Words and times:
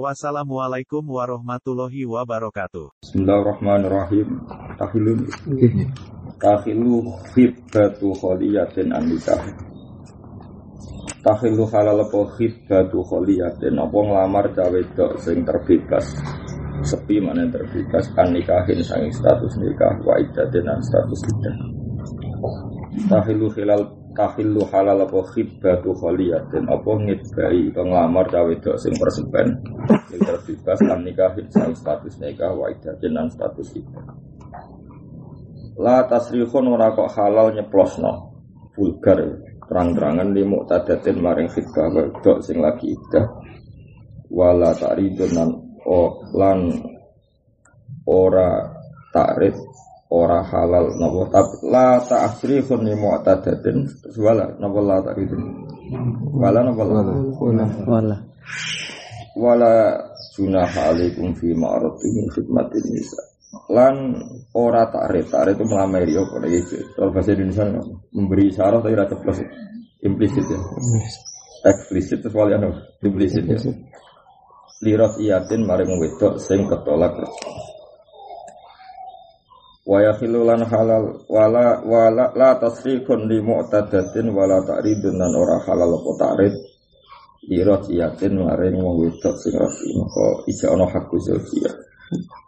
Wassalamualaikum 0.00 1.04
warahmatullahi 1.04 2.08
wabarakatuh. 2.08 3.04
Bismillahirrahmanirrahim. 3.04 4.40
Tahilun. 4.80 5.28
Tahilu 6.40 7.12
khibbatu 7.36 8.16
kholiyatin 8.16 8.88
an 8.88 9.04
nikah. 9.04 9.36
Tahilu 11.20 11.68
halal 11.68 12.08
apa 12.08 12.24
khibbatu 12.40 13.04
kholiyatin 13.04 13.76
apa 13.76 13.98
nglamar 14.00 14.48
cawe 14.56 14.80
dok 14.96 15.20
sing 15.20 15.44
terbebas. 15.44 16.08
Sepi 16.88 17.20
mana 17.20 17.44
terbebas 17.52 18.08
an 18.16 18.32
nikahin 18.32 18.80
sanging 18.80 19.12
status 19.12 19.60
nikah 19.60 19.92
wa 20.08 20.16
iddatin 20.16 20.72
an 20.72 20.80
status 20.80 21.20
iddah. 21.28 21.56
Tahilu 22.92 23.48
hilal 23.56 23.88
tahillu 24.12 24.68
halal 24.68 25.08
apa 25.08 25.24
khibbatu 25.32 25.96
kholiyatin? 25.96 26.68
Apa 26.68 26.90
ngidbai 27.00 27.72
atau 27.72 27.84
nglamar 27.88 28.28
cawe 28.28 28.52
dok 28.60 28.76
sing 28.76 28.92
perseban? 29.00 29.48
Sing 30.12 30.20
terbebas 30.20 30.80
an 30.84 31.00
nikahin 31.00 31.48
sanging 31.48 31.72
status 31.72 32.20
nikah 32.20 32.52
wa 32.52 32.68
iddatin 32.68 33.16
an 33.16 33.32
status 33.32 33.72
iddah. 33.72 34.04
La 35.80 36.04
tasrihun 36.04 36.68
ora 36.68 36.92
kok 36.92 37.08
halal 37.16 37.56
nyeplosno. 37.56 38.28
Vulgar 38.76 39.20
terang-terangan 39.64 40.28
di 40.36 40.44
muktadatin 40.44 41.16
maring 41.16 41.48
khidbah 41.48 41.88
wedok 41.96 42.44
sing 42.44 42.60
lagi 42.60 42.92
iddah. 42.92 43.24
Wala 44.28 44.76
ta'ridun 44.76 45.32
lan 45.32 45.48
o 45.88 46.28
lan 46.36 46.60
ora 48.04 48.68
ta'rid 49.12 49.56
ora 50.12 50.44
halal 50.44 50.92
napa? 51.00 51.32
Tapi 51.32 51.54
la 51.72 51.96
ta'srihun 52.04 52.84
li 52.84 52.92
mu'tadatin. 52.92 53.88
Terus 54.04 54.16
wala 54.20 54.44
napa 54.60 54.78
la 54.84 54.96
ta'ridun 55.00 55.42
wala 56.36 56.60
napa 56.60 56.82
la? 56.84 57.00
Wala. 57.88 58.16
wala. 59.40 59.72
Junaha 60.32 60.96
alaikum 60.96 61.36
fi 61.36 61.52
ma'rati 61.52 62.08
min 62.12 62.26
khidmatin 62.32 62.84
nisa. 62.88 63.20
Lan 63.68 64.16
ora 64.56 64.88
takrif. 64.88 65.28
Takrif 65.28 65.60
itu 65.60 65.64
melamari 65.68 66.16
apa 66.16 66.36
lagi 66.40 66.60
kalau 66.96 67.12
bahasa 67.12 67.36
Indonesia 67.36 67.68
memberi 68.16 68.48
syarat 68.48 68.80
tapi 68.80 68.96
rasa 68.96 69.16
plus 69.20 69.38
implisit 70.00 70.44
ya. 70.48 70.60
Eksplisit 71.68 72.24
terus 72.24 72.32
wali 72.32 72.56
anu? 72.56 72.72
Implisit 73.04 73.44
ya. 73.44 73.60
Lirat 74.82 75.20
iyatin 75.20 75.68
maring 75.68 76.00
wedok 76.00 76.40
sing 76.40 76.64
ketolak 76.64 77.12
wa 79.82 79.98
yakhilu 79.98 80.46
lan 80.46 80.62
halal 80.62 81.26
wala 81.26 81.82
wala 81.82 82.30
la 82.38 82.54
tasrifun 82.58 83.26
li 83.26 83.42
mu'tadatin 83.42 84.30
wala 84.30 84.62
ta'ridun 84.62 85.18
lan 85.18 85.32
ora 85.34 85.58
halal 85.66 85.98
apa 85.98 86.12
ta'rid. 86.18 86.54
Lirat 87.42 87.90
iyatin 87.90 88.38
maring 88.38 88.78
wong 88.78 89.02
wedok 89.02 89.34
sing 89.34 89.58
rafi 89.58 89.90
maka 89.98 90.46
ija 90.46 90.70
ana 90.70 90.86
zaujiyah 90.94 91.74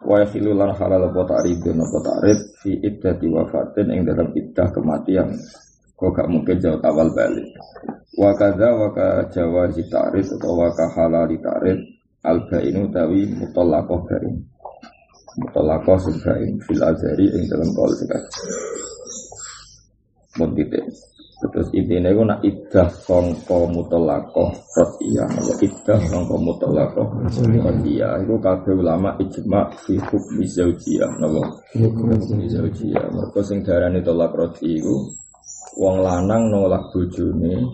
wa 0.07 0.23
yakhilu 0.23 0.55
lan 0.55 0.71
halal 0.79 1.11
apa 1.11 1.21
ta'ridun 1.35 1.75
apa 1.83 1.97
ta'rid 1.99 2.39
fi 2.63 2.71
iddati 2.79 3.27
wafatin 3.27 3.91
ing 3.91 4.07
dalam 4.07 4.31
iddah 4.31 4.71
kematian. 4.71 5.35
Kok 5.95 6.11
gak 6.11 6.27
mungkin 6.27 6.59
jauh 6.59 6.79
awal 6.83 7.07
balik. 7.15 7.47
Wa 8.19 8.35
kadza 8.35 8.67
wa 8.71 8.91
ka 8.95 9.27
jawazi 9.31 9.83
ta'rid 9.91 10.27
atau 10.39 10.63
ka 10.71 10.85
halali 10.95 11.39
ta'rid 11.39 11.79
al 12.23 12.47
bainu 12.47 12.87
tawi 12.91 13.27
mutallaqah 13.31 13.99
bain 14.07 14.54
sing 15.35 16.15
bain 16.23 16.51
fil 16.63 16.81
azari 16.81 17.27
ing 17.27 17.43
dalam 17.51 17.69
sing 17.95 18.09
mun 20.35 20.51
titik. 20.55 20.83
Terus 21.35 21.67
intinya 21.75 22.09
itu 22.09 22.23
nak 22.23 22.39
iddah 22.47 22.87
songko 22.89 23.67
mutolakoh 23.67 24.55
rodiyah 24.71 25.27
kalau 25.27 25.55
iddah 25.59 25.99
songko 26.07 26.35
mutolakoh 26.39 27.07
rodiyah 27.59 28.23
itu 28.23 28.39
kabeh 28.39 28.73
ulama 28.73 29.13
ijma 29.19 29.67
fi 29.83 29.99
hukmi 29.99 30.47
zaujiyah 30.47 31.11
napa? 31.19 31.43
Hukmi 31.75 32.47
zaujiyah. 32.47 33.03
Mereka 33.11 33.39
sing 33.43 33.61
darani 33.67 33.99
tolak 33.99 34.31
rodi 34.31 34.79
itu 34.79 34.95
wong 35.75 36.01
lanang 36.01 36.47
nolak 36.47 36.87
bojone 36.95 37.67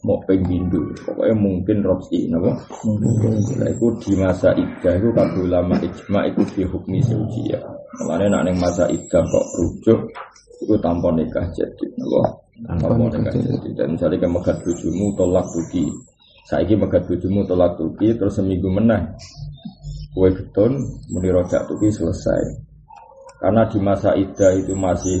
mau 0.00 0.16
penggindu 0.24 0.96
pokoknya 1.04 1.36
mungkin 1.36 1.84
robi 1.84 2.24
napa? 2.32 2.56
Nah, 2.88 3.68
itu 3.68 3.86
di 4.00 4.12
masa 4.16 4.56
iddah 4.56 4.96
itu 4.96 5.08
kabeh 5.12 5.44
ulama 5.44 5.76
ijma 5.76 6.24
itu 6.24 6.40
fi 6.56 6.62
hukmi 6.64 7.04
zaujiyah 7.04 7.60
makanya 8.00 8.40
nak 8.40 8.42
ning 8.48 8.56
masa 8.56 8.88
iddah 8.88 9.20
kok 9.20 9.46
rujuk 9.60 10.00
itu 10.64 10.74
tanpa 10.80 11.12
nikah 11.12 11.44
jadi 11.52 11.86
napa? 12.00 12.22
Tanpa 12.64 12.92
nikah 13.12 13.34
jadi. 13.36 13.68
dan 13.76 13.96
misalnya 13.96 14.16
kamu 14.24 14.40
megat 14.40 14.56
bojomu 14.64 15.06
tolak 15.16 15.46
tuki. 15.52 15.84
Saiki 16.48 16.74
megat 16.76 17.02
bojomu 17.04 17.40
tolak 17.44 17.76
tuki 17.76 18.08
terus 18.16 18.36
seminggu 18.36 18.68
meneh 18.72 19.00
kue 20.16 20.28
beton 20.32 20.80
muni 21.12 21.28
rojak 21.28 21.68
tuki 21.68 21.92
selesai. 21.92 22.40
Karena 23.40 23.64
di 23.68 23.78
masa 23.80 24.12
iddah 24.16 24.52
itu 24.52 24.76
masih 24.76 25.20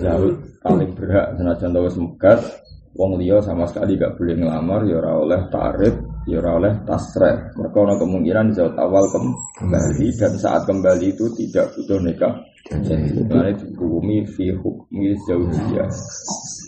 jauh 0.00 0.36
paling 0.60 0.92
berhak 0.96 1.36
senajan 1.36 1.72
tahu 1.72 1.88
megat 2.04 2.40
wong 2.94 3.18
liya 3.18 3.42
sama 3.42 3.66
sekali 3.66 3.98
gak 3.98 4.14
boleh 4.14 4.38
ngelamar 4.38 4.86
ya 4.86 5.02
ora 5.02 5.12
oleh 5.18 5.40
tarif 5.50 5.94
ya 6.30 6.38
ora 6.38 6.50
oleh 6.62 6.72
tasreh 6.86 7.36
mereka 7.58 7.76
ada 7.82 7.94
kemungkinan 7.98 8.46
jauh 8.54 8.74
awal 8.78 9.04
kembali 9.10 10.08
dan 10.14 10.32
saat 10.38 10.62
kembali 10.64 11.06
itu 11.10 11.26
tidak 11.34 11.74
butuh 11.74 12.00
nikah. 12.00 12.34
Jadi 12.64 13.20
dihukumi 13.60 14.24
fi 14.24 14.48
hukmi 14.56 15.12
zaujiyah 15.28 15.90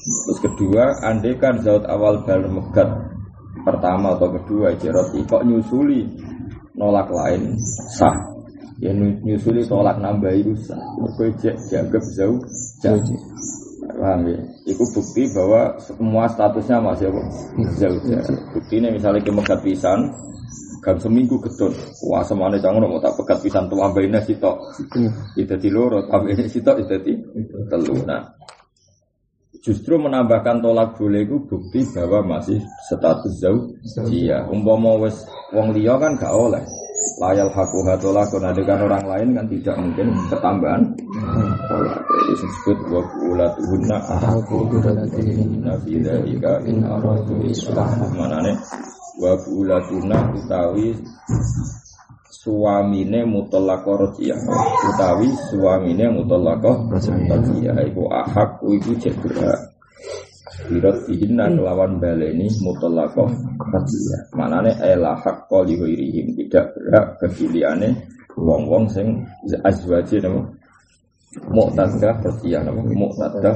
terus 0.06 0.38
kedua 0.44 0.92
andai 1.02 1.34
kan 1.40 1.56
zaut 1.64 1.82
awal 1.88 2.20
bal 2.22 2.44
megat 2.46 2.86
pertama 3.64 4.14
atau 4.14 4.28
kedua 4.36 4.76
jeroti 4.76 5.24
kok 5.24 5.42
nyusuli 5.42 6.04
nolak 6.76 7.08
lain 7.08 7.56
sah. 7.96 8.12
Ya 8.76 8.92
nyusuli 8.92 9.64
tolak 9.64 9.96
nambah 9.96 10.36
itu 10.36 10.52
sah. 10.68 10.76
Mereka 11.00 11.56
dianggap 11.72 12.04
jauh 12.12 12.38
jauh 12.84 13.00
paham 13.96 14.20
ya? 14.28 14.38
Itu 14.68 14.84
bukti 14.92 15.26
bahwa 15.32 15.74
semua 15.82 16.24
statusnya 16.28 16.78
masih 16.80 17.08
apa 17.10 17.22
jauh 17.80 18.00
bukti 18.52 18.74
ini 18.78 18.92
misalnya 18.92 19.24
ke 19.24 19.32
megat 19.32 19.60
pisan 19.64 20.12
kan 20.84 20.96
seminggu 21.02 21.42
gedon. 21.42 21.74
Wah 22.06 22.22
semane 22.22 22.62
jangan 22.62 22.86
mau 22.86 23.02
tak 23.02 23.18
pegat 23.18 23.42
pisan 23.42 23.66
tuh 23.66 23.82
ambainnya 23.82 24.22
sitok. 24.22 24.54
Itu 25.34 25.54
di 25.58 25.68
loro 25.72 26.06
ambainnya 26.06 26.46
sitok 26.46 26.86
itu 26.86 26.94
di 27.02 27.12
telu. 27.66 28.06
Nah 28.06 28.22
justru 29.58 29.98
menambahkan 29.98 30.62
tolak 30.62 30.94
boleh 30.94 31.26
itu 31.26 31.42
bukti 31.42 31.82
bahwa 31.90 32.38
masih 32.38 32.62
status 32.86 33.34
jauh. 33.42 33.74
Iya 34.06 34.46
umpama 34.46 34.94
wes 35.02 35.26
wong 35.50 35.74
liya 35.74 35.98
kan 35.98 36.14
gak 36.14 36.30
oleh 36.30 36.62
layal 37.22 37.50
haku 37.52 37.78
hatolak 37.86 38.28
kan 38.32 38.80
orang 38.82 39.04
lain 39.06 39.28
kan 39.36 39.46
tidak 39.48 39.76
mungkin 39.78 40.06
ketambahan. 40.28 40.82
Tolak 41.66 41.98
itu 42.06 42.32
disebut 42.42 42.78
wa 42.90 43.00
ulatuhunna 43.26 43.96
ahaqu 43.98 44.56
biradatihinna 44.70 45.72
fi 45.82 45.92
dzalika 46.02 46.52
in 46.66 46.82
aradu 46.82 47.40
islah. 47.46 47.88
Manane 48.14 48.52
wa 49.16 49.32
bulatuna 49.44 50.18
utawi 50.36 50.92
suamine 52.28 53.26
mutallaqah 53.26 53.96
rajiyah 54.06 54.38
utawi 54.94 55.28
suamine 55.50 56.06
mutallaqah 56.14 56.76
rajiyah 56.92 57.76
iku 57.90 58.06
ahak 58.12 58.62
iku 58.62 58.92
cek 58.98 59.16
Birat 60.66 61.06
dihinna 61.06 61.46
kelawan 61.54 62.02
baleni 62.02 62.50
mutallaqah 62.62 63.30
rajiyah 63.58 64.20
manane 64.34 64.74
ela 64.82 65.14
hak 65.14 65.46
qali 65.46 65.78
ghairihim. 65.78 66.34
Tidak 66.34 66.64
berhak 66.74 67.06
kepiliane 67.22 67.94
wong-wong 68.34 68.90
sing 68.90 69.22
azwaji 69.62 70.18
nama 70.20 70.42
mu'tadah 71.54 72.14
rajiyah 72.22 72.62
nama 72.66 72.82
mu'tadah 72.82 73.54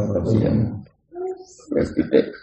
wis 1.70 1.90
titik 1.94 2.34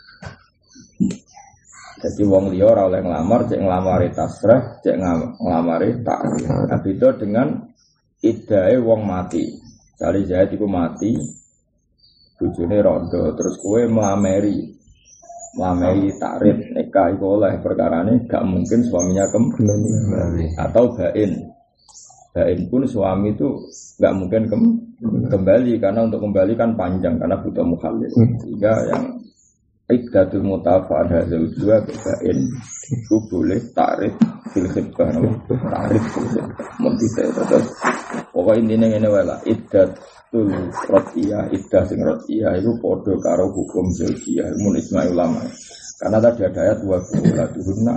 jadi 1.98 2.30
wong 2.30 2.54
liya 2.54 2.78
ora 2.78 2.94
oleh 2.94 3.02
nglamar, 3.02 3.50
cek 3.50 3.58
nglamari 3.58 4.14
tasrah, 4.14 4.78
cek 4.86 5.02
nglam- 5.02 5.34
nglamari 5.42 5.98
ta'rif. 6.06 6.46
Nah, 6.46 6.78
beda 6.78 7.10
dengan 7.18 7.58
idae 8.22 8.78
wong 8.78 9.02
mati. 9.02 9.58
Kali 9.98 10.22
Zaid 10.30 10.54
iku 10.54 10.70
mati, 10.70 11.18
bojone 12.38 12.78
rondo, 12.80 13.34
terus 13.34 13.58
kue 13.58 13.90
melameri. 13.90 14.78
Melameri 15.58 16.14
takrif 16.22 16.70
nikah 16.70 17.18
iku 17.18 17.42
oleh 17.42 17.58
perkarane 17.58 18.30
gak 18.30 18.46
mungkin 18.46 18.86
suaminya 18.86 19.26
kembali 19.34 20.54
atau 20.54 20.94
bain. 20.94 21.32
Bain 22.30 22.60
pun 22.70 22.86
suami 22.86 23.34
itu 23.34 23.66
nggak 23.98 24.14
mungkin 24.14 24.42
kem 24.46 24.62
kembali 25.34 25.82
karena 25.82 26.06
untuk 26.06 26.22
kembali 26.22 26.54
kan 26.54 26.78
panjang 26.78 27.18
karena 27.18 27.42
butuh 27.42 27.66
mukhallil. 27.66 28.14
Sehingga 28.14 28.74
yang 28.94 29.18
Ikdatul 29.88 30.44
mutafa'an 30.44 31.08
hadal 31.08 31.48
dua 31.56 31.80
bain 31.80 32.40
itu 32.92 33.16
boleh 33.32 33.56
tarik 33.72 34.12
fil 34.52 34.68
khidbah 34.68 35.16
tarik 35.48 36.04
fil 36.12 36.28
khidbah 36.28 36.52
membisa 36.84 37.24
terus 37.24 37.72
pokoknya 38.36 38.76
intinya 38.76 39.00
ini 39.00 39.08
wala 39.08 39.40
iddatul 40.28 40.52
rotiyah 40.92 41.44
iddah 41.56 41.84
sing 41.88 42.00
rotiyah 42.04 42.52
itu 42.60 42.72
podo 42.84 43.16
karo 43.24 43.48
hukum 43.56 43.88
zaujiyah 43.96 44.52
mun 44.60 44.76
isma 44.76 45.08
ulama 45.08 45.40
karena 45.98 46.18
tadi 46.20 46.42
ada 46.46 46.60
ayat 46.68 46.80
wa 46.84 47.00
tuhunna 47.56 47.96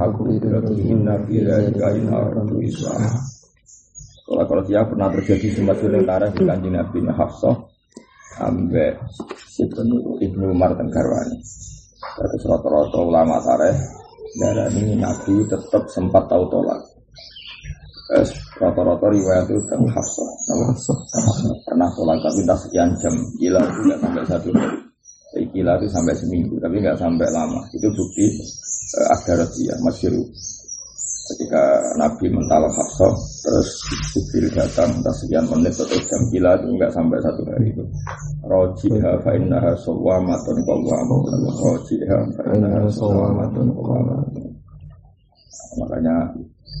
aku 0.00 0.22
idatuhunna 0.40 1.14
bila 1.28 1.56
ikain 1.68 2.06
aradu 2.08 2.56
iswa 2.64 2.96
kalau 4.30 4.44
kalau 4.46 4.62
dia 4.64 4.80
pernah 4.86 5.10
terjadi 5.10 5.46
sempat 5.52 5.76
sementara 5.82 6.30
di 6.30 6.42
kanjeng 6.46 6.74
Nabi 6.78 7.02
Hafsah 7.12 7.56
ambek 8.38 8.94
Ibnu 9.58 10.22
Ibnu 10.22 10.44
Umar 10.54 10.72
dan 10.78 10.86
Garwani. 10.86 11.34
Terus 12.00 12.42
rata-rata 12.46 12.98
ulama 13.02 13.42
tareh 13.42 13.74
darah 14.38 14.70
ini 14.72 14.96
Nabi 14.96 15.44
tetap 15.50 15.82
sempat 15.90 16.30
tahu 16.30 16.46
tolak. 16.46 16.80
Rata-rata 18.60 19.06
riwayat 19.08 19.48
itu 19.48 19.60
tentang 19.64 19.88
Hafsah. 19.88 20.28
Pernah 21.64 21.88
tolak 21.96 22.20
tapi 22.20 22.44
tak 22.44 22.58
sekian 22.60 22.92
jam. 23.00 23.14
Gila 23.40 23.60
itu 23.64 23.80
tidak 23.88 23.98
sampai 24.04 24.24
satu 24.28 24.48
hari. 24.52 24.78
Gila 25.48 25.72
itu 25.80 25.86
sampai 25.88 26.14
seminggu, 26.20 26.54
tapi 26.60 26.76
nggak 26.84 27.00
sampai 27.00 27.28
lama. 27.32 27.60
Itu 27.72 27.88
bukti 27.88 28.26
uh, 29.00 29.06
ada 29.16 29.48
ya, 29.64 29.74
masyur 29.80 30.12
ketika 31.30 31.62
Nabi 31.94 32.26
mentalak 32.26 32.74
Hafsah 32.74 33.14
terus 33.46 33.70
Jibril 34.10 34.50
datang 34.50 34.90
entah 34.98 35.14
sekian 35.14 35.46
menit 35.46 35.78
atau 35.78 35.94
jam 35.94 36.22
gila 36.34 36.58
itu 36.58 36.66
enggak 36.74 36.90
sampai 36.90 37.22
satu 37.22 37.46
hari 37.46 37.70
itu 37.70 37.86
rojiha 38.50 39.12
fa 39.22 39.30
innaha 39.38 39.70
sawwamatun 39.78 40.58
qawwamatun 40.66 41.46
rojiha 41.54 42.18
fa 42.34 42.42
innaha 42.50 42.90
sawwamatun 42.90 43.70
qawwamatun 43.70 44.50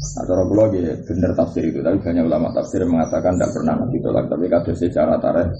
makanya 0.00 0.32
atau 0.32 0.44
pulau 0.48 0.72
ya 0.72 0.96
benar 1.04 1.30
tafsir 1.36 1.64
itu. 1.68 1.84
Tapi 1.84 1.96
banyak 2.00 2.24
ulama 2.24 2.48
tafsir 2.56 2.80
mengatakan 2.88 3.36
tidak 3.36 3.50
pernah 3.52 3.74
Nabi 3.76 3.98
tolak. 4.00 4.24
Tapi 4.32 4.44
kado 4.48 4.72
secara 4.72 5.14
tarikh 5.20 5.50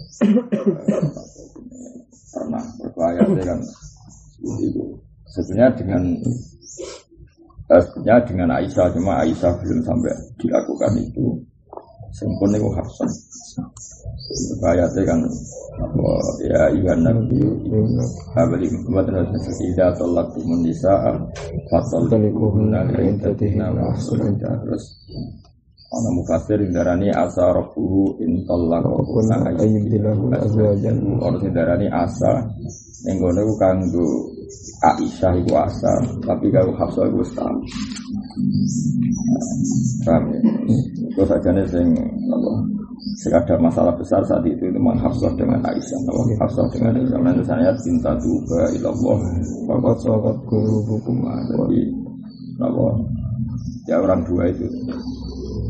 pernah. 2.32 2.64
Berbahaya 2.80 3.20
kan 3.44 3.58
itu. 4.64 4.84
Sebenarnya 5.30 5.70
dengan 5.78 6.02
Sebenarnya 7.70 8.26
dengan 8.26 8.48
Aisyah, 8.58 8.90
cuma 8.98 9.22
Aisyah 9.22 9.54
belum 9.62 9.78
sampai 9.86 10.10
dilakukan 10.42 10.90
itu. 10.98 11.38
Sempurna 12.10 12.58
itu 12.58 12.70
Hafsan. 12.74 13.10
Ayatnya 14.62 15.02
kan 15.06 15.20
apa 15.80 16.10
ya 16.44 16.62
iya 16.76 16.94
nabi 16.94 17.40
abadi 18.36 18.68
buatan 18.86 19.26
tidak 19.58 19.96
tolak 19.98 20.28
timun 20.36 20.62
nisa 20.62 20.92
fatal 21.66 22.04
talikuhunna 22.06 22.84
lintatihinna 22.94 23.74
mahsulunja 23.74 24.50
terus 24.62 24.84
ana 25.90 26.10
mufasir 26.14 26.62
darani 26.70 27.10
asa 27.10 27.50
rabbuhu 27.50 28.22
in 28.22 28.44
talaqahunna 28.46 29.50
ayyibdilahu 29.58 30.30
azwajan 30.36 31.00
ana 31.18 31.48
darani 31.50 31.88
asa 31.90 32.44
ning 33.02 33.18
ngono 33.18 33.40
ku 33.50 33.54
kanggo 33.58 34.06
Aisyah 34.80 35.36
itu 35.36 35.52
asal, 35.52 36.00
tapi 36.24 36.48
kalau 36.48 36.72
Hafsah 36.72 37.04
itu 37.06 37.20
setahun. 37.20 37.60
Paham 40.06 40.24
ya? 40.32 40.40
Itu 41.10 41.22
saja 41.26 41.48
nih 41.52 41.66
sing 41.68 41.88
apa? 42.30 42.52
Sing 43.20 43.32
ada 43.32 43.54
masalah 43.60 43.94
besar 43.96 44.20
saat 44.24 44.44
itu 44.44 44.60
itu 44.60 44.76
memang 44.76 44.96
Hafsah 45.00 45.32
dengan 45.36 45.60
Aisyah. 45.64 46.00
Apa 46.08 46.20
Hafsah 46.44 46.66
dengan 46.72 47.00
Aisyah? 47.00 47.18
Nanti 47.20 47.42
saya 47.44 47.72
cinta 47.80 48.12
juga 48.20 48.70
ilallah. 48.76 49.18
Bapak 49.68 49.94
sahabat 50.00 50.36
guru 50.46 50.78
hukum 50.86 51.26
Jadi 51.26 51.80
apa? 52.60 52.86
Ya 53.88 53.96
orang 53.98 54.22
dua 54.24 54.48
itu. 54.48 54.68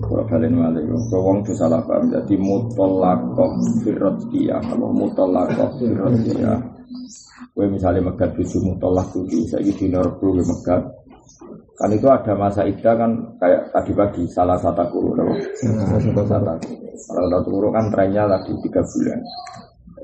Kalau 0.01 0.27
kalian 0.27 0.59
malik, 0.59 0.85
kalau 1.13 1.39
itu 1.39 1.53
salah 1.55 1.81
paham. 1.87 2.11
Jadi 2.11 2.35
mutolakoh 2.35 3.53
firrotiyah. 3.87 4.59
Kalau 4.59 4.91
mutolakoh 4.91 5.71
firrotiyah 5.79 6.81
Kue 7.51 7.67
misalnya 7.67 8.09
megat 8.09 8.31
tujuh 8.39 8.63
tolak 8.79 9.11
tujuh, 9.11 9.43
saya 9.51 9.61
gitu 9.67 9.91
norbu 9.91 10.39
megat. 10.39 10.83
Kan 11.81 11.97
itu 11.97 12.07
ada 12.13 12.37
masa 12.37 12.69
ida 12.69 12.93
kan 12.93 13.09
kayak 13.41 13.73
tadi 13.73 13.93
pagi 13.97 14.29
salah 14.29 14.61
satu 14.61 14.85
guru, 14.93 15.33
salah 15.57 15.97
satu 16.29 16.55
Salah 17.01 17.29
satu 17.41 17.49
guru 17.49 17.73
kan 17.73 17.89
trennya 17.89 18.29
lagi 18.29 18.53
tiga 18.61 18.85
bulan. 18.85 19.21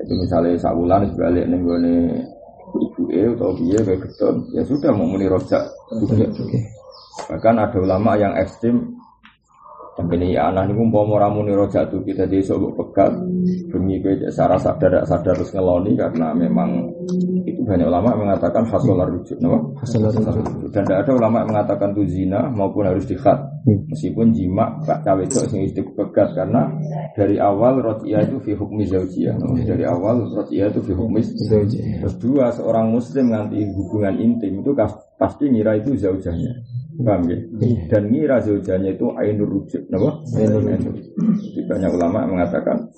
Itu 0.01 0.13
misalnya 0.17 0.57
sabulan 0.57 1.05
sebalik 1.13 1.45
nih 1.45 1.59
gue 1.61 1.77
nih 1.85 1.99
ibu 2.81 3.03
e 3.13 3.23
atau 3.29 3.53
dia 3.61 3.79
kayak 3.85 4.01
beton, 4.09 4.35
ya 4.57 4.61
sudah 4.65 4.89
mau 4.89 5.05
muni 5.05 5.29
rojak. 5.29 5.61
Bahkan 7.29 7.55
ada 7.61 7.77
ulama 7.77 8.17
yang 8.17 8.33
ekstrim 8.33 8.97
ini 10.05 10.37
ya 10.37 10.53
anak 10.53 10.69
ini 10.69 10.85
mau 10.85 11.09
ramu 11.17 11.41
nih 11.41 11.57
rojak 11.57 11.89
tuh 11.89 12.05
kita 12.05 12.29
di 12.29 12.37
sobok 12.45 12.77
pekat 12.77 13.17
demi 13.73 13.97
ke 13.97 14.29
sarah 14.29 14.61
sadar 14.61 15.01
sadar 15.01 15.33
terus 15.33 15.49
ngeloni 15.57 15.97
karena 15.97 16.37
memang 16.37 16.93
banyak 17.67 17.83
ulama 17.83 18.15
mengatakan 18.15 18.63
hasolar 18.63 19.11
rujuk, 19.11 19.35
no? 19.43 19.75
hasolar 19.83 20.15
rujuk. 20.15 20.71
Dan 20.71 20.87
tidak 20.87 21.03
ada 21.03 21.11
ulama 21.19 21.43
mengatakan 21.43 21.91
itu 21.91 22.03
zina 22.07 22.47
maupun 22.47 22.87
harus 22.87 23.03
dikhat. 23.03 23.35
Hmm. 23.67 23.83
Meskipun 23.91 24.31
jima 24.31 24.79
pak 24.87 25.03
cawe 25.03 25.19
itu 25.19 25.43
sing 25.51 25.67
pekat 25.75 26.31
karena 26.31 26.71
dari 27.11 27.35
awal 27.35 27.83
rotiyah 27.83 28.23
itu 28.23 28.39
fi 28.39 28.55
hukmi 28.55 28.87
zaujiyah. 28.87 29.35
No? 29.35 29.51
Dari 29.59 29.83
awal 29.83 30.23
rotiyah 30.31 30.71
itu 30.71 30.79
fi 30.87 30.93
hukmi 30.95 31.19
zaujiyah. 31.19 32.07
Terus 32.07 32.15
dua 32.23 32.55
seorang 32.55 32.87
muslim 32.95 33.35
nanti 33.35 33.59
hubungan 33.67 34.15
intim 34.15 34.63
itu 34.63 34.71
pasti 35.19 35.51
ngira 35.51 35.75
itu 35.83 35.99
zaujahnya. 35.99 36.63
Paham 36.97 37.29
ya? 37.29 37.37
Iya. 37.61 37.81
Dan 37.91 38.03
ngira 38.09 38.41
zaujanya 38.41 38.89
itu 38.95 39.05
ainur 39.19 39.45
rujuk, 39.45 39.83
napa? 39.91 40.17
Ainur 40.39 40.63
rujuk. 40.63 41.05
banyak 41.67 41.91
ulama 41.93 42.25
mengatakan 42.25 42.89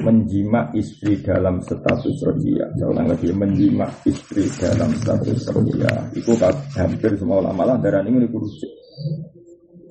menjima 0.00 0.68
istri 0.76 1.20
dalam 1.24 1.60
status 1.64 2.20
rodia. 2.24 2.68
Saya 2.76 2.88
ulang 2.92 3.08
lagi, 3.08 3.32
menjima 3.32 3.88
istri 4.04 4.44
dalam 4.60 4.92
status 4.98 5.48
rodia. 5.50 5.92
Itu 6.12 6.36
hampir 6.76 7.16
semua 7.16 7.40
ulama 7.40 7.74
lah 7.74 7.76
darah 7.80 8.04
ini 8.04 8.28
rujuk. 8.28 8.72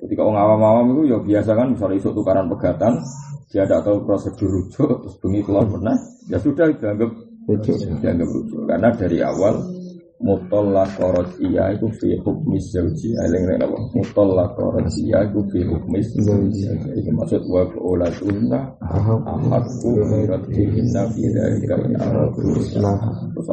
Ketika 0.04 0.20
orang 0.20 0.40
awam-awam 0.44 0.86
itu 0.92 1.02
ya 1.16 1.18
biasa 1.18 1.50
kan 1.56 1.66
misalnya 1.72 1.96
isu 1.96 2.10
tukaran 2.12 2.46
pegatan, 2.52 3.00
dia 3.48 3.64
tidak 3.64 3.88
tahu 3.88 4.04
prosedur 4.04 4.50
rujuk, 4.50 4.90
terus 5.00 5.16
bengi 5.22 5.40
keluar 5.40 5.64
pernah, 5.64 5.96
ya 6.28 6.36
sudah 6.36 6.68
dianggap 6.76 7.10
rujuk, 7.48 7.76
dianggap 8.04 8.28
rujuk. 8.28 8.60
Karena 8.68 8.88
dari 8.92 9.18
awal 9.24 9.54
mutalla 10.22 10.86
iya 11.42 11.74
itu 11.74 11.90
fi 11.98 12.14
hukmi 12.22 12.58
zauji 12.62 13.18
eling 13.18 13.44
nek 13.50 13.66
apa? 13.66 13.78
Mutalla 13.98 14.46
iya 14.94 15.18
itu 15.26 15.40
fi 15.50 15.58
hukmi 15.66 15.98
zauji 16.22 16.70
iki 16.94 17.10
maksud 17.10 17.42
wa 17.50 17.66
ulatuna 17.82 18.60
ahadku 18.78 19.90
radhihinna 20.30 21.02
fi 21.10 21.22
dzalika 21.34 21.74
in 21.82 21.94
aradu 21.98 22.40
terus 22.46 22.78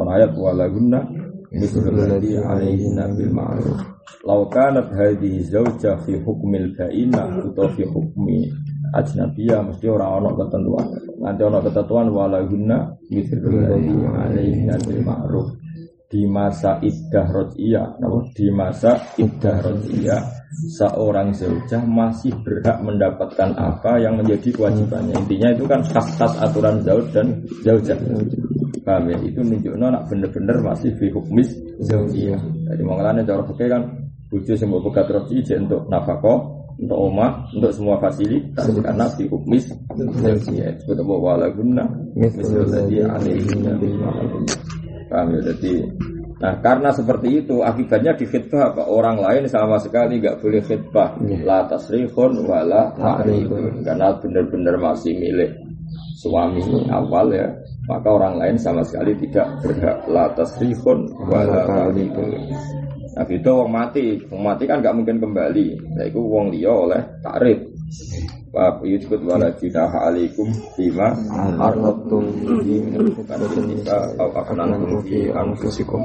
ayat 0.06 0.32
wa 0.38 0.54
lagunna 0.54 1.02
mislul 1.50 1.92
ladzi 1.92 2.38
alaihinna 2.38 3.10
bil 3.12 3.32
ma'ruf. 3.34 3.78
Law 4.22 4.46
kanat 4.46 4.86
hadhihi 4.94 5.42
zauja 5.50 5.98
fi 6.06 6.14
hukmil 6.22 6.78
baina 6.78 7.26
atau 7.42 7.66
fi 7.74 7.82
hukmi 7.82 8.46
ajnabiyah 8.94 9.66
mesti 9.66 9.90
orang 9.90 10.22
ana 10.22 10.30
ketentuan. 10.38 10.86
Nanti 11.18 11.42
ana 11.42 11.58
ketentuan 11.58 12.06
wala 12.14 12.38
gunna 12.46 12.86
ladzi 13.10 13.92
alaihinna 13.98 14.74
bil 14.86 15.02
ma'ruf 15.02 15.48
di 16.12 16.28
masa 16.28 16.76
iddah 16.84 17.24
rodiyah, 17.32 17.96
di 18.36 18.52
masa 18.52 19.00
iddah 19.16 19.64
rodiyah 19.64 20.20
seorang 20.76 21.32
zaujah 21.32 21.80
masih 21.88 22.36
berhak 22.44 22.84
mendapatkan 22.84 23.56
apa 23.56 23.96
yang 23.96 24.20
menjadi 24.20 24.52
kewajibannya. 24.52 25.16
Intinya 25.16 25.48
itu 25.56 25.64
kan 25.64 25.80
khas-khas 25.80 26.36
aturan 26.36 26.84
zauj 26.84 27.08
dan 27.16 27.40
zaujah. 27.64 27.96
Paham 28.84 29.08
ya? 29.08 29.16
Itu 29.24 29.40
nunjukno 29.40 29.88
nak 29.88 30.04
bener-bener 30.12 30.60
masih 30.60 30.92
fi 31.00 31.08
hukmis 31.08 31.48
zaujiyah. 31.80 32.40
Jadi 32.68 32.82
mengalami 32.84 33.24
cara 33.24 33.40
fikih 33.48 33.68
kan 33.72 33.82
bujuk 34.28 34.56
semua 34.60 34.84
bekat 34.84 35.08
rodiyah 35.08 35.64
untuk 35.64 35.88
nafkah 35.88 36.40
untuk 36.76 36.98
oma, 36.98 37.46
untuk 37.56 37.72
semua 37.72 37.96
fasilitas 37.96 38.68
karena 38.68 39.06
fi 39.16 39.24
hukmis. 39.30 39.64
Sebut 39.96 40.98
apa 40.98 41.14
wala 41.16 41.48
guna, 41.56 41.88
misalnya 42.12 42.84
dia 42.90 43.04
alaihi 43.08 43.48
Paham 45.12 45.36
ya? 45.36 45.40
Jadi 45.52 45.72
Nah 46.42 46.58
karena 46.58 46.90
seperti 46.90 47.46
itu 47.46 47.62
akibatnya 47.62 48.18
di 48.18 48.26
khidbah 48.26 48.74
apa 48.74 48.90
orang 48.90 49.22
lain 49.22 49.46
sama 49.46 49.78
sekali 49.78 50.18
nggak 50.18 50.42
boleh 50.42 50.58
khidbah. 50.58 51.14
Yeah. 51.22 51.46
la 51.46 51.70
tasrihun 51.70 52.42
wala 52.42 52.90
ta'rifun 52.98 53.86
karena 53.86 54.18
benar-benar 54.18 54.74
masih 54.82 55.14
milik 55.22 55.54
suami 56.18 56.66
awal 56.90 57.30
ya. 57.30 57.46
Maka 57.86 58.08
orang 58.10 58.42
lain 58.42 58.56
sama 58.58 58.82
sekali 58.82 59.14
tidak 59.22 59.54
berhak. 59.62 60.02
La 60.10 60.34
tasrihun 60.34 61.14
wala 61.30 61.62
ta'rifun 61.62 62.30
Nah 63.12 63.28
itu 63.28 63.50
wong 63.52 63.70
mati, 63.70 64.16
wong 64.32 64.42
mati 64.42 64.64
kan 64.64 64.80
nggak 64.80 64.96
mungkin 64.96 65.20
kembali. 65.20 65.66
Nah 66.00 66.04
itu 66.08 66.20
wong 66.20 66.48
liya 66.48 66.72
oleh 66.72 67.00
takrif. 67.20 67.60
Wa 68.52 68.68
yujkut 68.84 69.24
wala 69.24 69.48
junaha 69.56 70.12
alaikum 70.12 70.44
bima 70.76 71.08
Arrotum 71.56 72.20
bukan 73.16 73.40
ketika 73.48 74.12
au 74.20 74.28
aknantum 74.32 75.00
fi 75.08 75.32
anfusikum. 75.32 76.04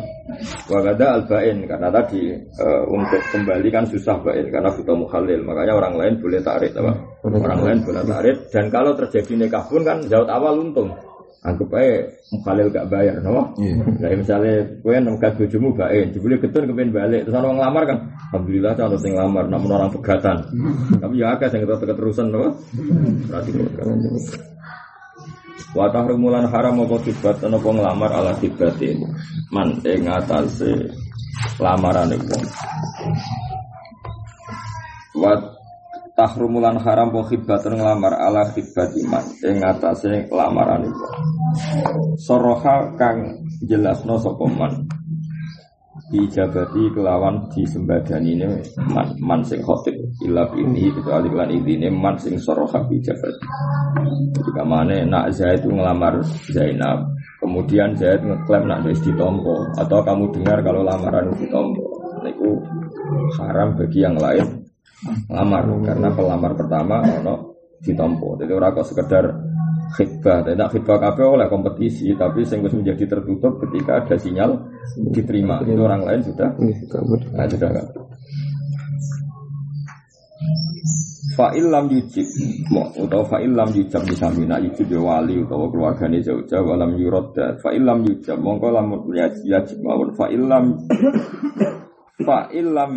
Wa 0.72 0.80
gada 0.80 1.20
al 1.20 1.28
bain 1.28 1.68
karena 1.68 1.92
tadi 1.92 2.32
eh, 2.40 2.84
untuk 2.88 3.20
kembali 3.36 3.68
kan 3.68 3.84
susah 3.88 4.16
bain 4.24 4.48
karena 4.48 4.72
butuh 4.72 4.96
mukhalil. 4.96 5.44
Makanya 5.44 5.74
orang 5.76 5.96
lain 6.00 6.14
boleh 6.24 6.40
tarik 6.40 6.72
apa? 6.76 6.92
Orang 7.28 7.62
lain 7.68 7.80
boleh 7.84 8.04
tarik 8.04 8.36
dan 8.52 8.72
kalau 8.72 8.96
terjadi 8.96 9.48
nikah 9.48 9.64
pun 9.68 9.84
kan 9.84 10.00
jauh 10.08 10.28
awal 10.28 10.60
untung. 10.60 10.92
Anggap 11.46 11.70
aja 11.80 11.96
mukhalil 12.34 12.68
gak 12.74 12.90
bayar, 12.90 13.16
no? 13.22 13.54
Nah, 13.56 14.10
misalnya 14.14 14.66
gue 14.82 14.96
nengkat 15.00 15.38
bojomu 15.38 15.70
baik, 15.78 16.12
jebule 16.12 16.36
getun 16.42 16.66
kepen 16.68 16.92
balik, 16.92 17.24
terus 17.24 17.38
orang 17.38 17.56
ngelamar 17.56 17.84
kan, 17.88 17.98
alhamdulillah 18.34 18.74
cara 18.76 18.98
sing 19.00 19.14
ngelamar, 19.16 19.46
namun 19.48 19.70
orang 19.72 19.94
pegatan. 19.94 20.38
Tapi 20.98 21.14
ya 21.22 21.38
akeh 21.38 21.48
sing 21.48 21.62
keterusan, 21.64 22.28
no? 22.34 22.52
Berarti 23.32 23.50
Wa 25.78 25.92
tahrumulan 25.94 26.48
haram 26.50 26.80
apa 26.80 26.96
tibat 27.06 27.38
apa 27.44 27.70
ngelamar 27.70 28.10
ala 28.10 28.34
tibatin 28.40 29.04
man 29.52 29.78
ing 29.84 30.08
atase 30.08 30.90
lamarane 31.60 32.18
wong. 32.18 32.44
Wa 35.18 35.57
tahrumulan 36.18 36.82
haram 36.82 37.14
apa 37.14 37.30
khidbatun 37.30 37.78
ngelamar 37.78 38.18
ala 38.18 38.50
khidbati 38.50 39.06
man 39.06 39.22
ing 39.46 39.62
atase 39.62 40.26
lamarane 40.34 40.90
wong. 40.90 41.16
Soroha 42.18 42.98
kang 42.98 43.46
jelasno 43.62 44.18
sapa 44.18 44.46
man? 44.50 44.74
Dijabati 46.08 46.88
kelawan 46.96 47.52
disembadani 47.52 48.40
ini 48.40 48.48
man, 48.90 49.12
man 49.20 49.44
sing 49.44 49.60
khotib 49.62 49.94
illa 50.24 50.48
ini 50.56 50.88
kecuali 50.90 51.28
kelan 51.30 51.52
ini 51.54 51.92
man 51.94 52.18
sing 52.18 52.42
soroha 52.42 52.82
dijabati. 52.90 53.46
Ketika 54.34 54.64
mana 54.66 54.98
nak 55.06 55.38
Zaid 55.38 55.70
ngelamar 55.70 56.26
Zainab 56.50 57.14
kemudian 57.38 57.94
Zaid 57.94 58.26
ngeklaim 58.26 58.66
nak 58.66 58.82
wis 58.90 58.98
ditompo. 59.06 59.70
Atau 59.78 60.02
kamu 60.02 60.34
dengar 60.34 60.66
kalau 60.66 60.82
lamaran 60.82 61.30
ditompo. 61.38 61.86
Itu 62.26 62.60
haram 63.38 63.78
bagi 63.78 64.04
yang 64.04 64.18
lain 64.18 64.67
lamar 65.30 65.64
karena 65.86 66.10
pelamar 66.10 66.52
pertama 66.58 67.02
ono 67.06 67.36
ditompo. 67.78 68.34
Jadi 68.42 68.52
orang 68.54 68.72
kok 68.74 68.88
sekedar 68.90 69.26
khidbah. 69.94 70.44
Tidak 70.44 70.70
khidbah 70.74 70.98
kafe 70.98 71.24
oleh 71.24 71.48
kompetisi 71.48 72.12
tapi 72.18 72.44
yang 72.44 72.66
menjadi 72.66 73.06
tertutup 73.06 73.62
ketika 73.68 74.04
ada 74.04 74.16
sinyal 74.18 74.58
diterima. 75.14 75.62
Itu 75.62 75.82
orang 75.86 76.02
lain 76.04 76.22
sudah? 76.26 76.50
Nah, 77.38 77.48
sudah 77.48 77.70
kan 77.70 77.88
Fa'il 81.38 81.70
lam 81.70 81.86
yujib. 81.94 82.26
Mau 82.74 82.90
atau 82.90 83.22
fa'il 83.22 83.54
lam 83.54 83.70
yujab 83.70 84.02
disamina 84.10 84.58
yujib 84.58 84.90
ya 84.90 84.98
wali 84.98 85.38
atau 85.38 85.70
keluarganya 85.70 86.18
jauh-jauh 86.26 86.66
walam 86.66 86.98
yurodda 86.98 87.62
fa'il 87.62 87.86
lam 87.86 88.02
yujab. 88.02 88.42
Mongko 88.42 88.74
lam 88.74 88.90
yajib 89.14 89.78
mawon. 89.86 90.18
Fa'il 90.18 90.42
lam 90.42 90.82
fa'il 92.26 92.68
lam 92.74 92.92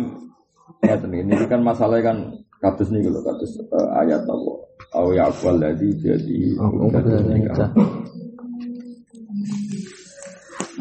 ya 0.79 0.95
ini 0.97 1.45
kan 1.51 1.61
masalahnya 1.61 2.07
kan 2.13 2.17
kados 2.61 2.89
nih 2.93 3.01
kalau 3.03 3.21
kados 3.25 3.51
uh, 3.73 3.89
ayat 3.99 4.21
apa 4.23 4.51
au 4.95 5.07
yaqwal 5.11 5.57
ladzi 5.57 5.89
jadi 5.99 6.39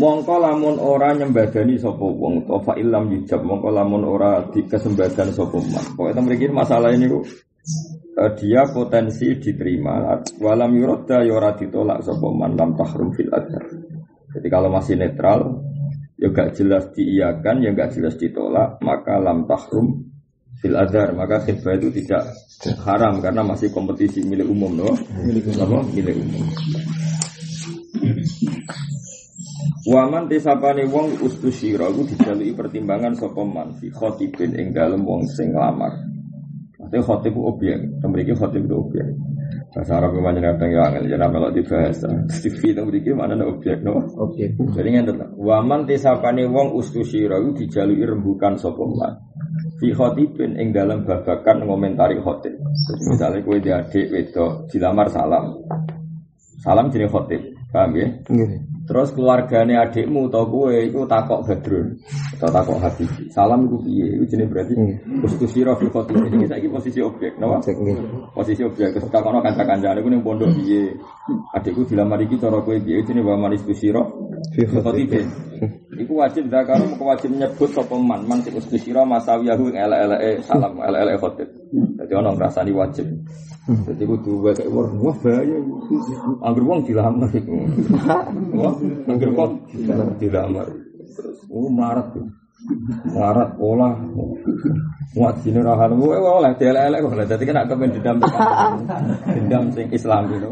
Mongko 0.00 0.40
lamun 0.40 0.80
ora 0.80 1.12
nyembadani 1.12 1.76
sapa 1.76 2.00
wong 2.00 2.49
to 2.49 2.56
fa 2.64 2.73
illam 2.80 3.12
yujab 3.12 3.44
mongko 3.44 3.68
lamun 3.68 4.09
ora 4.09 4.49
dikesembadan 4.49 5.28
sapa 5.28 5.61
man. 5.61 5.85
Pokoke 5.92 6.16
ta 6.16 6.25
mriki 6.25 6.49
masalah 6.49 6.88
ini 6.97 7.04
kok 7.04 7.20
uh, 8.16 8.30
dia 8.32 8.64
potensi 8.73 9.28
diterima 9.37 10.25
walam 10.40 10.73
yuradda 10.73 11.20
ya 11.20 11.37
ora 11.37 11.52
ditolak 11.52 12.00
sapa 12.00 12.32
man 12.32 12.56
lam 12.56 12.73
tahrum 12.80 13.12
fil 13.12 13.28
adhar. 13.28 13.61
Jadi 14.32 14.49
kalau 14.49 14.73
masih 14.73 14.97
netral 14.97 15.68
ya 16.21 16.29
gak 16.29 16.53
jelas 16.53 16.93
diiyakan 16.93 17.65
ya 17.65 17.71
gak 17.73 17.97
jelas 17.97 18.15
ditolak 18.21 18.77
maka 18.85 19.17
lam 19.17 19.49
tahrum 19.49 20.05
fil 20.61 20.77
adhar 20.77 21.17
maka 21.17 21.41
khidbah 21.49 21.81
itu 21.81 21.89
tidak 22.05 22.29
haram 22.85 23.25
karena 23.25 23.41
masih 23.41 23.73
kompetisi 23.73 24.21
milik 24.29 24.45
umum 24.45 24.85
no? 24.85 24.93
Milik 25.25 25.49
umum. 25.57 25.81
Milik 25.97 26.17
umum. 26.21 26.45
Waman 29.89 30.29
tisapane 30.29 30.85
wong 30.93 31.25
ustusyira 31.25 31.89
iku 31.89 32.05
dijaluki 32.05 32.53
pertimbangan 32.53 33.17
sapa 33.17 33.41
man 33.41 33.73
fi 33.81 33.89
khatibin 33.89 34.53
ing 34.61 34.77
dalem 34.77 35.00
wong 35.09 35.25
sing 35.25 35.57
lamar. 35.57 35.97
Khatib 36.91 37.39
itu 37.39 37.43
objek, 37.47 37.79
memiliki 38.03 38.35
khatib 38.35 38.67
itu 38.67 38.75
objek. 38.75 39.07
Bahasa 39.71 40.03
Arab 40.03 40.19
yang 40.19 40.27
banyak 40.27 40.43
kadang 40.43 40.71
ya 40.75 40.83
angel, 40.91 41.05
jadi 41.07 41.27
kalau 41.31 41.50
dibahas. 41.55 42.03
TV 42.43 42.75
itu 42.75 42.81
memiliki 42.83 43.11
mana 43.15 43.39
ada 43.39 43.47
objek, 43.47 43.79
no? 43.87 44.03
Objek. 44.19 44.59
Jadi 44.59 44.89
ngerti 44.91 45.39
Waman 45.39 45.87
tisapane 45.87 46.43
wong 46.50 46.75
ustusyira 46.75 47.39
iku 47.39 47.55
dijaluki 47.55 48.03
rembukan 48.03 48.59
sapa 48.59 48.83
man. 48.83 49.15
Fi 49.79 49.95
khatibin 49.95 50.59
ing 50.59 50.75
dalam 50.75 51.07
babakan 51.07 51.71
ngomentari 51.71 52.19
khatib. 52.19 52.59
Jadi 52.59 53.03
misalnya 53.15 53.39
kue 53.47 53.59
di 53.62 53.71
adik 53.71 54.11
wedok 54.11 54.67
dilamar 54.75 55.07
salam. 55.07 55.62
Salam 56.59 56.91
jenis 56.91 57.15
khatib, 57.15 57.41
paham 57.71 57.95
ya? 57.95 58.07
Nggih. 58.27 58.70
Terus 58.90 59.14
keluarganya 59.14 59.87
adikmu 59.87 60.26
atau 60.26 60.50
gue 60.50 60.90
itu 60.90 61.06
takok 61.06 61.47
badrun 61.47 61.94
atau 62.35 62.50
takok 62.50 62.78
habib. 62.82 63.06
Salam 63.30 63.70
itu 63.70 63.78
piye? 63.87 64.06
Itu 64.18 64.25
jenis 64.35 64.50
berarti 64.50 64.75
posisi 65.23 65.62
rofi 65.62 65.87
khotib. 65.87 66.18
Ini 66.26 66.50
saya 66.50 66.66
posisi 66.66 66.99
objek, 66.99 67.38
nggih. 67.38 68.35
Posisi 68.35 68.66
objek. 68.66 68.99
Terus 68.99 69.06
takok 69.14 69.30
no 69.30 69.38
kanca-kanca. 69.47 69.94
Aku 69.94 70.11
nih 70.11 70.18
pondok 70.18 70.50
piye? 70.59 70.90
Adikku 71.54 71.87
dilamar 71.87 72.18
iki 72.18 72.35
cara 72.42 72.59
gue 72.59 72.82
piye? 72.82 73.06
Itu 73.06 73.14
nih 73.14 73.23
bawa 73.23 73.47
manis 73.47 73.62
kusiro. 73.62 74.11
Fi 74.59 74.66
Khotib. 74.66 75.14
Iku 75.90 76.23
wajib 76.23 76.47
zakar 76.47 76.78
mau 76.78 77.11
wajib 77.11 77.35
nyebut 77.35 77.66
sapa 77.75 77.99
man 77.99 78.23
man 78.23 78.38
sing 78.47 78.54
ustisira 78.54 79.02
masawiyahu 79.02 79.75
ing 79.75 79.76
elek-eleke 79.82 80.47
salam 80.47 80.78
elek-eleke 80.78 81.18
khotib. 81.18 81.49
Dadi 81.99 82.12
ono 82.14 82.30
ngrasani 82.38 82.70
wajib. 82.70 83.11
Jadi 83.66 84.02
kudu 84.06 84.38
wae 84.38 84.54
wah 84.70 84.87
wah 84.87 85.16
bahaya. 85.18 85.59
Angger 86.47 86.62
wong 86.62 86.80
dilamar 86.87 87.30
iku. 87.35 87.54
Wah, 88.54 88.75
angger 89.11 89.30
kok 89.35 89.50
dilamar. 90.23 90.66
Terus 91.11 91.38
oh 91.50 91.66
melarat 91.66 92.06
tuh. 92.14 92.26
Melarat 93.11 93.50
olah. 93.59 93.94
Muat 95.11 95.42
sini 95.42 95.59
rahan 95.59 95.99
gue 95.99 96.14
oleh 96.14 96.54
dielek-elek 96.54 96.99
kok. 97.02 97.14
Dadi 97.35 97.44
kena 97.50 97.66
kepen 97.66 97.90
dendam. 97.99 98.16
Dendam 99.26 99.64
sing 99.75 99.90
Islam 99.90 100.30
gitu. 100.30 100.47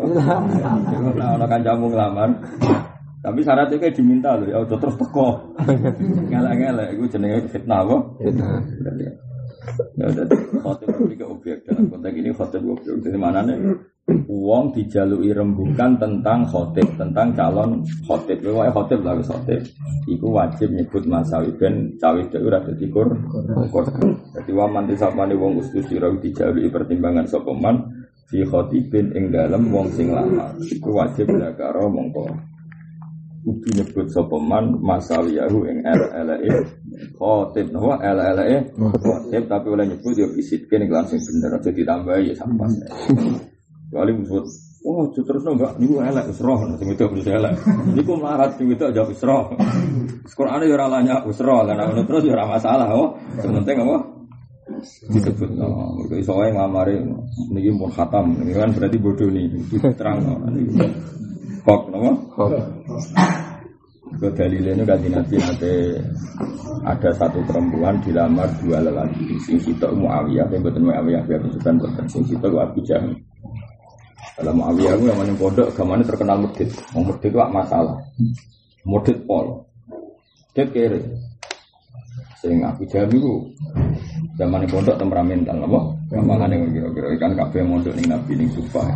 Nah, 1.15 1.39
ono 1.39 1.47
kancamu 1.47 1.87
nglamar. 1.95 2.31
Tapi 3.19 3.43
syaratnya 3.43 3.83
kayak 3.83 3.99
diminta 3.99 4.39
loh, 4.39 4.47
ya 4.47 4.59
udah 4.63 4.79
terus 4.79 4.95
teko. 4.95 5.29
Ngelak-ngelak, 6.31 6.95
itu 6.95 7.05
jenenge 7.19 7.51
fitnah 7.51 7.83
kok. 7.83 8.03
Ya 9.99 10.07
udah, 10.07 10.25
khotib 10.63 10.89
itu 11.11 11.25
objek 11.27 11.67
dalam 11.67 11.91
konteks 11.91 12.15
ini 12.15 12.31
khotib 12.31 12.63
objek. 12.63 12.95
Jadi 13.03 13.19
mana 13.19 13.43
nih? 13.43 13.59
Uang 14.31 14.73
dijalui 14.73 15.35
rembukan 15.35 16.01
tentang 16.01 16.47
khotib, 16.49 16.89
tentang 16.97 17.35
calon 17.35 17.85
khotib. 18.07 18.41
Pokoknya 18.41 18.73
khotib 18.73 19.01
lah 19.05 19.19
khotib. 19.21 19.61
Iku 20.09 20.27
wajib 20.33 20.73
nyebut 20.73 21.05
masawi 21.05 21.53
ben 21.59 21.99
cawe 22.01 22.17
itu 22.17 22.39
udah 22.39 22.63
jadi 22.65 22.87
kur. 22.89 23.09
kur. 23.69 23.85
Jadi 24.39 24.51
waman 24.55 24.89
disapani 24.89 25.35
wong 25.37 25.61
ustus 25.61 25.85
dirau 25.91 26.17
dijalui 26.17 26.71
pertimbangan 26.73 27.29
sopeman 27.29 27.83
fi 28.31 28.41
khotibin 28.47 29.13
ing 29.13 29.29
dalam 29.29 29.69
wong 29.69 29.93
sing 29.93 30.15
lama. 30.15 30.57
Iku 30.65 30.97
wajib 30.97 31.29
dakaro 31.29 31.93
mongko 31.93 32.57
kudu 33.49 33.69
nyebut 33.81 34.07
sapa 34.13 34.37
man 34.37 34.77
masawiyahu 34.85 35.65
ing 35.65 35.79
LLE 35.89 36.53
khotib 37.17 37.73
napa 37.73 37.97
LLE 38.05 38.57
khotib. 38.77 39.43
Tapi 39.49 39.67
oleh 39.73 39.85
nyebut 39.89 40.13
ya 40.13 40.29
bisitke 40.29 40.77
ning 40.77 40.93
langsung 40.93 41.17
bener. 41.17 41.57
Aja 41.57 41.71
ditambahi 41.73 42.29
ya 42.29 42.35
sampas 42.37 42.73
kali 43.89 44.13
nyebut 44.13 44.45
Oh, 44.89 45.11
terus 45.11 45.43
no 45.43 45.59
enggak, 45.59 45.75
niku 45.83 46.01
elek 46.01 46.31
wis 46.31 46.39
roh, 46.39 46.63
sing 46.79 46.89
itu 46.95 47.05
wis 47.11 47.27
elek. 47.27 47.51
Niku 47.99 48.15
melarat 48.15 48.55
itu 48.57 48.79
aja 48.79 49.03
wis 49.05 49.21
roh. 49.27 49.51
Qur'ane 50.39 50.71
ya 50.71 50.79
ora 50.79 50.87
lanya 50.87 51.27
wis 51.27 51.43
roh, 51.43 51.67
lan 51.67 51.83
ngono 51.83 52.07
terus 52.07 52.23
ya 52.25 52.47
masalah, 52.47 52.87
oh. 52.95 53.19
Sing 53.43 53.53
penting 53.53 53.85
apa? 53.85 54.19
disebut 54.79 55.51
no, 55.57 55.97
mereka 55.97 56.15
iso 56.21 56.33
wae 56.37 56.53
ngamari 56.53 57.01
niki 57.51 57.71
mun 57.73 57.91
khatam, 57.91 58.37
ini 58.45 58.53
kan 58.53 58.71
berarti 58.71 58.99
bodoh 59.01 59.29
nih, 59.33 59.49
terang 59.99 60.19
no. 60.23 60.35
Kok 61.69 61.83
napa? 61.93 62.11
Kok. 62.33 62.49
Ke 64.19 64.29
dalilnya 64.33 64.89
kaji 64.89 65.09
nabi 65.13 65.37
nanti 65.37 65.73
ada 66.81 67.13
satu 67.13 67.45
perempuan 67.45 68.01
dilamar 68.01 68.49
dua 68.65 68.81
lelaki. 68.81 69.37
Sing 69.45 69.61
sitok 69.61 69.93
Muawiyah, 69.93 70.49
yang 70.49 70.65
betul 70.65 70.89
Muawiyah 70.89 71.29
biar 71.29 71.45
bukan 71.45 71.77
betul. 71.77 72.05
Sing 72.09 72.25
sitok 72.25 72.57
Abu 72.57 72.81
Jahal. 72.89 73.13
Kalau 74.41 74.57
Muawiyah 74.57 74.97
itu 74.97 75.13
yang 75.13 75.19
mana 75.21 75.37
pondok, 75.37 75.69
gamane 75.77 76.09
terkenal 76.09 76.41
medit. 76.41 76.73
Mau 76.97 77.05
medit 77.05 77.29
itu 77.29 77.37
masalah. 77.37 78.01
Medit 78.89 79.19
pol. 79.29 79.69
Medit 80.57 80.69
kere. 80.73 81.01
Sing 82.41 82.65
aku 82.65 82.89
jami 82.89 83.21
ku 83.21 83.45
zaman 84.39 84.67
pondok 84.71 84.97
temperamental 84.97 85.59
apa? 85.65 85.81
Gampangan 86.09 86.49
yang 86.55 86.63
kira-kira 86.73 87.07
ikan 87.19 87.33
kafe 87.37 87.59
mondok 87.67 87.95
nih 87.99 88.07
nabi 88.07 88.33
nih 88.39 88.49
sumpah. 88.55 88.87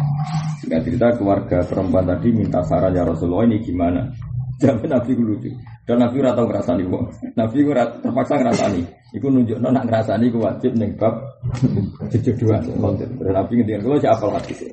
Singkat 0.62 0.80
cerita 0.86 1.06
keluarga 1.18 1.58
perempuan 1.66 2.06
tadi 2.06 2.28
minta 2.30 2.62
saran 2.64 2.94
ya 2.94 3.02
Rasulullah 3.02 3.44
ini 3.50 3.58
gimana? 3.60 4.00
Jadi 4.62 4.86
nabi 4.86 5.10
ku 5.18 5.22
lucu. 5.26 5.50
Dan 5.82 5.98
nabi 5.98 6.22
ora 6.22 6.38
tau 6.38 6.46
ngrasani 6.46 6.86
wong. 6.86 7.04
Nabi 7.40 7.56
ku 7.66 7.68
ora 7.74 7.84
terpaksa 7.98 8.38
ngrasani. 8.38 8.82
Iku 9.18 9.26
nunjukno 9.26 9.68
nak 9.74 9.84
ngrasani 9.90 10.30
ku 10.30 10.38
wajib 10.38 10.72
ning 10.78 10.94
bab 10.94 11.18
jejodohan 12.14 12.62
konten. 12.78 13.10
Nabi 13.18 13.52
ngendikan 13.58 13.82
kula 13.82 13.98
siapa 13.98 14.26
lagi 14.30 14.54
sih? 14.54 14.70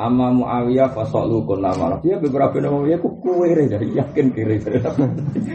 Amma 0.00 0.32
Muawiyah 0.32 0.96
fasoklu 0.96 1.44
kun 1.44 1.60
nama 1.60 2.00
Dia 2.00 2.16
beberapa 2.16 2.56
nama 2.56 2.80
dia 2.88 2.96
ku 2.96 3.12
kiri 3.20 3.68
dari 3.68 3.92
yakin 3.92 4.32
kiri. 4.32 4.56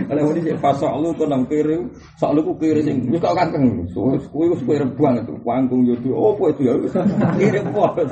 Kalau 0.05 0.21
ini 0.37 0.39
sih 0.45 0.55
fasoklu 0.61 1.17
kun 1.17 1.33
nam 1.33 1.49
kiri, 1.49 1.81
soklu 2.21 2.45
ku 2.45 2.53
kiri 2.61 2.85
sing 2.85 3.09
nyekak 3.09 3.33
kanteng. 3.33 3.89
So 3.89 4.13
kue 4.29 4.45
ku 4.53 4.55
kue 4.61 4.77
rebuang 4.77 5.25
itu, 5.25 5.33
panggung 5.41 5.81
youtube. 5.89 6.13
Oh 6.13 6.37
apa 6.37 6.53
itu 6.53 6.61
ya? 6.69 6.73
Kiri 7.41 7.59
apa? 7.65 8.05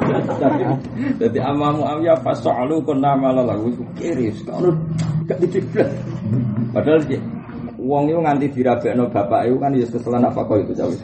Jadi 1.21 1.37
Amma 1.37 1.69
Muawiyah 1.77 2.17
fasoklu 2.25 2.81
kun 2.81 2.97
nama 2.97 3.29
lalu 3.29 3.77
kiri. 3.93 4.33
Sekarang 4.33 4.81
gak 5.29 5.37
diciplet. 5.37 5.93
Padahal 6.73 7.05
Wong 7.83 8.07
itu 8.07 8.19
nganti 8.23 8.47
dirabekno 8.47 9.11
bapak 9.11 9.43
itu 9.43 9.59
kan 9.59 9.75
ya 9.75 9.83
keselan 9.83 10.23
apa 10.23 10.39
kok 10.47 10.55
itu 10.63 10.71
jauh. 10.71 10.95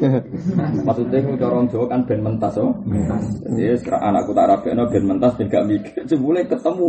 Maksudnya 0.87 1.19
itu 1.19 1.43
orang 1.43 1.67
Jawa 1.67 1.85
kan 1.91 2.07
ben 2.07 2.23
mentas 2.23 2.55
oh. 2.55 2.71
Jadi 3.43 3.83
anakku 3.91 4.31
tak 4.31 4.47
rabekno 4.47 4.87
ben 4.87 5.03
mentas 5.03 5.35
ben 5.35 5.51
gak 5.51 5.67
mikir. 5.67 6.07
Jebule 6.07 6.47
ketemu 6.47 6.87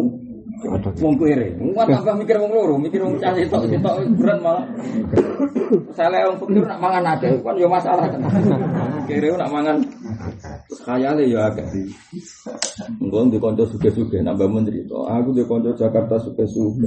wong 1.02 1.14
kere. 1.18 1.58
Wong 1.58 1.74
tambah 1.74 2.14
mikir 2.22 2.36
wong 2.38 2.52
loro, 2.54 2.78
mikir 2.78 3.02
wong 3.02 3.18
cah 3.18 3.34
itu 3.34 3.50
sitok 3.50 3.94
berat 4.14 4.38
malah. 4.38 4.64
Saya 5.98 6.30
wong 6.30 6.38
pikir 6.38 6.62
nak 6.70 6.78
mangan 6.78 7.04
ada 7.18 7.28
kan 7.42 7.54
ya 7.58 7.66
masalah. 7.66 8.06
Kere 9.10 9.26
nak 9.34 9.50
mangan 9.50 9.76
khayale 10.78 11.26
ya 11.26 11.50
agak. 11.50 11.74
Engko 13.02 13.26
di 13.26 13.38
kanca 13.42 13.66
suge-suge 13.66 14.22
nambah 14.22 14.46
menteri 14.46 14.86
to. 14.86 15.02
Aku 15.02 15.34
di 15.34 15.42
kanca 15.42 15.74
Jakarta 15.74 16.16
suge-suge. 16.22 16.86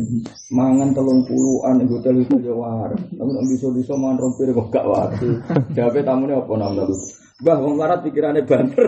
Mangan 0.55 0.95
telung 0.95 1.27
puluhan 1.27 1.83
hotel 1.87 2.23
itu 2.23 2.39
ya 2.39 2.55
war. 2.55 2.91
Tapi 2.95 3.29
nek 3.29 3.45
bisa-bisa 3.51 3.93
mangan 3.99 4.23
rompir 4.23 4.55
kok 4.55 4.71
gak 4.71 4.87
wati. 4.87 5.29
Jawabe 5.75 5.99
tamune 6.07 6.33
apa 6.39 6.53
namanya 6.55 6.87
lu? 6.87 6.97
Mbah 7.43 7.57
wong 7.59 7.75
larat 7.75 7.99
pikirannya 8.07 8.47
banter. 8.47 8.87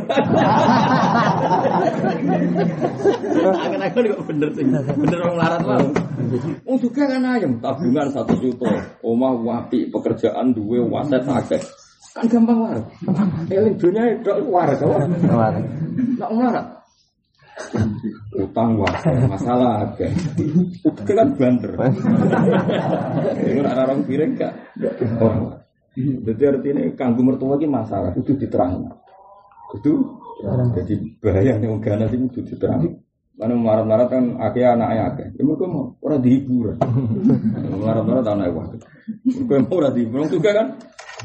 Akan-akan 3.43 4.03
kok 4.15 4.23
bener 4.31 4.49
sih. 4.55 4.63
Bener 4.95 5.19
wong 5.27 5.35
larat 5.35 5.61
mah. 5.67 5.83
Wong 6.63 6.77
juga 6.79 7.03
kan 7.03 7.25
ayam 7.25 7.59
tabungan 7.59 8.07
satu 8.15 8.37
juta. 8.39 8.71
Omah 9.03 9.33
wapi 9.43 9.91
pekerjaan 9.91 10.55
duwe 10.55 10.79
waset 10.87 11.27
akeh. 11.27 11.59
Kan 12.15 12.31
gampang 12.31 12.57
waras. 12.63 12.85
Eling 13.51 13.75
dunia 13.75 14.03
itu 14.15 14.31
waras 14.47 14.79
apa? 14.79 15.03
Waras. 15.27 15.65
Nak 16.15 16.31
waras. 16.31 16.67
Utang 18.39 18.79
waras, 18.79 19.03
masalah 19.27 19.83
ada. 19.83 20.07
Itu 20.79 21.11
kan 21.11 21.27
banter. 21.35 21.71
Ini 23.51 23.59
nak 23.59 23.75
orang 23.83 23.99
piring 24.07 24.31
gak? 24.39 24.53
Jadi 25.95 26.43
artinya 26.43 26.81
kanggu 26.99 27.23
mertua 27.23 27.55
ini 27.55 27.71
masalah 27.71 28.11
itu 28.19 28.35
diterang. 28.35 28.83
Itu 29.79 30.19
jadi 30.75 30.95
bahaya 31.23 31.55
nih 31.55 31.71
ganas 31.79 32.11
ini 32.11 32.27
itu 32.27 32.43
diterang. 32.43 32.99
Karena 33.35 33.55
marah-marah 33.59 34.07
kan 34.07 34.39
akhirnya 34.39 34.79
anaknya 34.79 35.03
akeh. 35.11 35.27
Ya 35.35 35.43
mereka 35.43 35.67
mau 35.67 35.95
orang 35.99 36.19
dihibur. 36.23 36.79
Marah-marah 37.83 38.23
anaknya 38.23 38.55
wakil. 38.55 38.79
Mereka 39.27 39.63
mau 39.67 39.75
orang 39.83 39.93
dihibur. 39.95 40.17
Orang 40.23 40.31
juga 40.31 40.49
kan 40.55 40.67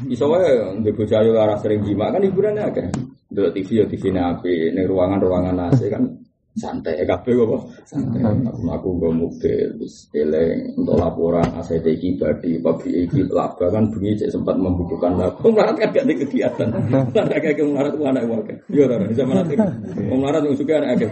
Iso 0.09 0.25
wae 0.31 0.81
ndek 0.81 0.97
bocah 0.97 1.21
yo 1.21 1.37
ora 1.37 1.59
sering 1.61 1.85
jima 1.85 2.09
kan 2.09 2.23
hiburannya 2.23 2.63
akeh. 2.73 2.87
Delok 3.31 3.53
TV 3.53 3.69
yo 3.79 3.85
TV 3.87 4.11
api, 4.15 4.73
ning 4.73 4.85
ruangan-ruangan 4.89 5.71
AC 5.71 5.87
kan 5.87 6.03
santai 6.51 7.07
kabeh 7.07 7.31
kok 7.31 7.63
santai. 7.87 8.19
Aku 8.27 8.67
aku 8.67 8.87
nggo 8.99 9.09
mobil 9.15 9.71
terus 9.79 10.11
eleng 10.11 10.75
untuk 10.75 10.99
laporan 10.99 11.47
ACT 11.55 11.87
iki 11.87 12.19
badi 12.19 12.59
pabrik 12.59 13.07
iki 13.07 13.23
laba 13.31 13.71
kan 13.71 13.87
bengi 13.87 14.19
cek 14.19 14.35
sempat 14.35 14.59
membutuhkan 14.59 15.15
laba. 15.15 15.39
Melarat 15.47 15.79
kan 15.79 15.95
gak 15.95 16.03
ada 16.03 16.13
kegiatan. 16.19 16.67
Ada 17.15 17.37
kayak 17.39 17.63
melarat 17.63 17.93
ku 17.95 18.03
anak 18.03 18.23
wae. 18.27 18.53
Yo 18.67 18.83
ora 18.83 18.99
bisa 19.07 19.23
melarat. 19.23 19.55
Melarat 19.95 20.41
yang 20.43 20.55
suka 20.59 20.73
anak 20.83 20.89
akeh. 20.99 21.09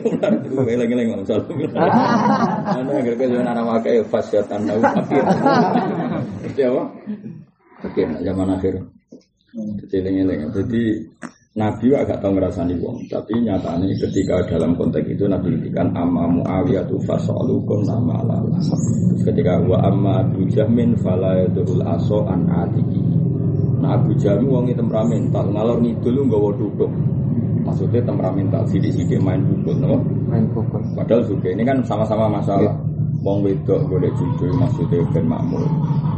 Melarat 0.00 0.40
itu 0.48 0.54
eleng-eleng 0.64 1.08
masalah. 1.12 1.44
Ana 2.72 2.92
gara-gara 3.04 3.36
anak 3.44 3.64
wae 3.68 4.00
fasyatan 4.00 4.60
akhir. 4.64 5.24
Itu 6.48 6.60
apa? 6.72 6.82
Oke, 7.86 8.02
zaman 8.02 8.48
akhir. 8.50 8.74
Jadi 9.88 10.20
Jadi 10.26 10.82
Nabi 11.56 11.88
agak 11.96 12.20
tahu 12.20 12.36
ngerasani 12.36 12.76
wong, 12.84 13.08
tapi 13.08 13.32
nyatanya 13.40 13.88
ketika 13.96 14.44
dalam 14.44 14.76
konteks 14.76 15.08
itu 15.08 15.24
Nabi 15.24 15.56
ngendikan 15.56 15.88
amma 15.96 16.28
Muawiyah 16.28 16.84
tu 16.84 17.00
fasalukum 17.08 17.80
nama 17.88 18.20
lala. 18.20 18.60
Ketika 19.24 19.64
wa 19.64 19.80
amma 19.80 20.20
Abu 20.20 20.44
Jahmin 20.52 20.92
fala 21.00 21.40
yadul 21.40 21.80
aso 21.80 22.28
an 22.28 22.44
atiki. 22.52 23.00
Nah 23.80 23.96
Abu 23.96 24.12
Jahmin 24.20 24.52
wong 24.52 24.68
temperamental, 24.76 25.48
ngalor 25.48 25.80
ngidul 25.80 26.28
nggawa 26.28 26.50
duduk. 26.60 26.92
Maksudnya 27.64 28.04
temperamental 28.04 28.62
sidik-sidik 28.68 29.18
main 29.24 29.40
pukul, 29.40 29.80
no? 29.80 29.96
Main 30.28 30.44
pukul. 30.52 30.84
Padahal 30.92 31.24
juga 31.24 31.56
ini 31.56 31.64
kan 31.64 31.80
sama-sama 31.88 32.36
masalah. 32.36 32.76
Wong 33.24 33.40
wedok 33.40 33.80
boleh 33.88 34.12
jujur 34.12 34.52
maksudnya 34.60 35.00
ben 35.08 35.24
makmur. 35.24 35.64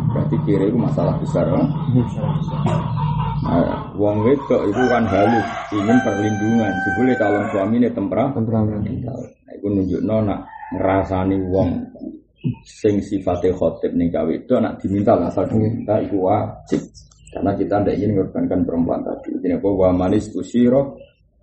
Berarti 0.08 0.36
kira 0.48 0.64
itu 0.68 0.78
masalah 0.80 1.14
besar, 1.20 1.44
no? 1.52 1.62
Nah, 3.38 3.92
wong 3.94 4.24
wedok 4.24 4.62
itu 4.66 4.82
kan 4.88 5.04
halus, 5.06 5.46
ingin 5.72 5.98
perlindungan. 6.02 6.72
Jebule 6.84 7.12
calon 7.20 7.44
suami 7.52 7.74
ini 7.80 7.88
tempera. 7.92 8.32
Nah, 8.32 9.52
itu 9.54 9.66
nunjuk 9.68 10.00
nak 10.04 10.48
ngerasani 10.76 11.36
wong 11.48 11.70
sing 12.62 13.02
sifatnya 13.02 13.50
khotib 13.56 13.92
nih 13.98 14.08
gawe 14.12 14.30
itu 14.30 14.54
nak 14.60 14.78
diminta 14.78 15.18
asal 15.18 15.48
diminta 15.48 15.98
itu 15.98 16.22
wajib 16.22 16.80
karena 17.34 17.52
kita 17.58 17.74
tidak 17.82 17.94
ingin 17.98 18.10
mengorbankan 18.14 18.60
perempuan 18.62 19.00
tadi 19.04 19.30
ini 19.42 19.58
apa 19.58 19.68
wa 19.68 19.90
manis 19.92 20.30
usiro 20.32 20.96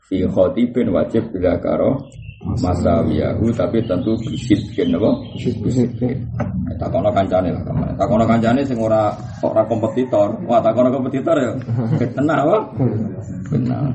fi 0.07 0.23
khotibin 0.23 0.93
wajib 0.95 1.29
bila 1.35 1.59
karo 1.59 2.07
masawiyahu 2.43 3.47
tapi 3.55 3.79
tentu 3.87 4.17
bisidkin 4.25 4.95
apa? 4.95 5.11
Bisidkin 5.39 6.27
takono 6.75 7.07
kancane 7.15 7.55
lah 7.55 7.63
ke 7.63 7.71
mana 7.71 7.91
takono 7.95 8.23
kancane 8.27 8.61
sing 8.67 8.77
ora 8.81 9.15
ora 9.45 9.63
kompetitor. 9.63 10.35
Wah 10.43 10.59
takono 10.59 10.91
kompetitor 10.91 11.35
ya? 11.39 11.51
Tenang 12.15 12.39
apa? 12.43 12.57
Benar 13.47 13.93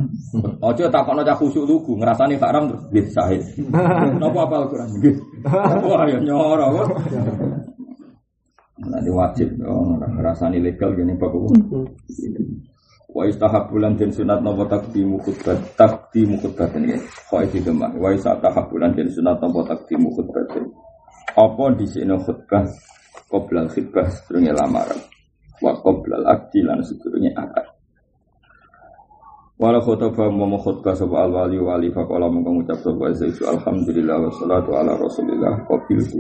ojo 0.60 0.84
takono 0.90 1.20
cah 1.26 1.36
khusuk 1.36 1.64
lugu 1.66 1.98
ngrasani 1.98 2.38
haram 2.38 2.70
terus 2.70 2.82
nggih 2.90 3.06
sahih 3.10 3.42
napa 4.20 4.38
apal 4.46 4.62
Quran? 4.70 4.88
Nggih 5.00 5.14
wah 5.90 6.04
ya 6.06 6.18
nyoro 6.22 6.66
kok 6.76 6.88
Nanti 8.80 9.12
wajib, 9.12 9.60
oh, 9.60 9.92
ngerasani 10.00 10.56
legal 10.56 10.96
gini 10.96 11.12
pak 11.12 11.28
Wa 13.10 13.26
istahabulan 13.26 13.98
den 13.98 14.14
sunat 14.14 14.38
nopo 14.38 14.70
takdimu 14.70 15.18
khutbah 15.18 15.58
takdimu 15.74 16.38
khutbah 16.38 16.70
ini. 16.78 16.94
Kok 17.26 17.42
iki 17.50 17.58
demak 17.58 17.98
wa 17.98 18.14
istahabulan 18.14 18.94
den 18.94 19.10
sunat 19.10 19.42
nopo 19.42 19.66
takdimu 19.66 20.14
khutbah 20.14 20.46
apa 21.36 21.64
di 21.78 21.86
sini 21.86 22.14
khutbah? 22.18 22.66
Qoblal 23.30 23.70
khutbah 23.70 24.06
sedurunge 24.10 24.50
lamaran. 24.50 24.98
Wa 25.62 25.74
qoblal 25.78 26.26
akdi 26.26 26.66
lan 26.66 26.82
sedurunge 26.82 27.30
akad. 27.34 27.66
Wala 29.60 29.78
khutbah 29.78 30.30
mau 30.32 30.58
khutbah 30.58 30.94
sapa 30.98 31.26
al 31.26 31.30
wali 31.30 31.58
wali 31.60 31.88
faqala 31.94 32.26
mung 32.26 32.42
ngucap 32.42 32.80
sapa 32.82 33.12
Zaidu 33.14 33.46
alhamdulillah 33.46 34.16
wassalatu 34.26 34.70
ala 34.74 34.98
rasulillah. 34.98 35.62
Qabiltu 35.68 36.18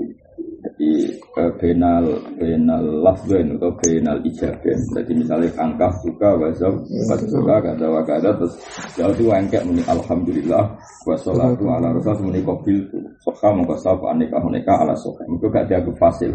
jadi 0.80 1.12
eh, 1.36 1.52
benal 1.60 2.04
benal 2.40 2.84
lafzain 3.04 3.52
atau 3.52 3.68
benal 3.84 4.16
ijaben 4.24 4.80
jadi 4.96 5.12
misalnya 5.12 5.52
angka 5.60 5.92
suka 6.00 6.40
wazab 6.40 6.72
pas 7.04 7.20
suka 7.20 7.56
kata 7.60 7.84
wakada 7.84 8.32
terus 8.40 8.56
jauh 8.96 9.12
itu 9.12 9.28
angkat 9.28 9.60
muni 9.68 9.84
alhamdulillah 9.84 10.72
wassalatu 11.04 11.68
ala 11.68 11.92
rasul 11.92 12.32
muni 12.32 12.40
qabil 12.40 12.80
tu 12.88 12.96
soka 13.20 13.52
mongko 13.52 13.76
sapa 13.76 14.16
aneka 14.16 14.40
aneka 14.40 14.72
ala 14.80 14.96
soka. 14.96 15.20
Itu 15.28 15.52
gak 15.52 15.68
dianggap 15.68 15.96
fasil. 16.00 16.32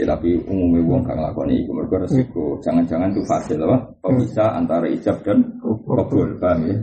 Ya, 0.00 0.08
tapi 0.08 0.40
umumnya 0.48 0.80
wong 0.80 1.04
kang 1.04 1.20
lakoni 1.20 1.60
iku. 1.60 1.76
Mergo 1.76 2.00
resiko 2.00 2.56
jangan-jangan 2.64 3.12
itu 3.12 3.22
fasil 3.28 3.60
apa? 3.60 3.92
Bisa 4.16 4.56
antara 4.56 4.88
ijab 4.88 5.20
dan 5.20 5.44
kabul 5.60 6.40
paham 6.40 6.64
ya? 6.64 6.76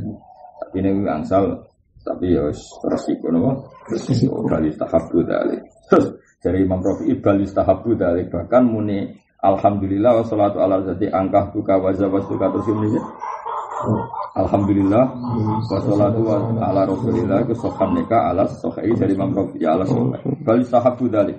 Tapi 0.62 0.76
ini 0.86 1.10
angsal 1.10 1.66
tapi 2.06 2.34
ya 2.34 2.46
resiko 2.86 3.34
napa 3.34 3.58
resiko. 3.90 4.46
Kali 4.46 4.70
tahap 4.78 5.04
dalil 5.10 5.62
terus 5.92 6.08
dari 6.42 6.66
Imam 6.66 6.82
Rafi 6.82 7.14
Ibal 7.14 7.46
istahabu 7.46 7.94
dari 7.94 8.26
bahkan 8.26 8.66
muni 8.66 9.14
Alhamdulillah 9.42 10.22
wassalatu 10.22 10.62
ala 10.62 10.82
zati 10.86 11.10
angkah 11.10 11.50
tuka 11.54 11.78
wazawaz 11.78 12.26
tuka 12.30 12.50
terus 12.50 12.68
ini 12.70 12.98
Alhamdulillah 14.38 15.06
wassalatu 15.70 16.22
ala 16.62 16.82
rasulillah 16.86 17.46
ke 17.46 17.54
sohan 17.58 17.98
neka 17.98 18.34
ala 18.34 18.46
sohai 18.50 18.94
dari 18.94 19.14
Imam 19.18 19.34
Rafi 19.34 19.66
ala 19.66 19.86
sohai. 19.86 20.22
Bal 20.46 20.62
istahabu 20.62 21.10
dari 21.10 21.34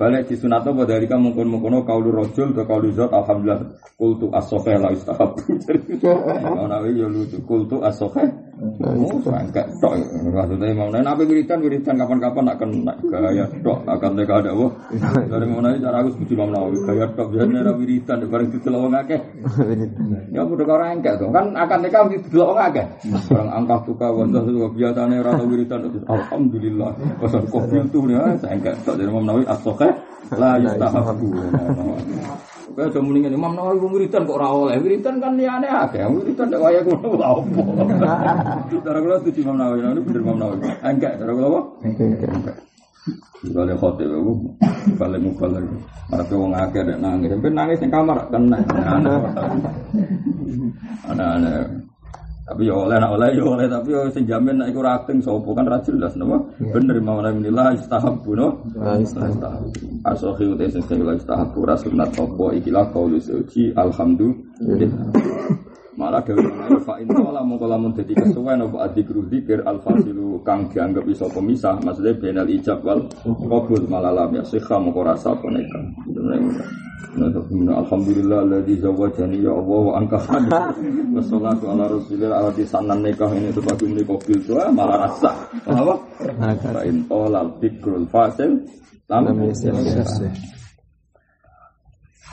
Balik 0.00 0.32
di 0.32 0.36
sunatnya 0.40 0.72
pada 0.72 0.96
hari 0.96 1.04
kamu 1.04 1.36
mungkin 1.36 1.46
mungkin 1.52 1.84
kaulu 1.84 2.08
rojul 2.08 2.56
ke 2.56 2.64
kaulu 2.64 2.88
zat 2.96 3.12
alhamdulillah 3.12 3.68
kultu 4.00 4.32
asofe 4.32 4.72
lah 4.80 4.96
istahab. 4.96 5.36
Mau 6.56 6.64
nawi 6.64 6.96
ya 6.96 7.04
lucu 7.04 7.36
kultu 7.44 7.84
asofe. 7.84 8.24
Oh, 8.60 9.16
enggak 9.24 9.72
tok. 9.80 9.96
Maksudnya 10.20 10.76
mau 10.76 10.92
nabi 10.92 11.00
nabi 11.00 11.22
wiridan 11.32 11.64
wiridan 11.64 11.96
kapan-kapan 11.96 12.44
nak 12.44 12.56
kena 12.60 12.92
gaya 13.08 13.48
tok 13.64 13.88
akan 13.88 14.10
mereka 14.12 14.44
ada 14.44 14.52
wah. 14.52 14.68
Dari 15.00 15.48
mau 15.48 15.64
nabi 15.64 15.80
cara 15.80 16.04
aku 16.04 16.12
setuju 16.12 16.44
mau 16.44 16.52
nabi 16.52 16.76
gaya 16.84 17.08
tok 17.16 17.32
biasanya 17.32 17.72
nabi 17.72 17.80
wiridan 17.88 18.20
bareng 18.28 18.52
itu 18.52 18.68
wong 18.68 18.92
akeh. 18.92 19.20
Ya 20.36 20.44
udah 20.46 20.64
kau 20.68 20.76
enggak 20.76 21.14
tuh 21.18 21.32
kan 21.32 21.56
akan 21.56 21.78
mereka 21.80 22.04
mesti 22.04 22.28
delok 22.28 22.48
wong 22.52 22.60
akeh. 22.68 22.86
Orang 23.32 23.48
angkat 23.48 23.80
tuka 23.88 24.06
wajah 24.12 24.42
itu 24.44 24.60
biasanya 24.76 25.16
rata 25.24 25.44
wiridan 25.48 25.80
alhamdulillah. 26.04 26.90
Pasal 27.16 27.42
kopi 27.48 27.80
itu 27.80 27.98
nih 28.04 28.16
saya 28.44 28.60
enggak 28.60 28.76
tok 28.84 29.00
dari 29.00 29.08
mau 29.08 29.24
nabi 29.24 29.48
asofe 29.48 29.89
la 30.34 30.50
yustahabu. 30.58 31.28
Kaya 32.70 32.86
aja 32.86 33.02
mendingan 33.02 33.34
Imam 33.34 33.52
Nawawi 33.58 33.82
wiridan 33.82 34.24
kok 34.24 34.38
ora 34.38 34.48
oleh. 34.54 34.78
Wiridan 34.78 35.18
kan 35.18 35.34
liyane 35.34 35.66
akeh. 35.66 36.06
Wiridan 36.06 36.54
nek 36.54 36.62
waya 36.62 36.80
ngono 36.86 37.18
lha 37.18 37.28
opo. 37.34 37.62
Cara 38.86 38.98
kula 39.02 39.16
setuju 39.20 39.42
Imam 39.42 39.56
Nawawi, 39.58 39.78
ini 39.82 40.00
bener 40.06 40.20
Imam 40.22 40.38
Nawawi. 40.38 40.58
Enggak, 40.86 41.12
cara 41.18 41.30
kula 41.34 41.48
apa? 41.50 41.60
Enggak. 41.82 42.56
Kalau 43.40 43.76
khote 43.80 44.04
aku 44.06 44.32
balik 45.00 45.20
mubalik. 45.24 45.64
Ada 46.14 46.34
wong 46.36 46.52
akeh 46.54 46.82
nek 46.86 46.98
nangis, 47.02 47.32
sampe 47.32 47.48
nangis 47.50 47.80
ning 47.82 47.90
kamar 47.90 48.18
kena. 48.30 48.58
Ana-ana. 51.10 51.52
Tapi 52.50 52.66
ya 52.66 52.74
oleh 52.74 52.98
nak 52.98 53.14
oleh 53.14 53.30
ya 53.30 53.46
oleh 53.46 53.70
tapi 53.70 53.94
ya 53.94 54.10
sing 54.10 54.26
jamin 54.26 54.58
nek 54.58 54.74
iku 54.74 54.82
rating 54.82 55.22
sapa 55.22 55.50
kan 55.54 55.70
ra 55.70 55.78
jelas 55.86 56.18
napa. 56.18 56.42
Bener 56.58 56.98
mau 56.98 57.22
nek 57.22 57.38
menilai 57.38 57.78
istahabu 57.78 58.34
no. 58.34 58.66
Istahabu. 58.74 59.70
Asohi 60.02 60.50
uta 60.50 60.66
sing 60.66 60.82
sing 60.90 60.98
istahabu 60.98 61.62
rasulnat 61.62 62.10
apa 62.10 62.46
iki 62.58 62.74
la 62.74 62.90
qaulu 62.90 63.22
suci 63.22 63.70
alhamdulillah. 63.78 65.14
Malah 65.98 66.22
dewe 66.22 66.46
fa 66.86 67.02
in 67.02 67.10
qala 67.10 67.42
mongko 67.42 67.66
lamun 67.66 67.90
dadi 67.90 68.14
kesuwen 68.14 68.62
apa 68.62 68.86
adzikru 68.86 69.26
dzikir 69.26 69.66
al 69.66 69.82
fasilu 69.82 70.38
kang 70.46 70.70
dianggap 70.70 71.02
iso 71.10 71.26
pemisah 71.34 71.82
maksudnya 71.82 72.14
benal 72.14 72.46
ijab 72.46 72.78
wal 72.86 73.02
qabul 73.26 73.82
malah 73.90 74.14
lam 74.14 74.38
ya 74.38 74.42
sikha 74.46 74.78
mongko 74.78 75.02
rasa 75.02 75.34
apa 75.34 75.46
nek. 75.50 75.66
Alhamdulillah 77.10 78.38
alladzi 78.46 78.78
zawajani 78.78 79.42
ya 79.42 79.50
Allah 79.50 79.80
wa 79.82 79.92
angkahani. 79.98 80.50
Wassalatu 81.18 81.64
ala 81.66 81.90
rasulillah 81.90 82.38
ala 82.38 82.50
sanan 82.54 83.02
nikah 83.02 83.30
ini 83.34 83.50
bagi 83.50 83.84
muni 83.90 84.02
kobil 84.06 84.38
tua 84.46 84.70
malah 84.70 85.10
rasa. 85.10 85.34
Apa? 85.66 85.94
Fa 86.38 86.82
in 86.86 87.02
tolal 87.10 87.50
fikrul 87.58 88.06
fasil 88.06 88.62
lam 89.10 89.26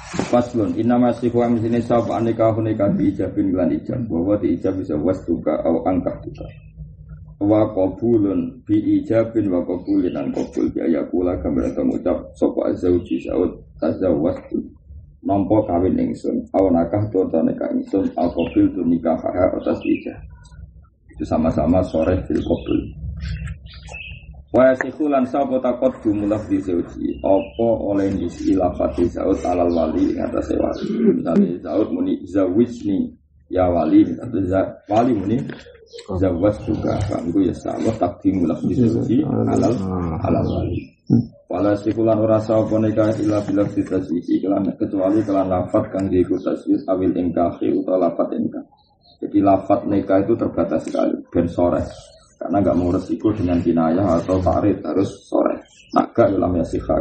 Faslun 0.08 0.72
inna 0.80 0.96
masih 0.96 1.28
wa 1.36 1.52
misini 1.52 1.84
sab 1.84 2.08
aneka 2.08 2.56
huneka 2.56 2.88
di 2.96 3.12
ijabin 3.12 3.52
lan 3.52 3.76
ijab. 3.76 4.08
Bahwa 4.08 4.40
di 4.40 4.56
ijab 4.56 4.80
bisa 4.80 4.96
wastuka 4.96 5.60
au 5.68 5.84
angkah 5.84 6.16
juga. 6.24 6.48
Wa 7.44 7.68
qabulun 7.76 8.64
bi 8.64 9.04
ijabin 9.04 9.52
wa 9.52 9.68
qabulin 9.68 10.16
an 10.16 10.32
qabul 10.32 10.72
bi 10.72 10.80
ayakula 10.80 11.36
gambar 11.44 11.76
ngucap 11.76 12.18
sapa 12.40 12.72
azauji 12.72 13.20
saud 13.28 13.52
tazawwastu 13.84 14.64
nampa 15.28 15.60
kawin 15.68 16.00
ingsun 16.00 16.40
au 16.56 16.72
nakah 16.72 17.04
to 17.12 17.28
nikah 17.44 17.68
ingsun 17.76 18.08
au 18.16 18.32
qabil 18.32 18.72
tu 18.72 18.82
nikah 18.88 19.20
atas 19.20 19.84
ijab. 19.84 20.18
Itu 21.12 21.28
sama-sama 21.28 21.84
sore 21.84 22.24
fil 22.26 22.40
qabul 22.40 22.97
Wa 24.58 24.74
sikhulan 24.82 25.22
sapa 25.30 25.62
takot 25.62 25.94
jumlah 26.02 26.42
di 26.50 26.58
seuji 26.58 27.22
apa 27.22 27.70
oleh 27.78 28.10
isi 28.26 28.58
lafati 28.58 29.06
Saud 29.06 29.38
alal 29.46 29.70
wali 29.70 30.10
ing 30.10 30.18
atas 30.18 30.50
wali. 30.58 31.14
Misalnya 31.14 31.62
Saud 31.62 31.94
muni 31.94 32.18
zawijni 32.26 33.06
ya 33.54 33.70
wali 33.70 34.02
atau 34.18 34.42
wali 34.90 35.14
muni 35.14 35.38
zawas 36.18 36.58
juga 36.66 36.98
kan 37.06 37.22
itu 37.30 37.46
ya 37.46 37.54
sama 37.54 37.94
takdim 38.02 38.50
lafzi 38.50 38.74
seuji 38.82 39.22
alal 39.30 39.78
alal 40.26 40.48
wali. 40.50 40.90
Wala 41.46 41.78
sikulan 41.78 42.18
ora 42.18 42.42
sapa 42.42 42.82
nikah 42.82 43.14
illa 43.22 43.38
bila 43.46 43.62
sitasi 43.70 44.42
kelan 44.42 44.74
kecuali 44.74 45.22
kelan 45.22 45.54
lafat 45.54 45.86
kang 45.94 46.10
diiku 46.10 46.34
tasbih 46.42 46.82
awil 46.90 47.14
ingkahi 47.14 47.78
utawa 47.78 48.10
lafat 48.10 48.34
ingkah. 48.34 48.66
Jadi 49.22 49.38
lafat 49.38 49.86
nikah 49.86 50.26
itu 50.26 50.34
terbatas 50.34 50.82
sekali 50.90 51.14
ben 51.30 51.46
sore 51.46 51.86
karena 52.38 52.58
nggak 52.62 52.78
mau 52.78 52.94
resiko 52.94 53.34
dengan 53.34 53.58
kinayah 53.60 54.22
atau 54.22 54.38
farid 54.40 54.80
harus 54.86 55.10
sore. 55.26 55.58
Naga 55.94 56.30
dalam 56.30 56.54
ya 56.58 56.66
sikha 56.66 56.96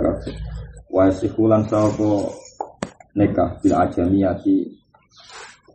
wa 0.87 1.11
sikhulan 1.13 1.67
sawo 1.69 2.33
nikah 3.19 3.59
bil 3.61 3.75
ajamiyati 3.75 4.65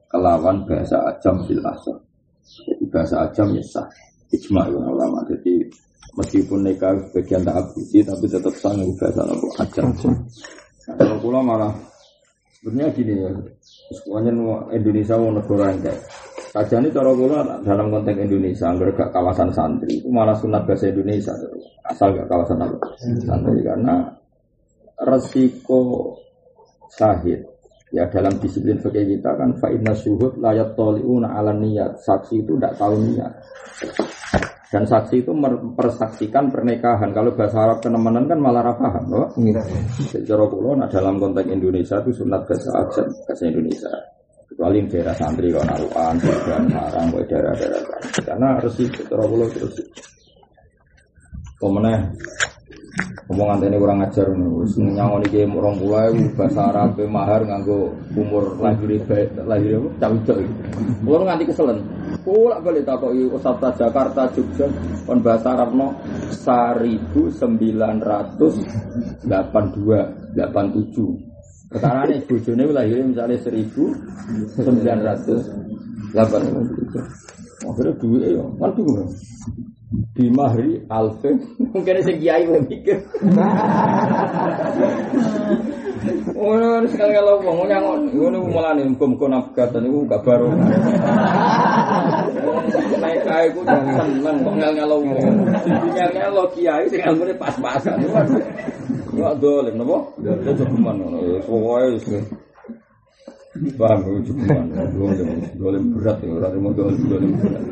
kelawan 0.09 0.63
bahasa 0.65 0.97
ajam 1.11 1.43
bil 1.45 1.61
asal 1.67 1.99
jadi 2.41 2.85
bahasa 2.91 3.15
ajam 3.27 3.47
ya 3.55 3.63
sah. 3.63 3.87
Ijma 4.31 4.63
ulama. 4.71 5.19
Jadi 5.27 5.67
meskipun 6.15 6.63
nikah 6.63 6.95
bagian 7.11 7.43
tak 7.43 7.59
abuji 7.59 7.99
tapi 8.03 8.25
tetap 8.27 8.53
sah 8.55 8.71
bahasa 8.75 9.21
apa 9.27 9.47
ajam. 9.63 9.87
Kalau 10.87 11.15
pulau 11.19 11.43
malah 11.43 11.71
sebenarnya 12.59 12.93
gini 12.95 13.13
ya 13.15 13.31
semuanya 13.91 14.31
Indonesia 14.75 15.15
mau 15.17 15.33
negara 15.33 15.73
enggak 15.73 15.97
Saja 16.51 16.83
ini 16.83 16.91
cara 16.91 17.15
kula 17.15 17.63
dalam 17.63 17.87
konteks 17.87 18.27
Indonesia, 18.27 18.75
agar 18.75 18.91
gak 18.91 19.11
kawasan 19.15 19.55
santri, 19.55 20.03
itu 20.03 20.11
malah 20.11 20.35
sunat 20.35 20.67
bahasa 20.67 20.91
Indonesia, 20.91 21.31
asal 21.87 22.11
gak 22.11 22.27
kawasan 22.27 22.59
apa? 22.59 22.75
santri 23.23 23.63
karena 23.63 23.95
resiko 25.07 26.11
sahid. 26.91 27.47
Ya 27.91 28.07
dalam 28.07 28.35
disiplin 28.39 28.79
fikih 28.79 29.03
kita 29.03 29.35
kan 29.35 29.51
fa'inna 29.59 29.91
syuhud 29.91 30.39
layat 30.39 30.79
toliuna 30.79 31.35
ala 31.35 31.51
niat 31.51 31.99
saksi 31.99 32.39
itu 32.39 32.55
tidak 32.55 32.79
tahu 32.79 32.95
niat 33.03 33.35
dan 34.71 34.87
saksi 34.87 35.27
itu 35.27 35.35
mempersaksikan 35.35 36.47
pernikahan. 36.47 37.11
Kalau 37.11 37.35
bahasa 37.35 37.59
Arab 37.59 37.83
kenemenan 37.83 38.31
kan 38.31 38.39
malah 38.39 38.71
paham 38.79 39.11
loh. 39.11 39.27
Secara 40.07 40.47
kulo 40.47 40.79
nah 40.79 40.87
dalam 40.87 41.19
konteks 41.19 41.51
Indonesia 41.51 41.99
itu 41.99 42.23
sunat 42.23 42.47
bahasa 42.47 42.79
bahasa 43.27 43.43
Indonesia 43.43 43.91
kecuali 44.51 44.83
daerah 44.83 45.15
santri 45.15 45.55
kok 45.55 45.63
naruhan, 45.63 46.19
dan 46.19 46.67
sarang, 46.67 47.07
kok 47.07 47.23
daerah-daerah 47.31 48.03
karena 48.19 48.59
resiko 48.59 48.99
terlalu 49.07 49.47
terus. 49.55 49.79
Pemenang 51.55 52.11
omongan 53.31 53.71
ini 53.71 53.79
kurang 53.79 54.03
ajar 54.03 54.27
nih, 54.27 54.75
nyangon 54.91 55.23
iki 55.23 55.47
orang 55.47 55.79
pulau 55.79 56.11
bahasa 56.35 56.67
Arab 56.67 56.99
mahar 57.07 57.47
nganggo 57.47 57.95
umur 58.11 58.59
lahir 58.59 58.99
lahir 59.47 59.79
apa? 59.79 59.87
Cawicok. 60.03 60.43
Kulo 60.99 61.23
nganti 61.23 61.47
keselen. 61.47 61.79
Kulo 62.27 62.59
boleh 62.59 62.83
takoki 62.83 63.31
Ustaz 63.31 63.79
Jakarta 63.79 64.27
Jogja 64.35 64.67
kon 65.07 65.23
bahasa 65.23 65.55
Arab 65.55 65.71
no 65.71 65.95
1982 66.43 69.23
87 69.23 71.30
Perkara 71.71 72.03
ini 72.03 72.19
bojone 72.27 72.67
lahir 72.67 72.99
misalnya 72.99 73.39
seribu 73.39 73.95
sembilan 74.59 74.99
ratus 75.07 75.41
delapan 76.11 76.41
Akhirnya 77.61 77.93
duit 78.01 78.33
ya, 78.35 78.43
kan 78.59 78.71
bingung. 78.75 79.07
Di 80.11 80.27
mahri 80.33 80.81
alfin, 80.89 81.35
mungkin 81.71 81.99
ada 81.99 82.11
kiai 82.11 82.43
yang 82.43 82.65
mikir. 82.67 82.97
Oh, 86.33 86.81
sekali 86.89 87.13
kalau 87.13 87.37
ngomong 87.45 87.69
nyangon, 87.69 88.09
ini 88.09 88.41
malah 88.49 88.73
nih 88.73 88.89
muka-muka 88.89 89.29
nafkatan 89.29 89.85
itu 89.85 90.01
gak 90.09 90.25
baru. 90.25 90.49
Naik 93.01 93.21
kaya 93.21 93.53
itu 93.53 93.61
seneng, 93.61 94.41
kok 94.41 94.55
ngel-ngelo 94.57 94.97
ngomong. 95.05 95.45
Ngel-ngelo 95.93 96.49
kiai, 96.57 96.89
sih 96.89 96.97
ngel 96.97 97.37
pas-pasan. 97.37 98.01
Enggak 99.11 99.33
dolim, 99.43 99.75
napa? 99.75 99.97
Dolim 100.19 100.55
cukuman 100.55 100.95
ngono. 100.99 101.17
Pokoke 101.43 102.19
Paham 103.75 103.99
itu 104.07 104.31
cukuman. 104.31 104.63
Dolim, 104.95 105.29
dolim 105.59 105.83
berat 105.99 106.23
ya, 106.23 106.31
ora 106.31 106.47
mau 106.55 106.71
dolim 106.71 107.03
dolim 107.11 107.31
berat. 107.35 107.63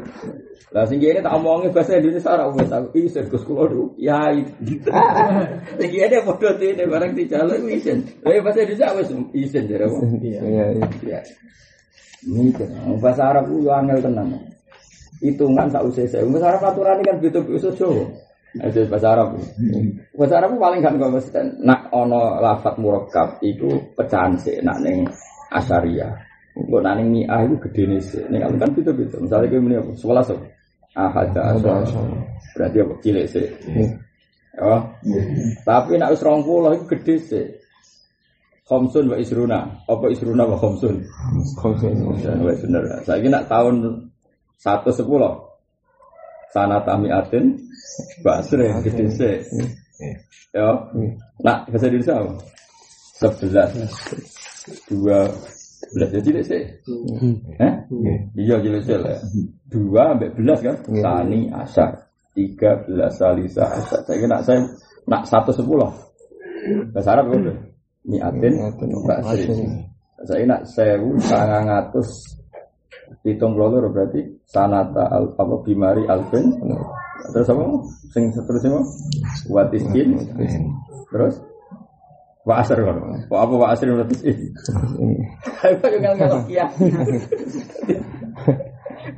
Lah 0.69 0.86
sing 0.86 1.02
ini 1.02 1.17
tak 1.17 1.34
omongi 1.34 1.73
bahasa 1.73 1.97
Indonesia 1.97 2.30
ora 2.30 2.45
wis 2.54 2.69
aku 2.69 2.93
isin 2.93 3.25
Gus 3.25 3.41
kula 3.41 3.65
dulu. 3.65 3.97
Ya 3.97 4.21
Sing 5.82 5.89
ini 5.89 6.17
padha 6.21 6.49
dene 6.62 6.84
barang 6.86 7.17
dijaluk 7.17 7.58
isin. 7.73 8.06
Lah 8.21 8.38
bahasa 8.45 8.62
Indonesia 8.62 8.93
wis 9.02 9.10
isin 9.34 9.65
jare 9.65 9.89
wong. 9.89 10.21
Iya 10.21 10.78
iya. 11.02 11.19
Ini 12.21 12.54
kan 12.54 12.69
bahasa 13.02 13.34
Arab 13.34 13.49
ku 13.49 13.65
yo 13.65 13.73
angel 13.73 13.97
tenan. 13.97 14.36
Hitungan 15.25 15.73
sak 15.73 15.89
saya. 15.95 16.21
Bahasa 16.30 16.45
Arab 16.54 16.62
aturan 16.69 17.02
kan 17.02 17.17
beda-beda 17.17 17.69
Jawa. 17.73 18.06
Itu 18.62 18.86
bahasa 18.93 19.08
Arab. 19.17 19.41
Bahasa 20.19 20.43
Arab 20.43 20.60
paling 20.60 20.84
kan 20.84 20.99
kalau 20.99 21.15
mesti 21.15 21.63
nak 21.63 21.88
ono 21.95 22.43
lafat 22.43 22.75
murakab 22.75 23.39
itu 23.39 23.71
pecahan 23.95 24.36
sih 24.36 24.60
nak 24.60 24.84
neng 24.84 25.08
asaria. 25.47 26.12
Kok 26.60 26.84
nak 26.84 26.99
neng 26.99 27.15
mi'ah 27.15 27.47
itu 27.47 27.55
gede 27.63 27.84
nih 27.88 28.01
sih. 28.03 28.23
Neng 28.27 28.60
kan 28.60 28.67
itu 28.75 28.91
itu. 28.91 29.15
Misalnya 29.15 29.47
kayak 29.47 29.63
ini 29.63 29.75
apa? 29.79 29.91
Sebelas 29.95 30.27
apa? 30.27 30.43
Ahad 30.99 31.32
asar. 31.32 31.88
Berarti 32.51 32.77
apa? 32.84 32.93
Cilik 32.99 33.25
sih. 33.32 33.47
Ya. 34.60 34.75
Tapi 35.63 35.95
nak 35.95 36.12
wis 36.12 36.19
20 36.19 36.75
iku 36.75 36.86
gede 36.99 37.15
sih. 37.23 37.45
Khomsun 38.67 39.08
wa 39.08 39.15
isruna. 39.15 39.71
Apa 39.88 40.12
isruna 40.12 40.43
wa 40.43 40.60
khomsun? 40.60 40.99
Khomsun. 41.63 41.95
Wis 42.43 42.60
bener. 42.60 42.84
Saiki 43.08 43.32
nak 43.32 43.47
tahun 43.47 44.03
110 44.60 44.99
sanata 46.51 46.99
mi'atin 46.99 47.55
basre 48.19 48.67
gede 48.84 49.05
sih. 49.15 49.39
Ya. 49.99 50.67
Nak 51.43 51.57
bahasa 51.67 51.85
Indonesia 51.91 52.15
apa? 52.15 52.33
11 53.19 54.88
dua. 54.88 55.27
Belas 55.89 56.09
jadi 56.12 56.23
tidak 56.23 56.43
sih. 56.45 56.63
Eh 57.57 57.73
iya. 58.35 58.55
Jadi 58.59 58.79
sih 58.83 58.97
lah. 58.99 59.19
Dua 59.67 60.13
sampai 60.13 60.29
belas 60.35 60.59
kan? 60.62 60.75
Tani 60.85 61.49
asar 61.51 61.89
tiga 62.35 62.77
belas 62.85 63.17
salisa 63.17 63.65
asar 63.67 63.99
saya 64.05 64.17
kira 64.21 64.38
saya 64.43 64.59
nak 65.09 65.23
satu 65.25 65.51
sepuluh. 65.55 65.89
Bahasa 66.93 67.15
Arab 67.15 67.33
mbak 68.05 69.19
sri. 69.33 69.45
Saya 70.27 70.43
nak 70.45 70.62
sewu 70.67 71.15
sangang 71.23 71.71
atus 71.71 72.38
hitung 73.23 73.57
pelolor 73.57 73.89
berarti 73.89 74.21
sanata 74.45 75.09
al 75.09 75.33
apa 75.33 75.55
bimari 75.65 76.05
alvin 76.05 76.45
terus 77.32 77.47
apa 77.51 77.63
sing 78.15 78.23
seterusnya 78.32 78.79
watiskin 79.51 80.15
terus 81.10 81.36
Wa 82.47 82.65
asar 82.65 82.82
kan. 82.82 82.97
Wa 83.29 83.45
apa 83.45 83.53
wa 83.53 83.67
asar 83.75 83.93
berarti 83.93 84.15
sih. 84.25 84.36
Aku 85.62 85.86
juga 85.91 86.17
nggak 86.17 86.49
ya. 86.49 86.65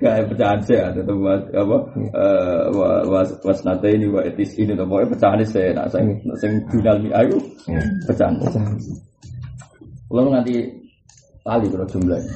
Kayak 0.02 0.30
pecahan 0.34 0.60
saya 0.66 0.94
ada 0.94 1.02
tuh 1.06 1.16
apa 1.30 1.78
was 3.08 3.30
was 3.46 3.60
nate 3.66 3.94
ini 3.94 4.10
wa 4.10 4.22
etis 4.26 4.58
ini 4.58 4.74
tuh 4.76 4.86
pokoknya 4.86 5.14
pecahan 5.16 5.42
saya 5.46 5.74
nak 5.74 5.90
saya 5.94 6.06
sing 6.42 6.60
jurnal 6.70 6.98
mi 7.00 7.10
ayu 7.14 7.38
pecahan. 8.10 8.36
Kalau 10.12 10.28
nanti 10.28 10.68
kali 11.46 11.66
kalau 11.72 11.88
jumlahnya. 11.88 12.32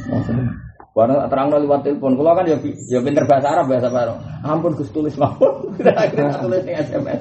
Warna 0.95 1.27
terang 1.27 1.51
lewat 1.51 1.83
telepon. 1.83 2.15
Kalau 2.15 2.31
kan 2.39 2.47
ya 2.47 2.55
ya 2.87 3.03
pinter 3.03 3.27
bahasa 3.27 3.51
Arab 3.51 3.67
bahasa 3.67 3.91
Arab. 3.91 4.15
Ampun 4.47 4.79
Gus 4.79 4.87
tulis 4.95 5.11
mawon. 5.19 5.75
Akhirnya 5.83 6.39
tulis 6.39 6.63
ning 6.63 6.79
SMS. 6.79 7.19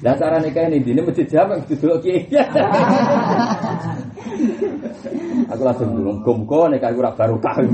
Lah 0.00 0.16
cara 0.16 0.40
nikah 0.40 0.64
ini 0.72 0.80
dini 0.80 1.04
masjid 1.04 1.28
jam 1.28 1.52
duduk 1.68 2.00
kiai. 2.00 2.24
Aku 5.52 5.60
langsung 5.60 5.92
bingung. 5.92 6.24
Gomko 6.24 6.72
nikah 6.72 6.88
ora 6.96 7.12
barokah. 7.12 7.60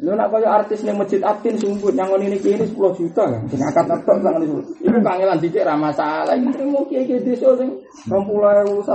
Lu 0.00 0.14
nak 0.14 0.30
kaya 0.30 0.62
artis 0.62 0.86
ning 0.86 1.02
masjid 1.02 1.18
Atin 1.26 1.58
sumbut 1.58 1.98
yang 1.98 2.14
ini 2.14 2.38
kiai 2.38 2.62
ini 2.62 2.64
10 2.70 2.78
juta 2.94 3.26
kan. 3.26 3.42
Sing 3.50 3.58
akad 3.58 3.90
tok 3.90 4.22
sangat 4.22 4.46
itu. 4.46 4.62
Iku 4.86 5.02
kangelan 5.02 5.42
dikit 5.42 5.66
ra 5.66 5.74
masalah. 5.74 6.38
Iki 6.38 6.62
mau 6.70 6.86
kiai 6.86 7.10
kiai 7.10 7.26
desa 7.26 7.58
sing 7.58 7.74
20.000 8.06 8.86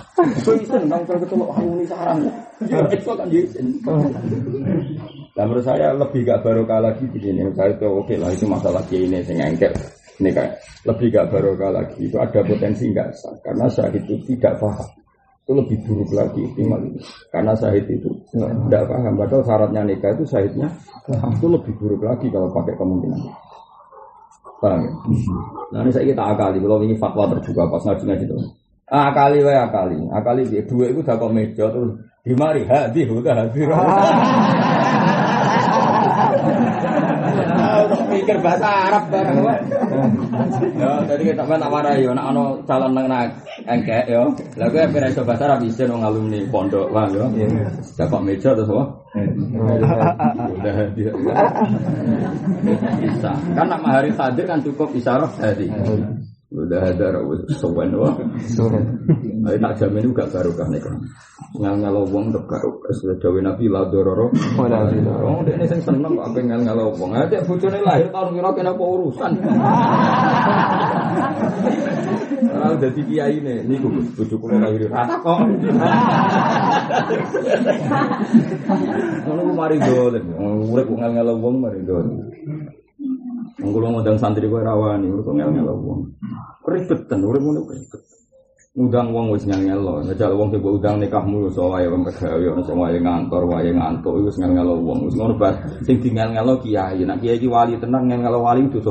1 0.00 0.03
So 0.14 0.54
izin 0.54 0.86
nang 0.86 1.02
ketemu 1.02 1.44
itu 2.94 3.10
kan 3.18 3.28
izin. 3.34 3.66
Dan 5.34 5.44
menurut 5.50 5.66
saya 5.66 5.90
lebih 5.90 6.22
gak 6.22 6.46
barokah 6.46 6.78
lagi 6.78 7.02
di 7.10 7.18
sini. 7.18 7.42
Saya 7.58 7.74
itu 7.74 7.86
oke 7.90 8.14
lah 8.14 8.30
itu 8.30 8.46
masalah 8.46 8.86
ini 8.94 9.18
yang 9.26 9.50
engkel. 9.50 9.74
Ini 10.22 10.30
kayak 10.30 10.54
lebih 10.84 11.06
gak 11.10 11.26
barokah 11.32 11.70
lagi 11.74 12.06
itu 12.06 12.16
ada 12.20 12.40
potensi 12.44 12.92
nggak 12.92 13.08
sah 13.16 13.34
karena 13.40 13.66
syahid 13.72 14.04
itu 14.04 14.14
tidak 14.28 14.60
paham 14.60 14.88
itu 15.44 15.52
lebih 15.52 15.78
buruk 15.84 16.10
lagi 16.12 16.40
optimal 16.40 16.80
karena 17.32 17.52
syahid 17.56 17.84
itu 17.88 18.08
tidak 18.32 18.84
paham 18.88 19.12
padahal 19.16 19.42
syaratnya 19.44 19.80
nikah 19.84 20.12
itu 20.12 20.24
syahidnya 20.28 20.68
itu 21.08 21.46
lebih 21.48 21.72
buruk 21.80 22.00
lagi 22.04 22.28
kalau 22.28 22.48
pakai 22.52 22.76
kemungkinan 22.76 23.20
paham 24.60 24.80
ya? 24.84 24.92
nah 25.72 25.78
ini 25.84 25.90
saya 25.92 26.04
kita 26.08 26.24
akali 26.36 26.58
kalau 26.60 26.80
ini 26.84 26.96
fatwa 27.00 27.24
terbuka 27.32 27.64
pas 27.68 27.82
ngaji 27.88 28.04
ngaji 28.08 28.24
itu 28.28 28.36
akali 28.88 29.38
wae 29.44 29.56
akali 29.56 29.98
akali 30.12 30.42
dia 30.48 30.62
dua 30.68 30.92
itu 30.92 31.00
kok 31.00 31.32
meja 31.32 31.66
terus 31.72 31.96
dimari 32.24 32.64
hadi 32.64 33.04
udah 33.08 33.34
hadir 33.36 33.68
mikir 38.14 38.38
bahasa 38.40 38.66
Arab 38.90 39.04
bareng 39.10 39.38
Ya, 40.74 40.90
jadi 41.06 41.22
kita 41.34 41.44
tak 41.46 41.70
marah 41.70 41.94
ya, 41.98 42.10
nak 42.14 42.34
ono 42.34 42.44
calon 42.66 42.92
nang 42.94 43.06
nak 43.06 43.30
engkek 43.66 44.10
ya. 44.10 44.22
Lah 44.58 44.66
gue 44.70 44.82
pira 44.90 45.06
iso 45.10 45.22
bahasa 45.22 45.46
Arab 45.50 45.66
isin 45.66 45.92
wong 45.92 46.02
alumni 46.02 46.40
pondok 46.48 46.90
lah 46.90 47.06
ya. 47.12 47.26
Dapat 47.94 48.20
meja 48.22 48.50
terus 48.54 48.70
apa? 48.70 48.84
Udah 50.50 50.76
dia. 50.96 51.12
Bisa. 53.02 53.32
Kan 53.54 53.66
nak 53.70 53.80
mahari 53.82 54.10
hadir 54.14 54.44
kan 54.48 54.58
cukup 54.64 54.90
isyarat 54.96 55.30
tadi. 55.38 55.68
Udah 56.54 56.86
ada 56.86 57.18
rawat 57.18 57.50
sowan 57.58 57.90
wah. 57.98 58.14
Ayo 59.44 59.58
tak 59.58 59.74
jamin 59.82 60.06
juga 60.06 60.22
barokah 60.30 60.70
nih 60.70 60.78
kan. 60.78 61.02
Ngal 61.58 61.82
ngalau 61.82 62.06
wong 62.06 62.30
untuk 62.30 62.46
barokah. 62.46 62.94
Sudah 62.94 63.18
dawe 63.18 63.42
nabi 63.42 63.66
la 63.66 63.82
dororo. 63.90 64.30
Oh, 64.30 65.42
dia 65.42 65.58
ini 65.58 65.66
seneng 65.66 66.14
kok 66.14 66.30
apa 66.30 66.38
ngal 66.46 66.62
ngalau 66.62 66.94
wong. 66.94 67.10
Aja 67.10 67.42
bojone 67.42 67.82
lahir 67.82 68.06
tahun 68.14 68.38
kira 68.38 68.50
kena 68.54 68.70
apa 68.70 68.84
urusan. 68.86 69.32
Ora 72.54 72.78
dadi 72.78 73.02
kiai 73.02 73.42
ne 73.42 73.66
niku 73.66 73.90
bojo 74.14 74.34
kula 74.38 74.62
lahir 74.62 74.86
rata 74.86 75.18
kok. 75.26 75.38
Ngono 79.26 79.40
ku 79.42 79.52
mari 79.58 79.76
dolen. 79.82 80.24
Urip 80.70 80.86
ngal 80.86 81.10
ngalau 81.18 81.34
wong 81.42 81.54
mari 81.58 81.82
dolen. 81.82 82.30
Mengkulo 83.54 83.86
ngundang 83.86 84.18
santri 84.18 84.50
kowe 84.50 84.60
rawani, 84.60 85.08
urip 85.08 85.30
ngel-ngel 85.30 85.72
wong. 85.72 86.10
Ribetan, 86.64 87.20
urip 87.20 87.44
ngono 87.44 87.60
ribet. 87.68 88.00
Ngundang 88.74 89.14
wong 89.14 89.30
wis 89.30 89.46
ngel-ngel 89.46 89.86
lo, 89.86 90.02
njajal 90.02 90.34
wong 90.34 90.50
sing 90.50 90.58
undang 90.58 90.98
nikahmu 90.98 91.46
yo 91.46 91.62
wae 91.70 91.86
wong 91.86 92.02
pegawe 92.10 92.42
ono 92.42 92.62
sing 92.66 92.74
wae 92.74 92.98
ngantor, 92.98 93.46
wae 93.46 93.70
ngantuk 93.70 94.18
iku 94.18 94.26
wis 94.32 94.38
ngel-ngel 94.40 94.74
wong. 94.82 94.98
Wis 95.06 95.14
ngono 95.14 95.38
bar 95.38 95.54
sing 95.86 96.02
di 96.02 96.10
ngel-ngel 96.10 96.58
kiai, 96.58 97.04
nek 97.06 97.22
kiai 97.22 97.38
iki 97.38 97.46
wali 97.46 97.78
tenang 97.78 98.10
ngel-ngel 98.10 98.34
wali 98.40 98.66
dosa. 98.72 98.90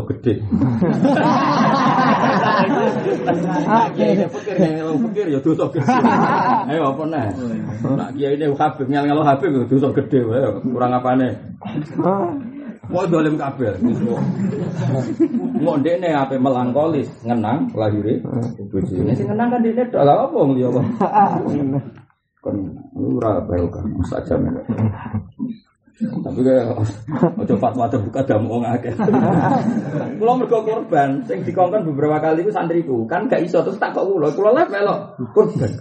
Kiai 3.91 4.23
pikir 4.23 4.55
ngel 4.55 5.27
ya 5.33 5.39
dosa 5.43 5.65
gede. 5.73 5.95
Ayo 6.69 6.81
apa 6.93 7.03
nih? 7.09 7.25
Nak 7.83 8.09
kiai 8.15 8.37
ini 8.39 8.45
Habib 8.55 8.87
ngel-ngel 8.87 9.19
Habib 9.25 9.67
dosa 9.67 9.89
gede 9.91 10.19
kurang 10.63 10.95
apane? 10.95 11.57
Mau 12.93 13.09
dolim 13.09 13.35
kabel. 13.41 13.73
Mau 15.57 15.81
dene 15.81 16.13
apa 16.13 16.37
melankolis 16.37 17.09
ngenang 17.25 17.73
lahir 17.73 18.21
bojone. 18.69 19.17
Sing 19.17 19.25
ngenang 19.25 19.49
kan 19.49 19.65
dene 19.65 19.83
tok. 19.89 20.05
Lah 20.05 20.29
apa 20.29 20.37
liya 20.53 20.69
apa? 20.69 20.81
Kon 22.37 22.57
ora 22.93 23.41
bae 23.41 23.65
kan 23.73 23.89
saja 24.05 24.37
men. 24.37 24.61
Tapi 26.03 26.39
kayak 26.41 26.73
ojo 27.37 27.55
fatwa 27.61 27.85
terbuka 27.89 28.25
damu 28.25 28.57
wong 28.57 28.65
akeh. 28.65 28.93
Kula 30.17 30.33
mergo 30.37 30.61
korban 30.61 31.21
sing 31.25 31.41
dikongkon 31.45 31.85
beberapa 31.89 32.17
kali 32.21 32.45
itu 32.45 32.51
santriku 32.53 33.05
kan 33.09 33.29
gak 33.29 33.45
iso 33.45 33.61
terus 33.65 33.81
tak 33.81 33.97
kok 33.97 34.05
kula. 34.05 34.29
Kula 34.37 34.53
lek 34.53 34.69
melok 34.69 35.17
korban. 35.33 35.71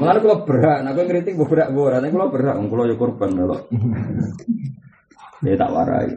Mulane 0.00 0.18
kula 0.20 0.36
berak, 0.48 0.78
nek 0.84 0.96
ngritik 0.96 1.36
berak 1.36 1.72
ora, 1.76 2.00
nek 2.00 2.12
kula 2.12 2.84
ya 2.88 2.96
korban 2.96 3.30
melok. 3.36 3.68
Ya 5.44 5.54
tak 5.60 5.70
warai. 5.70 6.08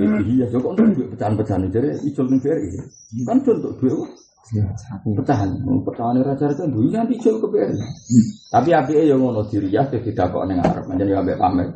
Iya, 0.00 0.48
yo 0.48 0.58
kok 0.60 0.76
untuk 0.76 1.12
pecahan-pecahan 1.12 1.68
jadi 1.68 1.92
ijol 2.04 2.26
ning 2.32 2.40
BRI. 2.40 2.68
Kan 3.24 3.40
untuk 3.44 3.76
duit 3.80 3.96
pecahan, 5.14 5.50
pecahan 5.84 6.20
raja 6.24 6.44
raja 6.48 6.64
dulu 6.66 6.88
nanti 6.88 7.16
ijol 7.20 7.36
ke 7.40 7.46
BRI. 7.48 7.80
Tapi 8.48 8.68
api 8.72 9.08
yo 9.08 9.16
ngono 9.20 9.44
dirias 9.48 9.92
ya 9.92 10.00
tidak 10.00 10.32
kok 10.32 10.44
neng 10.48 10.60
Arab, 10.60 10.84
menjadi 10.88 11.20
ambek 11.20 11.36
pamer. 11.40 11.68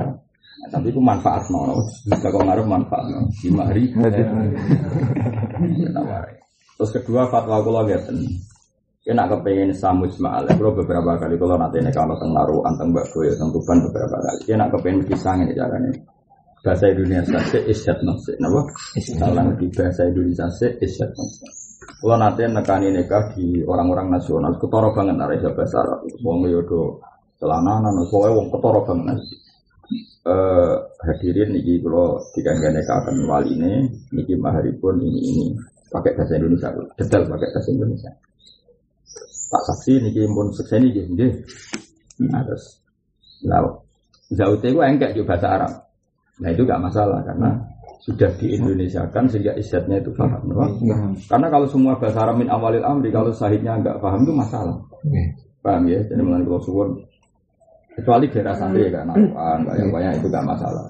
Tapi 0.73 0.89
itu 0.89 1.01
manfaat 1.01 1.45
mau, 1.53 1.77
bisa 2.09 2.29
kok 2.33 2.41
ngarep 2.41 2.65
manfaat 2.65 3.05
hari. 3.13 3.85
Tak 5.93 6.05
warai. 6.09 6.37
Terus 6.81 6.91
kedua 6.97 7.29
fatwa 7.29 7.61
kula 7.61 7.85
ngeten. 7.85 8.25
Kena 9.05 9.29
kepengen 9.29 9.69
samus 9.77 10.17
ma'al, 10.17 10.49
kalau 10.49 10.73
beberapa 10.81 11.21
kali 11.21 11.37
kalau 11.37 11.61
nanti 11.61 11.77
ini 11.77 11.93
kalau 11.93 12.17
teng 12.17 12.33
gue 12.33 13.29
teng 13.37 13.53
tuban 13.53 13.77
beberapa 13.85 14.17
kali. 14.17 14.41
Kena 14.49 14.65
kepengen 14.73 15.05
pisang 15.05 15.45
ini 15.45 15.53
caranya 15.53 15.93
bahasa 16.65 16.89
Indonesia 16.89 17.39
se 17.45 17.61
isyat 17.69 18.01
nafsi. 18.01 18.33
Napa? 18.41 18.65
Kalau 18.97 19.53
di 19.61 19.69
bahasa 19.69 20.09
Indonesia 20.09 20.49
se 20.49 20.73
isyat 20.81 21.13
nafsi. 21.13 21.45
Kalau 22.01 22.17
nanti 22.17 22.49
nekani 22.49 22.89
nikah 22.89 23.37
di 23.37 23.61
orang-orang 23.69 24.17
nasional. 24.17 24.57
Ketoro 24.57 24.97
banget 24.97 25.15
nara 25.21 25.37
bahasa 25.53 25.85
Arab 25.85 26.09
wong 26.25 26.49
yodo 26.49 27.05
celana 27.37 27.85
nana 27.85 28.03
soalnya 28.09 28.41
wong 28.41 28.49
ketoro 28.49 28.81
banget. 28.89 29.21
Eh 30.25 30.75
hadirin 31.05 31.53
niki 31.53 31.85
kalau 31.85 32.17
dikangge 32.33 32.81
akan 32.81 33.17
wali 33.29 33.53
ini. 33.61 33.85
Niki 34.17 34.35
maharipun 34.41 35.05
ini 35.05 35.21
ini. 35.21 35.47
Pakai 35.93 36.17
bahasa 36.17 36.41
Indonesia 36.41 36.73
detail 36.97 37.29
pakai 37.29 37.49
bahasa 37.53 37.69
Indonesia. 37.69 38.11
Pak 39.53 39.63
saksi 39.69 39.93
niki 40.01 40.25
pun 40.33 40.49
sekseni 40.57 40.89
nggih 40.97 41.07
nggih. 41.13 41.33
Nah 42.25 42.41
terus. 42.49 42.81
Nah 43.45 43.61
Zaute 44.33 44.73
itu 44.73 44.81
enggak 44.81 45.13
juga 45.13 45.37
bahasa 45.37 45.47
Arab 45.53 45.84
Nah 46.43 46.49
itu 46.51 46.63
gak 46.67 46.83
masalah 46.83 47.23
karena 47.23 47.55
sudah 48.05 48.29
di 48.37 48.53
Indonesia 48.53 49.01
kan 49.09 49.25
sehingga 49.33 49.57
isyatnya 49.57 49.97
itu 50.05 50.13
paham. 50.13 50.45
No? 50.45 50.69
Karena 51.25 51.49
kalau 51.49 51.65
semua 51.65 51.97
bahasa 51.97 52.21
Arab 52.21 52.37
min 52.37 52.53
awalil 52.53 52.85
amri, 52.85 53.09
kalau 53.09 53.33
sahidnya 53.33 53.81
nggak 53.81 53.97
paham 53.97 54.29
itu 54.29 54.33
masalah. 54.37 54.77
Paham 55.65 55.89
ya? 55.89 56.05
Jadi 56.05 56.21
mengenai 56.21 56.45
kalau 56.45 56.61
suwun 56.61 56.89
kecuali 57.97 58.29
daerah 58.29 58.53
santri 58.59 58.91
ya 58.91 59.01
kan, 59.01 59.09
banyak 59.65 59.89
banyak 59.89 60.13
itu 60.21 60.27
nggak 60.29 60.45
masalah. 60.45 60.85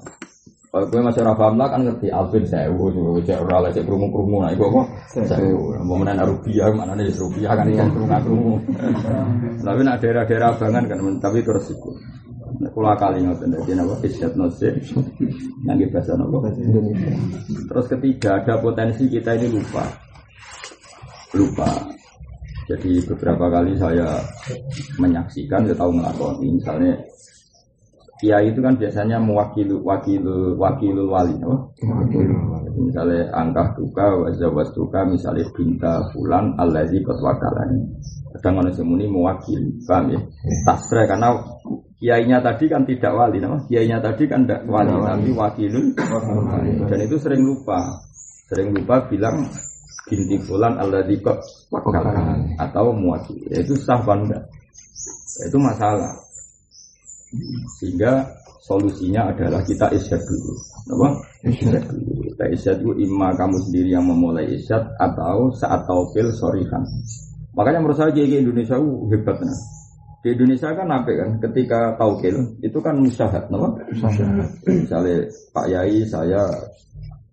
Kalau 0.75 0.91
gue 0.91 1.07
masih 1.07 1.23
ora 1.23 1.39
paham 1.39 1.55
lah 1.55 1.71
kan 1.71 1.87
ngerti 1.87 2.11
Alvin 2.11 2.43
sewu, 2.51 2.91
cek 3.23 3.39
ora 3.47 3.63
lah 3.63 3.71
cek 3.71 3.87
kerumu 3.87 4.11
kerumu, 4.11 4.43
nah 4.43 4.51
itu 4.51 4.67
kok 4.67 4.87
sewu. 5.15 5.79
Mau 5.87 5.95
menan 5.95 6.19
rupiah, 6.27 6.67
mana 6.75 6.99
nih 6.99 7.15
rupiah 7.15 7.55
kan 7.55 7.71
ikan 7.71 7.95
kerumu 7.95 8.11
kerumu. 8.11 8.55
Tapi 9.71 9.81
nak 9.87 10.03
daerah-daerah 10.03 10.51
abangan 10.51 10.85
kan, 10.91 10.99
tapi 11.23 11.47
itu 11.47 11.51
resiko. 11.55 11.95
Kula 12.55 12.95
kali 12.95 13.27
ngoten 13.27 13.51
dadi 13.51 13.73
napa 13.75 13.99
isyat 14.07 14.35
nasib. 14.39 14.75
Nangge 15.67 15.91
bahasa 15.91 16.15
napa? 16.15 16.51
Terus 17.71 17.87
ketiga 17.91 18.39
ada 18.39 18.59
potensi 18.63 19.11
kita 19.11 19.35
ini 19.35 19.59
lupa. 19.59 19.85
Lupa. 21.35 21.69
Jadi 22.65 22.97
beberapa 23.05 23.53
kali 23.53 23.77
saya 23.77 24.17
menyaksikan, 24.97 25.69
saya 25.69 25.77
tahu 25.77 26.01
ngelakoni, 26.01 26.49
misalnya 26.57 26.97
Kiai 28.15 28.49
itu 28.49 28.63
kan 28.63 28.79
biasanya 28.79 29.21
mewakili 29.21 29.75
wakil 29.85 30.57
wakil 30.57 30.97
wali, 31.11 31.35
no? 31.43 31.75
Misalnya 32.77 33.31
angkah 33.31 33.75
duka, 33.79 34.07
wazawas 34.27 34.71
duka, 34.75 35.07
misalnya 35.07 35.47
binta 35.55 36.03
fulan, 36.11 36.55
alladzi 36.59 37.01
kot 37.07 37.19
wakalani. 37.23 37.87
Kadang 38.35 38.61
manusia 38.61 38.83
muni 38.83 39.07
mewakili, 39.07 39.79
paham 39.87 40.11
ya? 40.11 40.21
Tasra 40.67 41.07
karena 41.07 41.39
kiainya 42.03 42.43
tadi 42.43 42.67
kan 42.67 42.83
tidak 42.83 43.15
wali, 43.15 43.39
no? 43.39 43.63
kiainya 43.71 44.03
tadi 44.03 44.27
kan 44.27 44.43
tidak 44.45 44.67
wali, 44.67 44.91
tapi 44.91 45.31
wakilun. 45.31 45.87
Dan 46.91 46.99
itu 47.01 47.17
sering 47.17 47.43
lupa, 47.47 47.79
sering 48.51 48.75
lupa 48.75 49.07
bilang 49.07 49.47
binti 50.05 50.37
fulan 50.43 50.77
alladzi 50.77 51.17
kot 51.23 51.39
wakalani 51.71 52.59
atau 52.59 52.91
mewakili. 52.91 53.49
Ya, 53.55 53.63
itu 53.63 53.79
sah 53.79 54.03
bangga. 54.03 54.43
Itu 55.47 55.59
masalah. 55.59 56.13
Sehingga 57.81 58.44
solusinya 58.65 59.29
adalah 59.29 59.61
kita 59.61 59.93
isyad 59.93 60.21
dulu. 60.25 60.53
Apa? 60.97 61.09
Isyad 61.45 61.85
dulu. 61.85 62.13
Kita 62.33 62.45
isyad 62.49 62.77
dulu 62.81 62.95
imma 62.97 63.37
kamu 63.37 63.57
sendiri 63.69 63.89
yang 63.93 64.09
memulai 64.09 64.49
isyad 64.57 64.89
atau 64.97 65.53
saat 65.53 65.85
taufil 65.85 66.33
sorihan. 66.33 66.81
Makanya 67.55 67.85
menurut 67.85 68.01
saya 68.01 68.11
di 68.11 68.25
Indonesia 68.25 68.81
uh, 68.81 69.05
hebat 69.13 69.39
nah. 69.45 69.61
Di 70.25 70.33
Indonesia 70.33 70.73
kan 70.73 70.89
apa 70.89 71.13
kan? 71.13 71.31
Ketika 71.37 72.01
taukil 72.01 72.57
itu 72.65 72.79
kan 72.81 72.97
musyahat, 72.97 73.45
apa? 73.53 73.69
Musyahat. 73.93 74.49
Misalnya 74.65 75.29
Pak 75.53 75.67
Yai 75.69 76.01
saya 76.09 76.49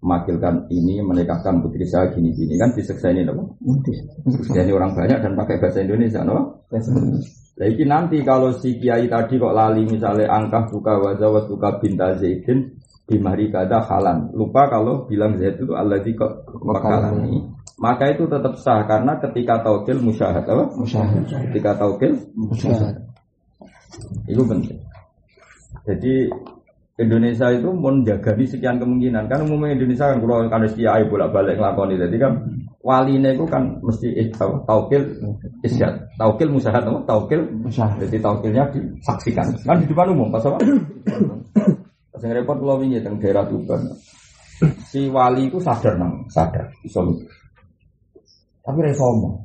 memakilkan 0.04 0.68
ini 0.68 1.00
menikahkan 1.00 1.62
putri 1.62 1.86
saya 1.88 2.10
gini 2.12 2.34
gini 2.36 2.60
kan 2.60 2.76
diseksa 2.76 3.16
ini 3.16 3.24
apa? 3.24 3.48
Jadi 4.52 4.72
orang 4.76 4.92
banyak 4.92 5.24
dan 5.24 5.34
pakai 5.40 5.56
bahasa 5.64 5.80
Indonesia, 5.80 6.20
Jadi 7.52 7.84
nanti 7.84 8.18
kalau 8.24 8.56
si 8.56 8.80
kiai 8.80 9.12
tadi 9.12 9.36
kok 9.36 9.54
lali 9.54 9.84
misalnya 9.84 10.32
angka 10.32 10.72
buka 10.72 10.98
wajah 10.98 11.30
wasuka 11.30 11.78
binta 11.84 12.16
zaidin 12.18 12.74
di 13.06 13.20
mari 13.20 13.52
kada 13.52 13.84
halan. 13.86 14.32
Lupa 14.32 14.72
kalau 14.72 15.04
bilang 15.06 15.36
zaid 15.36 15.60
itu 15.60 15.76
Allah 15.76 16.00
di 16.00 16.16
kok 16.16 16.48
ini. 17.20 17.44
Maka 17.82 18.14
itu 18.14 18.30
tetap 18.30 18.54
sah 18.62 18.86
karena 18.86 19.18
ketika 19.18 19.66
taukil 19.66 19.98
musyahad 20.00 20.46
apa? 20.46 20.70
Musyahad. 20.78 21.26
Ketika 21.50 21.82
taukil 21.82 22.14
musyahad. 22.38 22.94
Itu 24.30 24.46
penting. 24.46 24.78
Jadi 25.90 26.30
Indonesia 27.02 27.50
itu 27.50 27.74
menjaga 27.74 28.38
di 28.38 28.46
sekian 28.46 28.78
kemungkinan. 28.78 29.26
Kan 29.26 29.50
umumnya 29.50 29.74
Indonesia 29.74 30.14
kan 30.14 30.22
kalau 30.22 30.46
kan 30.46 30.64
kiai 30.70 31.04
bolak-balik 31.10 31.58
ngelakoni. 31.58 31.98
Jadi 31.98 32.16
kan 32.22 32.34
wali 32.82 33.22
itu 33.22 33.46
kan 33.46 33.78
mesti 33.86 34.10
taukil 34.66 35.02
isyad, 35.62 35.94
taukil 36.18 36.50
musahat, 36.50 36.82
taukil 37.06 37.42
musahat. 37.62 37.98
Jadi 38.02 38.18
taukilnya 38.18 38.66
disaksikan. 38.74 39.54
Kan 39.62 39.82
di 39.82 39.88
depan 39.90 40.14
umum, 40.14 40.34
pas 40.34 40.46
apa? 40.46 40.58
Pas 42.12 42.22
yang 42.26 42.34
repot 42.42 42.58
kalau 42.58 42.82
ini 42.82 42.98
tentang 43.00 43.22
daerah 43.22 43.46
Tuban. 43.46 43.82
Si 44.86 45.10
wali 45.10 45.50
itu 45.50 45.58
sadar 45.58 45.98
nang, 45.98 46.22
sadar, 46.30 46.70
bisa 46.86 47.02
Tapi 48.62 48.78
resomo, 48.86 49.42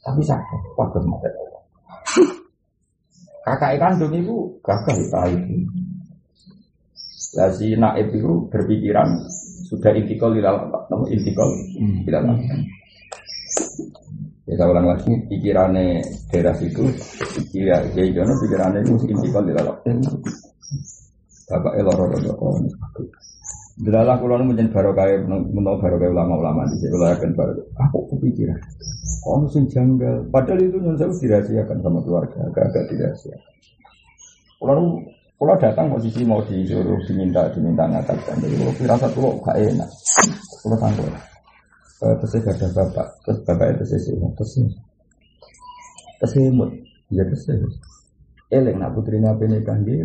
tapi 0.00 0.24
sadar, 0.24 0.60
wakil 0.80 1.04
mati. 1.04 1.28
Kakak 3.46 3.76
kandung 3.76 4.16
itu 4.16 4.58
gagal 4.64 4.96
itu. 5.04 5.54
Lah 7.36 7.52
si 7.52 7.76
naib 7.76 8.08
itu 8.16 8.48
berpikiran 8.48 9.28
sudah 9.66 9.90
intikal 9.98 10.30
di 10.30 10.38
dalam 10.38 10.70
apa? 10.70 10.86
Intikal 11.10 11.50
di 12.06 12.10
dalam. 12.10 12.38
Ya 14.46 14.54
saya 14.54 14.70
ulang 14.70 14.86
lagi 14.94 15.10
pikirannya 15.26 16.06
daerah 16.30 16.54
situ, 16.54 16.86
pikiran 17.50 17.82
Kiai 17.90 18.14
Jono 18.14 18.38
pikirannya 18.38 18.86
itu 18.86 18.94
intikal 19.10 19.42
di 19.42 19.50
dalam. 19.50 19.74
Bapak 21.50 21.72
eloro 21.78 22.14
eloro. 22.14 22.54
Delalah 23.76 24.16
kulo 24.22 24.40
nu 24.40 24.54
menjadi 24.54 24.72
barokah 24.72 25.20
menawa 25.26 25.76
barokah 25.82 26.08
ulama-ulama 26.08 26.64
di 26.70 26.80
sini 26.80 26.94
kalau 26.94 27.12
akan 27.12 27.30
baru. 27.34 27.62
Aku 27.90 27.98
kepikiran. 28.14 28.56
Oh 29.26 29.44
sing 29.50 29.66
janggal. 29.66 30.30
Padahal 30.30 30.62
itu 30.62 30.78
nyun 30.78 30.96
saya 30.96 31.10
dirahasiakan 31.10 31.82
sama 31.82 32.00
keluarga, 32.06 32.38
agak-agak 32.46 32.88
dirahasiakan. 32.88 33.52
Kulo 34.62 35.02
kalau 35.36 35.54
datang 35.60 35.86
posisi 35.92 36.24
mau 36.24 36.40
disuruh 36.44 36.96
diminta 37.04 37.44
diminta 37.52 37.84
ngatakan, 37.84 38.40
jadi 38.40 38.54
kalau 38.56 38.74
firasat 38.80 39.10
kalau 39.12 39.36
gak 39.44 39.56
enak, 39.60 39.90
kalau 40.64 40.76
tanggung. 40.80 41.12
Terus 41.96 42.28
saya 42.28 42.52
ada 42.52 42.66
bapak, 42.76 43.08
terus 43.24 43.38
bapak 43.44 43.66
itu 43.72 43.84
sih, 43.96 44.12
terus 44.16 44.52
terus 46.20 46.32
imut, 46.40 46.70
ya 47.12 47.24
terus. 47.24 47.44
Eleng 48.46 48.78
nak 48.78 48.94
putrinya 48.94 49.34
penikah 49.36 49.74
dia, 49.84 50.04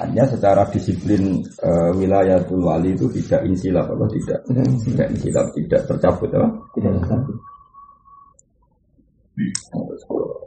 hanya 0.00 0.24
secara 0.24 0.64
disiplin 0.72 1.44
e, 1.60 1.70
wilayah 1.96 2.40
wali 2.48 2.96
itu 2.96 3.04
tidak 3.20 3.44
insilap 3.44 3.84
atau 3.84 4.08
tidak. 4.08 4.40
Tidak 4.48 5.08
insilap. 5.12 5.46
Tidak 5.52 5.80
tercabut 5.88 6.28
apa? 6.32 6.48
Tidak 6.72 6.92
tercabut. 7.00 7.36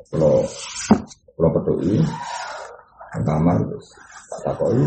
Kalau 0.09 0.45
kalau 1.37 1.75
ini 1.85 1.97
kamar 3.21 3.61
tak 4.33 4.41
takoi 4.41 4.81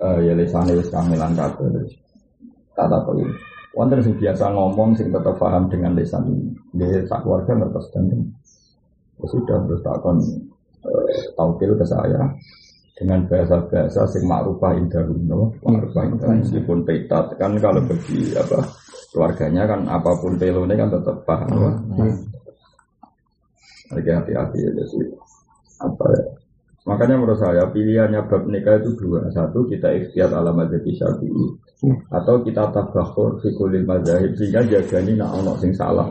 uh, 0.00 0.18
ya 0.24 0.32
lesane 0.32 0.72
wis 0.80 0.88
kamilan 0.88 1.36
kabeh 1.36 1.68
terus. 1.68 1.92
Tak 2.72 2.88
takoi 2.88 3.28
wonten 3.76 4.00
sing 4.00 4.16
biasa 4.16 4.48
ngomong 4.56 4.96
sing 4.96 5.12
tetap 5.12 5.36
paham 5.36 5.68
dengan 5.68 5.92
lesan 5.92 6.24
ini. 6.24 6.48
Dia 6.72 7.04
sak 7.04 7.20
keluarga 7.20 7.52
ngertos 7.52 7.92
dan 7.92 8.08
sudah 9.20 9.60
terus 9.68 9.84
takon 9.84 10.16
uh, 10.88 11.08
taukil 11.36 11.76
ke 11.76 11.84
saya. 11.84 12.24
Dengan 13.00 13.24
bahasa-bahasa 13.32 14.04
sing 14.12 14.28
makrufah 14.28 14.76
indah 14.76 15.04
no 15.24 15.52
makrufah 15.64 16.04
indah 16.04 16.36
meskipun 16.36 16.84
petat 16.84 17.32
kan 17.40 17.56
kalau 17.56 17.80
bagi 17.84 18.36
apa 18.36 18.60
keluarganya 19.08 19.64
kan 19.64 19.80
apa 19.88 20.10
pun 20.20 20.36
pelone 20.36 20.76
kan 20.76 20.88
tetap 20.92 21.16
paham. 21.24 21.76
Lagi 23.90 24.10
hati-hati 24.12 24.58
ya 24.60 24.70
jadi 24.76 25.08
apa 25.80 26.04
ya 26.12 26.39
Makanya 26.90 27.22
menurut 27.22 27.38
saya 27.38 27.70
pilihannya 27.70 28.26
bab 28.26 28.50
nikah 28.50 28.82
itu 28.82 28.90
dua. 28.98 29.30
Satu 29.30 29.62
kita 29.70 29.94
ikhtiar 29.94 30.34
ala 30.34 30.50
mazhab 30.50 30.82
syafi'i 30.82 31.46
atau 32.10 32.42
kita 32.42 32.66
tabakhur 32.74 33.38
fi 33.38 33.54
kulli 33.54 33.86
mazhab 33.86 34.34
sehingga 34.34 34.66
jagani 34.66 35.14
nak 35.14 35.38
ono 35.38 35.54
sing 35.62 35.70
salah 35.70 36.10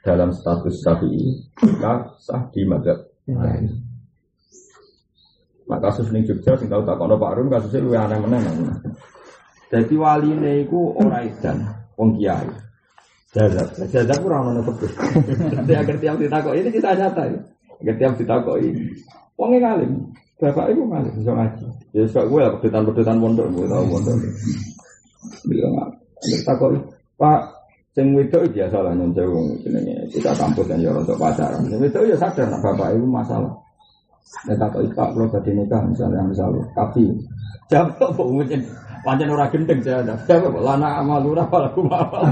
dalam 0.00 0.32
status 0.32 0.80
syafi'i 0.80 1.44
kita 1.60 2.08
sah 2.24 2.40
di 2.48 2.64
mazhab 2.64 3.04
lain. 3.28 3.68
Nah 5.68 5.76
kasus 5.76 6.08
ini 6.08 6.24
Jogja 6.24 6.56
sing 6.56 6.72
tahu 6.72 6.88
tak 6.88 6.96
kono 6.96 7.20
Pak 7.20 7.28
Arun 7.36 7.52
kasusnya 7.52 7.84
lu 7.84 7.92
aneh 7.92 8.16
meneh 8.24 8.40
Jadi 9.68 9.92
wali 10.00 10.32
ini 10.32 10.64
ku 10.64 10.96
ora 10.96 11.20
edan 11.20 11.60
wong 12.00 12.16
kiai. 12.16 12.48
Jazab, 13.28 13.76
jazab 13.92 14.24
kurang 14.24 14.56
tebus. 14.64 14.88
Jadi 15.60 15.72
agar 15.76 15.96
tiap 16.00 16.16
ditakok 16.16 16.56
ini 16.56 16.72
kita 16.72 16.96
nyata 16.96 17.28
ya. 17.28 17.40
Agar 17.84 17.94
tiap 18.00 18.12
ditakok 18.16 18.56
ini 19.38 19.44
Wongnya 19.44 19.58
ngalim. 19.62 19.92
Bapak 20.38 20.66
ibu 20.74 20.82
ngalim, 20.90 21.14
bisa 21.14 21.30
ngaji. 21.34 21.66
Ya 21.94 22.02
suka 22.10 22.26
gue 22.26 22.40
lah, 22.42 22.50
pedutan-pedutan 22.58 23.16
pondok, 23.22 23.46
gue 23.54 23.66
tau 23.70 23.86
pondok. 23.86 24.16
Bilang 25.46 25.72
ngalim. 25.78 25.98
Takut, 26.42 26.72
Pak, 27.14 27.40
sing 27.98 28.14
wedok 28.14 28.46
biasa 28.54 28.78
lah 28.78 28.94
sewu 28.94 29.58
jenenge 29.66 30.06
kita 30.14 30.30
kampus 30.38 30.70
dan 30.70 30.78
ya 30.78 30.94
untuk 30.94 31.18
pacaran. 31.18 31.66
Sing 31.66 31.82
wedok 31.82 32.06
ya 32.06 32.14
sadar 32.14 32.46
nak 32.46 32.62
bapak 32.62 32.94
ibu 32.94 33.06
masalah. 33.10 33.50
Ya 34.46 34.54
takut 34.54 34.86
Pak 34.94 35.18
kalau 35.18 35.26
badhe 35.26 35.50
nikah 35.50 35.82
misalnya 35.82 36.22
misalnya 36.22 36.62
tapi 36.78 37.10
jam 37.66 37.90
kok 37.98 38.14
mungkin 38.14 38.62
Pancen 39.02 39.30
ora 39.30 39.46
gendeng 39.50 39.78
saya 39.82 40.02
ada. 40.02 40.14
Jawab 40.26 40.58
lana 40.62 41.02
amal 41.02 41.22
ora 41.22 41.46
laku 41.46 41.86
amal. 41.86 42.22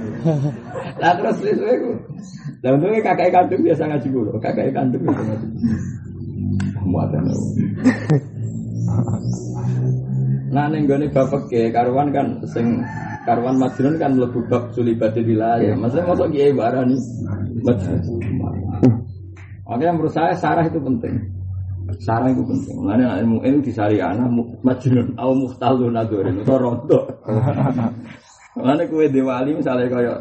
Lah 1.02 1.12
terus 1.20 1.36
wis 1.44 1.60
iku. 1.60 1.92
Lah 2.64 2.70
untungnya 2.74 3.00
kakek 3.04 3.30
kandung 3.34 3.62
biasa 3.62 3.82
ngaji 3.84 4.08
kulo, 4.10 4.32
kakek 4.40 4.72
kandung 4.72 5.02
biasa 5.04 5.22
ngaji. 5.22 5.48
muatan. 6.86 7.24
Nah 10.46 10.72
ning 10.72 10.86
gone 10.88 11.10
bapak 11.10 11.52
ke 11.52 11.68
karuan 11.74 12.14
kan 12.14 12.40
sing 12.48 12.80
karuan 13.26 13.60
Majnun 13.60 13.98
kan 14.00 14.14
mlebu 14.14 14.40
bab 14.48 14.72
sulibate 14.72 15.20
wilayah. 15.20 15.74
Maksudnya 15.76 16.06
mosok 16.08 16.32
kiai 16.32 16.54
barani. 16.54 16.96
Makanya 19.66 19.92
menurut 19.92 20.14
saya 20.14 20.32
sarah 20.38 20.64
itu 20.64 20.78
penting. 20.78 21.18
Sarah 21.98 22.30
itu 22.30 22.40
penting. 22.46 22.72
Mulanya 22.78 23.18
ilmu 23.20 23.42
ini 23.42 23.58
disari 23.60 23.98
anak 23.98 24.30
Majnun 24.62 25.18
au 25.18 25.34
muhtalun 25.34 25.98
adorin 25.98 26.40
rontok. 26.46 27.04
Mulanya 28.56 28.88
kue 28.88 29.06
diwali 29.12 29.52
misalnya 29.52 29.92
kayak 29.92 30.18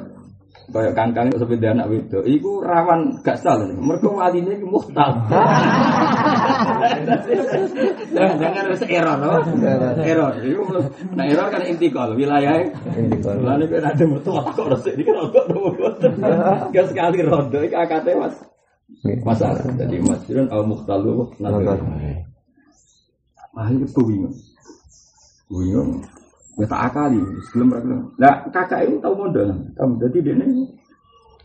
kayak 0.76 0.94
kangkang 0.98 1.32
itu 1.32 1.40
sepeda 1.40 1.72
anak 1.78 1.88
itu, 1.94 2.20
iku 2.26 2.60
rawan 2.60 3.22
gak 3.22 3.38
salah. 3.40 3.70
Mereka 3.70 4.12
waline 4.12 4.60
iki 4.60 4.66
muhtal. 4.66 5.24
Jangan 8.16 8.36
jangan 8.40 8.62
harus 8.66 8.82
error, 8.88 9.18
no? 9.20 9.32
error. 10.02 10.34
Iku 10.42 10.64
nah 11.14 11.26
error 11.28 11.48
kan 11.48 11.62
intikal 11.64 12.12
wilayah. 12.18 12.66
Intikal. 12.98 13.40
Mulane 13.40 13.66
kan 13.72 13.88
ada 13.94 14.04
mutu 14.04 14.30
kok 14.34 14.84
ini 14.90 15.04
kan 15.06 15.16
kok 15.32 15.46
Gak 16.74 16.86
sekali 16.92 17.18
rondo 17.24 17.60
iki 17.62 17.76
akate 17.76 18.12
Mas. 18.18 18.36
Masalah. 19.24 19.64
Jadi 19.80 20.02
masjidun 20.02 20.50
al 20.50 20.66
muhtalu 20.66 21.30
nazar. 21.40 21.80
Ah 23.56 23.72
ini 23.72 23.88
bingung. 23.88 24.36
Bingung. 25.48 26.04
Ya 26.56 26.66
tak 26.72 26.82
akali, 26.88 27.20
sebelum 27.52 27.68
mereka. 27.68 27.96
Nah, 28.16 28.36
kakak 28.48 28.88
itu 28.88 28.96
tahu 29.04 29.28
modal. 29.28 29.52
Kamu 29.76 30.00
jadi 30.08 30.18
dia 30.24 30.36
ini, 30.40 30.64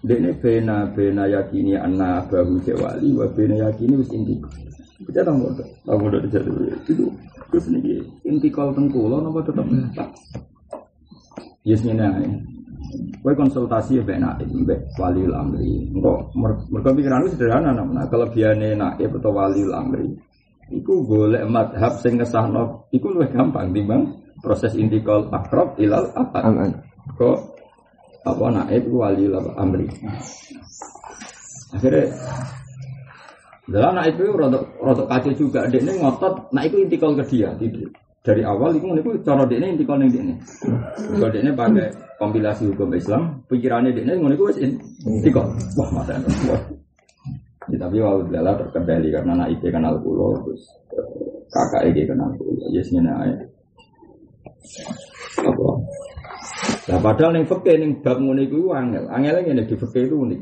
dia 0.06 0.16
ini 0.22 0.30
bena 0.38 0.86
bena 0.94 1.26
yakini 1.26 1.74
anak 1.74 2.30
bahu 2.30 2.62
cewali, 2.62 3.10
wa 3.18 3.26
bena 3.34 3.58
yakini 3.58 3.98
wis 3.98 4.10
inti. 4.14 4.38
Kita 5.02 5.26
tahu 5.26 5.50
modal, 5.50 5.66
tahu 5.82 5.98
modal 5.98 6.20
di 6.22 6.28
jatuh 6.30 6.54
itu. 6.86 7.10
Terus 7.50 7.66
nih 7.74 7.98
inti 8.22 8.48
kol 8.54 8.70
tengkulo, 8.70 9.18
nopo 9.18 9.42
tetap 9.42 9.66
tak. 9.98 10.14
Yes 11.66 11.82
aja. 11.82 12.06
Kue 13.18 13.34
konsultasi 13.34 13.98
ya 13.98 14.02
bena 14.06 14.38
ini, 14.38 14.62
be 14.62 14.78
wali 14.94 15.26
amri. 15.26 15.90
Engkau 15.90 16.30
mereka 16.70 16.94
pikiran 16.94 17.26
itu 17.26 17.34
sederhana, 17.34 17.74
nah 17.74 18.06
kelebihannya 18.06 18.78
naib 18.78 19.10
atau 19.18 19.34
wali 19.34 19.66
amri. 19.74 20.06
Iku 20.70 21.02
golek 21.02 21.50
madhab 21.50 21.98
sing 21.98 22.14
ngesahno, 22.14 22.86
iku 22.94 23.10
luwih 23.10 23.26
gampang 23.34 23.74
timbang 23.74 24.06
proses 24.40 24.72
intikal 24.76 25.28
akrab 25.30 25.76
ilal 25.80 26.10
apa? 26.16 26.38
Aman. 26.44 26.70
kok 27.16 27.38
apa 28.24 28.44
naib 28.52 28.84
wali 28.92 29.28
amri. 29.56 29.86
Akhirnya 31.70 32.04
dalam 33.70 33.92
naib 33.96 34.16
itu 34.18 34.32
rodok 34.34 34.64
rodok 34.80 35.06
kacau 35.06 35.32
juga. 35.36 35.64
Dia 35.70 35.80
ini 35.80 36.00
ngotot 36.00 36.52
nah 36.52 36.64
itu 36.66 36.82
intikal 36.82 37.14
ke 37.16 37.24
dia. 37.28 37.54
Tidak 37.56 38.10
dari 38.20 38.44
awal 38.44 38.76
itu 38.76 38.84
itu 38.84 39.10
cara 39.24 39.48
dia 39.48 39.56
ini 39.64 39.76
intikal 39.76 39.96
yang 39.96 40.12
dia 40.12 40.20
ini. 40.20 40.34
Kalau 41.16 41.28
dia 41.32 41.40
ini 41.40 41.52
pakai 41.56 41.88
kompilasi 42.20 42.68
hukum 42.68 42.92
Islam 42.92 43.40
pikirannya 43.48 43.96
dia 43.96 44.04
ini 44.04 44.20
itu 44.36 44.44
intikal 45.08 45.48
wah 45.80 45.88
masa 45.88 46.20
wah. 46.48 46.62
Ya, 47.70 47.78
tapi 47.86 48.02
walau 48.02 48.26
dalam 48.28 48.58
terkendali 48.60 49.08
karena 49.14 49.32
naib 49.46 49.62
kenal 49.62 49.96
pulau 50.04 50.36
terus 50.44 50.68
eh, 50.92 51.06
kakak 51.48 51.88
ini 51.92 52.02
kenal 52.04 52.28
pulau. 52.36 52.66
Yes 52.74 52.92
naik? 52.92 53.46
Nah, 56.90 56.98
padahal 56.98 57.38
yang 57.38 57.46
fakir 57.46 57.78
yang 57.78 58.02
bab 58.02 58.18
ngono 58.18 58.40
iku 58.42 58.74
angel. 58.74 59.04
Angel 59.08 59.46
yang 59.46 59.62
di 59.62 59.76
fakir 59.78 60.10
itu 60.10 60.16
unik. 60.16 60.40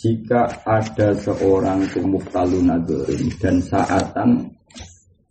Jika 0.00 0.64
ada 0.64 1.12
seorang 1.12 1.84
itu 1.84 2.00
muhtalun 2.00 2.72
nadzorin 2.72 3.28
dan 3.36 3.60
saatan 3.60 4.48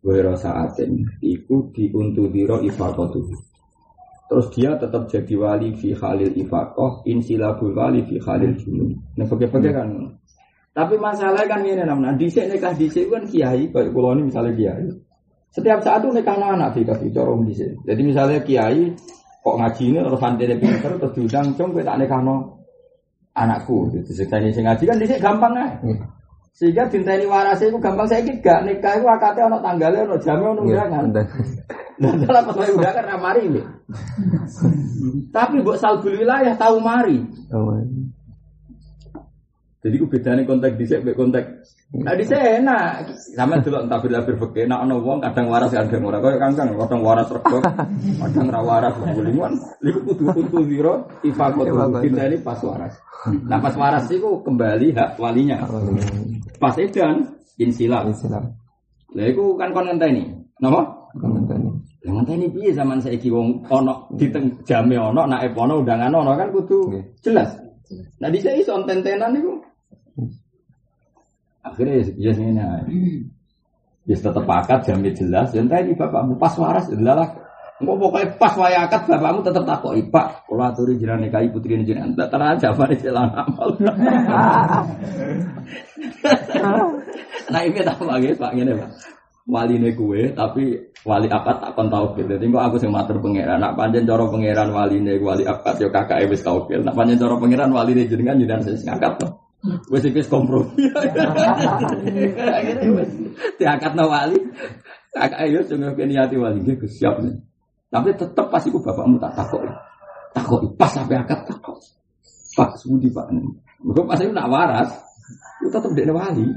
wero 0.05 0.38
saatin 0.38 1.09
itu 1.25 1.73
diuntudiro 1.73 2.61
ifakotu. 2.61 3.25
Terus 4.30 4.47
dia 4.53 4.77
tetap 4.77 5.09
jadi 5.09 5.34
wali 5.41 5.73
fi 5.73 5.89
khalil 5.97 6.38
ifakoh, 6.38 7.01
insilabul 7.09 7.73
wali 7.73 8.05
fi 8.05 8.21
khalil 8.21 8.53
junun. 8.61 8.93
Nah, 9.17 9.25
fakir-fakir 9.25 9.73
kan. 9.73 9.89
Tapi 10.69 10.95
masalahnya 11.01 11.49
kan 11.49 11.65
ini 11.65 11.82
namanya, 11.82 12.13
disek 12.13 12.45
nikah 12.45 12.77
disek 12.77 13.09
kan 13.09 13.25
kiai, 13.25 13.73
kayak 13.73 13.89
pulau 13.89 14.13
ini 14.13 14.30
misalnya 14.30 14.53
kiai. 14.53 14.86
Setiap 15.50 15.82
saat 15.82 16.06
itu 16.06 16.14
nikah 16.14 16.38
anak 16.38 16.78
di 16.78 16.86
kasih 16.86 17.10
corong 17.10 17.41
di 17.50 17.54
sini. 17.58 17.74
Jadi 17.82 18.02
misalnya 18.06 18.39
kiai 18.45 18.93
kok 19.39 19.56
ngaji 19.58 19.84
ini 19.89 19.97
terus 20.04 20.22
santri 20.22 20.56
pinter 20.62 20.91
terus 21.02 21.14
diundang 21.18 21.47
cung 21.58 21.74
kita 21.74 21.97
nikah 21.97 22.22
no 22.22 22.62
anakku. 23.34 23.89
Itu 23.89 24.14
sekali 24.14 24.54
sing 24.54 24.70
ngaji 24.70 24.84
kan 24.86 24.97
di 25.02 25.06
sini 25.10 25.18
gampang 25.18 25.54
ya. 25.58 25.68
Sehingga 26.54 26.91
dinteni 26.91 27.24
warase 27.24 27.72
itu 27.72 27.80
gampang 27.80 28.04
saya 28.06 28.20
gak 28.26 28.68
nikah 28.68 29.00
itu 29.00 29.08
akadnya 29.08 29.47
ono 29.47 29.58
tanggalnya 29.64 30.06
ono 30.06 30.18
jamnya 30.22 30.47
ono 30.54 30.62
undangan. 30.68 31.04
Dan 32.00 32.16
dalam 32.24 32.43
pas 32.45 32.56
saya 32.56 32.72
undangan 32.76 33.06
ramari 33.10 33.41
ini. 33.47 33.62
Tapi 35.34 35.56
buat 35.66 35.80
salbul 35.82 36.20
wilayah 36.20 36.54
tahu 36.60 36.78
mari. 36.84 37.26
Jadi 39.80 39.95
ku 39.95 40.11
bedane 40.11 40.43
konteks 40.43 40.75
dhisik 40.75 41.07
mek 41.07 41.15
konteks. 41.15 41.47
Nah 42.03 42.11
dhisik 42.11 42.36
enak. 42.36 43.15
Sama 43.32 43.63
dulu 43.63 43.80
entah 43.80 43.99
bila 44.03 44.19
berpikir 44.27 44.67
nak 44.67 44.84
ono 44.84 44.99
wong 44.99 45.23
kadang 45.23 45.47
waras 45.47 45.71
kadang 45.71 46.03
ora 46.03 46.19
koyo 46.19 46.36
kangkang 46.36 46.75
kadang 46.75 46.99
waras 46.99 47.32
rego. 47.32 47.63
Kadang 48.19 48.47
ra 48.51 48.59
waras 48.59 48.93
bulimuan. 48.99 49.55
Iku 49.80 49.99
kudu 50.03 50.23
kudu 50.36 50.57
zero 50.67 51.07
ifakot 51.23 51.71
ini 52.03 52.38
pas 52.43 52.59
waras. 52.59 52.99
Nah 53.47 53.59
pas 53.63 53.75
waras 53.80 54.11
iku 54.11 54.43
kembali 54.43 54.91
hak 54.99 55.15
walinya. 55.15 55.63
Pas 56.59 56.75
edan 56.75 57.39
insilam. 57.55 58.11
Islam. 58.11 58.51
Lah 59.15 59.25
iku 59.32 59.55
kan 59.55 59.71
kon 59.71 59.88
ngenteni. 59.88 60.27
Napa? 60.59 61.07
Komentari. 61.15 61.71
Lah 62.03 62.11
ngenteni 62.19 62.51
piye 62.51 62.75
zaman 62.75 62.99
saiki 62.99 63.32
wong 63.32 63.63
ono 63.71 64.11
di 64.19 64.27
teng 64.27 64.59
jame 64.67 64.99
ono 64.99 65.23
naib 65.23 65.55
ono 65.55 65.80
undangan 65.80 66.19
ono 66.19 66.36
kan 66.36 66.51
kudu 66.51 66.77
Nggih. 66.91 67.03
jelas. 67.23 67.55
Nah 68.19 68.27
dhisik 68.27 68.59
iso 68.59 68.75
tentenan 68.84 69.39
iku. 69.39 69.55
Akhirnya 71.74 71.95
ya 72.17 72.32
ini 72.34 72.59
aja. 72.59 72.84
Ya 74.09 74.15
tetap 74.17 74.45
akad 74.49 74.80
jamnya 74.89 75.11
jelas. 75.13 75.53
Dan 75.53 75.70
tadi 75.70 75.93
bapakmu 75.93 76.41
pas 76.41 76.53
waras, 76.57 76.89
adalah 76.89 77.30
Enggak 77.80 77.95
pokoknya 77.95 78.28
pas 78.36 78.53
waya 78.59 78.80
akad 78.91 79.07
bapakmu 79.07 79.39
tetap 79.39 79.63
takut 79.63 79.95
Pak, 80.11 80.51
kalau 80.51 80.67
aturi 80.67 80.99
jiran 80.99 81.24
nikahi 81.24 81.47
putri 81.47 81.80
ini 81.80 81.88
jiran 81.88 82.11
Tak 82.11 82.28
tenang 82.28 82.59
aja, 82.59 82.76
mana 82.76 82.95
jalan 82.99 83.32
amal 83.32 83.70
Nah 87.55 87.61
ini 87.63 87.80
tak 87.80 88.03
lagi 88.03 88.36
Pak, 88.36 88.51
ini 88.51 88.76
Pak 88.76 88.91
Wali 89.49 89.82
ini 89.82 89.97
kue, 89.97 90.30
tapi 90.38 90.78
wali 91.01 91.26
akad 91.26 91.57
tak 91.57 91.74
kon 91.74 91.89
tau 91.89 92.13
gitu. 92.13 92.38
Jadi 92.38 92.53
kok 92.53 92.63
aku 92.70 92.78
sing 92.78 92.93
matur 92.93 93.17
pangeran. 93.17 93.57
Nak 93.57 93.74
panjen 93.74 94.05
coro 94.05 94.30
pangeran 94.30 94.70
wali 94.70 95.01
ini 95.01 95.17
wali 95.17 95.41
akad 95.41 95.82
yo 95.82 95.89
kakak 95.89 96.30
wis 96.30 96.45
tau 96.45 96.70
gitu. 96.70 96.86
Nak 96.86 96.93
panjen 96.93 97.17
coro 97.17 97.41
pangeran 97.41 97.74
wali 97.74 97.97
ini 97.97 98.05
jenengan 98.05 98.38
jenengan 98.38 98.61
sing 98.61 98.78
ngangkat 98.86 99.26
tuh. 99.26 99.32
Wes 99.91 100.07
iki 100.07 100.24
kompromi. 100.32 100.88
Wis 102.95 103.12
diangkatno 103.60 104.07
wali. 104.07 104.39
Kakak 105.12 105.51
yo 105.51 105.60
sing 105.68 105.84
niati 105.84 106.36
wali 106.39 106.64
iki 106.64 106.80
Gus, 106.80 106.95
siap. 106.95 107.20
Tapi 107.89 108.14
tetep 108.16 108.45
pas 108.47 108.64
iku 108.64 108.80
bapakmu 108.80 109.20
tak 109.20 109.36
takok. 109.36 109.66
Takok 110.32 110.62
pas 110.80 110.91
sampai 110.93 111.20
akad 111.20 111.43
takok. 111.43 111.76
Pak 112.55 112.80
Sudi 112.80 113.12
Pak. 113.12 113.28
Mergo 113.84 114.03
pas 114.07 114.20
iku 114.20 114.32
nak 114.32 114.51
waras, 114.51 114.89
itu 115.60 115.68
tetep 115.72 115.91
dekne 115.95 116.14
wali. 116.16 116.47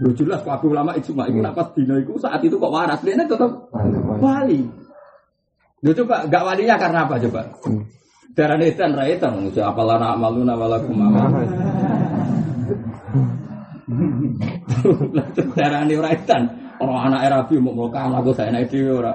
Lu 0.00 0.10
jelas 0.16 0.40
kok 0.46 0.64
ulama 0.64 0.96
ijma 0.96 1.26
iku 1.28 1.38
nak 1.42 1.54
pas 1.58 1.68
dino 1.74 1.98
iku 1.98 2.16
saat 2.22 2.40
itu 2.44 2.54
kok 2.54 2.72
waras, 2.72 3.00
dekne 3.02 3.26
tetep 3.26 3.50
wali. 4.22 4.62
Lu 5.82 5.90
coba 5.90 6.30
gak 6.30 6.46
walinya 6.46 6.78
karena 6.78 7.02
apa 7.02 7.18
coba? 7.18 7.42
Darah 8.32 8.56
netan 8.56 8.96
raitan, 8.96 9.44
siapa 9.52 9.84
lana 9.84 10.16
amaluna 10.16 10.56
walakum 10.56 10.96
amal. 11.04 11.44
Darah 15.52 15.84
ini 15.84 16.00
raitan, 16.00 16.48
orang 16.80 17.12
anak 17.12 17.20
Arabi 17.28 17.60
mau 17.60 17.76
melokam 17.76 18.16
aku 18.16 18.32
saya 18.32 18.48
naik 18.48 18.72
dewi 18.72 18.88
ora. 18.88 19.12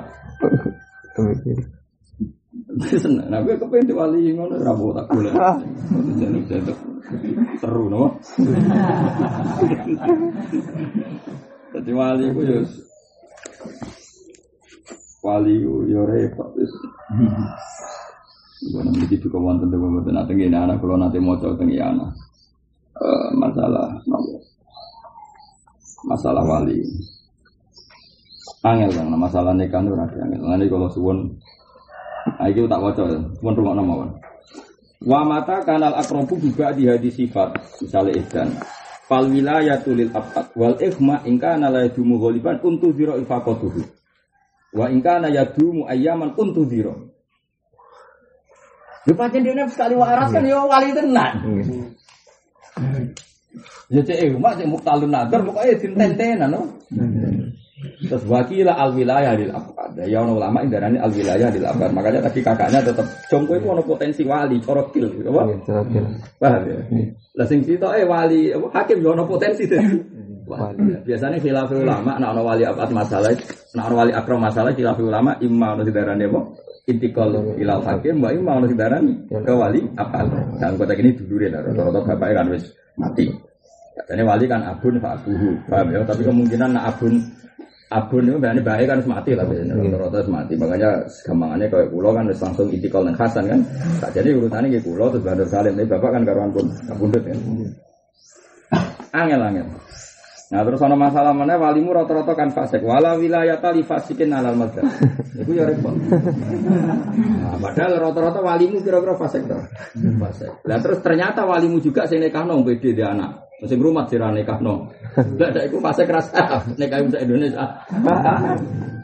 Nah 3.09 3.41
gue 3.41 3.57
kepengen 3.57 3.89
diwali 3.89 4.37
ngono 4.37 4.53
rabu 4.61 4.93
tak 4.93 5.09
boleh. 5.09 5.33
Seru 7.57 7.89
no. 7.89 8.21
Jadi 11.73 11.89
wali 11.89 12.25
gue 12.37 12.45
yo 12.45 12.61
wali 15.25 15.57
yo 15.65 16.05
repot 16.05 16.53
Gue 18.57 18.81
nanti 18.81 19.15
juga 19.21 19.37
wonten 19.37 19.69
tuh 19.69 19.77
gue 19.77 20.09
nanti 20.09 20.33
gini 20.33 20.57
anak 20.57 20.81
kalau 20.81 20.97
nanti 20.97 21.21
mau 21.21 21.37
coba 21.37 21.53
tinggi 21.61 21.77
anak 21.77 22.09
masalah 23.37 24.01
nopo 24.09 24.41
masalah 26.05 26.41
wali. 26.41 26.81
Angel 28.65 28.89
kan, 28.89 29.05
masalah 29.13 29.53
nikah 29.53 29.85
itu 29.85 29.93
ada 29.93 30.17
angel. 30.17 30.41
Nanti 30.41 30.65
kalau 30.65 30.89
suwon 30.89 31.37
Nah, 32.35 32.47
itu 32.51 32.67
tak 32.67 32.83
waca 32.83 33.03
ya. 33.07 33.19
Pun 33.39 33.55
rumah 33.55 33.71
nama 33.79 34.11
Wa 35.07 35.21
mata 35.23 35.63
kanal 35.63 35.95
akrobu 35.95 36.35
juga 36.41 36.75
di 36.75 36.89
hadis 36.89 37.15
sifat 37.15 37.55
misalnya 37.79 38.19
ihdan. 38.19 38.49
Fal 39.07 39.29
wilayatu 39.31 39.95
lil 39.95 40.11
abad 40.11 40.51
wal 40.57 40.75
ikhma 40.75 41.23
in 41.23 41.39
kana 41.39 41.71
la 41.71 41.87
yadumu 41.87 42.19
ghaliban 42.19 42.59
untu 42.59 42.91
zira 42.91 43.15
ifaqatuhu. 43.15 43.79
Wa 44.75 44.91
in 44.91 44.99
kana 44.99 45.31
yadumu 45.31 45.87
ayyaman 45.87 46.35
untu 46.35 46.67
zira. 46.67 46.91
Yo 49.07 49.15
pancen 49.15 49.41
dene 49.47 49.63
sekali 49.71 49.95
waras 49.95 50.29
kan 50.35 50.43
yo 50.43 50.67
wali 50.67 50.91
tenan. 50.91 51.33
Ya 53.87 54.03
cek 54.03 54.19
ikhma 54.19 54.51
cek 54.59 54.67
muktalun 54.67 55.07
nadar 55.07 55.47
pokoke 55.47 55.79
dinten-tenan 55.79 56.51
no. 56.51 56.67
Terus 57.97 58.27
wakila 58.27 58.75
al 58.75 58.91
wilayah 58.91 59.31
lil 59.39 59.55
abad. 59.55 59.95
Ya 60.05 60.19
ono 60.19 60.35
ulama 60.35 60.59
yang 60.59 60.75
darani 60.75 60.97
al 60.99 61.09
wilayah 61.15 61.47
lil 61.47 61.63
abad. 61.63 61.89
Makanya 61.95 62.19
tadi 62.27 62.43
kakaknya 62.43 62.83
tetap 62.83 63.07
jongko 63.31 63.55
itu 63.55 63.67
ono 63.71 63.81
potensi 63.81 64.21
wali, 64.27 64.59
corokil, 64.59 65.07
gitu, 65.07 65.31
apa? 65.31 65.55
Paham 66.35 66.61
ya? 66.67 66.79
Lah 67.39 67.45
sing 67.47 67.63
cita 67.63 67.95
eh 67.95 68.03
wali, 68.03 68.51
apa 68.51 68.67
hakim 68.81 68.99
yo 68.99 69.15
ono 69.15 69.23
potensi 69.23 69.63
dadi 69.71 69.97
wali. 70.43 70.99
Biasanya 71.07 71.39
khilaf 71.39 71.71
ulama 71.71 72.19
nek 72.19 72.29
ono 72.35 72.41
wali 72.43 72.63
abad 72.67 72.91
masalah, 72.91 73.31
nek 73.71 73.83
ono 73.87 73.95
wali 73.95 74.11
akram 74.11 74.43
masalah 74.43 74.75
khilaf 74.75 74.99
ulama 74.99 75.39
imma 75.39 75.79
ono 75.79 75.81
didarani 75.87 76.27
apa? 76.27 76.66
Intikal 76.87 77.35
ilal 77.59 77.83
hakim, 77.83 78.23
mbak 78.23 78.31
imma 78.39 78.63
ono 78.63 78.67
didarani 78.71 79.13
ke 79.27 79.51
wali 79.51 79.83
abad. 79.99 80.55
Dalam 80.55 80.79
kota 80.79 80.95
ini 80.95 81.11
dulurin, 81.19 81.51
rata-rata 81.51 81.99
bapaknya 81.99 82.39
kan 82.39 82.47
wis 82.55 82.63
mati. 82.95 83.27
Katanya 83.99 84.23
wali 84.23 84.45
kan 84.47 84.63
abun 84.63 84.95
fa 85.03 85.19
abuhu, 85.19 85.51
paham 85.67 85.91
ya? 85.91 85.99
Tapi 86.07 86.23
kemungkinan 86.23 86.79
nak 86.79 86.95
abun 86.95 87.19
abun 87.91 88.23
itu 88.31 88.39
berarti 88.39 88.61
bahaya 88.63 88.85
kan 88.87 88.99
mati 89.03 89.31
lah 89.35 89.43
biasanya 89.43 89.75
rata-rata 89.99 90.31
mati. 90.31 90.53
Makanya 90.55 90.89
gampangannya 91.27 91.67
kayak 91.67 91.89
pulau 91.91 92.11
kan 92.15 92.23
harus 92.23 92.39
langsung 92.39 92.67
itikal 92.71 93.03
dan 93.03 93.15
hasan 93.19 93.43
kan. 93.51 93.59
Tak 93.99 94.11
jadi 94.15 94.29
urutannya 94.39 94.71
kayak 94.71 94.85
pulau 94.87 95.11
terus 95.11 95.27
bandar 95.27 95.47
salim 95.51 95.75
tapi 95.75 95.91
bapak 95.91 96.09
kan 96.15 96.23
karuan 96.23 96.51
pun 96.55 96.65
kabundut 96.87 97.23
kan 97.27 97.39
angel 99.17 99.41
angel 99.41 99.67
nah 100.47 100.63
terus 100.63 100.79
ada 100.79 100.95
masalah 100.95 101.35
mana 101.35 101.59
walimu 101.59 101.91
rata-rata 101.91 102.31
kan 102.31 102.49
fasik 102.55 102.79
wala 102.79 103.19
wilayah 103.19 103.59
tali 103.59 103.83
fasikin 103.83 104.31
alal 104.31 104.55
mazhab 104.55 104.87
itu 105.35 105.51
ya 105.51 105.67
repot 105.67 105.91
nah, 105.91 107.59
padahal 107.59 107.99
rata-rata 107.99 108.39
walimu 108.39 108.79
kira-kira 108.79 109.19
fasik 109.19 109.43
tuh 109.43 109.59
fasik 110.23 110.51
nah 110.63 110.79
terus 110.79 111.03
ternyata 111.03 111.43
walimu 111.43 111.83
juga 111.83 112.07
saya 112.07 112.23
nikah 112.23 112.47
nong 112.47 112.63
beda 112.63 112.89
di 112.95 113.03
anak 113.03 113.47
Sing 113.65 113.81
rumah 113.81 114.05
sira 114.05 114.29
nikahno. 114.29 114.85
Lah 115.17 115.49
dak 115.49 115.65
iku 115.65 115.81
fase 115.81 116.05
kerasa 116.05 116.61
nikah 116.77 117.01
bisa 117.09 117.25
Indonesia. 117.25 117.65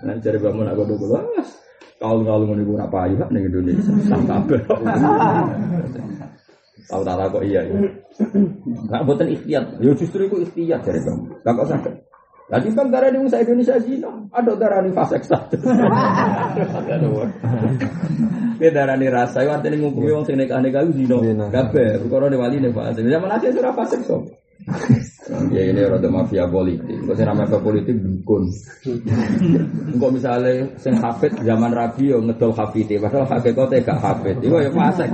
Nah 0.06 0.14
cari 0.22 0.38
bangun 0.38 0.70
aku 0.70 0.94
dulu. 0.94 1.18
Kalau 1.98 2.22
kalau 2.22 2.54
niku 2.54 2.78
apa 2.78 3.10
ayu 3.10 3.18
ning 3.34 3.50
Indonesia. 3.50 3.90
Kabeh. 4.30 4.62
Tahu 6.90 7.02
tak 7.06 7.32
kok 7.32 7.44
iya 7.44 7.62
ya. 7.64 7.76
Enggak 8.66 9.02
boten 9.08 9.28
ikhtiyat. 9.32 9.80
Ya 9.80 9.92
justru 9.96 10.28
iku 10.28 10.44
ikhtiyat 10.44 10.84
cari 10.84 11.00
kamu. 11.00 11.24
Enggak 11.44 11.54
kok 11.56 11.68
sakit. 11.72 11.94
Lagi 12.52 12.76
kan 12.76 12.92
darah 12.92 13.08
di 13.08 13.24
Musa 13.24 13.40
Indonesia 13.40 13.80
zina, 13.80 14.12
ada 14.36 14.52
darah 14.60 14.84
di 14.84 14.92
fasek 14.92 15.24
satu. 15.24 15.56
Ini 18.60 18.68
darah 18.70 19.00
di 19.00 19.08
rasa, 19.08 19.48
itu 19.48 19.50
artinya 19.50 19.80
ngukumi 19.80 20.12
orang 20.12 20.28
sing 20.28 20.36
nikah 20.36 20.60
nikah 20.60 20.84
zina. 20.92 21.48
Gabe, 21.48 22.04
kalau 22.12 22.28
di 22.28 22.36
wali 22.36 22.60
nih 22.60 22.76
pak. 22.76 23.00
Zaman 23.00 23.32
akhir 23.32 23.56
surah 23.56 23.74
fasek 23.74 24.04
sob. 24.04 24.28
Ya 25.56 25.72
ini 25.72 25.80
rada 25.88 26.10
mafia 26.12 26.44
politik. 26.52 27.08
Kok 27.08 27.16
sing 27.16 27.28
mafia 27.32 27.60
politik 27.60 27.96
dukun. 27.96 28.44
Kok 29.96 30.12
misalnya 30.12 30.68
sing 30.76 31.00
hafid 31.00 31.32
zaman 31.48 31.72
Rabi 31.72 32.12
yo 32.12 32.20
ngedol 32.20 32.52
hafite, 32.52 33.00
padahal 33.00 33.28
hakikate 33.28 33.80
gak 33.88 34.00
hafid. 34.04 34.36
Iku 34.44 34.60
ya 34.60 34.72
fasik. 34.72 35.08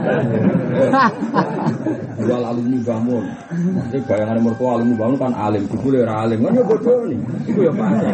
Jual 2.25 2.41
alumni 2.41 2.77
bangun. 2.81 3.25
Ini 3.93 3.99
bayangan 4.09 4.37
mertua 4.41 4.69
alumni 4.81 4.95
bangun 4.97 5.17
kan 5.17 5.33
alim, 5.37 5.63
jebule 5.69 6.01
ora 6.01 6.25
alim. 6.25 6.41
Kan 6.41 6.57
yo 6.57 6.63
bodoh 6.65 7.05
nih. 7.05 7.19
Iku 7.45 7.59
ya 7.69 7.73
fasik. 7.73 8.13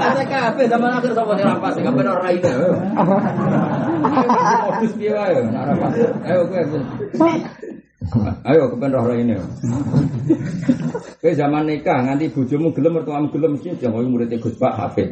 Fasik 0.00 0.28
kabeh 0.32 0.66
zaman 0.68 0.90
akhir 0.96 1.12
sapa 1.12 1.32
sing 1.36 1.44
ra 1.44 1.56
fasik, 1.60 1.82
kabeh 1.84 2.02
ora 2.08 2.28
ide. 2.32 2.52
Modus 4.64 4.92
piye 4.96 5.12
wae, 5.12 5.36
ora 5.44 5.74
fasik. 5.76 6.08
Ayo 6.24 6.40
kowe. 6.48 6.64
Ayo 8.48 8.68
kepen 8.74 8.92
roh 8.92 9.16
ini. 9.16 9.34
Kowe 11.20 11.32
zaman 11.32 11.64
nikah 11.64 12.04
nganti 12.04 12.28
bojomu 12.32 12.68
gelem 12.76 13.00
mertuamu 13.00 13.28
gelem 13.32 13.56
mesti 13.56 13.80
jangan 13.80 14.04
murid 14.04 14.32
Gus 14.40 14.56
Pak 14.60 14.74
Hafid. 14.76 15.08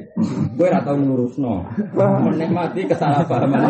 Kowe 0.57 0.67
ora 0.69 0.85
tau 0.85 0.97
ngurusno. 0.97 1.65
Menikmati 1.97 2.85
kesalahpahaman. 2.85 3.63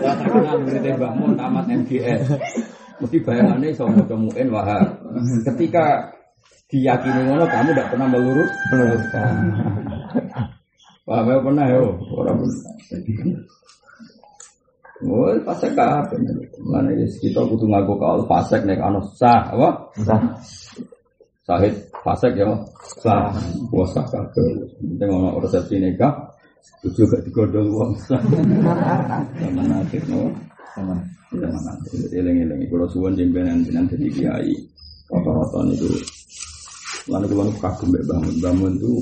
Ya 0.00 0.12
terkenal 0.20 0.56
murid 0.60 0.84
Mbah 0.84 1.12
Mun 1.16 1.32
tamat 1.38 1.64
MGS. 1.68 2.22
Mesti 3.00 3.16
bayangannya 3.24 3.72
iso 3.72 3.88
maca 3.88 4.16
muin 4.16 4.48
wahab. 4.52 4.84
Ketika 5.48 6.12
diyakini 6.68 7.20
ngono 7.26 7.48
kamu 7.48 7.72
tidak 7.72 7.88
pernah 7.96 8.06
melurus 8.12 8.50
meluruskan. 8.70 9.34
Paham 11.08 11.26
ya 11.26 11.42
pernah 11.42 11.66
yo, 11.66 11.98
orang 12.14 12.38
Oh, 15.00 15.32
fasek 15.48 15.72
kabeh. 15.72 16.18
Mana 16.60 16.92
ya 16.92 17.08
kita 17.08 17.40
kudu 17.48 17.64
ngaku 17.64 17.96
kaul 17.96 18.20
fasek 18.28 18.68
nek 18.68 18.84
ana 18.84 19.00
sah, 19.16 19.48
apa? 19.48 19.68
Sah. 20.04 20.20
Sahid 21.48 21.72
fasek 22.04 22.36
ya, 22.36 22.52
sah. 23.00 23.32
Wah 23.72 23.88
sah 23.88 24.04
kabeh. 24.12 24.60
Penting 24.76 25.08
ana 25.08 25.40
resepsi 25.40 25.80
nikah, 25.80 26.12
tujuh 26.84 27.08
gak 27.08 27.24
digondol 27.24 27.64
wong 27.72 27.90
sah. 28.04 28.20
Sama 28.20 29.62
nanti 29.64 29.96
no. 30.04 30.28
Sama 30.76 30.94
sama 31.32 31.58
nanti. 31.64 31.96
Eleng-eleng 32.12 32.60
kalau 32.68 32.86
suwon 32.92 33.16
jembenan 33.16 33.64
jenengan 33.64 33.88
dadi 33.88 34.06
kiai. 34.12 34.52
Rata-rata 35.10 35.66
niku 35.66 35.90
Lalu 37.10 37.26
kalau 37.32 37.54
kagum 37.58 37.88
mbak 37.90 38.04
bangun, 38.06 38.34
bangun 38.38 38.72
itu 38.76 38.92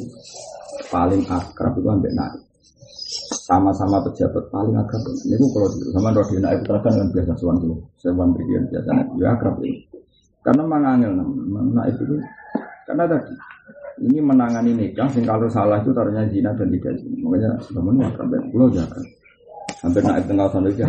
paling 0.89 1.23
akrab 1.29 1.75
itu 1.77 1.89
ambek 1.91 2.15
naik 2.17 2.48
sama-sama 3.49 4.05
pejabat 4.05 4.45
paling 4.53 4.77
akrab. 4.77 5.01
Ini 5.25 5.41
kalau 5.41 5.73
sama 5.97 6.13
roh 6.13 6.27
dina 6.29 6.53
itu 6.53 6.69
terasa 6.69 6.93
dengan 6.93 7.09
biasa 7.17 7.33
suan 7.41 7.57
dulu. 7.57 7.81
Sewan 7.97 8.37
bikin 8.37 8.69
biasa, 8.69 8.91
ya 9.17 9.33
akrab 9.33 9.57
ini. 9.65 9.89
Karena 10.45 10.69
mangangil 10.69 11.17
nah 11.73 11.85
itu 11.89 12.05
karena 12.85 13.05
tadi 13.09 13.33
ini 14.05 14.21
menangani 14.21 14.77
nikah, 14.77 15.09
sing 15.09 15.25
kalau 15.25 15.49
salah 15.49 15.81
itu 15.81 15.91
taruhnya 15.97 16.29
zina 16.29 16.53
dan 16.53 16.69
tidak 16.69 17.01
zina. 17.01 17.17
Makanya 17.25 17.51
sebenarnya 17.65 18.05
akrab 18.13 18.29
dan 18.29 18.43
pulau 18.53 18.69
jangan. 18.69 19.05
Hampir 19.79 20.03
naik 20.03 20.25
tengah 20.27 20.49
sana 20.51 20.69
itu 20.69 20.83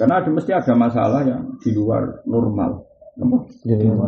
Karena 0.00 0.14
ada 0.18 0.30
mesti 0.32 0.50
ada 0.56 0.72
masalah 0.72 1.20
yang 1.22 1.42
di 1.62 1.70
luar 1.70 2.24
normal. 2.26 2.82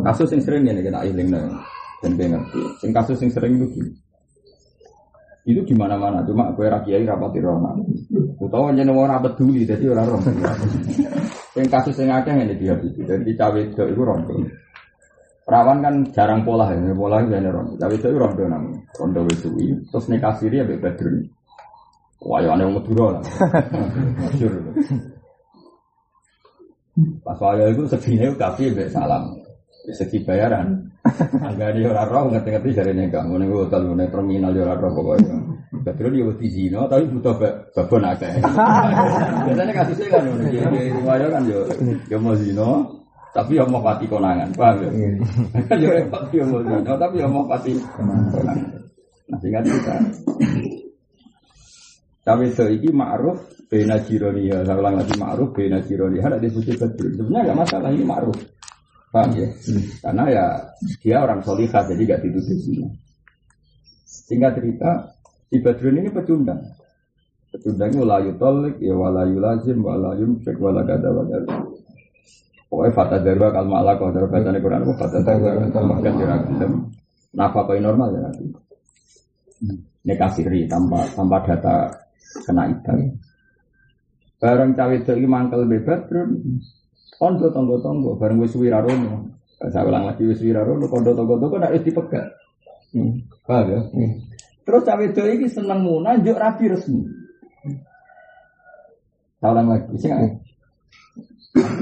Kasus 0.03 0.33
yang 0.35 0.41
sering 0.43 0.65
ini 0.67 0.81
kena 0.81 1.05
iling 1.05 1.29
dan 1.31 2.11
ngerti. 2.11 2.59
Sing 2.81 2.91
kasus 2.91 3.21
yang 3.21 3.31
sering 3.31 3.61
itu 3.61 3.69
gini 3.71 3.91
itu 5.45 5.61
di 5.61 5.75
mana 5.77 5.93
mana 5.93 6.25
cuma 6.25 6.49
gue 6.57 6.65
rakyat 6.65 7.05
rapat 7.05 7.37
di 7.37 7.39
Roma 7.45 7.77
utawa 8.41 8.73
jadi 8.73 8.89
orang 8.89 9.21
peduli 9.29 9.61
jadi 9.61 9.93
orang 9.93 10.17
rom 10.17 10.23
yang 11.53 11.67
kasus 11.69 12.01
yang 12.01 12.17
akeh 12.17 12.33
ini 12.33 12.57
dia 12.57 12.73
dan 13.05 13.21
di 13.21 13.33
cawe 13.37 13.59
itu 13.61 13.77
itu 13.77 14.01
rom 14.01 14.25
perawan 15.45 15.85
kan 15.85 15.95
jarang 16.17 16.41
pola 16.41 16.73
ya 16.73 16.81
pola 16.97 17.21
itu 17.21 17.37
ini 17.37 17.49
rom 17.53 17.77
cawe 17.77 17.93
itu 17.93 18.09
rom 18.09 18.33
namanya 18.41 18.81
rondo 18.97 19.21
itu 19.29 19.49
terus 19.85 20.05
nikah 20.09 20.33
siri 20.41 20.59
ya 20.59 20.65
bedro 20.65 21.13
wah 22.25 22.41
ya 22.41 22.57
aneh 22.57 22.65
Madura 22.65 23.21
lah. 23.21 23.23
Masyur 24.17 24.53
pas 27.21 27.35
saya 27.35 27.69
itu 27.69 27.83
segini 27.91 28.31
tapi 28.39 28.71
salam. 28.87 29.35
Segi 29.93 30.23
bayaran 30.25 30.94
Agak 31.45 31.77
dia 31.77 31.93
orang 31.93 32.09
roh 32.09 32.23
ngerti-ngerti 32.33 32.69
mau 33.21 33.37
nih 33.37 33.47
hotel, 33.49 33.81
mau 33.85 33.93
nih 33.93 34.09
terminal 34.09 34.51
dia 34.51 34.63
orang 34.65 34.79
roh 34.81 34.91
pokoknya. 34.97 35.37
Betul 35.85 36.17
dia 36.17 36.33
di 36.33 36.47
zino, 36.49 36.89
tapi 36.89 37.03
butuh 37.13 37.33
babon 37.73 38.09
akeh. 38.09 38.41
Biasanya 39.45 39.73
kasusnya 39.73 40.07
kan, 40.17 40.23
dia 40.49 40.65
di 40.65 40.89
rumah 40.89 41.21
kan 41.21 41.43
yo, 41.45 41.61
yo 42.09 42.17
mau 42.17 42.33
zino, 42.33 42.69
tapi 43.37 43.61
yo 43.61 43.69
mau 43.69 43.85
pati 43.85 44.09
konangan, 44.09 44.49
paham 44.57 44.81
ya? 44.81 44.89
Kan 45.69 45.77
yo 45.85 45.89
repot 45.93 46.25
yo 46.33 46.43
mau 46.49 46.61
zino, 46.65 46.91
tapi 46.97 47.15
yo 47.21 47.27
mau 47.29 47.45
pati 47.45 47.71
konangan. 47.93 48.65
Nah 49.25 49.37
sehingga 49.41 49.61
kita 49.61 49.97
tapi 52.25 52.49
itu 52.49 52.65
ini 52.65 52.89
ma'ruf 52.89 53.69
bena 53.69 54.01
jironiya 54.01 54.65
saya 54.65 54.81
ulang 54.81 54.97
lagi 54.97 55.13
ma'ruf 55.13 55.53
bena 55.53 55.77
jironiya 55.85 56.25
ada 56.25 56.41
diskusi 56.41 56.73
betul 56.73 57.13
sebenarnya 57.13 57.53
nggak 57.53 57.59
masalah 57.61 57.89
ini 57.93 58.01
ma'ruf 58.01 58.37
Paham 59.15 59.31
ya? 59.31 59.47
Hmm. 59.47 59.83
Karena 60.03 60.23
ya 60.27 60.45
dia 60.99 61.23
orang 61.23 61.39
solihah 61.39 61.87
jadi 61.87 62.03
gak 62.03 62.21
dituduh 62.27 62.59
sini. 62.59 62.83
Singkat 64.03 64.59
cerita, 64.59 64.91
si 65.47 65.63
Badrun 65.63 66.03
ini 66.03 66.11
pecundang. 66.11 66.59
Pecundang 67.47 67.95
itu 67.95 68.03
layu 68.03 68.35
tolik, 68.35 68.75
ya 68.83 68.91
walayu 68.91 69.39
lazim, 69.39 69.79
walayu 69.79 70.35
cek 70.43 70.59
wala 70.59 70.83
gada 70.83 71.15
wala. 71.15 71.39
Pokoknya 72.67 72.91
fata 72.91 73.17
darwa 73.23 73.55
kal 73.55 73.65
ma'ala 73.71 73.95
kau 73.95 74.11
darwa 74.11 74.27
bacaan 74.27 74.59
Quran 74.59 74.83
itu 74.83 74.93
fata 74.99 75.19
darwa 75.23 75.63
kal 75.71 75.85
makan 75.87 76.13
diragam. 76.19 76.71
Nafkah 77.31 77.63
kau 77.63 77.79
normal 77.79 78.09
ya 78.11 78.19
nanti. 78.27 78.45
Nikah 80.03 80.31
siri 80.35 80.67
tanpa 80.67 81.07
tanpa 81.15 81.39
data 81.39 81.87
kena 82.43 82.67
ikan. 82.67 83.15
Barang 84.43 84.75
cawe 84.75 84.91
itu 84.91 85.15
mangkel 85.23 85.63
bebas, 85.71 86.03
Kondo 87.15 87.47
tonggo-tonggo 87.51 88.19
bareng 88.19 88.43
wis 88.43 88.55
wirarono. 88.55 89.31
Saya 89.55 89.87
ulang 89.87 90.11
lagi 90.11 90.27
wis 90.27 90.43
wirarono 90.43 90.85
kondo 90.91 91.15
tonggo-tonggo 91.15 91.57
nek 91.59 91.73
wis 91.79 91.83
dipegat. 91.87 92.25
Hmm. 92.91 93.23
Paham 93.47 93.71
ya? 93.71 93.79
Hmm. 93.91 94.11
Terus 94.65 94.81
cawe 94.81 95.03
itu 95.05 95.21
ini 95.21 95.47
seneng 95.47 95.79
muna 95.85 96.17
njuk 96.17 96.35
rapi 96.35 96.65
resmi. 96.71 97.01
Saya 99.39 99.51
ulang 99.51 99.67
lagi, 99.69 99.93
sih 100.01 100.09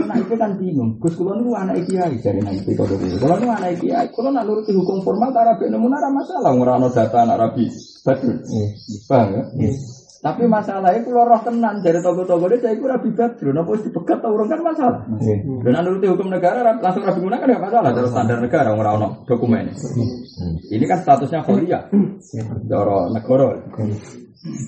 Nah 0.04 0.18
itu 0.22 0.38
kan 0.38 0.54
bingung. 0.62 1.02
Gus 1.02 1.18
kulon 1.18 1.42
itu 1.42 1.52
anak 1.58 1.82
kiai 1.90 2.14
dari 2.22 2.42
nanti 2.46 2.78
kalau 2.78 2.94
dulu. 2.94 3.18
Kulon 3.18 3.42
itu 3.42 3.50
anak 3.50 3.72
kiai. 3.82 4.08
Kulon 4.14 4.38
nak 4.38 4.46
nuruti 4.46 4.70
hukum 4.70 5.02
formal 5.02 5.34
tak 5.34 5.50
rapi 5.50 5.66
nemu 5.66 5.90
nara 5.90 6.14
masalah. 6.14 6.54
Ngurano 6.54 6.94
data 6.94 7.26
anak 7.26 7.38
rapi. 7.42 7.66
Betul. 8.06 8.38
Paham 9.10 9.28
ya? 9.34 9.42
Tapi 10.24 10.48
masalahnya 10.48 11.04
kalau 11.04 11.28
roh 11.28 11.42
tenan 11.44 11.84
dari 11.84 12.00
toko-toko 12.00 12.48
dia 12.48 12.64
saya 12.64 12.80
kira 12.80 12.96
bibat 12.96 13.36
dulu. 13.44 13.60
Harus 13.60 13.84
dipegat 13.84 14.24
atau 14.24 14.32
orang 14.32 14.48
kan 14.48 14.60
masalah. 14.64 15.02
Dan 15.68 15.76
nuruti 15.84 16.08
hukum 16.08 16.32
negara 16.32 16.64
langsung 16.80 17.04
rapi 17.04 17.20
guna 17.20 17.44
kan 17.44 17.52
nggak 17.52 17.64
masalah. 17.68 17.92
Terus 17.92 18.12
standar 18.16 18.40
negara 18.40 18.72
ngurano 18.72 19.28
dokumen. 19.28 19.76
Ini 20.72 20.86
kan 20.88 21.04
statusnya 21.04 21.44
kholia. 21.44 21.92
Doro 22.64 23.12
negara. 23.12 23.52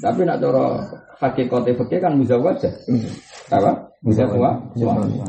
Tapi 0.03 0.21
nak 0.27 0.43
doro 0.43 0.83
hakikate 1.23 1.71
fakih 1.79 2.03
kan 2.03 2.19
muzawajah. 2.19 2.75
Apa? 3.47 3.95
Bisa 4.03 4.27
tua, 4.27 4.59
suami. 4.75 5.23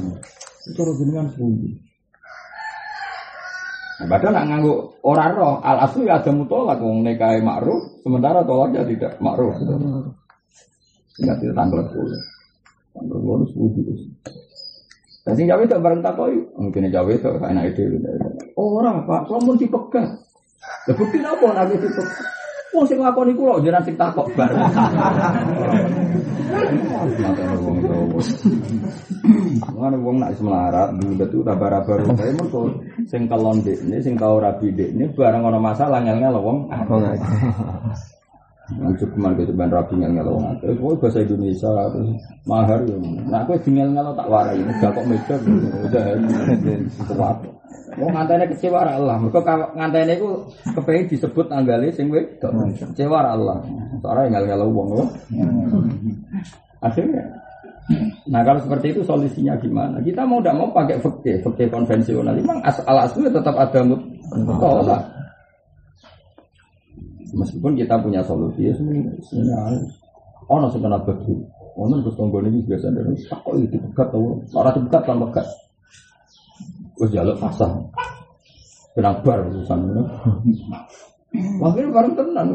Itu 0.66 0.80
harus 0.82 0.98
jenengan 0.98 1.30
sepundi. 1.30 1.70
Nah, 3.96 4.06
padahal 4.12 4.44
nak 4.44 4.60
orang 5.08 5.32
roh, 5.32 5.54
al 5.64 5.88
asli 5.88 6.04
ya 6.04 6.20
ada 6.20 6.28
mutolak, 6.28 6.76
wong 6.84 7.00
nekai 7.00 7.40
makruh, 7.40 7.80
sementara 8.04 8.44
tolaknya 8.44 8.84
tidak 8.84 9.16
makruh. 9.24 9.56
Ingat 11.22 11.36
itu 11.40 11.52
tanggal 11.56 11.80
sepuluh. 11.88 12.20
Tanggal 12.92 13.16
sepuluh 13.20 13.46
sepuluh. 13.48 13.96
Dan 15.26 15.34
sing 15.34 15.46
jawa 15.50 15.66
itu 15.66 15.74
bareng 15.74 16.02
takoi, 16.06 16.38
mungkin 16.54 16.86
jawa 16.86 17.10
itu 17.10 17.30
enak 17.34 17.74
itu. 17.74 17.98
Orang 18.54 19.02
pak, 19.10 19.26
kamu 19.26 19.58
dipegang. 19.58 20.06
Lebih 20.86 21.22
apa 21.26 21.46
nabi 21.50 21.74
dipegang? 21.82 22.10
Wong 22.76 22.84
sing 22.84 23.00
lakoni 23.00 23.32
kula 23.32 23.58
jenengan 23.64 23.82
sing 23.88 23.96
takok 23.96 24.28
bar. 24.36 24.52
Mana 29.76 29.96
wong 30.00 30.16
nak 30.20 30.32
semelarat, 30.36 30.92
bulat 30.94 31.28
itu 31.28 31.42
baru. 31.42 32.06
Saya 32.16 32.32
mergo 32.36 32.70
sing 33.08 33.28
kelon 33.28 33.64
ini, 33.64 33.96
sing 34.04 34.14
tau 34.14 34.38
rabi 34.38 34.72
ini, 34.72 35.08
barang 35.10 35.42
ono 35.42 35.58
masalah 35.58 36.04
ngel-ngel 36.04 36.36
wong. 36.38 36.68
Lanjut 38.66 39.06
kemarin 39.14 39.46
itu 39.46 39.54
ban 39.54 39.70
rapi 39.70 39.94
ngel 39.94 40.10
ngel 40.18 40.26
wong. 40.26 40.58
Terus 40.58 40.98
bahasa 40.98 41.22
Indonesia 41.22 41.70
mahar 42.50 42.82
ya. 42.82 42.98
Nah 43.30 43.46
aku 43.46 43.54
tinggal 43.62 43.94
ngel 43.94 44.10
tak 44.18 44.26
warai, 44.26 44.58
gak 44.82 44.90
kok 44.90 45.06
meja 45.06 45.34
udah 45.86 46.04
kuat. 47.14 47.38
Mau 47.94 48.10
ngantene 48.10 48.44
kecewa 48.50 48.82
Allah. 48.82 49.16
Mereka 49.22 49.40
ngantene 49.78 50.18
itu 50.18 50.28
kepengen 50.74 51.06
disebut 51.06 51.46
tanggalnya 51.46 51.94
sing 51.94 52.10
wedok. 52.10 52.50
Kecewa 52.74 53.22
Allah. 53.22 53.62
Soalnya 54.02 54.42
nggak 54.42 54.42
nggak 54.50 54.70
wong 54.74 54.88
loh. 54.98 55.08
Akhirnya. 56.82 57.22
Nah 58.26 58.42
kalau 58.42 58.58
seperti 58.58 58.98
itu 58.98 59.00
solusinya 59.06 59.54
gimana? 59.62 60.02
Kita 60.02 60.26
mau 60.26 60.42
tidak 60.42 60.58
mau 60.58 60.68
pakai 60.74 60.98
fakta, 60.98 61.38
fakta 61.46 61.70
konvensional. 61.70 62.34
Memang 62.34 62.58
asal 62.66 62.98
asli 62.98 63.30
tetap 63.30 63.54
ada 63.54 63.80
mutolak. 63.86 65.06
Meskipun 67.36 67.76
kita 67.76 68.00
punya 68.00 68.24
solusi, 68.24 68.68
ya 68.68 68.72
sebenarnya 68.72 69.84
oh 70.48 70.58
nasi 70.62 70.80
kena 70.80 70.96
bagi, 71.04 71.36
oh 71.76 71.84
nasi 71.92 72.08
ini 72.16 72.64
biasa 72.64 72.86
dari 72.88 73.12
tak 73.28 73.40
kok 73.44 73.54
itu 73.60 73.76
pegat 73.76 74.08
tahu, 74.08 74.40
orang 74.56 74.88
pegat 74.88 75.02
kan 75.04 75.20
pegat. 75.20 75.46
Wes 76.96 77.12
jaluk 77.12 77.36
pasang. 77.36 77.92
Kenabar 78.96 79.44
urusan 79.44 79.92
ini. 79.92 80.02
Makanya 81.56 81.88
bareng 81.92 82.14
tenan. 82.16 82.46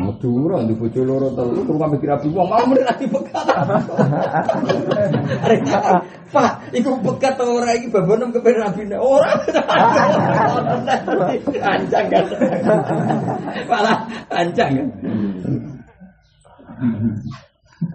Madura 0.00 0.64
di 0.64 0.74
bojo 0.76 1.00
loro 1.04 1.28
telu 1.32 1.64
rumah 1.64 1.88
mikir 1.92 2.12
api 2.12 2.28
wong 2.32 2.48
mau 2.48 2.64
mrene 2.68 2.88
lagi 2.88 3.04
bekat. 3.08 3.46
Pak, 6.30 6.70
iku 6.70 6.94
bekat 7.02 7.34
to 7.34 7.42
ora 7.42 7.74
iki 7.74 7.90
babonem 7.90 8.30
kepen 8.30 8.54
rabine. 8.62 8.96
Ora. 9.00 9.34
Ancang 11.74 12.06
kan. 12.06 12.24
Malah 13.66 13.98
ancang 14.30 14.70
kan. 14.78 14.88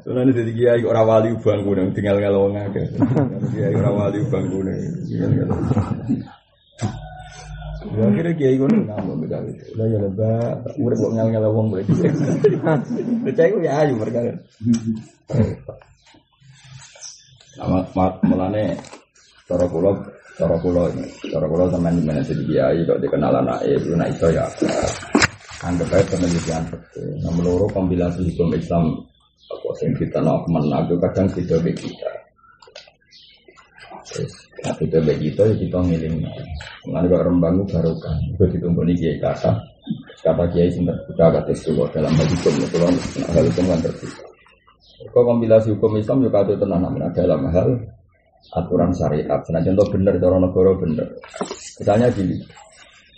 Soalnya 0.02 0.34
jadi 0.34 0.52
kiai 0.52 0.82
orang 0.82 1.06
wali 1.06 1.30
bangku 1.38 1.72
nih, 1.78 1.94
tinggal 1.94 2.18
wong 2.34 2.58
akeh. 2.58 2.86
Kiai 3.54 3.74
orang 3.78 3.96
wali 3.96 4.20
bangku 4.28 4.60
nih, 4.66 4.82
tinggal 5.06 5.32
kalau. 5.46 5.58
Ya 7.94 8.04
akhirnya 8.10 8.34
kiai 8.34 8.58
gue 8.58 8.66
nggak 8.66 9.18
beda 9.22 9.38
itu. 9.46 9.64
Udah 9.78 9.86
ya 9.86 10.00
lebah, 10.02 10.42
udah 10.82 10.96
kok 10.98 11.12
ngel 11.14 11.28
ngel 11.30 11.46
wong 11.54 11.68
berarti. 11.70 11.94
Percaya 13.22 13.48
gue 13.54 13.62
ya 13.62 13.72
ayo 13.86 13.94
perkara. 14.02 14.34
Nama 17.56 17.78
mulane 18.26 18.64
cara 19.46 19.66
kula 19.70 19.92
cara 20.36 20.56
kula 20.60 20.84
cara 21.30 21.46
kula 21.46 21.64
sampean 21.72 22.04
mana 22.04 22.26
jadi 22.26 22.44
kiai 22.44 22.80
kok 22.84 23.00
dikenal 23.00 23.32
anak 23.40 23.64
itu 23.64 23.96
naik 23.96 24.18
itu 24.18 24.28
ya 24.34 24.44
anggap 25.64 25.94
aja 25.94 26.04
penelitian 26.10 26.64
betul. 26.68 27.08
Nomor 27.24 27.44
loro 27.46 27.66
kombinasi 27.72 28.28
hukum 28.34 28.52
Islam 28.58 28.92
apa 29.46 29.70
sing 29.78 29.94
kita 29.96 30.20
nak 30.26 30.44
menang 30.50 30.90
kadang 30.90 31.30
tidak 31.32 31.62
begitu 31.62 31.94
kita. 31.94 32.25
Tapi 34.06 34.88
kita 34.88 35.02
begitu 35.02 35.42
ya 35.42 35.56
kita 35.58 35.78
ngiling. 35.82 36.16
Mengenai 36.88 37.10
kok 37.10 37.24
rembang 37.26 37.56
baru 37.66 37.94
kan. 38.00 38.18
Itu 38.34 38.44
ditumpuni 38.50 38.94
kiai 38.94 39.18
kata. 39.18 39.52
Kata 40.22 40.44
kiai 40.54 40.70
sing 40.70 40.86
terbuka 40.86 41.26
kata 41.42 41.54
sulo 41.54 41.86
dalam 41.94 42.14
hukum 42.14 42.54
itu 42.62 42.78
kan 42.78 42.94
hal 43.34 43.44
itu 43.46 43.62
kan 43.66 43.80
terbuka. 43.82 44.26
Kok 45.12 45.24
kompilasi 45.26 45.68
hukum 45.76 45.98
Islam 46.00 46.26
juga 46.26 46.42
ada 46.46 46.54
tenang 46.58 46.82
namun 46.82 47.06
dalam 47.14 47.42
hal 47.50 47.70
aturan 48.54 48.92
syariat. 48.94 49.42
Nah 49.50 49.62
contoh 49.62 49.88
benar 49.94 50.14
cara 50.22 50.38
negara 50.38 50.72
benar. 50.78 51.08
Misalnya 51.76 52.08
gini, 52.14 52.36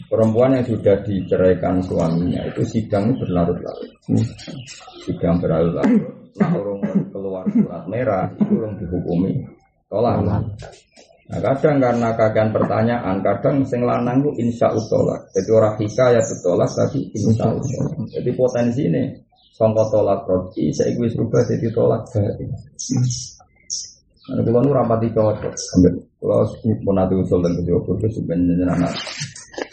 Perempuan 0.08 0.54
yang 0.54 0.64
sudah 0.64 1.02
diceraikan 1.04 1.82
suaminya 1.82 2.46
itu 2.48 2.62
sidang 2.64 3.18
berlarut-larut. 3.18 3.92
Sidang 5.04 5.42
berlarut-larut. 5.42 6.06
Nah 6.38 6.54
orang 6.54 6.80
keluar 7.10 7.44
surat 7.50 7.84
merah 7.90 8.30
itu 8.38 8.54
orang 8.62 8.78
dihukumi 8.78 9.34
tolak. 9.88 10.24
Nah 11.28 11.40
kadang 11.44 11.84
karena 11.84 12.10
kagian 12.16 12.50
pertanyaan, 12.56 13.20
kadang 13.20 13.60
sing 13.68 13.84
lanang 13.84 14.24
itu 14.24 14.48
insya 14.48 14.72
Allah. 14.72 15.20
Jadi 15.36 15.50
orang 15.52 15.76
hikayat 15.76 16.24
tolak 16.40 16.72
tapi 16.72 17.00
insya 17.12 17.52
Allah. 17.52 18.08
Jadi 18.08 18.30
potensi 18.32 18.88
ini 18.88 19.04
songkot 19.52 19.88
tolak 19.92 20.24
roti, 20.24 20.72
saya 20.72 20.94
gue 20.96 21.10
rubah 21.18 21.44
jadi 21.44 21.68
tolak 21.74 22.04
dari. 22.14 22.46
Nah, 24.28 24.44
kalau 24.44 24.60
nu 24.60 24.76
rapati 24.76 25.08
cocok, 25.16 25.56
kalau 26.20 26.44
mau 26.84 26.94
nanti 26.94 27.16
usul 27.16 27.40
dan 27.40 27.56
kejauhan 27.64 27.96
itu 27.96 28.08
sebenarnya 28.20 28.66
anak 28.76 28.92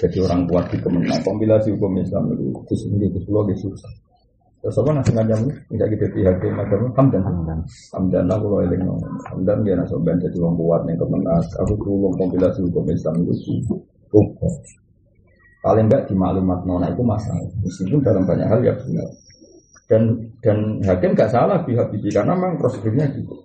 jadi 0.00 0.16
orang 0.24 0.44
kuat 0.48 0.68
di 0.68 0.78
kemenang 0.80 1.20
kompilasi 1.24 1.72
hukum 1.76 1.96
Islam 2.00 2.32
itu 2.36 2.74
sendiri 2.76 3.12
itu 3.12 3.18
pulau 3.24 3.48
itu 3.48 3.68
susah 3.68 3.92
terus 4.64 4.80
apa 4.80 4.96
nasi 4.96 5.12
ngajam 5.12 5.40
tidak 5.44 5.88
gitu 5.92 6.04
pihak 6.16 6.40
yang 6.40 6.56
macam 6.56 6.80
hamdan. 6.96 7.20
Hamdan. 7.20 7.58
Hamdan 7.92 8.24
aku 8.32 8.44
loh 8.48 8.60
eling 8.64 8.80
hamdan 9.28 9.58
dia 9.60 9.76
nasi 9.76 9.92
ben 10.00 10.16
jadi 10.16 10.40
orang 10.40 10.56
kuat 10.56 10.80
nih 10.88 10.96
kemenang 10.96 11.44
aku 11.60 11.72
tuh 11.84 12.08
kompilasi 12.16 12.64
hukum 12.64 12.88
Islam 12.88 13.14
itu 13.28 13.32
cukup 13.44 14.32
paling 15.60 15.84
enggak 15.88 16.08
di 16.08 16.14
maklumat 16.16 16.60
nona 16.64 16.88
itu 16.88 17.04
masalah. 17.04 17.44
Meskipun 17.60 18.00
dalam 18.00 18.24
banyak 18.24 18.48
hal 18.48 18.60
ya 18.64 18.72
benar. 18.72 19.08
Dan 19.84 20.02
dan 20.40 20.58
hakim 20.84 21.12
nggak 21.12 21.28
salah 21.28 21.60
pihak 21.64 21.88
bibi 21.92 22.08
karena 22.08 22.32
memang 22.32 22.56
prosedurnya 22.56 23.04
gitu. 23.16 23.36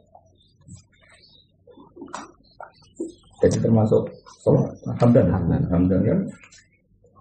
Jadi 3.43 3.57
termasuk 3.59 4.07
sholat 4.39 4.71
hamdan. 4.99 5.27
Hamdan. 5.31 5.61
Hamdan 5.67 5.99
kan 6.03 6.19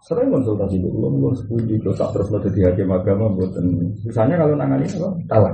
sering 0.08 0.32
konsultasi 0.32 0.80
dulu 0.80 1.12
belum 1.12 1.34
sepuluh 1.36 1.76
dosa 1.84 2.08
terus 2.16 2.32
lo 2.32 2.40
jadi 2.40 2.72
hakim 2.72 2.88
agama 2.88 3.28
buatan. 3.28 3.92
Misalnya 4.08 4.40
kalau 4.40 4.56
nangani 4.56 4.88
apa? 4.96 5.08
Talak 5.28 5.52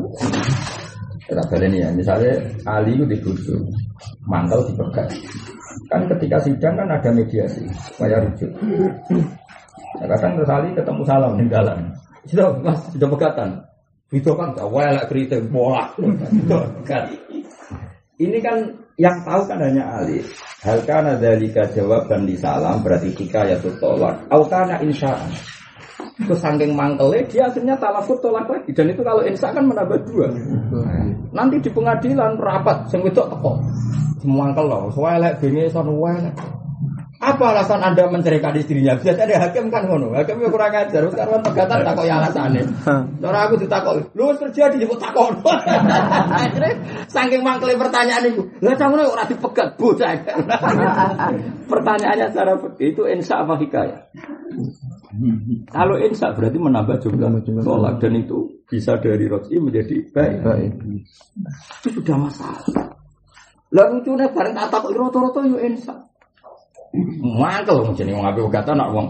tak 1.50 1.58
ini 1.66 1.82
ya. 1.82 1.90
Misalnya 1.90 2.38
Ali 2.62 2.94
itu 2.94 3.02
dibujuk 3.10 3.58
mantel 4.30 4.62
dipegang. 4.70 5.10
Kan 5.90 6.06
ketika 6.06 6.38
sidang 6.46 6.78
kan 6.78 6.86
ada 6.86 7.10
mediasi 7.10 7.66
supaya 7.90 8.22
rujuk. 8.22 8.50
Nah, 9.98 10.06
kadang 10.06 10.32
terus 10.38 10.50
Ali 10.54 10.70
ketemu 10.70 11.02
salam 11.02 11.32
di 11.34 11.44
jalan 11.50 11.78
sudah 12.30 12.46
mas 12.62 12.78
sudah 12.94 13.08
pegatan. 13.10 13.50
Itu 14.14 14.30
kan 14.38 14.54
tak 14.54 14.70
lah 14.70 15.02
cerita 15.10 15.34
bola 15.50 15.90
kan 16.86 17.10
ini 18.22 18.38
kan 18.38 18.62
yang 18.94 19.16
tahu 19.26 19.42
kan 19.50 19.58
hanya 19.58 19.82
Ali. 20.02 20.22
Hal 20.62 20.80
kana 20.86 21.18
dalika 21.18 21.66
jawab 21.74 22.06
dan 22.06 22.24
disalam 22.24 22.80
berarti 22.80 23.10
jika 23.14 23.42
ya 23.46 23.58
tolak. 23.58 24.22
Au 24.30 24.46
kana 24.46 24.78
insya'an. 24.80 25.30
Terus 26.14 26.38
saking 26.38 26.78
mangkelnya 26.78 27.26
dia 27.26 27.42
akhirnya 27.50 27.74
talafut 27.74 28.22
tolak 28.22 28.46
lagi 28.46 28.70
dan 28.70 28.86
itu 28.86 29.02
kalau 29.02 29.26
insya 29.26 29.50
kan 29.50 29.66
menambah 29.66 29.98
dua. 30.06 30.30
Nanti 31.34 31.58
di 31.58 31.70
pengadilan 31.74 32.38
rapat 32.38 32.86
sing 32.86 33.02
wedok 33.02 33.34
teko. 33.34 33.58
Semangkel 34.22 34.64
loh, 34.64 34.88
soalnya 34.94 35.36
bengi 35.36 35.68
sono 35.68 35.92
apa 37.24 37.44
alasan 37.56 37.80
Anda 37.80 38.04
menceraikan 38.12 38.52
istrinya? 38.60 39.00
Biasanya 39.00 39.24
ada 39.24 39.36
hakim 39.48 39.72
kan 39.72 39.88
ngono. 39.88 40.12
Hakim 40.12 40.44
ya 40.44 40.48
kurang 40.52 40.76
ajar. 40.76 41.00
Sekarang 41.08 41.40
pegatan 41.40 41.80
tak 41.80 41.92
kok 41.96 42.04
ya 42.04 42.14
alasannya. 42.20 42.62
Cara 43.24 43.38
aku 43.48 43.54
ditakok, 43.56 43.94
lu 44.12 44.36
terjadi 44.36 44.76
di 44.76 44.84
takok. 44.84 45.40
Akhirnya 45.44 46.72
saking 47.08 47.40
mangkle 47.40 47.72
pertanyaan 47.80 48.28
itu. 48.28 48.44
Lah 48.60 48.76
ora 48.76 49.04
ora 49.08 49.24
dipegat 49.24 49.80
bocah. 49.80 50.12
Pertanyaannya 51.64 52.26
secara 52.28 52.52
itu 52.78 53.02
insya 53.08 53.40
apa 53.40 53.56
hikayah? 53.56 54.00
Kalau 55.72 55.96
insya 55.96 56.36
berarti 56.36 56.58
menambah 56.60 57.00
jumlah 57.00 57.40
sholat 57.64 57.96
dan 58.02 58.12
itu 58.20 58.60
bisa 58.68 59.00
dari 59.00 59.24
roji 59.24 59.56
menjadi 59.56 59.96
baik. 60.12 60.72
Itu 61.80 61.88
sudah 62.00 62.16
masalah. 62.20 62.92
Lalu 63.74 63.98
lucunya 63.98 64.30
bareng 64.30 64.54
tak 64.54 64.70
takut 64.70 64.94
roto-roto 64.94 65.42
yuk 65.42 65.58
insya. 65.58 66.03
Mangkel 67.20 67.82
wong 67.82 67.94
jenenge 67.98 68.18
wong 68.18 68.26
apik 68.30 68.54
kata 68.54 68.72
nak 68.78 68.94
wong 68.94 69.06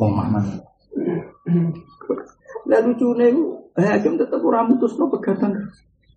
wong 0.00 0.12
maman. 0.12 0.44
Lah 2.66 2.80
lucune 2.82 3.26
hakim 3.78 4.18
tetep 4.18 4.40
ora 4.42 4.66
mutusno 4.66 5.06
pegatan. 5.10 5.70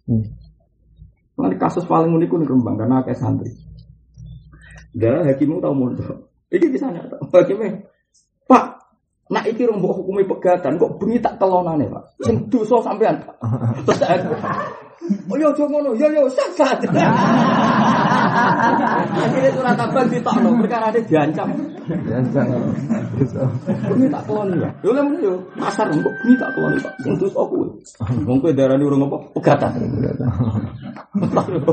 Hmm. 0.08 0.26
kasus 1.62 1.86
paling 1.86 2.10
unik 2.10 2.34
nih 2.34 2.48
Rembang 2.50 2.82
karena 2.82 3.06
kayak 3.06 3.20
santri. 3.22 3.54
Gak 4.98 5.30
hakimmu 5.30 5.62
tahu 5.62 5.76
mondok. 5.78 6.34
Iki 6.50 6.74
bisa 6.74 6.90
nyata. 6.90 7.22
Hakimnya, 7.30 7.86
Pak, 8.50 8.77
nak 9.28 9.44
iki 9.48 9.68
rong 9.68 9.84
hukumi 9.84 10.24
pegatan 10.24 10.80
kok 10.80 10.96
bengi 11.00 11.20
tak 11.20 11.36
telonane, 11.40 11.88
Pak. 11.92 12.04
Sing 12.24 12.48
dosa 12.48 12.80
sampean. 12.84 13.20
Terus 13.84 14.00
Oh 15.08 15.40
yo 15.40 15.56
iya, 15.56 15.64
ngono, 15.64 15.96
yo 15.96 16.08
yo 16.12 16.28
sah 16.28 16.52
sah. 16.52 16.76
Akhirnya 19.16 19.52
surat 19.56 19.80
abang 19.80 20.12
ditokno, 20.12 20.52
perkara 20.60 20.92
ada 20.92 21.00
diancam. 21.00 21.48
Diancam. 21.88 22.48
Ini 23.96 24.12
tak 24.12 24.24
keloni 24.28 24.60
ya. 24.60 24.68
Yo 24.84 24.92
lemu 24.92 25.16
yo, 25.24 25.40
pasar 25.56 25.88
kok 25.88 26.16
ini 26.28 26.36
tak 26.36 26.52
keloni 26.52 26.76
Pak. 26.84 26.92
Sing 27.08 27.16
terus 27.16 27.32
aku. 27.40 27.72
Wong 28.28 28.38
kowe 28.44 28.52
darani 28.52 28.84
urung 28.84 29.08
apa? 29.08 29.18
Pegatan. 29.40 29.72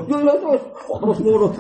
Yo 0.07 0.16
yo 0.22 0.34
terus, 0.38 0.62
kok 0.86 0.98
terus 1.02 1.18
ngono. 1.18 1.50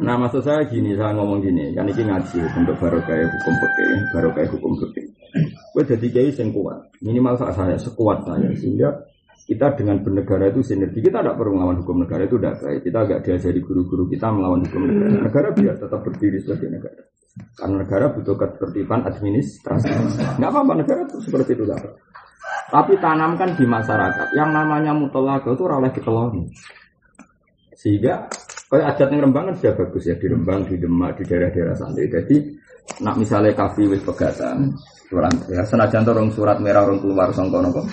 Nah 0.00 0.14
maksud 0.16 0.42
saya 0.44 0.64
gini, 0.66 0.94
saya 0.94 1.12
ngomong 1.16 1.44
gini, 1.44 1.74
kan 1.74 1.86
ini 1.86 2.02
ngaji 2.06 2.38
untuk 2.56 2.76
barokah 2.78 3.16
hukum 3.16 3.54
fikih, 3.58 3.98
barokah 4.14 4.44
hukum 4.48 4.72
fikih. 4.80 5.06
Gue 5.70 5.82
jadi 5.86 6.06
kiai 6.10 6.30
yang 6.34 6.50
kuat, 6.50 6.78
minimal 7.02 7.38
saya 7.38 7.78
sekuat 7.78 8.26
saya 8.26 8.50
sehingga 8.58 8.90
kita 9.50 9.74
dengan 9.74 9.98
bernegara 9.98 10.46
itu 10.46 10.62
sinergi. 10.62 11.02
Kita 11.02 11.26
tidak 11.26 11.34
perlu 11.34 11.58
melawan 11.58 11.82
hukum 11.82 12.06
negara 12.06 12.22
itu 12.22 12.38
tidak 12.38 12.62
baik. 12.62 12.80
Kita 12.86 12.98
agak 13.02 13.18
diajari 13.26 13.58
guru-guru 13.58 14.06
kita 14.06 14.30
melawan 14.30 14.62
hukum 14.62 14.86
negara. 14.86 15.10
Negara 15.26 15.48
biar 15.50 15.74
tetap 15.74 16.00
berdiri 16.06 16.38
sebagai 16.38 16.70
negara. 16.70 17.02
Karena 17.58 17.76
negara 17.82 18.06
butuh 18.14 18.36
ketertiban 18.38 19.02
administrasi. 19.10 19.90
Nggak 20.38 20.50
apa-apa 20.54 20.72
negara 20.86 21.00
itu 21.02 21.18
seperti 21.18 21.58
itu 21.58 21.66
lah. 21.66 21.82
Tapi 22.70 22.94
tanamkan 23.02 23.50
di 23.58 23.66
masyarakat 23.66 24.28
yang 24.38 24.54
namanya 24.54 24.94
mutolaga 24.94 25.50
itu 25.50 25.66
oleh 25.66 25.90
dikeloni. 25.90 26.46
Sehingga 27.74 28.30
kalau 28.70 28.86
adat 28.86 29.08
yang 29.10 29.26
Rembang 29.26 29.50
kan 29.50 29.54
sudah 29.58 29.74
bagus 29.82 30.06
ya 30.06 30.14
di 30.14 30.26
Rembang, 30.30 30.62
di 30.62 30.78
Demak, 30.78 31.18
di 31.18 31.22
daerah-daerah 31.26 31.74
santri. 31.74 32.06
Jadi 32.06 32.36
nak 33.02 33.18
misalnya 33.18 33.50
kafe 33.50 33.82
wis 33.90 33.98
pegatan, 34.06 34.70
surat 35.10 35.34
ya 35.50 35.66
senajan 35.66 36.06
orang 36.06 36.30
surat 36.30 36.62
merah 36.62 36.86
orang 36.86 37.02
keluar 37.02 37.34
songkono 37.34 37.74
kok 37.74 37.86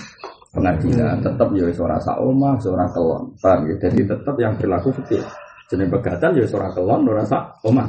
pengadilan 0.53 1.17
tetap 1.25 1.49
ya 1.57 1.65
suara 1.73 1.97
saoma, 1.97 2.61
suara 2.61 2.85
kelon, 2.93 3.33
paham 3.41 3.73
ya? 3.73 3.75
Jadi 3.89 4.05
tetap 4.05 4.35
yang 4.37 4.53
berlaku 4.53 4.93
fikih. 5.01 5.25
Jenis 5.67 5.89
pegatan 5.89 6.31
ya 6.37 6.45
suara 6.45 6.69
kelon, 6.69 7.01
suara 7.09 7.23
saoma. 7.25 7.83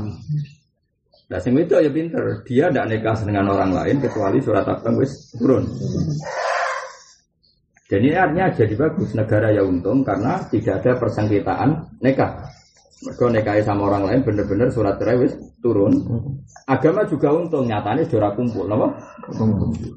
Nah, 1.28 1.36
sing 1.44 1.52
itu 1.60 1.76
ya 1.76 1.92
pinter. 1.92 2.40
Dia 2.48 2.72
tidak 2.72 2.88
nikah 2.88 3.16
dengan 3.20 3.52
orang 3.52 3.76
lain 3.76 4.00
kecuali 4.00 4.40
surat 4.40 4.64
abang 4.64 4.96
wis 4.96 5.36
turun. 5.36 5.68
Ini 7.88 8.16
artinya 8.16 8.52
jadi 8.52 8.74
bagus 8.76 9.12
negara 9.12 9.52
ya 9.52 9.60
untung 9.64 10.04
karena 10.04 10.40
tidak 10.48 10.80
ada 10.80 10.96
persengketaan 10.96 12.00
nikah. 12.00 12.32
Mereka 12.98 13.30
nekai 13.30 13.62
sama 13.62 13.94
orang 13.94 14.10
lain 14.10 14.20
bener-bener 14.26 14.74
surat 14.74 14.98
cerai 14.98 15.30
turun. 15.62 15.94
Agama 16.66 17.06
juga 17.06 17.30
untung 17.30 17.70
nyatanya 17.70 18.02
sudah 18.10 18.34
kumpul, 18.34 18.66
apa? 18.66 18.90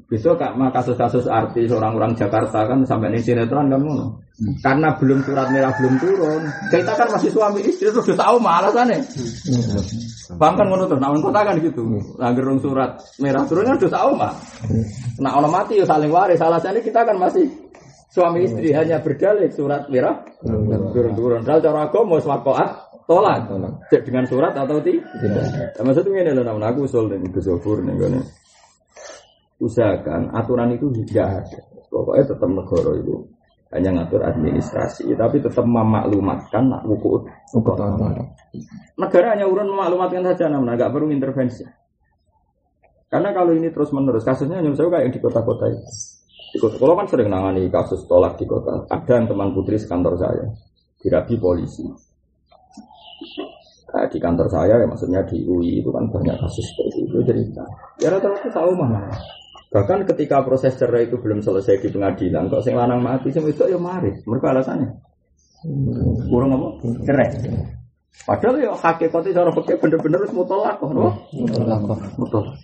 Bisa 0.06 0.38
kak 0.38 0.54
kasus-kasus 0.70 1.26
artis 1.26 1.74
orang-orang 1.74 2.14
Jakarta 2.14 2.62
kan 2.62 2.86
sampai 2.86 3.10
ini 3.10 3.18
sinetron 3.18 3.66
kan 3.66 3.82
ngono. 3.82 4.22
Karena 4.62 4.94
belum 5.02 5.18
surat 5.26 5.50
merah 5.50 5.74
belum 5.82 5.98
turun. 5.98 6.42
Kita 6.70 6.94
kan 6.94 7.10
masih 7.10 7.30
suami 7.34 7.60
istri 7.66 7.90
terus 7.90 8.06
sudah 8.06 8.22
tahu 8.22 8.36
malah 8.38 8.70
sana. 8.70 8.94
Bang 10.38 10.54
kan 10.54 10.66
ngono 10.70 10.86
terus, 10.86 11.02
nah 11.02 11.10
kota 11.18 11.40
kan 11.42 11.58
gitu. 11.58 11.82
Langgar 12.22 12.46
surat 12.62 12.90
merah 13.18 13.42
turun 13.50 13.66
kan 13.66 13.76
sudah 13.82 13.94
tahu 13.98 14.10
mah. 14.14 14.34
Nah 15.18 15.42
orang 15.42 15.50
mati 15.50 15.82
ya 15.82 15.86
saling 15.90 16.10
waris. 16.14 16.38
Salah 16.38 16.62
sana 16.62 16.78
kita 16.78 17.02
kan 17.02 17.18
masih 17.18 17.50
suami 18.14 18.46
istri 18.46 18.70
hanya 18.70 19.02
berdalih 19.02 19.50
surat 19.50 19.90
merah 19.90 20.22
turun-turun. 20.94 21.42
Kalau 21.42 21.58
cara 21.58 21.90
agama 21.90 22.22
swakoat 22.22 22.91
tolak 23.06 23.50
dengan 23.90 24.24
surat 24.26 24.54
atau 24.54 24.78
tidak? 24.82 25.04
Nah, 25.78 25.82
maksudnya 25.84 26.22
ini 26.22 26.30
loh 26.34 26.44
namun 26.46 26.62
aku 26.62 26.86
usul 26.86 27.10
nih 27.10 27.28
Gus 27.30 27.46
nih 27.48 27.94
kan 27.98 28.14
usahakan 29.62 30.22
aturan 30.34 30.74
itu 30.74 30.90
tidak 31.02 31.46
ada. 31.46 31.60
Pokoknya 31.86 32.24
tetap 32.24 32.50
negara 32.50 32.90
itu 32.98 33.14
hanya 33.72 33.90
ngatur 34.00 34.20
administrasi 34.24 35.12
tapi 35.16 35.40
tetap 35.40 35.64
memaklumatkan 35.64 36.68
nak 36.68 36.82
buku 36.84 37.24
negara 39.00 39.26
hanya 39.32 39.48
urun 39.48 39.68
memaklumatkan 39.72 40.22
saja 40.32 40.48
namun 40.52 40.72
agak 40.72 40.92
perlu 40.92 41.08
intervensi. 41.08 41.64
Karena 43.12 43.28
kalau 43.36 43.52
ini 43.52 43.68
terus 43.68 43.92
menerus 43.92 44.24
kasusnya 44.24 44.60
hanya 44.60 44.72
saya 44.72 44.88
kayak 44.88 45.12
di 45.12 45.20
kota-kota 45.20 45.68
itu 45.68 45.84
di 46.52 46.60
kota, 46.60 46.76
kalau 46.76 46.92
kan 47.00 47.08
sering 47.08 47.32
nangani 47.32 47.72
kasus 47.72 48.04
tolak 48.04 48.36
di 48.36 48.44
kota. 48.44 48.84
Ada 48.92 49.24
yang 49.24 49.26
teman 49.32 49.56
putri 49.56 49.80
sekantor 49.80 50.20
saya 50.20 50.44
dirabi 51.00 51.34
polisi 51.40 52.11
Nah, 53.92 54.08
di 54.08 54.16
kantor 54.16 54.48
saya 54.48 54.80
ya 54.80 54.86
maksudnya 54.88 55.20
di 55.28 55.44
UI 55.44 55.84
itu 55.84 55.92
kan 55.92 56.08
banyak 56.08 56.32
kasus 56.40 56.64
seperti 56.64 57.04
itu 57.04 57.20
cerita. 57.28 57.60
Ya 58.00 58.08
rata-rata 58.08 58.48
tahu 58.48 58.72
mana. 58.72 59.12
Bahkan 59.68 60.08
ketika 60.08 60.40
proses 60.44 60.76
cerai 60.80 61.08
itu 61.08 61.20
belum 61.20 61.44
selesai 61.44 61.80
di 61.80 61.88
pengadilan, 61.92 62.48
kok 62.48 62.64
sing 62.64 62.72
lanang 62.76 63.04
mati, 63.04 63.28
sing 63.32 63.44
itu 63.44 63.68
ya 63.68 63.76
mari. 63.76 64.12
Mereka 64.24 64.48
alasannya 64.52 65.12
kurang 66.26 66.50
apa? 66.58 66.68
Cerai. 67.06 67.28
Padahal 68.12 68.54
ya 68.60 68.72
hakikatnya 68.76 69.32
cara 69.32 69.50
pakai 69.54 69.74
bener-bener 69.80 70.18
harus 70.20 70.34
mutolak 70.36 70.76
kok, 70.76 70.90
no? 70.92 71.12
Mutolak. 72.18 72.54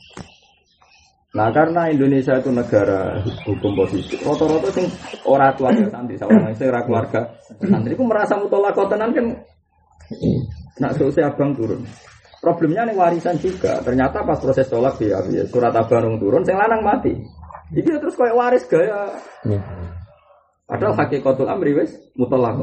Nah 1.28 1.48
karena 1.52 1.92
Indonesia 1.92 2.40
itu 2.40 2.50
negara 2.52 3.20
hukum 3.44 3.72
positif, 3.76 4.16
rata-rata 4.24 4.68
sing 4.72 4.88
orang 5.28 5.52
keluarga 5.60 5.84
santri, 5.92 6.16
seorang 6.16 6.56
sing 6.56 6.72
keluarga 6.72 7.20
santri, 7.52 7.92
itu 7.92 8.04
merasa 8.04 8.34
mutolak 8.40 8.72
tenan 8.76 9.12
kan 9.12 9.26
Nak 10.78 10.94
selesai 10.98 11.34
abang 11.34 11.54
turun. 11.54 11.82
Problemnya 12.38 12.86
nih 12.86 12.94
warisan 12.94 13.34
juga. 13.42 13.82
Ternyata 13.82 14.22
pas 14.22 14.38
proses 14.38 14.70
tolak 14.70 14.94
dia, 15.02 15.18
ya, 15.26 15.42
surat 15.50 15.74
abang 15.74 16.22
turun, 16.22 16.46
saya 16.46 16.62
lanang 16.66 16.86
mati. 16.86 17.14
Jadi 17.74 17.98
terus 18.00 18.16
kayak 18.16 18.36
waris 18.38 18.64
gaya. 18.70 19.12
Ya. 19.44 19.60
Padahal 20.68 20.94
hakikatul 20.96 21.48
amri 21.48 21.72
wes 21.76 21.92
mutlak. 22.16 22.56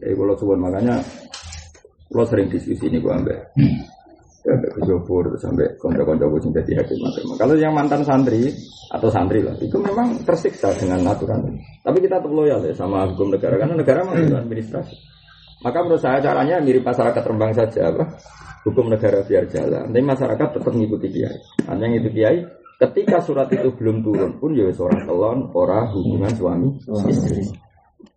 Jadi 0.00 0.12
kalau 0.12 0.34
suwon 0.36 0.60
makanya 0.60 1.00
kalau 2.12 2.28
sering 2.28 2.52
diskusi 2.52 2.88
ini 2.92 3.00
gue 3.00 3.12
ambil. 3.12 3.40
Ya, 4.42 4.58
sampai 4.58 5.30
ke 5.30 5.38
sampai 5.38 5.66
konco-konco 5.78 6.26
gue 6.34 6.50
jadi 6.50 6.82
hakim 6.82 6.98
Kalau 7.38 7.54
yang 7.54 7.78
mantan 7.78 8.02
santri 8.02 8.50
atau 8.90 9.06
santri 9.06 9.38
lah, 9.38 9.54
itu 9.62 9.78
memang 9.78 10.18
tersiksa 10.26 10.74
dengan 10.74 11.06
aturan. 11.06 11.46
Tapi 11.86 11.98
kita 12.02 12.18
tetap 12.18 12.32
loyal 12.34 12.58
ya 12.66 12.74
sama 12.74 13.06
hukum 13.06 13.30
negara 13.30 13.54
karena 13.54 13.78
negara 13.78 14.02
memang 14.02 14.42
administrasi. 14.42 15.11
Maka 15.62 15.78
menurut 15.82 16.02
saya 16.02 16.18
caranya 16.18 16.58
mirip 16.58 16.82
masyarakat 16.82 17.22
Rembang 17.22 17.54
saja 17.54 17.90
apa? 17.94 18.04
Hukum 18.66 18.90
negara 18.90 19.22
biar 19.26 19.46
jalan. 19.50 19.90
Tapi 19.90 20.02
masyarakat 20.02 20.46
tetap 20.58 20.70
mengikuti 20.70 21.08
kiai. 21.10 21.38
Hanya 21.66 21.86
yang 21.90 22.02
itu 22.02 22.10
kiai 22.14 22.38
ketika 22.82 23.22
surat 23.22 23.46
itu 23.54 23.70
belum 23.78 24.02
turun 24.02 24.30
pun 24.42 24.50
ya 24.58 24.66
seorang 24.74 25.06
telon, 25.06 25.38
orang 25.54 25.86
hubungan 25.94 26.32
suami 26.34 26.68
istri. 27.10 27.46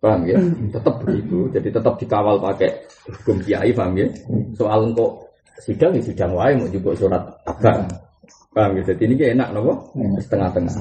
Paham 0.02 0.26
ya? 0.26 0.38
Tetap 0.74 1.02
begitu. 1.06 1.46
Jadi 1.54 1.68
tetap 1.70 1.94
dikawal 1.98 2.42
pakai 2.42 2.70
hukum 3.06 3.38
kiai, 3.42 3.70
paham 3.70 3.94
ya? 3.94 4.06
Soal 4.58 4.90
kok 4.94 5.30
sidang 5.62 5.94
ya 5.94 6.02
sidang 6.02 6.34
wae 6.34 6.52
mau 6.58 6.66
juga 6.70 6.90
surat 6.98 7.22
abang. 7.46 7.86
Paham 8.50 8.70
ya? 8.78 8.82
Jadi 8.90 9.02
ini 9.06 9.14
enak 9.34 9.54
nopo? 9.54 9.94
Setengah-tengah. 10.18 10.74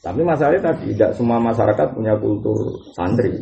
Tapi 0.00 0.24
masalahnya 0.24 0.72
tadi 0.72 0.96
tidak 0.96 1.12
semua 1.12 1.36
masyarakat 1.36 1.92
punya 1.92 2.16
kultur 2.16 2.56
santri. 2.96 3.36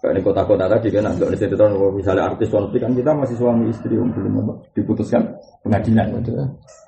Kayak 0.00 0.14
di 0.16 0.22
kota-kota 0.24 0.64
tadi 0.72 0.88
kan 0.88 1.04
ada 1.12 1.28
di 1.28 1.36
situ 1.36 1.52
misalnya 1.92 2.32
artis 2.32 2.48
konflik 2.48 2.80
kan 2.80 2.96
kita 2.96 3.12
masih 3.12 3.36
suami 3.36 3.68
istri 3.68 3.92
yang 3.92 4.08
belum 4.08 4.56
diputuskan 4.72 5.36
pengadilan. 5.60 6.16
Gitu. 6.24 6.32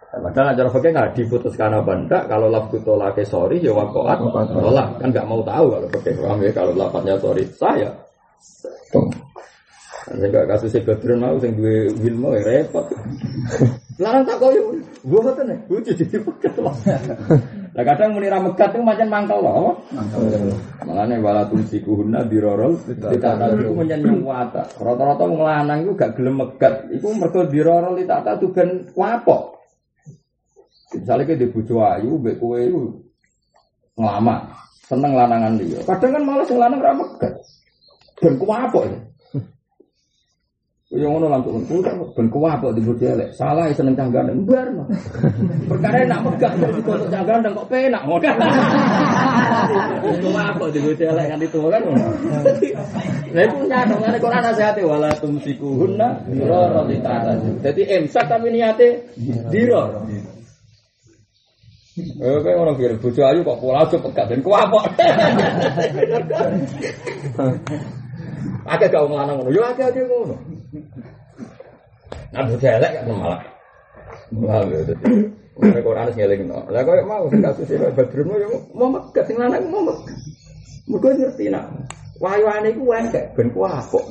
Padahal 0.09 0.57
acara 0.57 0.69
fakir 0.73 0.91
nggak 0.97 1.13
diputuskan 1.21 1.69
apa 1.77 1.93
enggak. 1.93 2.23
Kalau 2.33 2.49
lafku 2.49 2.81
tolak 2.81 3.21
sorry 3.29 3.61
ya 3.61 3.77
wakoat 3.77 4.25
tolak 4.57 4.89
kan 4.97 5.09
nggak 5.13 5.29
mau 5.29 5.45
tahu 5.45 5.67
kalau 5.69 5.89
fakir 5.93 6.17
paham 6.17 6.41
ya 6.41 6.51
kalau 6.57 6.73
lapatnya 6.73 7.21
sorry 7.21 7.45
saya. 7.61 7.93
Sehingga 10.09 10.49
kasus 10.49 10.73
Badrun 10.81 11.21
mau 11.21 11.37
sing 11.37 11.53
duwe 11.53 11.93
Wilmo 12.01 12.33
ya 12.33 12.41
repot. 12.41 12.89
Larang 14.01 14.25
tak 14.25 14.41
koyo, 14.41 14.73
gua 15.05 15.21
boten 15.27 15.53
nih, 15.53 15.59
gua 15.69 15.83
jadi 15.85 16.17
pekat 16.25 16.55
Lah 16.63 16.73
kadang 17.87 18.17
muni 18.17 18.27
ra 18.27 18.43
megat 18.43 18.75
itu 18.75 18.83
macam 18.83 19.07
mangkel 19.07 19.39
loh. 19.39 19.83
Makane 20.83 21.19
wala 21.23 21.47
tumsikuhunna 21.47 22.27
dirorol 22.27 22.75
ditata 22.87 23.55
iku 23.55 23.73
menyen 23.75 24.03
wata. 24.25 24.67
Rata-rata 24.79 25.23
wong 25.27 25.43
lanang 25.43 25.87
iku 25.87 25.93
gak 25.99 26.15
gelem 26.19 26.43
megat, 26.43 26.91
iku 26.91 27.15
mergo 27.15 27.47
dirorol 27.47 27.99
ditata 27.99 28.39
tuh 28.39 28.51
ben 28.55 28.89
wapok. 28.95 29.59
Misalnya 30.89 31.37
di 31.37 31.47
bojo 31.53 31.85
ayu, 31.85 32.17
mbek 32.17 32.41
kowe 32.41 32.57
itu 32.57 32.81
ngelama, 33.99 34.57
seneng 34.89 35.13
lanangan 35.13 35.61
dia. 35.61 35.85
Kadang 35.85 36.17
kan 36.17 36.23
malah 36.25 36.47
sing 36.49 36.57
lanang 36.57 36.81
ra 36.81 36.97
megat. 36.97 37.35
Ben 38.19 38.35
kuwapo 38.41 38.89
ya. 38.89 39.08
Yang 40.89 41.21
ngono 41.21 41.29
langsung 41.29 41.69
putar, 41.69 42.01
ben 42.17 42.33
kuwapo 42.33 42.73
di 42.73 42.81
bojo 42.81 43.05
elek. 43.05 43.37
Salah 43.37 43.69
seneng 43.77 43.93
canggan 43.93 44.33
embar 44.33 44.73
mah. 44.73 44.89
Perkara 45.69 46.01
nak 46.09 46.25
megat 46.25 46.57
di 46.57 46.81
kota 46.81 47.05
canggan 47.13 47.45
kok 47.53 47.69
penak 47.69 48.09
ngono. 48.09 48.25
Kuwapo 50.25 50.65
di 50.73 50.81
bojo 50.81 51.05
elek 51.05 51.29
kan 51.29 51.45
itu 51.45 51.61
kan. 51.69 51.83
Lah 53.37 53.43
itu 53.45 53.57
nyata 53.69 53.95
ngene 54.01 54.17
Quran 54.17 54.41
nasihate 54.41 54.81
wala 54.89 55.13
tumsikuhunna 55.21 56.25
dirara 56.25 56.81
litata. 56.89 57.37
Jadi 57.61 57.83
imsak 57.85 58.25
tapi 58.25 58.49
niate. 58.49 59.13
Eh, 62.01 62.39
kayak 62.41 62.57
orang 62.65 62.81
kira 62.81 62.97
bojo 62.97 63.21
ayu 63.29 63.45
kok 63.45 63.61
pola 63.61 63.85
aja 63.85 63.97
pegat 64.01 64.27
dan 64.33 64.41
kuapok. 64.41 64.85
Akeh 68.69 68.89
gak 68.93 69.01
ngomong 69.05 69.47
ngono, 69.47 69.51
yo 69.51 69.63
akeh 69.65 69.85
akeh 69.89 70.03
ngono. 70.05 70.37
Nah, 72.29 72.43
bojo 72.45 72.69
elek 72.69 72.93
kan 72.93 73.05
malah. 73.09 73.41
Malah 74.33 74.69
yo 74.69 74.81
dadi. 74.85 75.39
Nek 75.59 75.83
ora 75.83 76.07
ana 76.07 76.13
ngeling 76.15 76.43
no. 76.47 76.63
Lah 76.71 76.83
koyo 76.87 77.03
mau 77.03 77.27
kasus 77.27 77.67
iki 77.67 77.91
Badrun 77.97 78.31
yo 78.39 78.49
mau 78.79 78.95
megat 78.95 79.27
sing 79.27 79.37
lanang 79.41 79.67
mau 79.67 79.83
megat. 79.83 80.15
Muga 80.87 81.11
ngerti 81.19 81.51
nak. 81.51 81.67
Wayane 82.23 82.71
iku 82.71 82.95
engkek 82.95 83.35
ben 83.35 83.51
kuapok. 83.51 84.05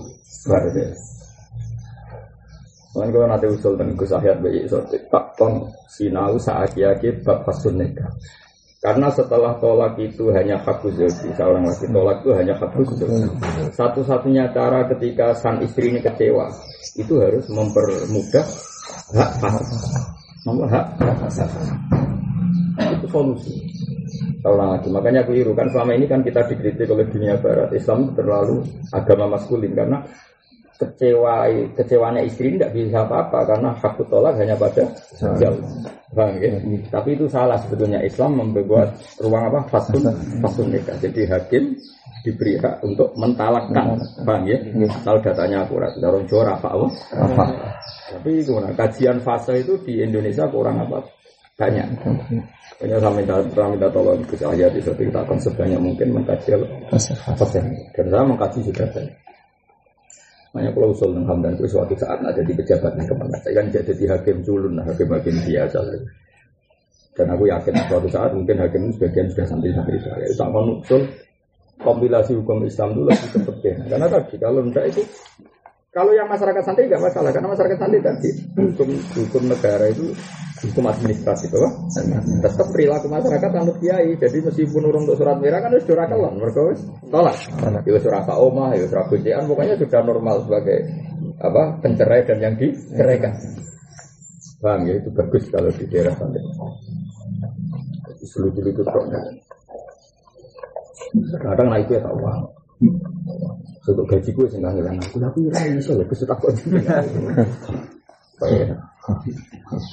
Bare 0.48 0.70
Kan 2.98 3.14
kalau 3.14 3.30
nanti 3.30 3.46
usul 3.46 3.78
dan 3.78 3.94
Gus 3.94 4.10
Ahyad 4.10 4.42
bayi 4.42 4.66
tak 5.14 5.38
ton 5.38 5.70
sinau 5.86 6.34
saat 6.42 6.74
yaki 6.74 7.22
bab 7.22 7.46
fasun. 7.46 7.78
Karena 8.82 9.10
setelah 9.14 9.54
tolak 9.62 10.02
itu 10.02 10.34
hanya 10.34 10.58
hakuz 10.62 10.98
zoji, 10.98 11.30
seorang 11.38 11.66
laki 11.66 11.86
tolak 11.94 12.26
itu 12.26 12.30
hanya 12.34 12.54
hakuz 12.58 12.90
Satu-satunya 13.74 14.51
cara 14.55 14.88
ketika 14.95 15.36
sang 15.36 15.59
istri 15.63 15.91
ini 15.91 15.99
kecewa, 15.99 16.47
itu 16.95 17.13
harus 17.20 17.45
mempermudah 17.51 18.45
hak 19.15 19.32
fasad. 19.39 19.65
Nomor 20.47 20.68
hak. 20.72 20.86
Itu 22.97 23.07
solusi. 23.11 23.53
Seorang 24.39 24.80
lagi. 24.80 24.88
Makanya 24.93 25.22
keliru 25.28 25.51
kan 25.51 25.68
selama 25.74 25.91
ini 25.97 26.05
kan 26.07 26.24
kita 26.24 26.45
dikritik 26.47 26.88
oleh 26.88 27.09
dunia 27.09 27.36
barat. 27.41 27.74
Islam 27.76 28.15
terlalu 28.15 28.63
agama 28.95 29.36
maskulin 29.36 29.76
karena 29.76 29.99
kecewa 30.78 31.49
kecewanya 31.74 32.22
istri 32.22 32.53
tidak 32.53 32.70
bisa 32.78 33.01
apa-apa 33.01 33.49
karena 33.49 33.74
hak 33.74 33.97
tolak 34.07 34.38
hanya 34.38 34.55
pada 34.55 34.86
jauh. 35.41 35.59
Bang, 36.15 36.39
ya? 36.39 36.55
Tapi 36.88 37.20
itu 37.20 37.28
salah 37.28 37.59
sebetulnya 37.59 37.99
Islam 37.99 38.39
membuat 38.39 38.95
ruang 39.20 39.51
apa 39.51 39.68
fasun 39.68 40.07
fasun 40.39 40.72
nikah. 40.72 40.95
Jadi 41.01 41.28
hakim 41.28 41.76
diberi 42.26 42.57
hak 42.57 42.82
untuk 42.86 43.13
mentalakkan, 43.18 43.97
bang 44.26 44.43
ya? 44.45 44.57
Kalau 45.03 45.20
datanya 45.22 45.65
akurat, 45.65 45.93
juara 46.30 46.57
apa 46.57 46.70
apa? 46.74 47.45
Tapi 48.07 48.41
gimana? 48.41 48.72
Kajian 48.74 49.20
fase 49.22 49.61
itu 49.61 49.76
di 49.84 50.01
Indonesia 50.01 50.47
kurang 50.47 50.80
apa? 50.82 51.03
Banyak. 51.57 51.88
Banyak 52.78 52.97
saya 53.01 53.11
minta, 53.13 53.36
saya 53.41 53.68
minta 53.74 53.88
tolong 53.89 54.22
ke 54.30 54.38
saya 54.38 54.70
di 54.70 54.80
suatu 54.80 55.01
akan 55.01 55.38
sebanyak 55.41 55.80
mungkin 55.82 56.07
mengkaji 56.13 56.53
fase. 56.93 57.59
Dan 57.93 58.05
saya 58.07 58.24
mengkaji 58.24 58.59
juga 58.61 58.86
banyak. 58.93 59.15
Makanya 60.55 60.72
kalau 60.74 60.89
usul 60.89 61.13
dengan 61.13 61.28
Hamdan 61.30 61.53
itu 61.53 61.65
suatu 61.70 61.93
saat 61.99 62.18
ada 62.24 62.41
di 62.41 62.53
pejabat 62.55 62.97
yang 62.97 63.05
ke 63.05 63.13
mana. 63.13 63.38
Saya 63.45 63.53
kan 63.61 63.65
jadi 63.70 64.03
hakim 64.09 64.38
culun, 64.41 64.80
hakim-hakim 64.82 65.36
biasa. 65.43 65.80
Dan 67.13 67.28
aku 67.34 67.43
yakin 67.45 67.74
suatu 67.86 68.07
saat 68.09 68.32
mungkin 68.34 68.57
hakim 68.61 68.89
sebagian 68.95 69.30
sudah 69.34 69.45
santri-santri 69.49 70.01
saya. 70.01 70.26
Itu 70.26 70.41
akan 70.41 70.82
usul 70.82 71.01
kompilasi 71.82 72.38
hukum 72.38 72.66
Islam 72.66 72.98
dulu 72.98 73.10
lebih 73.14 73.30
seperti 73.32 73.68
Karena 73.86 74.08
tadi 74.10 74.36
kalau 74.42 74.62
tidak 74.70 74.86
itu 74.96 75.04
kalau 75.94 76.14
yang 76.14 76.30
masyarakat 76.30 76.62
santri 76.62 76.86
nggak 76.86 77.02
masalah 77.02 77.34
karena 77.34 77.50
masyarakat 77.50 77.78
santri 77.82 78.00
tadi 78.06 78.30
hukum 78.54 78.90
hukum 79.18 79.44
negara 79.50 79.86
itu 79.90 80.14
hukum 80.66 80.90
administratif 80.90 81.54
apa? 81.54 81.70
Tetap 82.42 82.68
perilaku 82.74 83.08
masyarakat 83.10 83.50
anut 83.54 83.78
kiai. 83.78 84.18
Jadi 84.18 84.38
meskipun 84.42 84.90
urung 84.90 85.06
untuk 85.06 85.22
surat 85.22 85.38
merah 85.38 85.62
kan 85.62 85.74
sudah 85.78 86.08
kelon, 86.10 86.42
mereka 86.42 86.62
tolak. 87.14 87.38
Ya 87.86 88.00
surat 88.02 88.26
oma, 88.34 88.74
ya 88.74 88.86
surat 88.90 89.06
kuncian, 89.10 89.46
pokoknya 89.46 89.76
sudah 89.78 90.02
normal 90.02 90.42
sebagai 90.46 90.78
apa 91.38 91.64
pencerai 91.86 92.26
dan 92.26 92.38
yang 92.42 92.56
diceraikan. 92.58 93.34
Bang 94.58 94.90
ya 94.90 94.98
itu 94.98 95.10
bagus 95.14 95.46
kalau 95.54 95.70
di 95.70 95.86
daerah 95.86 96.14
santri. 96.18 96.42
Seluruh 98.26 98.66
itu 98.66 98.82
Kadang 101.39 101.68
naik 101.72 101.89
ya 101.91 101.99
tahu 102.03 102.20
untuk 103.88 104.05
gaji 104.05 104.30
gue 104.36 104.47
sih 104.51 104.60
nggak 104.60 104.99
aku 105.10 105.18
tapi 105.18 105.39
rai 105.49 105.80
iso 105.80 105.95
ya 105.95 106.05
kesutak 106.05 106.38
kok. 106.43 106.51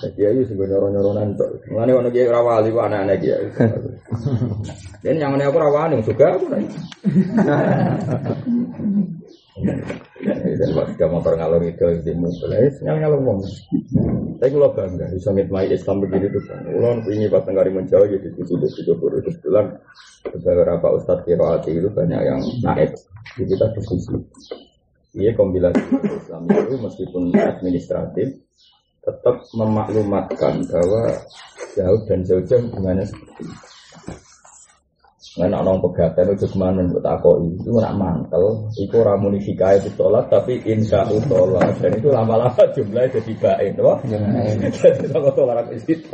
Jadi 0.03 0.21
ayo 0.27 0.43
sih 0.45 0.59
gue 0.59 0.67
nyoron 0.67 0.91
nyoronan 0.93 1.39
tuh. 1.39 1.47
Mengenai 1.71 1.95
orang 1.95 2.13
kiai 2.13 2.29
rawali 2.29 2.69
gue 2.75 2.83
anak-anak 2.83 3.17
kiai. 3.23 3.47
Dan 5.01 5.23
yang 5.23 5.39
ini 5.39 5.47
aku 5.47 5.59
rawani 5.63 6.03
juga 6.03 6.35
aku 6.35 6.51
nih. 6.51 6.67
Dan 9.55 10.71
waktu 10.75 11.07
motor 11.07 11.39
ngalor 11.39 11.63
itu 11.63 11.87
di 12.03 12.11
mobil, 12.11 12.51
yang 12.83 12.99
ngalor 12.99 13.23
ngomong. 13.23 13.47
Saya 14.43 14.51
kalau 14.51 14.75
bangga 14.75 15.07
bisa 15.15 15.31
ngitmai 15.31 15.71
Islam 15.71 16.03
begini 16.03 16.27
tuh. 16.27 16.43
Ulon 16.75 17.07
ini 17.07 17.31
pas 17.31 17.47
tenggari 17.47 17.71
menjauh 17.71 18.09
jadi 18.11 18.29
tujuh 18.35 18.59
tujuh 18.59 18.97
puluh 18.99 19.23
kebetulan 19.23 19.79
beberapa 20.27 20.87
ustadz 20.99 21.23
kiroati 21.23 21.71
itu 21.71 21.87
banyak 21.87 22.21
yang 22.27 22.43
naik. 22.67 22.99
Jadi 23.39 23.55
kita 23.55 23.67
diskusi. 23.79 24.11
Iya 25.15 25.31
kombinasi 25.39 26.03
Islam 26.03 26.51
itu 26.51 26.75
meskipun 26.75 27.31
administratif 27.39 28.35
tetap 29.07 29.37
memaklumatkan 29.55 30.67
bahwa 30.67 31.15
jauh 31.79 32.01
dan 32.11 32.27
jauh-jauh 32.27 32.67
gimana 32.75 33.07
seperti 33.07 33.47
itu. 33.47 33.74
Nggak 35.35 35.67
nong 35.67 35.83
pegatan 35.83 36.31
itu 36.31 36.47
ke 36.47 36.55
mana 36.55 36.87
untuk 36.87 37.03
takoi 37.03 37.59
itu 37.59 37.75
nak 37.75 37.99
mantel, 37.99 38.71
itu 38.79 38.97
ramuni 39.03 39.43
hikayat 39.43 39.83
itu 39.83 39.99
sholat 39.99 40.31
tapi 40.31 40.63
insya 40.63 41.03
sholat 41.11 41.75
dan 41.83 41.91
itu 41.99 42.07
lama-lama 42.07 42.63
jumlahnya 42.71 43.19
jadi 43.19 43.33
baik, 43.43 43.83
wah. 43.83 43.99
Jadi 44.79 45.11
kalau 45.11 45.35
sholat 45.35 45.67
itu, 45.75 46.07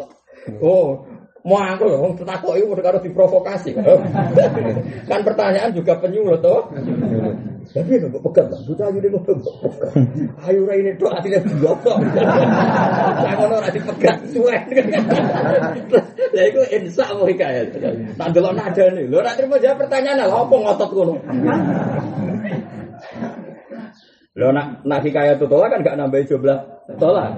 oh 0.64 1.05
mau 1.45 1.61
aku 1.61 1.85
loh, 1.85 2.16
takoi 2.16 2.64
itu 2.64 2.81
harus 2.81 3.05
diprovokasi. 3.05 3.77
kan 5.12 5.21
pertanyaan 5.21 5.77
juga 5.77 6.01
penyulut 6.01 6.41
toh. 6.41 6.73
Tapi 7.71 8.03
nggak 8.03 8.18
pegat 8.18 8.51
lah, 8.51 8.59
buta 8.66 8.91
aja 8.91 8.99
deh 8.99 9.11
pegat. 9.14 9.39
Ayo 10.43 10.66
ini 10.75 10.91
tuh 10.99 11.07
artinya. 11.07 11.39
Saya 13.23 13.35
ngono 13.39 13.55
ora 13.62 13.71
dipegat 13.71 14.18
suwe. 14.35 14.59
Lah 16.35 16.45
iku 16.51 16.66
insa 16.75 17.14
mau 17.14 17.31
hikayat. 17.31 17.71
Tak 18.18 18.29
delok 18.35 18.59
nada 18.59 18.85
nih. 18.91 19.07
Lho 19.07 19.23
ora 19.23 19.39
terima 19.39 19.62
jawab 19.62 19.87
pertanyaan 19.87 20.18
lah 20.18 20.35
apa 20.35 20.55
ngotot 20.59 20.91
ngono. 20.91 21.14
Lho 24.35 24.49
nak 24.51 24.83
nak 24.83 25.01
hikayat 25.07 25.39
itu 25.39 25.47
tolak 25.47 25.71
kan 25.71 25.87
gak 25.87 25.95
nambahin 25.95 26.27
jumlah 26.27 26.59
tolak. 26.99 27.31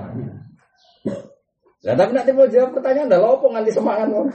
Lah 1.85 1.93
tapi 1.93 2.11
nak 2.17 2.25
terima 2.25 2.49
jawab 2.49 2.73
pertanyaan 2.73 3.13
lah 3.13 3.21
apa 3.21 3.47
nganti 3.53 3.73
semangat 3.77 4.09
ngono. 4.09 4.33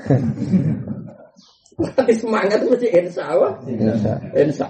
Nganti 1.81 2.13
semangat 2.13 2.57
itu 2.61 2.69
mesti 2.69 2.87
insa 2.93 3.23
apa? 3.33 3.49
Insa. 4.37 4.69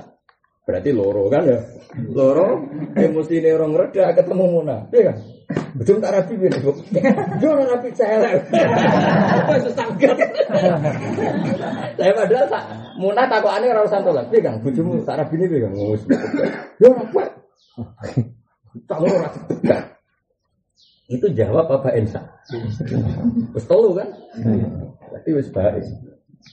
Berarti 0.68 0.92
loro 0.92 1.32
kan 1.32 1.48
ya. 1.48 1.64
Loro 2.12 2.68
emosi 2.92 3.40
ini 3.40 3.56
orang 3.56 3.72
reda 3.72 4.12
ketemu 4.12 4.46
Muna. 4.52 4.84
Iya 4.92 5.16
kan? 5.16 5.18
Betul 5.80 6.04
tak 6.04 6.12
rapi 6.12 6.36
ini. 6.36 6.60
Yo 7.40 7.56
ora 7.56 7.72
rapi 7.72 7.88
celek. 7.96 8.52
Apa 8.52 9.56
sesanggat. 9.64 10.18
Saya 11.96 12.12
padahal 12.12 12.48
tak 12.52 12.64
Muna 13.00 13.24
takokane 13.32 13.72
ora 13.72 13.88
usah 13.88 14.04
tolak. 14.04 14.28
Iya 14.28 14.42
kan? 14.44 14.56
Bojomu 14.60 15.00
tak 15.08 15.24
rapi 15.24 15.40
ini 15.40 15.56
kan 15.56 15.72
ngurus. 15.72 16.04
Yo 16.84 16.92
kuat. 17.16 17.32
Tak 18.92 19.00
loro 19.00 19.24
ora 19.24 19.32
Itu 21.08 21.32
jawab 21.32 21.72
apa 21.72 21.96
Ensa? 21.96 22.20
Telu 23.56 23.96
kan? 23.96 24.12
Berarti 25.08 25.30
wis 25.32 25.48
baik. 25.56 25.88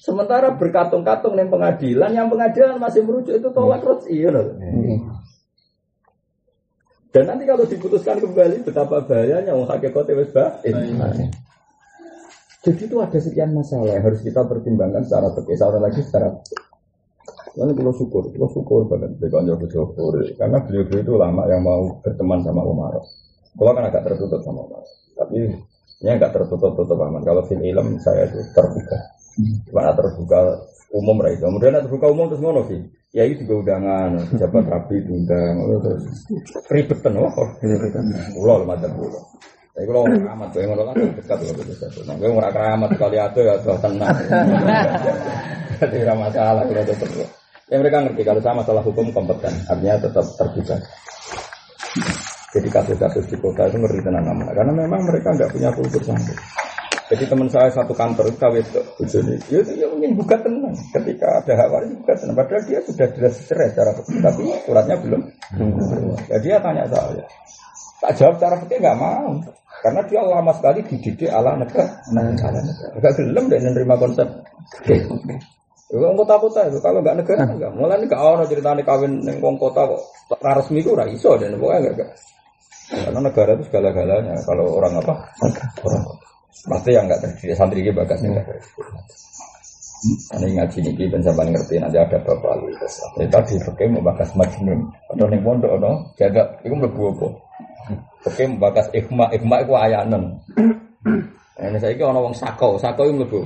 Sementara 0.03 0.55
berkatung-katung 0.55 1.38
nih 1.38 1.47
pengadilan, 1.47 2.11
yang 2.11 2.26
pengadilan 2.26 2.80
masih 2.80 3.07
merujuk 3.07 3.34
itu 3.36 3.49
tolak 3.55 3.82
terus 3.84 4.07
iya 4.11 4.28
loh. 4.32 4.55
Dan 7.14 7.30
nanti 7.30 7.47
kalau 7.47 7.62
diputuskan 7.62 8.18
kembali 8.18 8.66
betapa 8.66 9.07
bahayanya 9.07 9.55
wong 9.55 9.70
hakikate 9.70 10.18
wis 10.18 10.34
Jadi 12.64 12.80
itu 12.90 12.97
ada 12.99 13.18
sekian 13.20 13.55
masalah 13.55 13.92
yang 13.92 14.03
harus 14.03 14.24
kita 14.24 14.42
pertimbangkan 14.49 15.05
secara 15.05 15.30
fikih, 15.36 15.55
secara 15.55 15.78
lagi 15.78 16.01
secara 16.01 16.32
Lalu 17.55 17.72
kalau 17.78 17.92
syukur, 17.95 18.22
kalau 18.34 18.51
syukur 18.51 18.80
banget 18.90 19.14
dengan 19.22 19.55
syukur 19.70 20.18
karena 20.34 20.59
beliau-beliau 20.66 21.03
itu 21.07 21.14
lama 21.14 21.42
yang 21.47 21.62
mau 21.62 22.03
berteman 22.03 22.42
sama 22.42 22.66
Umar. 22.66 22.99
Kalau 23.55 23.70
kan 23.70 23.86
agak 23.86 24.03
tertutup 24.11 24.42
sama 24.42 24.66
Umar, 24.66 24.82
tapi 25.14 25.55
ini 26.03 26.11
agak 26.11 26.34
tertutup-tutup 26.34 26.99
aman. 26.99 27.22
Kalau 27.22 27.47
film 27.47 27.62
ilm 27.62 28.03
saya 28.03 28.26
itu 28.26 28.42
terbuka. 28.51 29.13
Cuma 29.68 29.91
terbuka 29.95 30.39
umum 30.95 31.16
lah 31.18 31.30
itu. 31.35 31.43
Kemudian 31.43 31.82
terbuka 31.82 32.07
umum 32.11 32.30
terus 32.30 32.43
ngono 32.43 32.62
sih. 32.70 32.80
Ya 33.14 33.22
itu 33.30 33.47
juga 33.47 33.78
undangan, 33.78 34.26
pejabat 34.35 34.64
rapi 34.66 34.97
diundang, 35.07 35.55
terus 35.82 36.03
ribetan 36.66 37.14
wah. 37.14 37.30
Pulau 38.35 38.62
lah 38.62 38.74
macam 38.74 38.91
pulau. 38.99 39.22
Tapi 39.74 39.91
kalau 39.91 40.07
orang 40.07 40.22
keramat, 40.22 40.49
gue 40.55 40.66
ngono 40.70 40.82
kan 40.87 40.95
dekat 41.18 41.39
loh. 41.43 41.55
Nah, 42.07 42.14
gue 42.14 42.30
orang 42.30 42.55
keramat 42.55 42.91
kali 42.95 43.18
ada 43.18 43.41
ya 43.43 43.55
tuh 43.59 43.78
tenang. 43.82 44.16
Jadi 45.82 45.97
tidak 45.99 46.14
masalah 46.18 46.62
kalau 46.62 46.85
tetap. 46.87 47.11
Ya 47.66 47.76
mereka 47.82 47.97
ngerti 48.07 48.22
kalau 48.22 48.39
sama 48.39 48.62
masalah 48.62 48.82
hukum 48.87 49.11
kompeten, 49.11 49.51
artinya 49.66 49.99
tetap 49.99 50.26
terbuka. 50.39 50.76
Jadi 52.55 52.68
kasus-kasus 52.70 53.26
di 53.26 53.37
kota 53.43 53.66
itu 53.66 53.82
ngeri 53.82 53.99
tenang 53.99 54.26
karena 54.55 54.72
memang 54.74 55.01
mereka 55.11 55.35
nggak 55.35 55.51
punya 55.51 55.74
kultur 55.74 56.03
sampai. 56.07 56.39
Jadi 57.05 57.24
teman 57.28 57.48
saya 57.52 57.68
satu 57.68 57.92
kantor 57.92 58.32
kawin 58.40 58.64
itu, 58.64 58.80
bujuni, 58.96 59.36
ya, 59.52 59.61
ya 59.76 59.86
mungkin 59.92 60.16
buka 60.16 60.40
tenang. 60.40 60.72
Ketika 60.88 61.44
ada 61.44 61.52
hak 61.52 61.68
waris 61.68 61.92
buka 62.00 62.12
tenang. 62.16 62.36
Padahal 62.40 62.64
dia 62.64 62.80
sudah 62.80 63.07
jelas 63.12 63.34
cerai 63.44 63.68
secara 63.76 63.90
fikih, 64.00 64.20
tapi 64.24 64.42
suratnya 64.64 64.96
belum. 65.05 65.22
Ya 66.32 66.36
dia 66.40 66.57
tanya 66.64 66.88
saya, 66.88 67.28
tak 68.00 68.12
jawab 68.16 68.40
secara 68.40 68.57
fikih 68.64 68.80
nggak 68.80 68.96
mau, 68.96 69.36
karena 69.84 70.00
dia 70.09 70.20
lama 70.24 70.52
sekali 70.57 70.80
dididik 70.80 71.28
ala 71.28 71.61
negara. 71.61 71.92
Ala 72.09 72.22
negara. 72.24 72.59
Gak 72.96 73.12
gelem 73.20 73.44
dan 73.52 73.61
menerima 73.68 73.94
konsep. 74.00 74.28
Ya, 74.88 76.00
wong 76.00 76.16
kota-kota 76.16 76.72
itu 76.72 76.80
kalau 76.80 77.05
nggak 77.05 77.20
negara 77.20 77.44
enggak. 77.44 77.68
Mulai 77.76 78.00
ini 78.00 78.09
gak 78.09 78.24
orang 78.24 78.48
ceritanya 78.48 78.80
kawin 78.80 79.20
neng 79.20 79.44
wong 79.44 79.61
kota 79.61 79.84
kok 79.84 80.00
resmi 80.40 80.80
itu 80.80 80.96
raiso 80.96 81.36
dan 81.36 81.61
pokoknya 81.61 82.00
enggak. 82.00 82.11
Karena 82.88 83.20
negara 83.20 83.50
itu 83.61 83.64
segala-galanya. 83.68 84.34
Kalau 84.48 84.72
orang 84.72 85.05
apa? 85.05 85.14
Orang 85.84 86.24
Pasti 86.64 86.90
yang 86.94 87.11
enggak 87.11 87.20
terdiri 87.26 87.55
santri 87.59 87.82
ini 87.82 87.90
bagas 87.90 88.18
enggak 88.22 88.46
terdiri. 88.46 88.70
Ini 90.05 90.61
ngaji 90.61 90.78
nih, 90.84 91.09
dan 91.09 91.20
sampai 91.24 91.48
ngerti 91.48 91.80
nanti 91.80 91.96
ada 91.96 92.20
bapak 92.20 92.52
lu. 92.61 92.68
Jadi 93.16 93.28
tadi 93.32 93.57
pakai 93.57 93.88
mau 93.88 94.05
bakas 94.05 94.36
majnun. 94.36 94.84
Atau 95.09 95.24
nih 95.32 95.40
pondok, 95.40 95.80
no, 95.80 96.12
jaga, 96.20 96.44
itu 96.61 96.76
melebu 96.76 97.02
apa? 97.16 97.28
Pakai 98.20 98.44
mau 98.52 98.68
bakas 98.68 98.92
ikhma, 98.92 99.32
ikhma 99.32 99.64
itu 99.64 99.72
ayanan. 99.72 100.36
Ini 101.57 101.78
saya 101.80 101.96
kira 101.96 102.12
orang 102.12 102.36
sako, 102.36 102.76
sako 102.76 103.09
itu 103.09 103.14
melebu. 103.16 103.40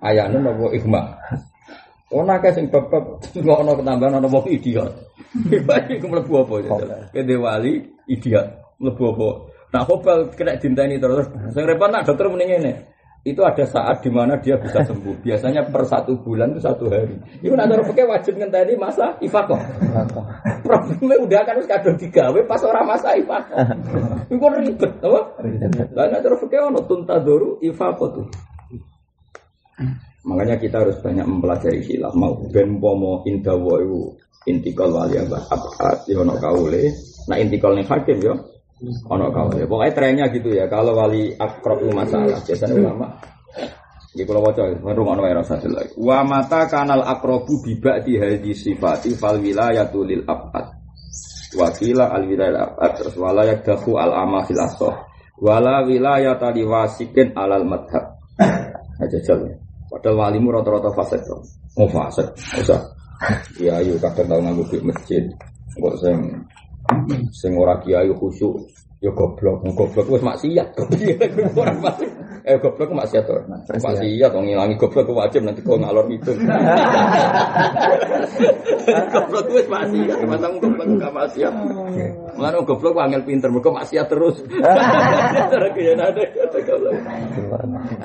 Ayanan 0.00 0.48
apa 0.48 0.66
ikhma? 0.72 1.02
Ono 2.16 2.30
akeh 2.32 2.54
sing 2.54 2.70
bab-bab 2.70 3.18
nggak 3.34 3.58
ono 3.66 3.72
ketambahan 3.76 4.16
ono 4.22 4.28
wong 4.30 4.46
idiot. 4.48 4.92
Iku 6.00 6.06
mlebu 6.06 6.32
apa 6.46 6.54
ya? 6.62 6.68
Kene 7.12 7.34
wali 7.36 7.82
idiot. 8.08 8.46
Mlebu 8.80 9.04
apa? 9.12 9.28
Nah, 9.74 9.82
hobal 9.82 10.30
kena 10.34 10.58
dinteni 10.60 11.00
terus. 11.00 11.26
Sing 11.54 11.66
repot 11.66 11.90
nak 11.90 12.06
dokter 12.06 12.30
mending 12.30 12.50
ini. 12.62 12.74
Itu 13.26 13.42
ada 13.42 13.66
saat 13.66 14.06
di 14.06 14.10
mana 14.14 14.38
dia 14.38 14.54
bisa 14.54 14.86
sembuh. 14.86 15.18
Biasanya 15.18 15.66
per 15.66 15.82
satu 15.82 16.14
bulan 16.22 16.54
itu 16.54 16.62
satu 16.62 16.86
hari. 16.86 17.18
Itu 17.42 17.58
nak 17.58 17.74
pakai 17.74 18.06
wajib 18.06 18.38
ngenteni 18.38 18.78
masa 18.78 19.18
ifakoh. 19.18 19.58
Problemnya 20.62 21.16
udah 21.26 21.40
kan 21.42 21.58
harus 21.58 21.66
kadang 21.66 21.98
digawe 21.98 22.40
pas 22.46 22.62
orang 22.62 22.86
masa 22.86 23.18
ifakoh. 23.18 23.58
Itu 24.30 24.46
ribet, 24.46 24.92
apa? 25.02 25.20
Lah 25.98 26.06
nak 26.06 26.22
pakai 26.22 26.58
ono 26.70 26.80
tuntadoru 26.86 27.58
ifakoh 27.66 28.08
tuh. 28.14 28.26
Makanya 30.26 30.58
kita 30.62 30.86
harus 30.86 30.94
banyak 31.02 31.26
mempelajari 31.26 31.82
hilaf. 31.82 32.14
Mau 32.14 32.46
ben 32.54 32.78
pomo 32.78 33.26
indawa 33.26 33.82
intikal 34.46 34.94
wali 34.94 35.18
abad 35.18 35.42
abad 35.50 35.98
yono 36.06 36.38
kaule. 36.38 36.94
Nah 37.26 37.36
intikal 37.42 37.74
nih 37.74 37.86
hakim 37.90 38.22
yo. 38.22 38.34
Ono 38.84 39.32
kaule. 39.32 39.64
Pokoknya 39.64 39.92
trennya 39.96 40.26
gitu 40.28 40.52
ya. 40.52 40.68
Kalau 40.68 40.92
wali 40.92 41.32
akrab 41.32 41.80
masalah, 41.96 42.36
biasanya 42.44 42.76
ulama. 42.76 43.08
Di 44.16 44.24
kalau 44.24 44.44
wajah, 44.48 44.80
merung 44.80 45.12
ono 45.12 45.24
rasa 45.24 45.60
lagi. 45.60 45.92
Wa 46.00 46.24
mata 46.24 46.64
kanal 46.68 47.04
akrobu 47.04 47.60
bibak 47.60 48.04
di 48.04 48.16
hadis 48.16 48.64
sifati 48.64 49.12
fal 49.12 49.36
wilayatu 49.36 50.04
lil 50.04 50.24
abad. 50.24 50.72
Wakila 51.56 52.12
al 52.12 52.24
wilayah 52.24 52.72
abad 52.72 52.90
terus 53.00 53.16
walayak 53.16 53.64
dahu 53.64 53.96
al 54.00 54.12
ama 54.12 54.44
fil 54.44 54.60
asoh. 54.60 54.92
Wala 55.36 55.84
wilayah 55.84 56.36
tadi 56.40 56.64
wasikin 56.64 57.36
alal 57.36 57.68
madhab. 57.68 58.16
Aja 58.96 59.20
jalan. 59.20 59.52
Padahal 59.92 60.16
walimu 60.16 60.48
rata-rata 60.48 61.16
tuh. 61.20 61.40
Mau 61.76 61.88
fasik, 61.92 62.32
usah. 62.56 62.80
Ya 63.60 63.80
ayo 63.80 64.00
kadang 64.00 64.32
tau 64.32 64.40
nganggo 64.40 64.64
di 64.72 64.80
masjid. 64.80 65.24
Kok 65.76 65.96
sing 66.00 66.16
sing 67.32 67.52
ora 67.58 67.78
kiai 67.82 68.10
khusyuk 68.10 68.54
ya 69.00 69.10
goblok, 69.12 69.60
goblok 69.76 70.08
wis 70.08 70.22
maksiat. 70.24 70.72
Ora 71.60 71.72
fasik. 71.84 72.15
Eh 72.46 72.62
goblok 72.62 72.94
maksiat 72.94 73.26
to. 73.26 73.34
Maksiat 73.74 74.30
wong 74.30 74.46
ngilangi 74.46 74.78
goblok 74.78 75.10
wajib 75.10 75.42
nanti 75.42 75.66
kok 75.66 75.82
ngalor 75.82 76.06
itu. 76.14 76.30
Goblok 78.86 79.50
wis 79.50 79.66
maksiat, 79.66 80.18
masa 80.30 80.46
goblok 80.62 80.86
gak 80.94 81.10
maksiat. 81.10 81.50
Mulane 82.38 82.62
goblok 82.62 83.02
angel 83.02 83.26
pinter 83.26 83.50
mergo 83.50 83.74
maksiat 83.74 84.06
terus. 84.06 84.46
Ada 86.06 86.22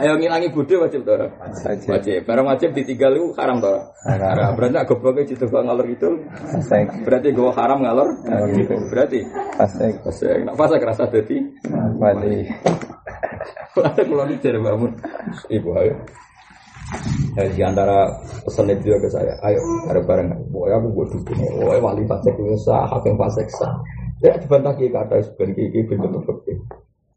Ayo 0.02 0.18
ngilangi 0.18 0.50
budi 0.50 0.74
wajib 0.74 1.06
to 1.06 1.14
Wajib. 1.86 2.26
Barang 2.26 2.50
wajib 2.50 2.74
ditinggal 2.74 3.14
itu 3.14 3.38
haram 3.38 3.62
to 3.62 3.74
Haram. 4.10 4.58
Berarti 4.58 4.82
gobloknya 4.90 5.22
situ 5.30 5.46
ngalor 5.46 5.86
itu. 5.86 6.10
Berarti 7.06 7.30
gue 7.30 7.50
haram 7.54 7.78
ngalor. 7.86 8.10
Berarti 8.90 9.22
fasik. 9.54 10.02
Fasik. 10.02 10.50
Nak 10.50 10.58
fasik 10.58 10.82
rasa 10.82 11.06
dadi. 11.14 11.38
Wali. 12.02 12.50
Ada 13.72 14.02
kalau 14.04 14.26
ini 14.28 14.60
bangun, 14.60 14.92
ibu 15.48 15.70
ayo. 15.80 15.96
Nah, 17.32 17.48
di 17.48 17.64
antara 17.64 18.12
pesan 18.44 18.68
itu 18.68 18.92
juga 18.92 19.08
ke 19.08 19.10
saya, 19.16 19.34
ayo 19.48 19.60
bareng 19.88 20.06
bareng. 20.06 20.28
Pokoknya 20.52 20.76
aku 20.76 20.88
buat 20.92 21.08
dukung. 21.16 21.40
Pokoknya 21.40 21.80
wali 21.80 22.04
fasek 22.04 22.36
itu 22.36 22.56
sah, 22.60 22.84
hakim 22.92 23.16
fasek 23.16 23.48
sah. 23.56 23.72
Ya 24.20 24.36
dibantah 24.36 24.76
kiki 24.76 24.92
kata 24.92 25.24
sebenarnya 25.24 25.72
kiki 25.72 25.80
bentuk 25.88 26.12
bentuk. 26.20 26.38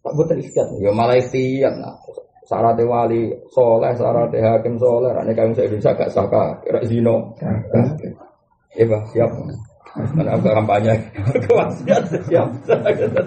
Tak 0.07 0.13
buat 0.15 0.27
terikat. 0.31 0.67
Ya 0.79 0.91
malah 0.95 1.19
ikhtiar. 1.19 1.75
Nah, 1.75 1.99
syarat 2.47 2.79
wali 2.87 3.35
soleh, 3.51 3.91
syarat 3.99 4.31
hakim 4.31 4.79
soleh. 4.79 5.11
Rani 5.11 5.33
kami 5.35 5.53
saya 5.59 5.67
Indonesia 5.67 5.99
gak 5.99 6.11
sah 6.15 6.27
kira 6.63 6.81
zino. 6.87 7.35
Iya 8.79 8.99
siap. 9.11 9.31
Mana 9.95 10.35
aku 10.35 10.51
kampanye, 10.51 10.95
kewasiat 11.47 12.03
siap. 12.27 12.51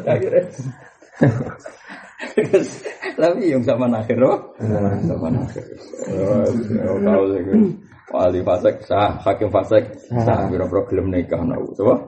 Akhirnya. 0.03 0.43
Tapi 3.17 3.41
yang 3.53 3.61
zaman 3.61 3.93
akhir 3.93 4.17
loh. 4.17 4.57
Zaman 5.05 5.33
akhir. 5.37 5.63
Tahu 7.01 7.23
sih 7.33 7.41
Wali 8.07 8.39
fasek 8.39 8.87
sah, 8.87 9.19
hakim 9.19 9.51
fasek 9.51 9.83
sah, 10.23 10.47
biro 10.47 10.63
problem 10.71 11.11
nikah 11.11 11.43
nau, 11.43 11.67
coba. 11.75 12.07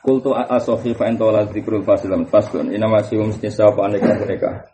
Kultu 0.00 0.32
asofi 0.32 0.96
fa 0.96 1.12
entola 1.12 1.44
zikrul 1.52 1.84
fasilam 1.84 2.24
fasdun 2.24 2.72
ina 2.72 2.88
masih 2.88 3.20
mesti 3.20 3.52
sapa 3.52 3.84
aneka 3.84 4.16
mereka? 4.16 4.64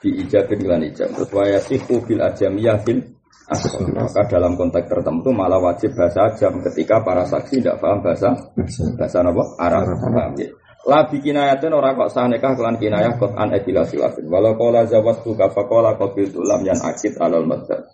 Di 0.00 0.16
ijabin 0.24 0.64
lan 0.64 0.80
ijab. 0.88 1.12
Terus 1.12 1.30
waya 1.36 1.60
sihu 1.60 2.00
bil 2.00 2.24
ajamiyah 2.24 2.80
bil 2.80 3.04
maka 3.92 4.22
dalam 4.30 4.56
konteks 4.56 4.88
tertentu 4.88 5.28
malah 5.34 5.60
wajib 5.60 5.92
bahasa 5.92 6.32
ajam 6.32 6.62
ketika 6.70 7.02
para 7.04 7.26
saksi 7.28 7.60
tidak 7.60 7.82
paham 7.82 8.00
bahasa 8.00 8.32
bahasa. 8.96 9.18
apa? 9.20 9.44
Arab. 9.60 9.84
Paham 10.00 10.32
ya 10.40 10.48
Labi 10.80 11.20
kinayatun 11.20 11.76
orang 11.76 11.92
kok 11.92 12.10
sah 12.16 12.24
nikah 12.24 12.56
kelan 12.56 12.80
kinayah 12.80 13.20
kot 13.20 13.36
an 13.36 13.52
edila 13.52 13.84
silafin. 13.84 14.24
Walau 14.32 14.56
kola 14.56 14.88
zawat 14.88 15.20
buka 15.20 15.52
fakola 15.52 15.92
kot 16.00 16.16
lam 16.40 16.64
yan 16.64 16.80
akid 16.80 17.20
alal 17.20 17.44
madzhab. 17.44 17.84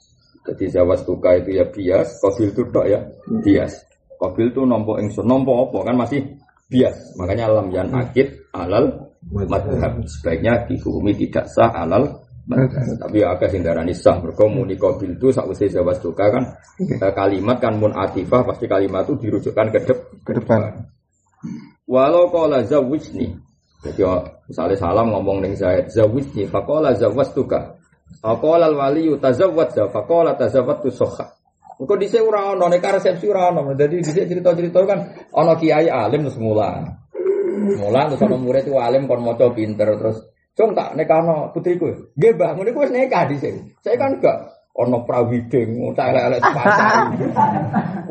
Jadi 0.47 0.71
zawas 0.71 1.03
tuka 1.03 1.35
itu 1.35 1.59
ya 1.59 1.67
bias, 1.67 2.23
kobil 2.23 2.55
itu 2.55 2.63
tok 2.71 2.87
ya 2.87 3.03
bias. 3.43 3.83
Kobil 4.15 4.55
itu 4.55 4.63
nompo 4.63 4.95
ingsun, 5.03 5.27
nompo 5.27 5.67
apa 5.67 5.91
kan 5.91 5.99
masih 5.99 6.23
bias. 6.71 7.19
Makanya 7.19 7.51
lam 7.51 7.75
yan 7.75 7.91
akid 7.91 8.47
alal 8.55 9.11
madhab. 9.35 9.99
Sebaiknya 10.07 10.71
dihukumi 10.71 11.19
tidak 11.19 11.51
sah 11.51 11.75
alal 11.75 12.23
madhab. 12.47 12.87
Tapi 13.03 13.17
ya 13.19 13.35
agak 13.35 13.51
sindarani 13.51 13.99
sah. 13.99 14.23
Mereka 14.23 14.47
muni 14.47 14.79
kobil 14.79 15.19
itu 15.19 15.35
sausai 15.35 15.67
zawas 15.67 15.99
tuka 15.99 16.31
kan 16.31 16.55
eh, 16.79 17.13
kalimat 17.13 17.59
kan 17.59 17.83
mun 17.83 17.91
atifah 17.91 18.47
pasti 18.47 18.71
kalimat 18.71 19.03
itu 19.11 19.19
dirujukkan 19.27 19.75
ke, 19.75 19.79
dep, 19.83 19.99
Ke 20.23 20.33
depan. 20.39 20.87
Walau 21.87 22.29
kala 22.35 22.67
zawijni 22.67 23.39
Jadi 23.87 24.03
oh, 24.03 24.23
misalnya 24.51 24.75
salam 24.75 25.15
ngomong 25.15 25.39
ning 25.43 25.55
Zaid 25.55 25.89
Zawijni 25.91 26.51
Fakola 26.51 26.93
zawastuka 26.99 27.79
Fakola 28.19 28.71
wali 28.75 29.15
tazawwad 29.23 29.71
za 29.71 29.87
Fakola 29.91 30.35
tazawwad 30.35 30.83
tu 30.83 30.91
sokha 30.91 31.37
Kok 31.77 31.93
dhisik 32.01 32.25
ora 32.25 32.57
ono 32.57 32.73
nek 32.73 32.81
resepsi 32.81 33.29
ora 33.29 33.53
ono. 33.53 33.77
Dadi 33.77 34.01
dhisik 34.01 34.25
cerita-cerita 34.25 34.81
kan 34.89 35.13
ono 35.37 35.53
kiai 35.61 35.93
alim 35.93 36.25
terus 36.25 36.41
mulang. 36.41 36.89
Mulang 37.77 38.17
terus 38.17 38.25
ono 38.25 38.41
murid 38.41 38.65
itu 38.65 38.81
alim 38.81 39.05
kon 39.05 39.21
maca 39.21 39.53
pinter 39.53 39.93
terus 40.01 40.25
Cung 40.57 40.73
tak 40.73 40.97
nekano 40.97 41.53
putriku. 41.53 42.17
Nggih, 42.17 42.33
Mbah, 42.33 42.57
ngene 42.57 42.73
ku 42.73 42.81
wis 42.81 42.89
nikah 42.89 43.29
dhisik. 43.29 43.77
Saya 43.85 44.01
kan 44.01 44.17
enggak 44.17 44.57
ono 44.77 45.09
prawiding, 45.09 45.97
cah 45.97 46.07
elek-elek 46.13 46.41
sepasang. 46.47 47.07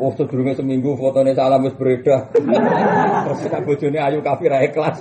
Oh, 0.02 0.10
sedurunge 0.18 0.58
seminggu 0.58 0.98
fotone 0.98 1.30
salam 1.32 1.62
wis 1.62 1.78
beredar. 1.78 2.34
Terus 2.34 3.38
nek 3.46 3.62
bojone 3.62 3.98
ayu 4.02 4.18
kafir 4.20 4.50
ae 4.50 4.68
kelas. 4.74 4.98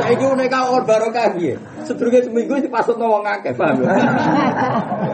Saiki 0.00 0.26
nikah 0.38 0.70
or 0.70 0.86
barokah 0.86 1.34
piye? 1.34 1.58
Sedurunge 1.82 2.22
seminggu 2.24 2.62
dipasutno 2.62 3.10
wong 3.10 3.26
akeh, 3.26 3.52
paham 3.58 3.82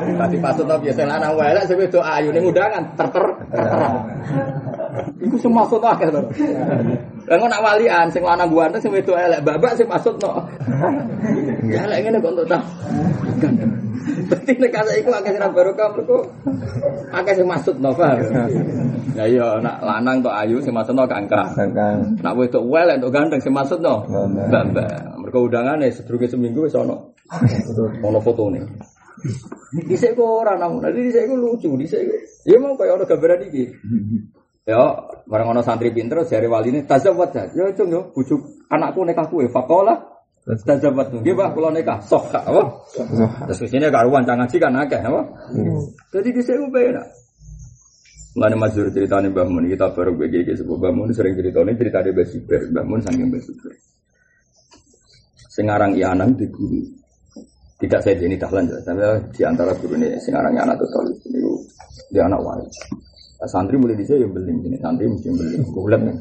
Tadi 0.02 0.36
pasutno 0.42 0.74
biasa 0.78 1.06
lanang 1.06 1.32
wae 1.38 1.50
elek 1.54 1.64
sing 1.70 1.76
wedok 1.78 2.04
ayu 2.04 2.28
ning 2.34 2.44
undangan 2.48 2.84
terter. 2.98 3.26
Iku 5.22 5.36
sing 5.38 5.52
maksud 5.54 5.80
akeh 5.80 6.08
to. 6.10 6.20
Lah 7.30 7.36
ngono 7.38 7.54
nak 7.54 7.62
walian 7.62 8.06
sing 8.10 8.22
lanang 8.26 8.50
ganteng 8.50 8.82
sing 8.82 8.92
wedok 8.92 9.16
elek 9.16 9.40
babak 9.46 9.78
sing 9.78 9.86
maksudno. 9.86 10.42
Ya 11.70 11.86
elek 11.86 11.98
ngene 12.06 12.18
kok 12.18 12.32
untuk 12.34 12.46
tak. 12.50 12.62
Berarti 14.02 14.52
nek 14.58 14.70
kaya 14.74 14.92
iku 14.98 15.10
akeh 15.14 15.30
sing 15.30 15.42
barokah 15.54 15.88
mergo 15.94 16.18
akeh 17.14 17.34
sing 17.38 17.46
maksudno, 17.46 17.90
paham? 17.94 18.18
Ya 19.12 19.24
iya 19.28 19.60
nak 19.62 19.78
lanang 19.84 20.24
tok 20.24 20.34
ayu 20.34 20.58
sing 20.58 20.74
maksudno 20.74 21.06
kangkang. 21.06 21.54
Kan. 21.54 22.18
Nak 22.18 22.34
wedok 22.34 22.66
elek 22.66 22.98
tok 22.98 23.12
ganteng 23.14 23.40
sing 23.40 23.54
maksudno 23.54 24.02
Mbak. 24.10 24.50
mbak-mbak. 24.50 24.90
Mergo 25.22 25.38
undangane 25.46 25.86
sedurunge 25.94 26.26
seminggu 26.26 26.66
wis 26.66 26.74
ono. 26.74 27.14
Ono 28.02 28.18
fotone. 28.20 28.60
Dhisik 29.72 30.16
kok 30.16 30.24
ora 30.44 30.56
namun, 30.60 30.84
nanti 30.84 31.00
dhisik 31.08 31.28
ku 31.28 31.34
lucu, 31.36 31.68
dhisik. 31.80 32.00
ku- 32.04 32.20
Ya 32.44 32.56
mau 32.58 32.74
kaya 32.74 32.96
ono 32.98 33.04
gambaran 33.06 33.46
iki. 33.48 33.64
Ya, 34.66 34.82
bareng 35.26 35.48
ono 35.54 35.60
santri 35.62 35.90
pinter 35.94 36.22
jare 36.26 36.46
waline 36.50 36.84
tazawwad 36.84 37.30
ya. 37.34 37.44
Ya 37.54 37.64
cung 37.74 37.90
yo 37.92 38.10
bujuk 38.14 38.40
anakku 38.68 39.02
nikah 39.06 39.26
kuwe 39.30 39.46
faqala 39.48 39.94
tazawwad. 40.44 41.14
Nggih 41.14 41.34
Pak, 41.34 41.48
kula 41.54 41.70
nikah. 41.70 41.98
Sok 42.02 42.34
apa? 42.34 42.82
Terus 43.48 43.58
ke 43.62 43.66
sini 43.70 43.86
karuan 43.90 44.26
cang 44.26 44.38
ngaji 44.42 44.56
kan 44.58 44.74
akeh, 44.74 45.00
apa? 45.00 45.20
Jadi 46.12 46.28
dhisik 46.34 46.56
ku 46.58 46.66
penak. 46.70 47.06
Mulane 48.32 48.56
masyhur 48.56 48.88
ceritane 48.88 49.28
Mbah 49.28 49.44
Mun 49.44 49.68
kita 49.68 49.92
baru 49.92 50.16
BGG 50.16 50.56
sebuah 50.64 50.78
Mbah 50.80 50.92
Mun 50.96 51.12
sering 51.12 51.36
ceritane 51.36 51.76
ceritane 51.76 52.16
Mbah 52.16 52.24
Siber, 52.24 52.60
Mbah 52.72 52.84
Mun 52.88 53.00
saking 53.04 53.28
Mbah 53.28 53.42
Siber. 53.44 53.72
Sengarang 55.52 55.92
Ianang 55.92 56.32
di 56.32 56.48
guru. 56.48 56.80
Tidak 57.82 57.98
saya 57.98 58.14
ini 58.22 58.38
dahlan 58.38 58.70
ya, 58.70 58.78
tapi 58.86 59.02
di 59.34 59.42
antara 59.42 59.74
guru 59.74 59.98
ini 59.98 60.14
sengarang 60.22 60.54
anak 60.54 60.78
tuh 60.78 61.02
ini 61.26 61.42
dia 62.14 62.30
anak 62.30 62.38
wali. 62.38 62.62
Nah, 63.42 63.48
santri 63.50 63.74
mulai 63.74 63.98
di 63.98 64.06
saya 64.06 64.22
beli 64.22 64.54
ini 64.54 64.78
santri 64.78 65.10
mesti 65.10 65.34
beli 65.34 65.58
bulan 65.66 66.00
kan. 66.06 66.16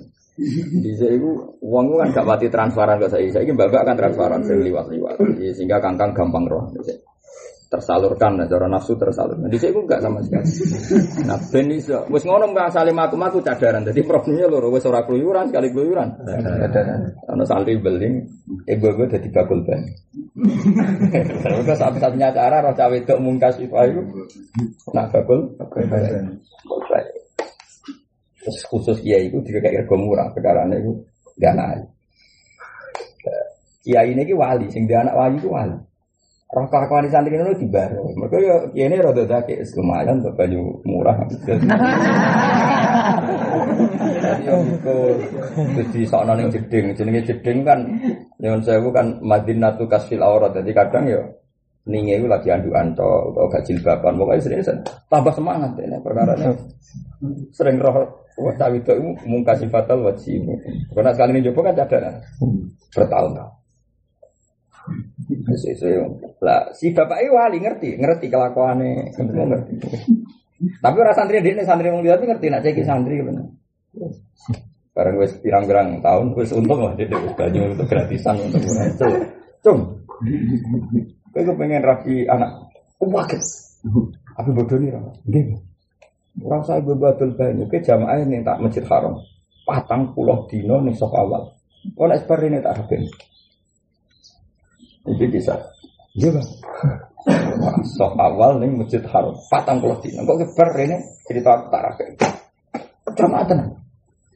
Di 0.82 0.92
saya 0.98 1.14
itu 1.14 1.30
uang 1.62 1.86
itu 1.86 1.96
kan 2.02 2.08
gak 2.18 2.26
mati 2.26 2.48
transparan 2.50 2.98
ke 2.98 3.08
saya. 3.14 3.30
Saya 3.30 3.46
ini 3.46 3.54
bapak 3.54 3.86
kan 3.86 3.94
transparan 3.94 4.42
sering 4.42 4.66
liwat-liwat, 4.74 5.22
Jadi, 5.22 5.54
sehingga 5.54 5.78
kangkang 5.78 6.18
gampang 6.18 6.50
roh. 6.50 6.66
Jadi, 6.74 6.98
tersalurkan, 7.72 8.36
nah, 8.36 8.52
cara 8.52 8.68
nafsu 8.68 9.00
tersalurkan. 9.00 9.48
Di 9.48 9.56
saya 9.56 9.72
itu 9.72 9.80
enggak 9.88 10.04
sama 10.04 10.20
sekali. 10.20 10.44
Nah, 11.32 11.40
ben 11.48 11.72
iso. 11.72 12.04
Wis 12.12 12.28
ngono 12.28 12.52
mbak 12.52 12.76
salim 12.76 13.00
aku 13.00 13.16
aku 13.16 13.40
cadaran. 13.40 13.88
Jadi 13.88 14.04
problemnya 14.04 14.52
loro 14.52 14.68
wis 14.68 14.84
ora 14.84 15.08
keluyuran 15.08 15.48
sekali 15.48 15.72
keluyuran. 15.72 16.20
Ana 17.32 17.44
santri 17.48 17.80
beling, 17.80 18.28
ibu-ibu 18.68 19.08
dadi 19.08 19.32
bakul 19.32 19.64
ban. 19.64 19.88
Terus 21.16 21.80
satu-satunya 21.80 22.36
cara 22.36 22.60
roh 22.60 22.76
cawe 22.76 22.92
wedok 22.92 23.20
mungkas 23.24 23.56
itu 23.64 23.72
nak 24.92 25.08
bakul 25.16 25.56
bakul. 25.56 25.88
Bakul 25.88 25.88
ban. 25.88 26.26
Khusus 28.68 29.00
kiai 29.00 29.32
itu 29.32 29.40
juga 29.48 29.64
kayak 29.64 29.88
rego 29.88 29.96
murah 29.96 30.28
perkara 30.36 30.68
itu 30.76 31.08
gak 31.40 31.56
naik. 31.56 31.88
Kiai 33.82 34.12
ini 34.12 34.28
ki 34.28 34.36
wali, 34.36 34.68
sing 34.74 34.90
dia 34.90 35.06
anak 35.06 35.16
wali 35.16 35.38
itu 35.40 35.48
wali. 35.48 35.78
Roh 36.52 36.68
kelakuan 36.68 37.08
di 37.08 37.12
santri 37.16 37.40
ini 37.40 37.56
dibaro. 37.56 38.12
Mereka 38.12 38.38
ya 38.44 38.56
kiai 38.76 38.92
ini 38.92 39.00
rada 39.00 39.24
dake 39.24 39.64
lumayan 39.80 40.20
untuk 40.20 40.36
banyu 40.36 40.84
murah. 40.84 41.16
Jadi 41.32 41.64
yang 44.44 44.60
itu 44.68 44.98
jadi 45.80 46.00
soal 46.04 46.28
ning 46.36 46.52
jeding, 46.52 46.92
jenenge 46.92 47.24
jeding 47.24 47.64
kan 47.64 47.80
nyon 48.44 48.60
sewu 48.68 48.92
kan 48.92 49.16
Madinatu 49.24 49.88
Kasfil 49.88 50.20
Aurat. 50.20 50.52
Jadi 50.52 50.76
kadang 50.76 51.08
ya 51.08 51.24
ninge 51.88 52.20
itu 52.20 52.28
lagi 52.28 52.52
anduan 52.52 52.92
to 53.00 53.32
atau 53.32 53.48
gak 53.48 53.64
jilbaban. 53.64 54.20
Pokoknya 54.20 54.44
sering 54.44 54.60
tambah 55.08 55.32
semangat 55.32 55.72
ini 55.80 56.04
perkara 56.04 56.36
ini 56.36 56.52
sering 57.56 57.80
roh 57.80 57.96
wah 58.44 58.56
cawe 58.60 58.76
itu 58.76 58.92
mungkasi 59.24 59.72
fatal 59.72 60.04
wajib 60.04 60.44
karena 60.92 61.16
sekali 61.16 61.40
ini 61.40 61.48
coba 61.48 61.72
kan 61.72 61.80
cadaran 61.80 62.16
bertahun-tahun. 62.92 63.52
Sesuai 63.56 63.61
lah 66.42 66.72
si 66.76 66.92
bapak 66.92 67.18
itu 67.24 67.32
wali 67.34 67.58
ngerti 67.62 67.90
ngerti 68.00 68.26
kelakuannya 68.28 69.16
semua 69.16 69.46
ngerti 69.48 69.74
tapi 70.84 70.98
orang 71.02 71.16
santri 71.18 71.42
dia 71.42 71.64
santri 71.66 71.90
mau 71.90 72.04
lihat 72.04 72.22
ngerti 72.22 72.48
nak 72.52 72.62
cek 72.66 72.82
santri 72.84 73.22
bener 73.22 73.48
bareng 74.92 75.16
wes 75.18 75.34
pirang-pirang 75.40 76.04
tahun 76.04 76.36
wes 76.36 76.52
untung 76.52 76.84
lah 76.84 76.94
dia 77.00 77.08
banyu 77.10 77.72
untuk 77.72 77.88
gratisan 77.88 78.36
untuk 78.38 78.60
orang 78.60 78.92
itu 78.92 79.08
cung 79.64 79.80
Kowe 81.32 81.42
kepengen 81.48 81.82
rapi 81.82 82.28
anak 82.28 82.70
wakil. 83.00 83.42
Apa 84.36 84.50
bodoh 84.52 84.78
nih 84.78 84.92
orang? 84.92 85.16
Gini. 85.26 85.56
Orang 86.44 86.64
saya 86.68 86.84
bebadul 86.84 87.36
banyu 87.40 87.66
ke 87.72 87.80
jamaah 87.80 88.20
ini 88.20 88.44
tak 88.44 88.60
masjid 88.60 88.84
haram. 88.88 89.16
Patang 89.64 90.12
pulau 90.12 90.46
dino 90.52 90.84
nih 90.84 90.96
sok 90.96 91.16
awal. 91.16 91.56
Kau 91.96 92.06
nak 92.06 92.22
seperti 92.22 92.46
ini 92.52 92.60
tak 92.60 92.84
rapi. 92.84 92.98
Itu 95.08 95.26
bisa. 95.30 95.56
Iya 96.18 96.30
bang. 96.36 96.48
Sok 97.98 98.14
awal 98.18 98.62
nih 98.62 98.70
masjid 98.74 99.02
haram. 99.10 99.38
Patang 99.50 99.82
pulau 99.82 99.98
dino. 100.02 100.26
Kok 100.26 100.38
seperti 100.54 100.82
ini 100.90 100.98
cerita 101.30 101.50
aku 101.58 101.66
tak 101.70 103.46
tenang. 103.48 103.70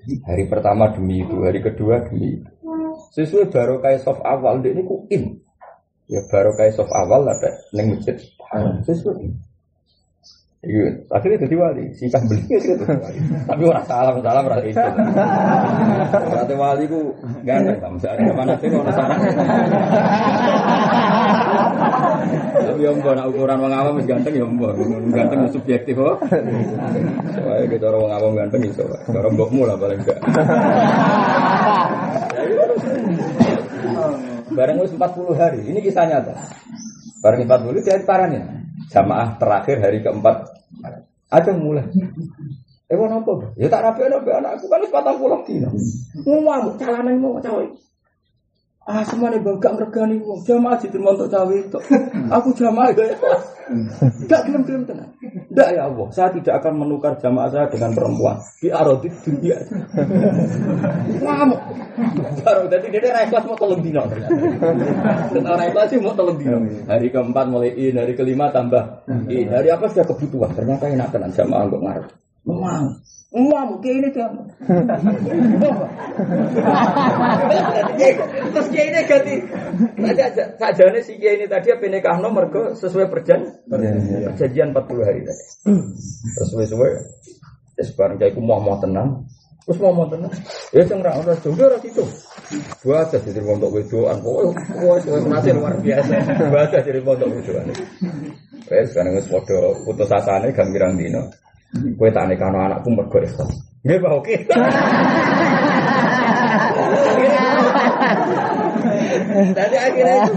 Hari 0.06 0.46
pertama 0.46 0.94
demi 0.94 1.26
itu, 1.26 1.42
hari 1.42 1.66
kedua 1.66 2.06
demi 2.06 2.38
itu. 2.38 2.50
Sesuai 3.18 3.50
baru 3.50 3.82
kayak 3.82 4.06
soft 4.06 4.22
awal, 4.22 4.62
dia 4.62 4.78
ini 4.78 4.86
kuin. 4.86 5.24
Ya 6.06 6.22
baru 6.30 6.54
kayak 6.54 6.78
soft 6.78 6.94
awal 6.94 7.26
ada 7.26 7.50
neng 7.74 7.98
masjid. 7.98 8.14
Sesuai. 8.86 9.26
Iya, 10.66 10.98
akhirnya 11.14 11.46
jadi 11.46 11.56
wali. 11.62 11.86
Sisa 11.94 12.18
beli 12.26 12.42
gitu. 12.58 12.82
Tapi 13.46 13.64
orang 13.70 13.86
salam 13.86 14.18
salam 14.26 14.44
berarti 14.50 14.74
itu. 14.74 14.82
Berarti 16.10 16.54
wali 16.58 16.84
ku 16.90 17.14
ganteng. 17.46 17.78
Kamu 17.78 17.98
ada 18.02 18.34
mana 18.34 18.54
sih 18.58 18.68
kalau 18.74 18.90
saran? 18.90 19.20
Tapi 22.66 22.82
yang 22.82 22.98
nak 22.98 23.30
ukuran 23.30 23.62
wong 23.62 23.74
awam 23.78 23.94
wis 24.02 24.10
ganteng 24.10 24.34
ya 24.34 24.46
mbok. 24.50 24.74
Ganteng 25.14 25.46
ya 25.46 25.50
subjektif 25.54 25.94
kok. 25.94 26.18
Soalnya 27.38 27.66
kita 27.70 27.86
orang 27.94 28.14
awam 28.18 28.34
ganteng 28.34 28.66
iso. 28.66 28.90
Cara 29.06 29.30
mbokmu 29.30 29.70
lah 29.70 29.78
paling 29.78 30.02
enggak. 30.02 30.18
Bareng 34.56 34.82
wis 34.82 34.94
40 34.98 35.38
hari. 35.38 35.62
Ini 35.62 35.80
kisah 35.84 36.10
nyata. 36.10 36.34
Bareng 37.22 37.46
40 37.46 37.86
dari 37.86 38.02
parahnya. 38.02 38.42
Jamaah 38.90 39.36
terakhir 39.36 39.84
hari 39.84 40.00
keempat. 40.00 40.55
Ada 41.30 41.52
mulai. 41.58 41.90
Eh 42.86 42.94
mau 42.94 43.10
nopo? 43.10 43.58
Ya 43.58 43.66
tak 43.66 43.82
rapi 43.82 44.06
rapi 44.06 44.30
anakku 44.30 44.70
kan 44.70 44.86
patang 44.94 45.18
pulau 45.18 45.42
dino. 45.42 45.74
Ngomong 46.22 46.78
calanan 46.78 47.18
mau 47.18 47.42
cawe. 47.42 47.66
Ah 48.86 49.02
semuanya 49.02 49.42
bangga 49.42 49.74
meregani 49.74 50.22
wong 50.22 50.46
jamaah 50.46 50.78
di 50.78 50.94
untuk 50.94 51.26
cawe 51.26 51.56
itu. 51.58 51.80
Aku 52.30 52.54
jamaah 52.54 52.94
ya 52.94 53.18
ikhlas. 53.18 53.44
Tidak 54.22 54.42
gelem-gelem 54.46 54.86
tenang. 54.86 55.10
Tidak 55.18 55.70
ya 55.74 55.90
Allah, 55.90 56.06
saya 56.14 56.30
tidak 56.38 56.62
akan 56.62 56.86
menukar 56.86 57.18
jamaah 57.18 57.50
saya 57.50 57.66
dengan 57.66 57.98
perempuan 57.98 58.38
di 58.62 58.70
arodit 58.70 59.10
dunia. 59.26 59.58
Ngamuk. 61.18 61.62
Baru 62.46 62.70
tadi 62.70 62.94
dia 62.94 63.10
ra 63.10 63.26
ikhlas 63.26 63.44
mau 63.50 63.58
tolong 63.58 63.82
dino 63.82 64.06
ternyata. 64.06 64.38
Orang 65.34 65.66
ikhlas 65.66 65.88
sih 65.90 65.98
mau 65.98 66.14
tolong 66.14 66.38
dino. 66.38 66.62
Hari 66.86 67.10
keempat 67.10 67.46
mulai 67.50 67.74
in, 67.74 67.98
hari 67.98 68.14
kelima 68.14 68.54
tambah 68.54 69.02
in. 69.26 69.50
Hari 69.50 69.74
apa 69.74 69.90
sudah 69.90 70.06
kebutuhan. 70.14 70.54
Ternyata 70.54 70.94
enak 70.94 71.10
tenan 71.10 71.34
jamaah 71.34 71.66
kok 71.66 71.82
ngarep. 71.82 72.06
Mau. 72.46 72.86
Mau 73.36 73.82
kayak 73.82 73.96
ini 74.00 74.10
tuh. 74.14 74.22
Terus 78.54 78.68
kayak 78.72 78.86
ini 78.86 79.00
ganti. 79.10 79.36
Tadi 79.98 80.22
sajane 80.62 81.00
si 81.02 81.18
kayak 81.18 81.34
ini 81.42 81.46
tadi 81.50 81.68
apa 81.74 81.86
nikah 81.90 82.22
nomor 82.22 82.48
ke 82.54 82.80
sesuai 82.80 83.12
perjan 83.12 83.66
perjanjian 83.68 84.72
40 84.72 85.08
hari 85.10 85.22
tadi. 85.26 85.46
Sesuai 86.38 86.66
sesuai. 86.70 86.92
Terus 87.76 87.92
bareng 87.98 88.18
kayak 88.22 88.38
mau 88.40 88.62
mau 88.62 88.78
tenang. 88.80 89.26
Terus 89.66 89.82
mau 89.82 89.92
mau 89.92 90.08
tenang. 90.08 90.32
Ya 90.70 90.86
sing 90.86 91.02
ra 91.02 91.18
ora 91.18 91.34
juga 91.42 91.74
ora 91.74 91.82
itu. 91.82 92.06
Buat 92.86 93.10
jadi 93.10 93.42
pondok 93.42 93.74
wedoan. 93.74 94.22
Pokoknya 94.22 95.26
nanti 95.26 95.50
luar 95.50 95.76
biasa. 95.82 96.14
Buat 96.54 96.72
jadi 96.72 97.02
pondok 97.02 97.30
wedoan. 97.34 97.74
Wes 98.70 98.94
sekarang 98.94 99.18
wis 99.18 99.28
padha 99.30 99.74
putus 99.84 100.14
asane 100.14 100.54
gambirang 100.54 100.96
dino. 100.96 101.34
Kue 101.76 102.10
tak 102.12 102.32
nikah 102.32 102.50
anakku 102.52 102.90
mergo 102.92 103.20
ikhlas. 103.20 103.52
Nggih, 103.86 104.00
Pak, 104.02 104.12
oke. 104.18 104.34
Jadi 109.56 109.76
akhirnya 109.78 110.16
itu 110.26 110.34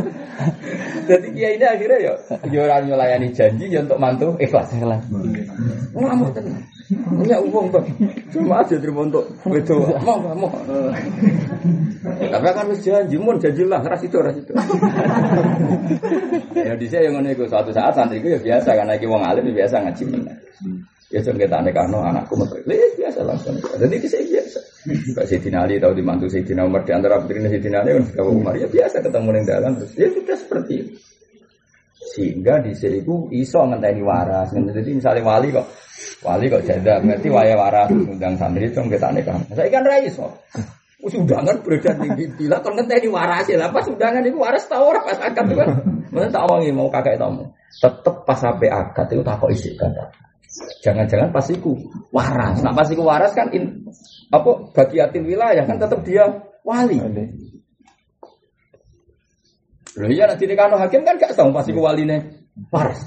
jadi 1.09 1.28
kiai 1.35 1.56
ini 1.56 1.66
akhirnya 1.66 1.98
ya 1.98 2.12
ya 2.52 2.60
orang 2.69 2.86
nyulayani 2.86 3.28
janji 3.32 3.66
ya 3.73 3.81
untuk 3.82 3.98
mantu 3.98 4.36
ikhlas 4.39 4.70
ikhlas. 4.77 5.02
Ngamuk 5.97 6.31
tenang. 6.36 6.62
Punya 6.89 7.36
uang 7.44 7.69
bang, 7.69 7.85
cuma 8.32 8.65
aja 8.65 8.81
terima 8.81 9.05
untuk 9.05 9.28
itu 9.52 9.77
mau 10.01 10.16
mau. 10.24 10.48
Tapi 12.16 12.44
kan 12.48 12.65
harus 12.65 12.81
janji, 12.81 13.20
mun 13.20 13.36
janji 13.36 13.60
lah 13.69 13.85
ras 13.85 14.01
itu 14.01 14.16
ras 14.16 14.36
itu. 14.40 14.52
Ya 16.56 16.73
di 16.81 16.89
saya 16.89 17.12
yang 17.12 17.20
ngono 17.20 17.44
suatu 17.44 17.77
saat 17.77 17.93
santri 17.93 18.24
itu 18.24 18.32
ya 18.32 18.40
biasa 18.40 18.73
karena 18.73 18.97
iki 18.97 19.05
wong 19.05 19.20
alim 19.20 19.52
ya 19.52 19.65
biasa 19.65 19.85
ngaji. 19.85 20.05
Ya 21.09 21.24
jangan 21.24 21.40
kita 21.40 21.56
aneh 21.64 21.72
karena 21.72 21.98
anakku 22.12 22.36
metu. 22.36 22.60
Ya 22.68 22.85
biasa 23.01 23.24
langsung. 23.24 23.56
Jadi 23.56 23.94
itu 23.97 24.09
saya 24.12 24.24
biasa. 24.28 24.60
Kak 24.89 25.26
Sidina 25.28 25.64
Ali 25.64 25.80
tahu 25.80 25.93
dimantu 25.97 26.28
Sidina 26.28 26.68
Umar 26.68 26.85
di 26.85 26.93
antara 26.93 27.16
putri 27.20 27.40
Sidina 27.48 27.80
Ali 27.80 27.97
kan 27.97 28.05
Kak 28.12 28.24
Umar 28.28 28.55
ya 28.56 28.68
biasa 28.68 29.01
ketemu 29.01 29.28
di 29.32 29.48
dalam 29.48 29.72
terus 29.80 29.93
ya 29.97 30.09
sudah 30.12 30.36
seperti 30.36 30.72
itu. 30.85 30.93
Sehingga 32.12 32.60
di 32.60 32.72
sini 32.76 33.01
itu 33.01 33.28
iso 33.32 33.60
ngenteni 33.64 34.05
waras. 34.05 34.52
Jadi 34.52 34.90
misalnya 34.93 35.24
wali 35.24 35.48
kok 35.48 35.66
wali 36.20 36.44
kok 36.52 36.62
janda 36.68 37.01
ngerti 37.01 37.28
waya 37.32 37.55
waras 37.56 37.89
undang 37.89 38.36
santri 38.36 38.68
itu 38.68 38.80
kita 38.85 39.09
aneh 39.09 39.24
kan. 39.24 39.40
Saya 39.56 39.68
kan 39.72 39.89
rai 39.89 40.05
iso. 40.05 40.28
Wis 40.98 41.14
undangan 41.14 41.62
beredar 41.64 41.97
tinggi 42.05 42.28
bila 42.36 42.60
kon 42.60 42.76
ngenteni 42.76 43.09
waras 43.09 43.48
ya. 43.48 43.64
Pas 43.72 43.89
undangan 43.89 44.20
itu 44.28 44.36
waras 44.36 44.68
tau 44.68 44.93
ora 44.93 45.01
pas 45.01 45.16
akad 45.24 45.56
kan. 45.56 45.68
Mana 46.12 46.28
tak 46.28 46.44
wangi 46.44 46.68
mau 46.68 46.93
kakek 46.93 47.16
tamu. 47.16 47.48
Tetep 47.80 48.28
pas 48.28 48.36
sampai 48.36 48.68
akad 48.68 49.09
itu 49.09 49.24
tak 49.24 49.40
kok 49.40 49.48
isi 49.52 49.72
kata. 49.72 50.27
Jangan-jangan 50.85 51.30
pasiku 51.35 51.74
waras. 52.10 52.62
Nah 52.62 52.74
pasiku 52.74 53.02
waras 53.06 53.32
kan 53.35 53.51
in, 53.55 53.86
apa 54.30 54.72
bagiatin 54.74 55.24
wilayah 55.24 55.64
kan 55.64 55.78
tetap 55.78 56.02
dia 56.02 56.26
wali. 56.66 56.98
Loh 59.98 60.10
iya 60.10 60.30
nanti 60.30 60.47
kan 60.55 60.70
hakim 60.78 61.02
kan 61.02 61.18
gak 61.18 61.35
tahu 61.35 61.51
pasiku 61.51 61.82
waline 61.82 62.47
waras. 62.70 63.02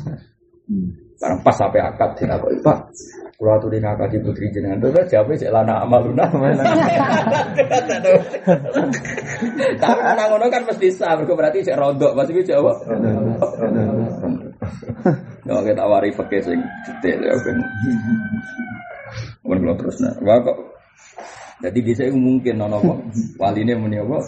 Karena 1.22 1.38
pas 1.46 1.54
sampai 1.54 1.86
akad 1.86 2.18
sih 2.18 2.26
aku 2.26 2.50
pak. 2.66 2.90
Kalau 3.38 3.58
tuh 3.58 3.74
di 3.74 3.82
di 3.82 4.18
putri 4.22 4.54
jenengan 4.54 4.78
tuh 4.78 4.94
kan 4.94 5.06
siapa 5.10 5.34
sih 5.34 5.50
lana 5.50 5.82
amaluna 5.82 6.30
Tapi 9.82 10.02
anak 10.02 10.26
ngono 10.30 10.46
kan 10.50 10.62
mesti 10.70 10.94
sah, 10.94 11.18
berarti 11.18 11.66
cek 11.66 11.74
rodok, 11.74 12.14
pasti 12.14 12.38
gue 12.38 12.46
jawab. 12.46 12.78
Ya 15.52 15.60
kita 15.68 15.84
wari 15.84 16.16
pakai 16.16 16.40
sing 16.40 16.60
detail 16.88 17.20
ya 17.28 17.36
kan. 17.44 17.58
Mun 19.44 19.68
terus 19.76 20.00
nah. 20.00 20.16
Wah 20.24 20.40
kok 20.40 20.58
jadi 21.60 21.80
bisa 21.84 22.08
mungkin 22.16 22.56
nono 22.56 22.80
kok 22.80 23.00
waline 23.36 23.76
muni 23.76 24.00
apa? 24.00 24.24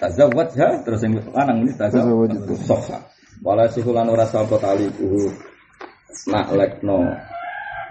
Tazawwaj 0.00 0.50
ya 0.56 0.80
terus 0.80 1.04
yang 1.04 1.20
lanang 1.36 1.68
ini 1.68 1.76
tazawwaj 1.76 2.32
itu 2.32 2.56
sokha. 2.64 3.04
Wala 3.44 3.68
sikulan 3.68 4.08
ora 4.08 4.24
sapa 4.24 4.56
tali 4.56 4.88
ku 4.96 5.28
naklekno 6.32 7.04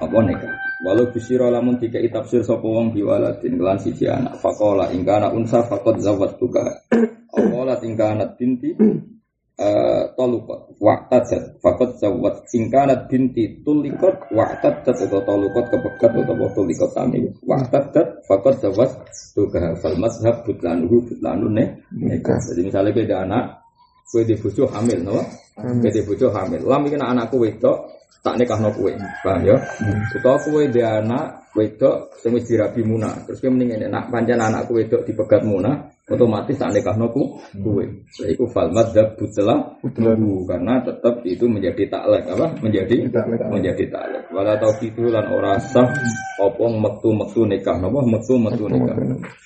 apa 0.02 0.18
nih 0.26 0.38
Walau 0.82 1.14
bisiro 1.14 1.46
lamun 1.54 1.78
tiga 1.78 2.02
tafsir 2.10 2.42
sapa 2.42 2.66
wong 2.66 2.90
biwaladin 2.90 3.62
kelan 3.62 3.78
siji 3.78 4.10
anak 4.10 4.42
faqala 4.42 4.90
ingkana 4.90 5.30
unsa 5.30 5.62
faqad 5.62 6.02
zawwatuka. 6.02 6.90
Aqala 7.38 7.78
ingkana 7.86 8.26
binti 8.34 8.74
Eh, 9.62 10.04
tolukot 10.18 10.74
waktadat 10.82 11.60
fakot 11.62 11.94
zawat 12.02 12.50
singkanat 12.50 13.06
binti 13.06 13.62
tulikot 13.62 14.32
waktadat 14.34 14.96
atau 14.96 15.22
tolukot 15.22 15.70
kepegat 15.70 16.18
atau 16.18 16.50
tulikot 16.56 16.90
tani 16.98 17.30
waktadat 17.46 18.26
fakot 18.26 18.58
zawat 18.58 18.90
tuga 19.38 19.76
fal 19.78 19.94
mazhab 20.02 20.42
butlanuhu 20.48 21.06
butlanu 21.06 21.52
ne? 21.52 21.84
Jadi 22.26 22.62
misalnya 22.64 22.96
beda 22.96 23.16
anak 23.28 23.46
kue 24.10 24.26
di 24.26 24.34
bujo 24.40 24.66
hamil 24.72 25.00
no? 25.06 25.20
Kue 25.54 25.92
di 25.94 26.02
bujo 26.10 26.34
hamil. 26.34 26.66
Lam 26.66 26.82
ini 26.90 26.98
anakku 26.98 27.38
wedok 27.38 28.01
tak 28.20 28.36
nikah 28.36 28.60
no 28.60 28.70
kue 28.76 28.92
paham 29.24 29.42
ya 29.48 29.56
utawa 30.14 30.38
kue 30.44 30.68
di 30.68 30.84
anak 30.84 31.48
wedok 31.56 32.12
sing 32.20 32.36
wis 32.36 32.46
dirabi 32.46 32.84
muna 32.84 33.16
terus 33.24 33.40
kue 33.40 33.48
mendingin 33.48 33.88
nak 33.88 34.12
panjang 34.12 34.44
anakku 34.44 34.76
wedok 34.76 35.08
dipegat 35.08 35.42
muna 35.48 35.92
otomatis 36.12 36.60
tak 36.60 36.76
nikah 36.76 36.96
nopo 37.00 37.40
kue. 37.56 37.86
Nah, 37.88 38.28
itu 38.28 38.44
fal 38.52 38.68
madzhab 38.76 39.16
butlah 39.16 39.80
karena 39.80 40.74
tetap 40.84 41.24
itu 41.24 41.46
menjadi 41.48 41.88
taklek 41.88 42.28
apa? 42.28 42.48
Menjadi 42.60 43.08
menjadi 43.48 43.84
taklek. 43.88 44.24
Wala 44.36 44.60
itu 44.60 45.04
lan 45.08 45.26
ora 45.32 45.56
sah 45.62 45.88
opong 46.44 46.84
metu-metu 46.84 47.48
nikah 47.48 47.80
nopo 47.80 48.04
metu-metu 48.04 48.68
nikah. 48.68 48.96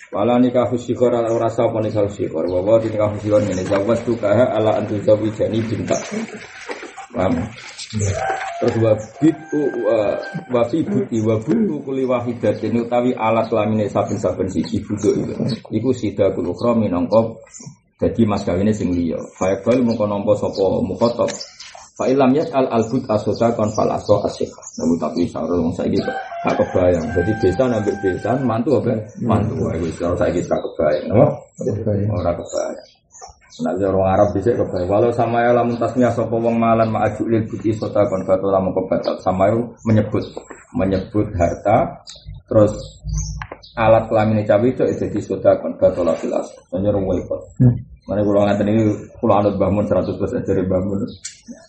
Wala 0.09 0.41
nikah 0.41 0.65
husyikor 0.73 1.13
ora 1.13 1.47
sah 1.53 1.69
apa 1.69 1.77
nikah 1.85 2.09
husyikor. 2.09 2.49
Wa 2.49 2.81
nikah 2.81 3.13
husyikor 3.13 3.41
ngene 3.45 3.63
jawab 3.69 3.99
tukaha 4.01 4.57
ala 4.57 4.81
antu 4.81 4.97
zawijani 5.05 5.61
bintak. 5.61 6.01
Paham? 7.13 7.47
Terus 8.55 8.75
wabit 8.79 9.35
wafi 10.51 10.79
buti 10.87 11.17
wabutu 11.23 11.75
kuli 11.83 12.07
wahidatin 12.07 12.87
utawi 12.87 13.11
alat 13.15 13.51
lamine 13.51 13.87
saben-saben 13.91 14.47
siji 14.47 14.79
buduk 14.83 15.15
itu. 15.15 15.35
Iku 15.71 15.91
sida 15.91 16.31
kul 16.31 16.51
ukhra 16.51 16.71
minangka 16.75 17.35
dadi 17.99 18.23
mas 18.23 18.47
kawine 18.47 18.71
sing 18.71 18.95
liya. 18.95 19.19
Fa 19.35 19.51
yaqbal 19.51 19.83
mungko 19.83 20.07
nampa 20.07 20.35
sapa 20.39 20.83
mukhatab. 20.83 21.31
Fa 21.95 22.11
ilam 22.11 22.35
yas 22.35 22.51
al 22.51 22.67
albut 22.67 23.07
asoda 23.07 23.55
kon 23.55 23.71
fal 23.71 23.87
aso. 23.91 24.19
Namun 24.79 24.99
tapi 24.99 25.27
sarung 25.31 25.71
wong 25.71 25.73
saiki 25.75 25.99
tak 26.43 26.55
kebayang. 26.59 27.07
Jadi 27.15 27.31
desa 27.39 27.63
nambah 27.67 27.95
desa 28.03 28.35
mantu 28.43 28.83
apa? 28.83 28.99
Mantu. 29.23 29.71
Wis 29.79 29.95
saiki 29.99 30.43
tak 30.43 30.59
kebayang. 30.59 31.11
Ora 32.11 32.31
kebayang. 32.35 32.94
Nah, 33.63 33.71
orang 33.71 34.19
Arab 34.19 34.27
bisa 34.35 34.51
kebaik. 34.51 34.91
Walau 34.91 35.15
sama 35.15 35.39
ya 35.47 35.55
lamun 35.55 35.79
tasnya 35.79 36.11
sopo 36.11 36.35
wong 36.35 36.59
malan 36.59 36.91
ma'aju 36.91 37.23
lil 37.31 37.47
buti 37.47 37.71
sota 37.71 38.03
kon 38.11 38.27
batu 38.27 38.51
lamun 38.51 38.75
kebatal. 38.75 39.15
Sama 39.23 39.47
menyebut 39.87 40.23
menyebut 40.75 41.31
harta 41.39 42.03
terus 42.51 42.75
alat 43.79 44.11
kelamin 44.11 44.43
cawe 44.43 44.67
itu 44.67 44.83
jadi 44.83 45.19
sota 45.23 45.55
kon 45.63 45.79
lapilas. 45.79 46.51
Menyuruh 46.75 46.99
waikot. 46.99 47.41
Mana 48.05 48.21
kalau 48.21 48.45
ngatain 48.45 48.69
ini 48.69 48.83
kalau 49.17 49.33
anut 49.41 49.55
bangun 49.57 49.85
100 49.89 50.19
persen 50.21 50.43
dari 50.45 50.61
bangun. 50.69 51.01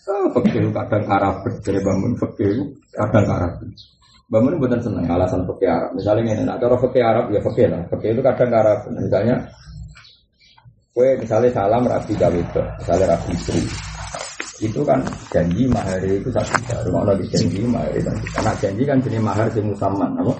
Ah, 0.05 0.29
fakir 0.37 0.69
kadang 0.69 1.03
Arab 1.09 1.35
dari 1.65 1.79
bangun 1.81 2.13
fakir 2.13 2.61
kadang 2.93 3.25
Arab. 3.25 3.53
Bangun 4.29 4.59
bukan 4.61 4.77
seneng 4.77 5.09
alasan 5.09 5.49
fakir 5.49 5.71
Arab. 5.71 5.97
Misalnya 5.97 6.37
ini, 6.37 6.43
nah 6.45 6.61
kalau 6.61 6.77
fakir 6.77 7.01
Arab 7.01 7.33
ya 7.33 7.41
fakir 7.41 7.73
lah. 7.73 7.81
Fakir 7.89 8.13
itu 8.13 8.21
kadang 8.21 8.53
Arab. 8.53 8.85
Misalnya 8.93 9.49
Kue 10.97 11.13
misalnya 11.13 11.53
salam 11.53 11.85
rabi 11.85 12.17
gawe 12.17 12.41
misalnya 12.81 13.05
rabi 13.13 13.29
istri. 13.37 13.61
Itu 14.57 14.81
kan 14.81 14.97
janji 15.29 15.69
mahar 15.69 16.01
itu 16.01 16.25
satu 16.33 16.57
juta. 16.57 16.81
Rumah 16.89 17.13
lagi 17.13 17.21
janji 17.29 17.61
mahar 17.69 17.93
itu 17.93 18.09
Anak 18.33 18.57
janji 18.57 18.81
kan 18.81 18.97
jenis 19.05 19.21
mahar 19.21 19.45
si 19.53 19.61
musaman, 19.61 20.17
apa? 20.17 20.33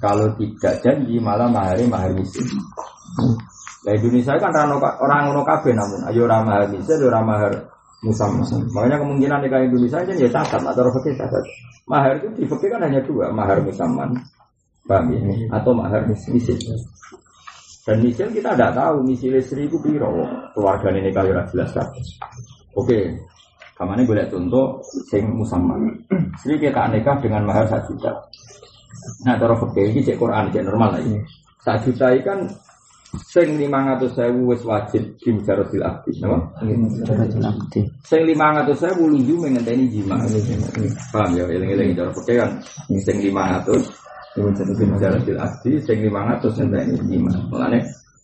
Kalau 0.00 0.24
tidak 0.40 0.80
janji 0.80 1.20
malah 1.20 1.52
mahar 1.52 1.76
mahar 1.84 2.08
miskin. 2.16 2.48
Nah 3.84 3.92
Indonesia 3.92 4.40
kan 4.40 4.56
orang 4.56 5.36
orang 5.36 5.44
kafe 5.44 5.76
namun 5.76 6.00
ayo 6.08 6.24
orang 6.24 6.48
mahar 6.48 6.64
miskin, 6.72 7.04
orang 7.04 7.28
mahar 7.28 7.52
musaman. 8.00 8.48
Makanya 8.72 8.96
kemungkinan 9.04 9.44
di 9.44 9.48
Indonesia 9.52 10.00
kan 10.00 10.16
ya 10.16 10.28
catat 10.32 10.62
atau 10.64 10.88
fakir 10.96 11.12
catat. 11.12 11.44
Mahar 11.84 12.16
itu 12.16 12.40
di 12.40 12.48
kan 12.48 12.80
hanya 12.80 13.04
dua, 13.04 13.28
mahar 13.36 13.60
musaman, 13.60 14.16
paham 14.88 15.12
ya? 15.12 15.20
Atau 15.60 15.76
mahar 15.76 16.08
miskin. 16.08 16.40
Dan 17.88 18.04
misil 18.04 18.28
kita 18.28 18.52
tidak 18.52 18.76
tahu 18.76 19.00
misil 19.00 19.40
istri 19.40 19.64
itu 19.64 19.80
piro 19.80 20.12
keluarga 20.52 20.92
ini 20.92 21.08
kali 21.08 21.32
jelas 21.32 21.72
kan. 21.72 21.88
Oke, 22.76 23.16
kamane 23.80 24.04
boleh 24.04 24.28
contoh 24.28 24.76
sing 25.08 25.24
musamman. 25.32 25.96
Istri 26.36 26.68
kita 26.68 26.92
nikah 26.92 27.16
dengan 27.16 27.48
mahar 27.48 27.64
satu 27.64 27.96
juta. 27.96 28.12
Nah, 29.24 29.40
cara 29.40 29.56
fakir 29.56 29.88
ini 29.88 30.04
cek 30.04 30.20
Quran 30.20 30.52
cek 30.52 30.68
normal 30.68 31.00
lagi. 31.00 31.16
Satu 31.64 31.88
juta 31.88 32.12
ini 32.12 32.20
kan 32.20 32.44
sing 33.24 33.56
lima 33.56 33.80
ratus 33.96 34.20
sewu 34.20 34.52
wis 34.52 34.60
wajib 34.68 35.16
kimjarotil 35.24 35.80
abdi, 35.80 36.12
napa? 36.20 36.44
Sing 38.04 38.20
lima 38.28 38.52
ratus 38.52 38.84
sewu 38.84 39.08
luju 39.08 39.48
mengenteni 39.48 39.88
jima. 39.88 40.20
Paham 41.08 41.40
ya? 41.40 41.48
Eling-eling 41.48 41.96
cara 41.96 42.12
fakir 42.12 42.36
kan 42.44 42.52
sing 43.00 43.16
lima 43.24 43.56
ratus 43.56 43.88
kimjarotil 44.78 45.38
abdi, 45.38 45.70
sing 45.82 45.98
lima 46.02 46.34
ratus 46.34 46.58
mengenteni 46.62 46.96
jima. 47.08 47.32
Mulane 47.50 47.78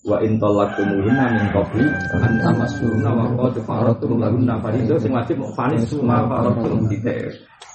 wa 0.04 0.20
in 0.20 0.36
talaqtumuhunna 0.36 1.24
min 1.32 1.44
qabli 1.50 1.86
an 2.20 2.32
tamassunna 2.44 3.10
wa 3.10 3.24
qad 3.38 3.56
faratum 3.64 4.20
lahunna 4.20 4.60
fariidah 4.60 4.98
sing 5.00 5.10
wajib 5.10 5.40
mau 5.40 5.50
fanis 5.56 5.88
suma 5.88 6.28
faratum 6.28 6.86
dite. 6.86 7.32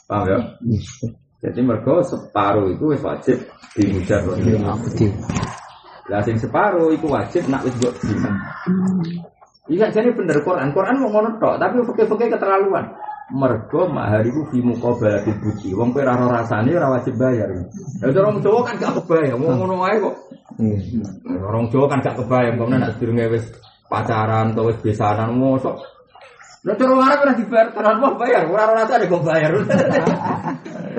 Paham 0.09 0.25
ya? 0.25 0.37
Jadi 1.39 1.59
mergo 1.63 2.03
separuh 2.03 2.67
itu 2.73 2.85
wajib 2.99 3.37
dimujar 3.77 4.21
abdi. 4.27 5.05
Lah 6.09 6.21
sing 6.25 6.35
separuh 6.35 6.89
itu 6.91 7.07
wajib 7.07 7.45
nak 7.47 7.63
wis 7.63 7.75
mbok. 7.77 7.93
Iya 9.69 9.85
jadi 9.93 10.09
bener 10.17 10.41
Quran. 10.41 10.73
Quran 10.73 10.97
mau 10.97 11.13
ngono 11.13 11.37
tok, 11.37 11.61
tapi 11.61 11.77
fakir-fakir 11.85 12.33
keterlaluan. 12.33 12.89
Mergo 13.29 13.85
mahar 13.93 14.25
iku 14.25 14.41
fi 14.49 14.57
muqabalatil 14.57 15.37
bukti. 15.37 15.69
Wong 15.77 15.93
kowe 15.93 16.01
ora 16.01 16.17
rasane 16.17 16.73
ora 16.73 16.97
wajib 16.97 17.13
bayar. 17.13 17.53
Lah 18.01 18.09
orang 18.09 18.41
Jawa 18.41 18.65
kan 18.65 18.75
gak 18.81 18.93
kebayang, 18.97 19.37
mau 19.37 19.53
ngono 19.53 19.85
wae 19.85 20.01
kok. 20.01 20.15
Orang 21.45 21.69
Jawa 21.69 21.85
kan 21.93 22.01
gak 22.01 22.17
kebayang, 22.17 22.57
kok 22.57 22.67
nek 22.73 22.91
sedurunge 22.97 23.25
wis 23.29 23.45
pacaran 23.85 24.57
atau 24.57 24.65
wis 24.65 24.81
besanan 24.81 25.37
mosok. 25.37 25.77
Lah 26.65 26.73
cara 26.73 26.93
Arab 26.97 27.19
ora 27.21 27.33
dibayar, 27.37 27.67
tenan 27.69 27.97
mau 28.01 28.17
bayar, 28.17 28.43
ora 28.49 28.65
rasane 28.73 29.05
kok 29.05 29.25
bayar. 29.25 29.51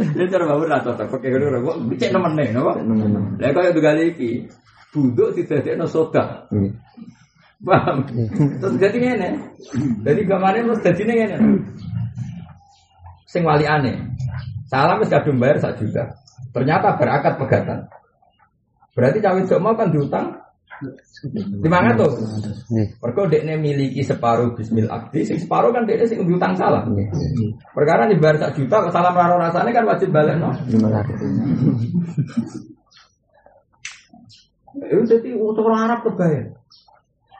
Ya 0.00 0.24
cara 0.32 0.48
bawa 0.48 0.64
ora 0.64 0.78
cocok, 0.80 1.06
pakai 1.12 1.28
ngono 1.34 1.58
kok 1.66 1.76
cek 1.98 2.10
nemene, 2.14 2.44
napa? 2.54 2.72
Lah 3.42 3.50
kaya 3.52 3.74
begal 3.74 4.00
iki 4.00 4.48
buduk 4.94 5.34
didadekno 5.34 5.84
soda. 5.90 6.46
Paham? 7.60 8.08
Terus 8.56 8.74
jadi 8.80 8.96
ngene. 8.96 9.28
Jadi 10.00 10.20
gamane 10.24 10.64
terus 10.64 10.80
dadi 10.80 11.02
ngene. 11.04 11.36
Sing 13.30 13.46
wali 13.46 13.62
aneh. 13.62 13.94
Salam 14.66 14.98
wis 14.98 15.10
kadung 15.10 15.38
bayar 15.38 15.62
sak 15.62 15.78
juta. 15.78 16.18
Ternyata 16.50 16.98
berakad 16.98 17.38
pegatan. 17.38 17.78
Berarti 18.90 19.22
cawe 19.22 19.38
mau 19.62 19.78
kan 19.78 19.94
diutang 19.94 20.34
lima 21.62 21.78
ratus. 21.78 22.12
Mereka 22.98 23.30
dekne 23.30 23.54
miliki 23.60 24.02
separuh 24.02 24.56
bismil 24.58 24.90
akdi, 24.90 25.22
sing 25.22 25.38
separuh 25.38 25.70
kan 25.70 25.86
dekne 25.86 26.10
sing 26.10 26.26
diutang 26.26 26.58
salah. 26.58 26.82
Perkara 27.70 28.10
dibayar 28.10 28.40
sak 28.40 28.58
juta, 28.58 28.90
salam 28.90 29.14
raro 29.14 29.38
rasanya 29.38 29.70
kan 29.70 29.84
wajib 29.86 30.10
balik 30.10 30.34
no. 30.40 30.50
Itu 34.90 35.02
jadi 35.06 35.30
untuk 35.38 35.66
orang 35.70 35.86
Arab 35.86 36.00
kebayang. 36.08 36.56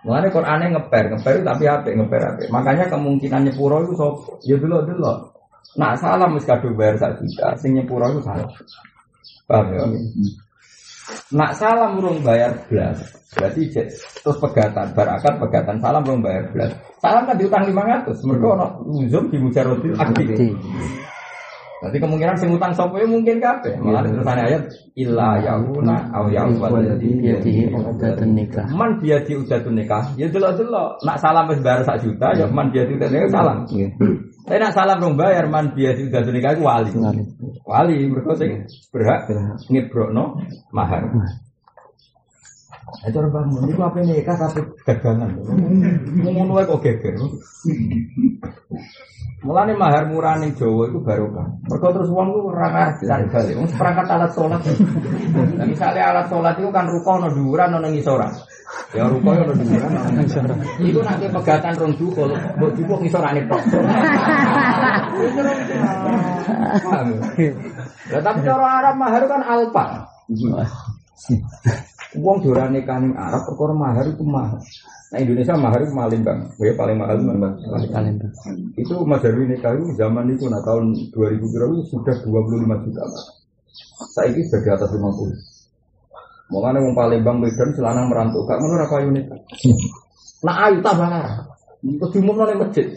Mulanya 0.00 0.32
Qurannya 0.32 0.66
ngeper, 0.72 1.04
ngeper 1.12 1.34
tapi 1.44 1.64
apa? 1.68 1.88
Ngeper 1.92 2.20
apa? 2.24 2.40
Makanya 2.48 2.88
kemungkinan 2.88 3.52
nyepuro 3.52 3.84
itu 3.84 3.92
so, 4.00 4.38
ya 4.48 4.56
dulu 4.56 4.80
dulu. 4.88 5.29
Nak 5.78 6.02
salah 6.02 6.26
mesti 6.26 6.50
kado 6.50 6.74
bayar 6.74 6.98
satu 6.98 7.22
juta, 7.22 7.54
sing 7.62 7.78
nyepuro 7.78 8.10
itu 8.10 8.20
salah. 8.26 8.50
Paham 9.46 9.66
ya? 9.70 9.84
Nak 11.30 11.52
salah 11.54 11.94
murung 11.94 12.22
bayar 12.26 12.54
belas, 12.66 12.98
berarti 13.34 13.70
terus 13.70 14.38
pegatan, 14.42 14.90
barakat 14.94 15.38
pegatan 15.38 15.78
salam 15.78 16.02
murung 16.02 16.22
bayar 16.26 16.50
belas. 16.50 16.74
Salam 16.98 17.22
kan 17.26 17.38
diutang 17.38 17.66
lima 17.70 17.86
ratus, 17.86 18.18
mereka 18.26 18.46
ono 18.58 18.66
uzum 18.98 19.30
di 19.30 19.38
mujarodil 19.38 19.94
aktif. 19.94 20.54
Berarti 21.80 21.96
kemungkinan 21.96 22.36
sing 22.36 22.52
utang 22.52 22.76
sapa 22.76 23.00
mungkin 23.08 23.40
kabeh. 23.40 23.80
Malah 23.80 24.04
terus 24.04 24.28
ayat 24.28 24.68
illa 25.00 25.40
yauna 25.40 26.12
aw 26.12 26.28
ya'wad 26.28 27.00
Biadihi 27.00 27.72
uqdatun 27.72 28.36
nikah. 28.36 28.68
Man 28.76 29.00
biadi 29.00 29.32
udatun 29.32 29.80
nikah. 29.80 30.12
Ya 30.20 30.28
delok-delok. 30.28 31.00
Nak 31.08 31.16
salam 31.24 31.48
wis 31.48 31.64
bayar 31.64 31.80
sak 31.88 32.04
juta 32.04 32.36
ya 32.36 32.44
man 32.52 32.68
biadi 32.68 33.00
udatun 33.00 33.16
nikah 33.16 33.32
salam. 33.32 33.58
Tapi 34.50 34.58
nak 34.58 34.74
salam 34.74 34.98
rong 34.98 35.14
bayar 35.14 35.46
man 35.46 35.78
biadi 35.78 36.10
udatun 36.10 36.34
nikah 36.34 36.58
wali. 36.58 36.90
Wali 37.62 37.94
mergo 38.10 38.34
sing 38.34 38.66
berhak 38.90 39.30
ngebrokno 39.70 40.42
mahar. 40.74 41.06
Itu 43.06 43.16
orang 43.22 43.32
bangun, 43.32 43.70
itu 43.70 43.80
apa 43.80 43.98
nikah 44.02 44.36
tapi 44.36 44.60
gagangan. 44.86 45.30
Ngomong 46.20 46.52
wae 46.52 46.64
kok 46.66 46.80
geger. 46.82 47.14
Mulane 49.40 49.72
mahar 49.72 50.04
murah 50.04 50.36
ning 50.36 50.52
Jawa 50.52 50.84
itu 50.92 51.00
barokah. 51.00 51.48
Mergo 51.64 51.88
terus 51.96 52.12
wong 52.12 52.28
ku 52.28 52.52
ora 52.52 52.92
cari 52.92 53.24
balik. 53.32 53.56
Perangkat 53.72 54.06
alat 54.12 54.30
salat. 54.36 54.60
Nah, 55.56 55.64
misalnya 55.64 56.12
alat 56.12 56.28
salat 56.28 56.60
itu 56.60 56.68
kan 56.68 56.84
ruko 56.84 57.16
ono 57.16 57.32
dhuwuran 57.32 57.80
ono 57.80 57.88
ngisoran. 57.88 58.28
Ya 58.92 59.08
ruko 59.08 59.32
ono 59.32 59.56
dhuwuran 59.56 59.96
ono 59.96 60.10
ngisoran. 60.20 60.60
Iku 60.84 61.00
nanti 61.00 61.24
pegatan 61.32 61.72
rong 61.72 61.96
duko, 61.96 62.28
mbok 62.28 62.70
duko 62.76 63.00
ngisorane 63.00 63.40
tok. 63.48 63.62
Lah 68.12 68.20
tapi 68.20 68.38
cara 68.44 68.66
Arab 68.84 68.94
mahar 69.00 69.24
kan 69.24 69.40
alfa. 69.40 70.04
Wong 72.18 72.42
durane 72.42 72.82
kaning 72.82 73.14
Arab 73.14 73.46
perkara 73.46 73.70
mahar 73.70 74.02
itu 74.10 74.26
mahal. 74.26 74.58
Nah 75.10 75.18
Indonesia 75.22 75.54
mahar 75.54 75.78
itu 75.82 75.94
paling 75.94 76.22
bang, 76.26 76.38
ya 76.58 76.74
paling 76.74 76.96
mahal 76.98 77.16
mana? 77.22 77.54
Paling 77.62 78.18
Itu 78.74 79.06
Mas 79.06 79.22
Darwin 79.22 79.50
nikah 79.50 79.74
itu 79.78 79.94
zaman 79.94 80.26
itu 80.34 80.50
nah 80.50 80.58
tahun 80.66 80.90
2000 81.14 81.52
kira 81.54 81.66
itu 81.70 81.82
sudah 81.94 82.14
25 82.26 82.84
juta. 82.86 83.02
Saya 84.10 84.34
ini 84.34 84.42
sudah 84.46 84.60
di 84.62 84.70
atas 84.74 84.90
50. 84.90 86.50
Makanya 86.50 86.82
wong 86.82 86.94
Palembang 86.98 87.38
Medan 87.38 87.70
selanang 87.78 88.10
merantau, 88.10 88.42
gak 88.42 88.58
ngono 88.58 88.82
apa 88.82 89.06
unit. 89.06 89.26
Nah 90.40 90.72
ayu 90.72 90.80
tambah 90.80 91.04
larang. 91.04 91.52
Terus 91.84 92.16
diumum 92.16 92.32
nol 92.32 92.64
masjid. 92.64 92.88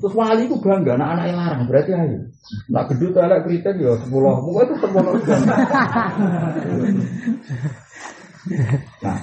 Terus 0.00 0.16
wali 0.16 0.48
itu 0.48 0.56
bangga, 0.64 0.96
anak 0.96 1.08
anak 1.12 1.24
yang 1.28 1.36
larang 1.36 1.68
berarti 1.68 1.92
ayu. 1.92 2.24
Nak 2.72 2.88
gedut 2.88 3.20
ada 3.20 3.44
kritik 3.44 3.76
ya 3.76 4.00
sepuluh, 4.00 4.40
pokoknya 4.40 4.64
itu 4.64 4.74
termono. 4.80 5.12
Nah, 9.04 9.18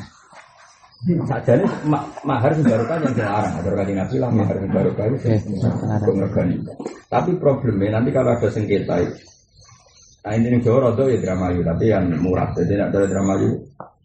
saja 1.29 1.53
nih 1.57 1.69
ma 1.85 1.99
mahar 2.25 2.51
kan 2.57 2.99
yang 3.05 3.13
dilarang. 3.13 3.53
Agar 3.61 3.73
kali 3.85 3.93
nabi 3.93 4.15
lah 4.17 4.29
mahar 4.33 4.55
kan 4.57 4.69
itu 5.13 5.29
pengregani. 6.05 6.55
Tapi 7.07 7.31
problemnya 7.39 8.01
nanti 8.01 8.09
kalau 8.11 8.35
ada 8.35 8.47
sengketa 8.51 8.99
Nah 10.27 10.35
ini 10.35 10.59
nih 10.59 10.67
rodo 10.67 11.07
ya 11.07 11.15
drama 11.23 11.55
yu, 11.55 11.63
tapi 11.63 11.87
yang 11.87 12.11
murah. 12.19 12.51
Jadi 12.51 12.75
nak 12.75 12.91
ada 12.91 13.07
drama 13.07 13.39
yu, 13.39 13.55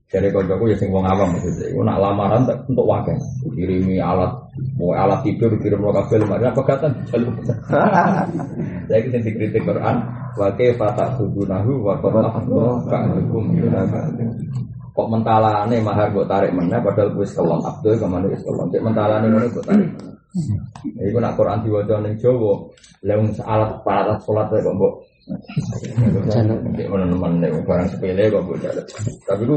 dari 0.06 0.30
koncoku 0.30 0.70
ya 0.70 0.76
sing 0.78 0.94
wong 0.94 1.02
awam 1.02 1.34
maksudnya. 1.34 1.66
Iku 1.74 1.82
nak 1.82 1.98
lamaran 1.98 2.46
untuk 2.46 2.86
wakil, 2.86 3.18
kirimi 3.58 3.98
alat, 3.98 4.30
mau 4.78 4.94
alat 4.94 5.18
tidur, 5.26 5.50
kirim 5.58 5.82
lo 5.82 5.90
kabel, 5.90 6.22
mana 6.30 6.54
pegatan 6.54 6.94
jalur. 7.10 7.34
Saya 8.86 9.00
kita 9.02 9.18
dikritik 9.18 9.66
Quran, 9.66 9.96
wakil 10.38 10.70
fatah 10.78 11.10
subunahu, 11.18 11.90
wakil 11.90 12.22
Allah, 12.22 12.76
ka'alukum, 12.86 13.50
kok 14.92 15.08
mentalane 15.08 15.76
mahar 15.80 16.08
kok 16.12 16.28
tarik 16.28 16.52
mana 16.52 16.80
padahal 16.84 17.16
wis 17.16 17.32
kelon 17.32 17.64
Abdul 17.64 17.96
ke 17.96 18.06
mana 18.06 18.26
wis 18.28 18.44
kelon 18.44 18.68
cek 18.68 18.84
mentalane 18.84 19.26
ngono 19.28 19.48
kok 19.52 19.66
tarik 19.68 19.90
Iku 20.82 21.20
nak 21.20 21.36
Quran 21.36 21.60
diwaca 21.60 22.00
ning 22.00 22.16
Jawa, 22.16 22.56
wong 23.04 23.28
alat 23.44 23.84
alat 23.84 24.18
salat 24.24 24.48
kok 24.48 24.72
mbok 24.72 24.94
nek 26.72 26.88
ono 26.88 27.04
nemen 27.04 27.32
nek 27.36 27.52
barang 27.68 27.88
sepele 27.92 28.32
kok 28.32 28.40
mbok 28.40 28.58
jaluk. 28.64 28.86
Tapi 29.28 29.42
ku 29.44 29.56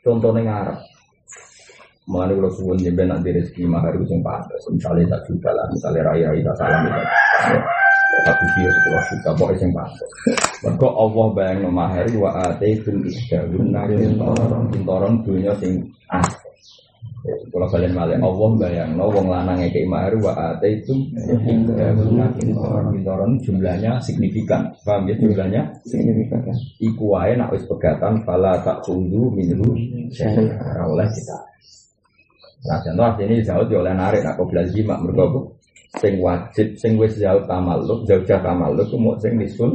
contohnya 0.00 0.40
ngarep. 0.48 0.78
Mengenai 2.10 2.34
kalau 2.42 2.50
suwun 2.56 2.80
jemben 2.80 3.06
nanti 3.06 3.30
rezeki 3.30 3.70
mahar 3.70 3.94
itu 3.94 4.02
yang 4.10 4.24
pantas. 4.24 4.66
Misalnya 4.72 5.14
tak 5.14 5.30
juta 5.30 5.52
lah, 5.54 5.62
misalnya 5.70 6.10
raya 6.10 6.34
kita 6.34 6.52
salam 6.58 6.90
satu 8.26 8.44
dia 8.56 8.70
sepuluh 8.72 9.02
juta 9.08 9.30
pokoknya 9.36 9.62
yang 9.64 9.72
pantas. 9.76 10.10
Mereka 10.60 10.88
Allah 10.88 11.26
bayang 11.32 11.58
no 11.64 11.70
mahar 11.72 12.06
wa 12.16 12.30
ataitum 12.44 12.96
isdaluna 13.06 13.88
kintoron 13.88 14.62
kintoron 14.72 15.12
dunia 15.24 15.52
sing 15.60 15.80
as. 16.12 16.28
Kalau 17.20 17.68
kalian 17.68 17.92
malah 17.92 18.16
Allah 18.16 18.50
bayang 18.56 18.90
no 18.96 19.12
wong 19.12 19.28
lanang 19.28 19.60
kayak 19.68 19.88
mahar 19.88 20.14
wa 20.20 20.32
ataitum 20.32 20.98
isdaluna 21.16 22.26
kintoron 22.36 22.86
kintoron 22.96 23.30
jumlahnya 23.44 24.00
signifikan. 24.04 24.68
Paham 24.84 25.08
ya 25.08 25.14
jumlahnya 25.20 25.62
signifikan. 25.84 26.44
Iku 26.80 27.16
wae 27.16 27.36
nak 27.36 27.52
wis 27.52 27.64
pegatan 27.68 28.24
fala 28.24 28.60
tak 28.60 28.84
tunggu 28.84 29.32
minhu 29.32 29.68
oleh 30.84 31.08
kita. 31.12 31.38
Nah, 32.60 32.76
contoh 32.84 33.24
ini 33.24 33.40
jauh 33.40 33.64
oleh 33.64 33.96
narik 33.96 34.20
nak 34.20 34.36
kau 34.36 34.44
belajar 34.44 34.84
mak 34.84 35.00
mereka 35.00 35.24
sing 35.98 36.22
wajib 36.22 36.78
sing 36.78 36.94
wis 36.94 37.18
jauh 37.18 37.42
tamaluk 37.50 38.06
jauh 38.06 38.22
jauh 38.22 38.38
tamaluk 38.38 38.86
ku 38.86 38.94
mau 38.94 39.18
sing 39.18 39.34
nisun. 39.34 39.74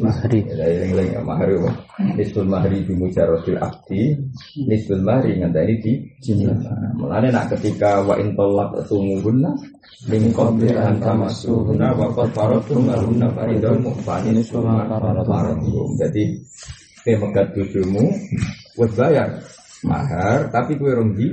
Mahri. 0.00 0.40
Ya 0.48 0.64
eling 0.64 0.96
eling 0.96 1.08
ya 1.12 1.20
mahri 1.20 1.52
wa. 1.60 1.68
nisul 2.16 2.48
mahri 2.48 2.80
di 2.80 2.96
mujarodil 2.96 3.60
abdi. 3.60 4.16
Nisul 4.64 5.04
mahri 5.04 5.36
ngenteni 5.36 5.74
di 5.84 5.92
jimlah 6.24 6.56
mulane 6.96 7.28
nak 7.28 7.52
ketika 7.52 8.00
wa 8.00 8.16
in 8.16 8.32
tolak 8.32 8.72
tumuhunna 8.88 9.52
min 10.08 10.32
qabli 10.32 10.72
an 10.72 10.96
tamassuhunna 10.96 11.92
wa 11.92 12.08
qad 12.16 12.32
faradtum 12.32 12.88
lahunna 12.88 13.28
faridatan 13.36 13.84
mu'fanin 13.84 14.40
suma 14.40 14.88
faradtum 14.88 15.92
jadi 16.00 16.24
kowe 17.04 17.28
megat 17.28 17.46
bojomu 17.52 18.08
wis 18.80 18.92
bayar. 18.96 19.28
Mahar 19.84 20.48
tapi 20.48 20.80
kowe 20.80 20.88
rong 20.88 21.12
di 21.12 21.28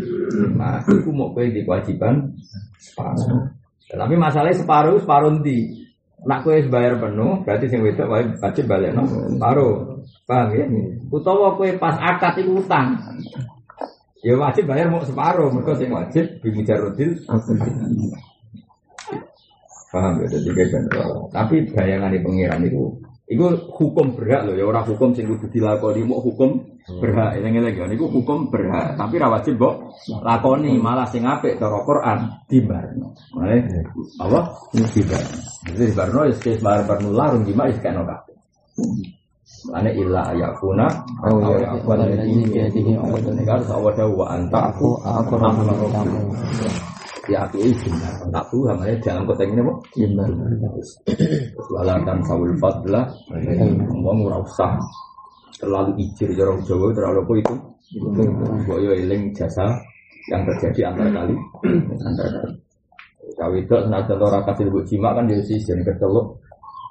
nah 0.51 0.83
iku 0.83 1.15
mau 1.15 1.31
kowe 1.31 1.47
di 1.47 1.63
kewajiban. 1.63 2.27
Separuh 2.75 3.66
tapi 3.87 4.19
masalahnya 4.19 4.59
separuh 4.59 4.99
separuh 4.99 5.39
ndi 5.39 5.87
nak 6.27 6.43
wis 6.43 6.67
bayar 6.67 6.99
penuh 6.99 7.45
berarti 7.47 7.71
sing 7.71 7.79
wedok 7.85 8.09
wajib 8.41 8.65
balik 8.67 8.91
no 8.91 9.07
separuh. 9.07 10.03
Paham 10.27 10.51
ya? 10.55 10.65
Utawa 11.07 11.55
kowe 11.55 11.69
pas 11.79 11.95
akad 11.95 12.43
iku 12.43 12.59
utang. 12.59 12.99
Ya 14.25 14.35
wajib 14.35 14.67
bayar 14.67 14.91
mau 14.91 14.99
separuh 15.05 15.53
mereka 15.55 15.79
sing 15.79 15.93
wajib 15.93 16.25
bimujarrodil 16.43 17.15
paham 19.87 20.13
ya? 20.19 20.27
Jadi 20.35 20.49
kayak 20.51 20.67
gitu. 20.67 21.31
tapi 21.31 21.55
bayangan 21.71 22.11
di 22.11 22.19
pengiran 22.19 22.59
itu 22.67 22.91
itu 23.27 23.43
hukum 23.75 24.15
berhak 24.15 24.47
loh 24.47 24.55
ya 24.55 24.63
orang 24.63 24.87
hukum 24.87 25.11
sing 25.11 25.27
kudu 25.27 25.51
dilakoni 25.51 25.99
mau 26.07 26.23
hukum 26.23 26.63
berhak. 27.03 27.35
Ini 27.43 27.59
lagi 27.59 27.83
itu 27.99 28.07
hukum 28.07 28.47
berhak 28.47 28.95
tapi 28.95 29.19
ra 29.19 29.27
wajib 29.27 29.59
mbok 29.59 29.91
lakoni 30.23 30.79
malah 30.79 31.03
sing 31.11 31.27
apik 31.27 31.59
cara 31.59 31.83
Quran 31.83 32.19
dibarno. 32.47 33.11
Mulane 33.35 33.83
apa? 34.23 34.39
Dibarno. 34.71 35.39
Jadi 35.67 35.83
dibarno 35.91 36.19
ya 36.23 36.55
bar 36.63 36.79
barno 36.87 37.09
larung 37.11 37.43
gimana 37.43 37.67
wis 37.67 37.83
kena 37.83 37.99
kabeh. 38.07 38.35
Mulane 39.67 39.91
illa 39.99 40.21
ayakuna 40.31 40.87
Oh, 41.27 41.43
au 41.43 41.59
ya. 41.59 41.75
yakuna 41.75 42.07
ini 42.23 43.43
kan 43.43 43.59
sawada 43.67 44.07
wa 44.07 44.31
anta 44.31 44.71
Aku 44.71 45.03
aku 45.03 45.35
kamu 45.35 45.67
ya 47.27 47.43
aku 47.43 47.59
izin 47.59 47.93
tak 48.31 48.45
tuh 48.47 48.63
namanya 48.67 48.95
dalam 49.03 49.23
kota 49.27 49.43
ini 49.43 49.59
kok 49.59 49.77
Jimbal 49.95 50.31
Walatan 51.75 52.19
sawul 52.23 52.55
fadlah 52.59 53.05
Ngomong 53.31 54.31
ora 54.31 54.39
usah. 54.39 54.79
Terlalu 55.57 55.97
ijir 56.05 56.29
Jorong 56.37 56.61
Jawa 56.63 56.93
terlalu 56.93 57.19
apa 57.25 57.33
itu? 57.41 57.55
Boyo 58.69 58.91
eling 58.93 59.33
jasa 59.33 59.65
Yang 60.29 60.41
terjadi 60.53 60.93
antara 60.93 61.09
kali. 61.11 61.35
Antara 62.03 62.29
kali. 62.39 62.55
Itu 63.59 63.75
senajan 63.75 64.19
ora 64.21 64.39
kasih 64.47 64.69
buat 64.71 64.85
jima 64.87 65.11
kan 65.11 65.27
dia 65.27 65.41
sih 65.43 65.59
jadi 65.59 65.83
keceluk 65.83 66.39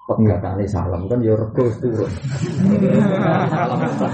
Pegatane 0.07 0.63
salam 0.71 1.11
kan 1.11 1.19
ya 1.19 1.35
rego 1.35 1.67
turun. 1.83 2.07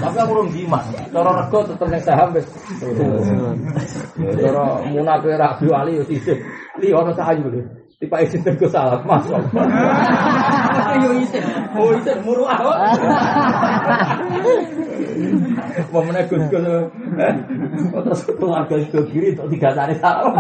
Tapi 0.01 0.17
aku 0.17 0.33
belum 0.33 0.49
jima. 0.49 0.81
Cara 1.13 1.31
rego 1.45 1.59
tetep 1.69 1.89
ning 1.93 2.01
saham 2.01 2.33
wis. 2.33 2.49
Cara 4.41 4.65
munafik 4.89 5.37
Rabi 5.37 5.67
Ali 5.69 6.01
yo 6.01 6.05
sisih. 6.09 6.41
Li 6.81 6.97
ono 6.97 7.13
sahayu 7.13 7.45
lho. 7.45 7.82
Tiba 8.03 8.19
isi 8.19 8.35
tergo 8.43 8.67
salah 8.67 8.99
mas. 9.07 9.23
Yo 11.07 11.23
isi. 11.23 11.39
Oh 11.79 11.95
isi 11.95 12.11
muru 12.27 12.43
awak. 12.43 12.99
Mau 15.95 16.03
menek 16.03 16.27
gus 16.27 16.43
gus. 16.51 16.67
Terus 17.95 18.21
keluarga 18.35 18.75
itu 18.75 18.99
kiri 19.07 19.39
untuk 19.39 19.55
tiga 19.55 19.71
hari 19.79 19.95
salah. 20.03 20.35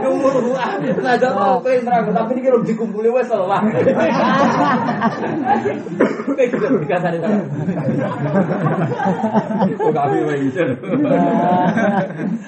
Muru 0.00 0.56
awak. 0.56 0.80
Nah 0.80 1.12
jatuh 1.20 1.60
kowe 1.60 1.68
nerang 1.68 2.08
tapi 2.08 2.40
ini 2.40 2.48
kira 2.48 2.56
dikumpuli 2.64 3.12
wes 3.12 3.28
lah. 3.28 3.60
Kowe 6.24 6.40
kira 6.40 6.72
tiga 6.72 6.96
hari 7.04 7.20
salah. 7.20 7.36
Kok 9.76 9.92
gak 9.92 10.08
bisa 10.08 10.34
isi. 10.40 10.64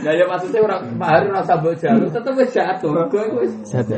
Ya 0.01 0.17
ya 0.17 0.25
maksudnya 0.25 0.65
orang 0.65 0.97
Pak 0.97 1.09
Hari 1.13 1.29
rasa 1.29 1.61
mbok 1.61 1.77
jalur 1.77 2.09
tetep 2.09 2.33
wis 2.33 2.57
jatuh. 2.57 3.18
Iku 3.27 3.37
wis 3.43 3.53
Satu 3.67 3.95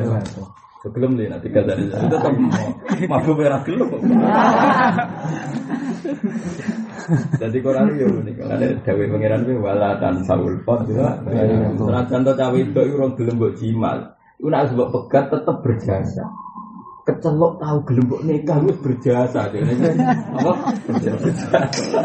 Sebelum 0.81 1.13
nih 1.13 1.29
nanti 1.29 1.53
kata 1.53 1.77
dari 1.77 1.93
itu 1.93 2.07
tetap 2.09 2.33
mabuk 3.05 3.37
merah 3.37 3.61
dulu. 3.61 3.85
Jadi 7.37 7.59
koran 7.61 7.93
itu 7.93 8.09
unik. 8.09 8.35
Ada 8.41 8.67
dewi 8.89 9.05
pangeran 9.13 9.45
itu 9.45 9.61
wala 9.61 10.01
dan 10.01 10.25
saul 10.25 10.57
pot 10.65 10.89
gitu. 10.89 11.05
Senajan 11.77 12.25
to 12.25 12.33
cawe 12.33 12.57
itu 12.57 12.81
orang 12.97 13.13
gelem 13.13 13.37
mbok 13.37 13.53
jimal. 13.61 13.97
Iku 14.41 14.49
nek 14.49 14.73
sebab 14.73 14.89
pegat 14.89 15.25
tetap 15.29 15.57
berjasa. 15.61 16.25
Kecelok 17.05 17.61
tahu 17.61 17.79
gelem 17.85 18.05
mbok 18.09 18.21
nikah 18.25 18.59
wis 18.65 18.79
berjasa. 18.81 19.53
Apa? 19.53 20.53
Berjasa. 20.89 21.29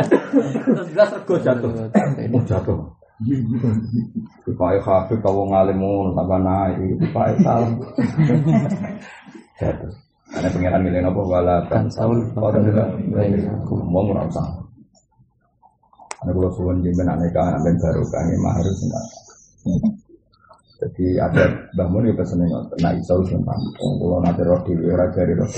Terus 0.68 0.88
jelas 0.92 1.10
rego 1.16 1.36
jatuh. 1.40 1.72
Oh 2.36 2.44
jatuh. 2.44 3.05
Supaya 4.44 4.80
hafid 4.84 5.24
kau 5.24 5.48
ngalimu 5.48 6.12
tambah 6.12 6.40
naik, 6.44 7.00
supaya 7.00 7.34
salah. 7.40 7.72
Jatuh. 9.60 9.94
Ada 10.36 10.52
pengiran 10.52 10.82
milih 10.84 11.06
apa 11.06 11.22
wala 11.22 11.58
Kan 11.70 11.88
saul 11.88 12.20
Kau 12.36 12.52
juga 12.52 12.84
mau 13.88 14.04
merasa. 14.04 14.44
Ada 16.20 16.34
pulau 16.34 16.52
suwon 16.58 16.82
di 16.82 16.90
mana 16.98 17.16
mereka 17.16 17.56
ambil 17.56 17.78
baru 17.78 18.04
kami 18.10 18.36
harus 18.42 18.78
enggak. 18.82 19.06
Jadi 20.76 21.06
ada 21.22 21.44
bangun 21.78 22.10
itu 22.10 22.20
nggak 22.20 22.64
nah 22.82 22.92
iso 22.98 23.22
sumpah. 23.24 23.56
Kalau 23.80 24.20
nanti 24.20 24.42
roh 24.44 24.60
di 24.66 24.74
raja 24.92 25.22
di 25.24 25.34
roh. 25.38 25.50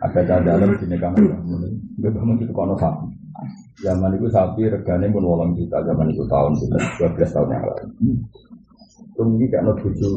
Ada 0.00 0.40
dalam 0.40 0.72
di 0.80 0.86
negara 0.88 1.14
bangun. 1.14 1.70
Bangun 2.00 2.40
itu 2.40 2.52
kono 2.56 2.74
sapi. 2.80 3.06
Zaman 3.80 4.12
itu 4.16 4.28
sapi 4.28 4.68
regane 4.68 5.08
pun 5.08 5.24
wolong 5.24 5.56
juta. 5.56 5.80
Zaman 5.80 6.12
itu 6.12 6.24
tahun 6.28 6.52
dua 7.00 7.08
belas 7.16 7.30
tahun 7.32 7.48
yang 7.48 7.64
lalu. 7.64 7.86
Mungkin 9.20 9.52
gak 9.52 9.62
no 9.64 9.72
tujuh. 9.80 10.14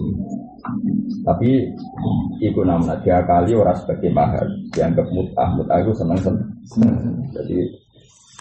Tapi 1.24 1.68
itu 2.40 2.62
namanya 2.64 2.96
dia 3.04 3.20
kali 3.24 3.52
orang 3.56 3.76
sebagai 3.76 4.12
mahar 4.12 4.48
dianggap 4.72 5.08
mutah 5.12 5.48
mutah 5.56 5.78
itu 5.80 5.92
seneng 5.96 6.20
seneng. 6.20 6.96
Jadi 7.36 7.58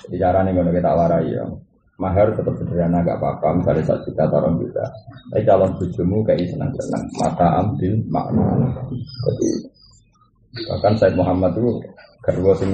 jadi 0.07 0.17
cara 0.19 0.43
nih 0.43 0.55
kalau 0.55 0.73
kita 0.75 0.91
warai 0.91 1.31
ya 1.31 1.45
mahar 1.99 2.35
tetap 2.35 2.55
sederhana 2.59 3.07
gak 3.07 3.19
apa-apa 3.23 3.63
misalnya 3.63 3.83
satu 3.87 4.11
juta 4.11 4.25
orang 4.27 4.59
juta. 4.59 4.85
Tapi 5.31 5.43
calon 5.47 5.71
bujumu 5.79 6.19
kayak 6.27 6.51
seneng 6.51 6.71
mata 7.19 7.47
ambil 7.63 7.93
makna. 8.11 8.47
Jadi 9.23 9.49
bahkan 10.69 10.95
Said 10.99 11.15
Muhammad 11.15 11.55
itu 11.55 11.71
kedua 12.23 12.53
sing 12.59 12.71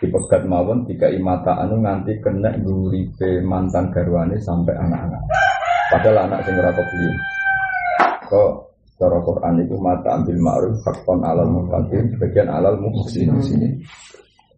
dipegat 0.00 0.48
mawon 0.48 0.88
tiga 0.88 1.12
imata 1.12 1.60
anu 1.60 1.84
nganti 1.84 2.16
kena 2.24 2.56
guripe 2.64 3.44
mantan 3.44 3.92
garwane 3.92 4.40
sampai 4.40 4.72
anak-anak. 4.72 5.22
Padahal 5.92 6.16
anak 6.24 6.40
sing 6.48 6.54
ora 6.56 6.72
beli. 6.72 7.10
Kok 8.30 8.50
cara 8.96 9.18
Quran 9.20 9.54
itu 9.60 9.76
mata 9.76 10.08
ambil 10.16 10.36
ma'ruf 10.40 10.76
hakon 10.88 11.20
alal 11.20 11.48
muqaddim 11.52 12.16
sebagian 12.16 12.48
alal 12.48 12.80
muhsin 12.80 13.28
sini. 13.44 13.68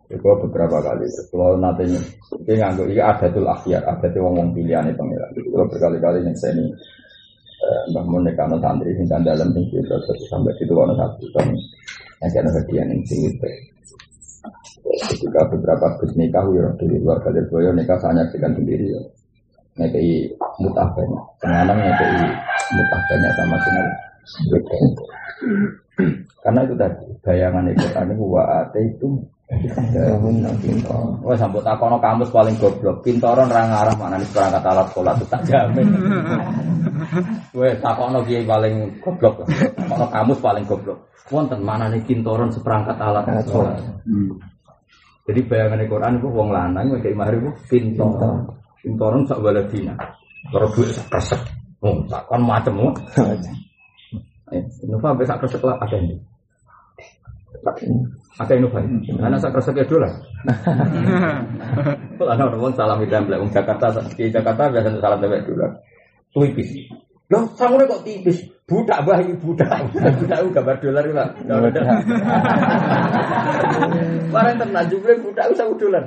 Itu 0.06 0.23
beberapa 0.23 0.78
kali. 0.78 1.09
Kalau 1.32 1.56
nanti 1.56 1.89
ini 1.89 2.52
nganggo 2.52 2.85
ini 2.85 3.01
adatul 3.01 3.48
akhyar, 3.48 3.81
ada 3.81 4.06
wong 4.20 4.35
wong 4.39 4.48
pilihan 4.52 4.93
itu. 4.93 5.02
Kalau 5.48 5.66
berkali-kali 5.66 6.20
yang 6.20 6.36
saya 6.36 6.52
ini 6.55 6.69
Mbah 7.62 8.05
Mun 8.06 8.27
nekano 8.27 8.59
santri 8.59 8.90
sing 8.98 9.06
dalam 9.06 9.48
sing 9.55 9.64
kita 9.70 9.97
sampai 10.27 10.52
situ 10.59 10.74
ono 10.74 10.98
satu 10.98 11.27
kan 11.31 11.47
yang 12.19 12.31
kena 12.35 12.51
hadiah 12.51 12.85
yang 12.86 13.01
sing 13.06 13.23
itu. 13.23 13.48
Ketika 14.82 15.46
beberapa 15.46 15.86
bus 15.98 16.12
nikah, 16.18 16.42
ya 16.52 16.66
dari 16.74 16.98
luar 16.98 17.22
kali 17.22 17.40
boyo 17.46 17.70
nikah 17.70 17.96
saya 18.02 18.18
nyaksikan 18.18 18.52
sendiri 18.59 18.90
ya. 18.90 19.02
Ngekei 19.78 20.28
mutah 20.60 20.84
banyak, 20.92 21.24
kadang 21.40 21.78
ngekei 21.80 22.28
mutah 22.76 23.00
banyak 23.09 23.32
sama 23.38 23.56
sinar. 23.64 23.88
Karena 26.42 26.60
itu 26.66 26.74
tadi 26.74 27.06
bayangan 27.22 27.70
itu 27.70 27.86
tadi 27.94 28.12
wa 28.18 28.44
itu 28.74 29.09
Wah, 31.20 31.36
sambut 31.36 31.60
takono 31.60 32.00
kamus 32.00 32.32
paling 32.32 32.56
goblok. 32.56 33.04
Pintoron 33.04 33.52
ra 33.52 33.68
ngarah 33.68 33.94
maknane 34.00 34.24
perangkat 34.32 34.64
alat 34.64 34.86
sekolah 34.88 35.12
itu 35.12 35.26
tak 35.28 35.42
jamin. 35.44 35.86
Weh, 37.52 37.76
takono 37.84 38.24
kiai 38.24 38.48
paling 38.48 38.96
goblok. 39.04 39.44
Takono 39.76 40.09
kamus 40.09 40.40
paling 40.40 40.64
goblok. 40.64 41.04
Wonten 41.28 41.60
manane 41.60 42.00
kintoron 42.00 42.48
seperangkat 42.48 42.96
alat 42.96 43.28
sekolah. 43.44 43.76
Jadi 45.22 45.40
bayangan 45.46 45.86
Quran 45.86 46.18
itu 46.18 46.28
wong 46.28 46.48
lanang 46.50 46.86
wong 46.90 47.00
kayak 47.02 47.14
mahar 47.14 47.34
itu 47.38 47.50
pintoron. 47.70 48.42
Pintoron 48.82 49.22
sak 49.30 49.38
waladina. 49.38 49.94
Kalau 50.50 50.68
duit 50.74 50.90
sak 50.90 51.06
kresek. 51.06 51.38
Oh, 51.82 52.02
takon 52.10 52.42
macem. 52.42 52.74
oh. 52.78 52.94
Eh, 54.52 54.60
Nova 54.84 55.16
sampai 55.16 55.24
sak 55.24 55.40
kresek 55.40 55.64
lah 55.64 55.80
ada 55.80 55.96
ini. 55.96 56.12
Ada 58.36 58.52
Innova. 58.52 58.84
Anak 59.24 59.40
sak 59.40 59.56
kresek 59.56 59.80
ya 59.80 59.88
dolar. 59.88 60.12
Kalau 62.20 62.28
ada 62.36 62.52
orang 62.52 62.76
salam 62.76 63.00
di 63.00 63.08
template, 63.08 63.40
wong 63.40 63.48
Jakarta, 63.48 63.96
di 64.12 64.28
Jakarta 64.28 64.68
biasa 64.68 65.00
salam 65.00 65.24
template 65.24 65.48
dolar. 65.48 65.70
Tuipis. 66.36 66.68
Loh, 67.32 67.48
sangune 67.56 67.88
kok 67.88 68.04
tipis. 68.04 68.44
Budak 68.68 69.09
bah 69.09 69.18
iki 69.24 69.34
budak. 69.40 69.88
Budak 70.20 70.38
itu 70.44 70.48
gambar 70.52 70.76
dolar 70.84 71.04
Pak. 71.09 71.28
Barang 74.28 74.56
tenan 74.60 74.84
jumlah 74.92 75.16
budak 75.24 75.44
itu 75.48 75.54
satu 75.56 75.74
dolar. 75.80 76.04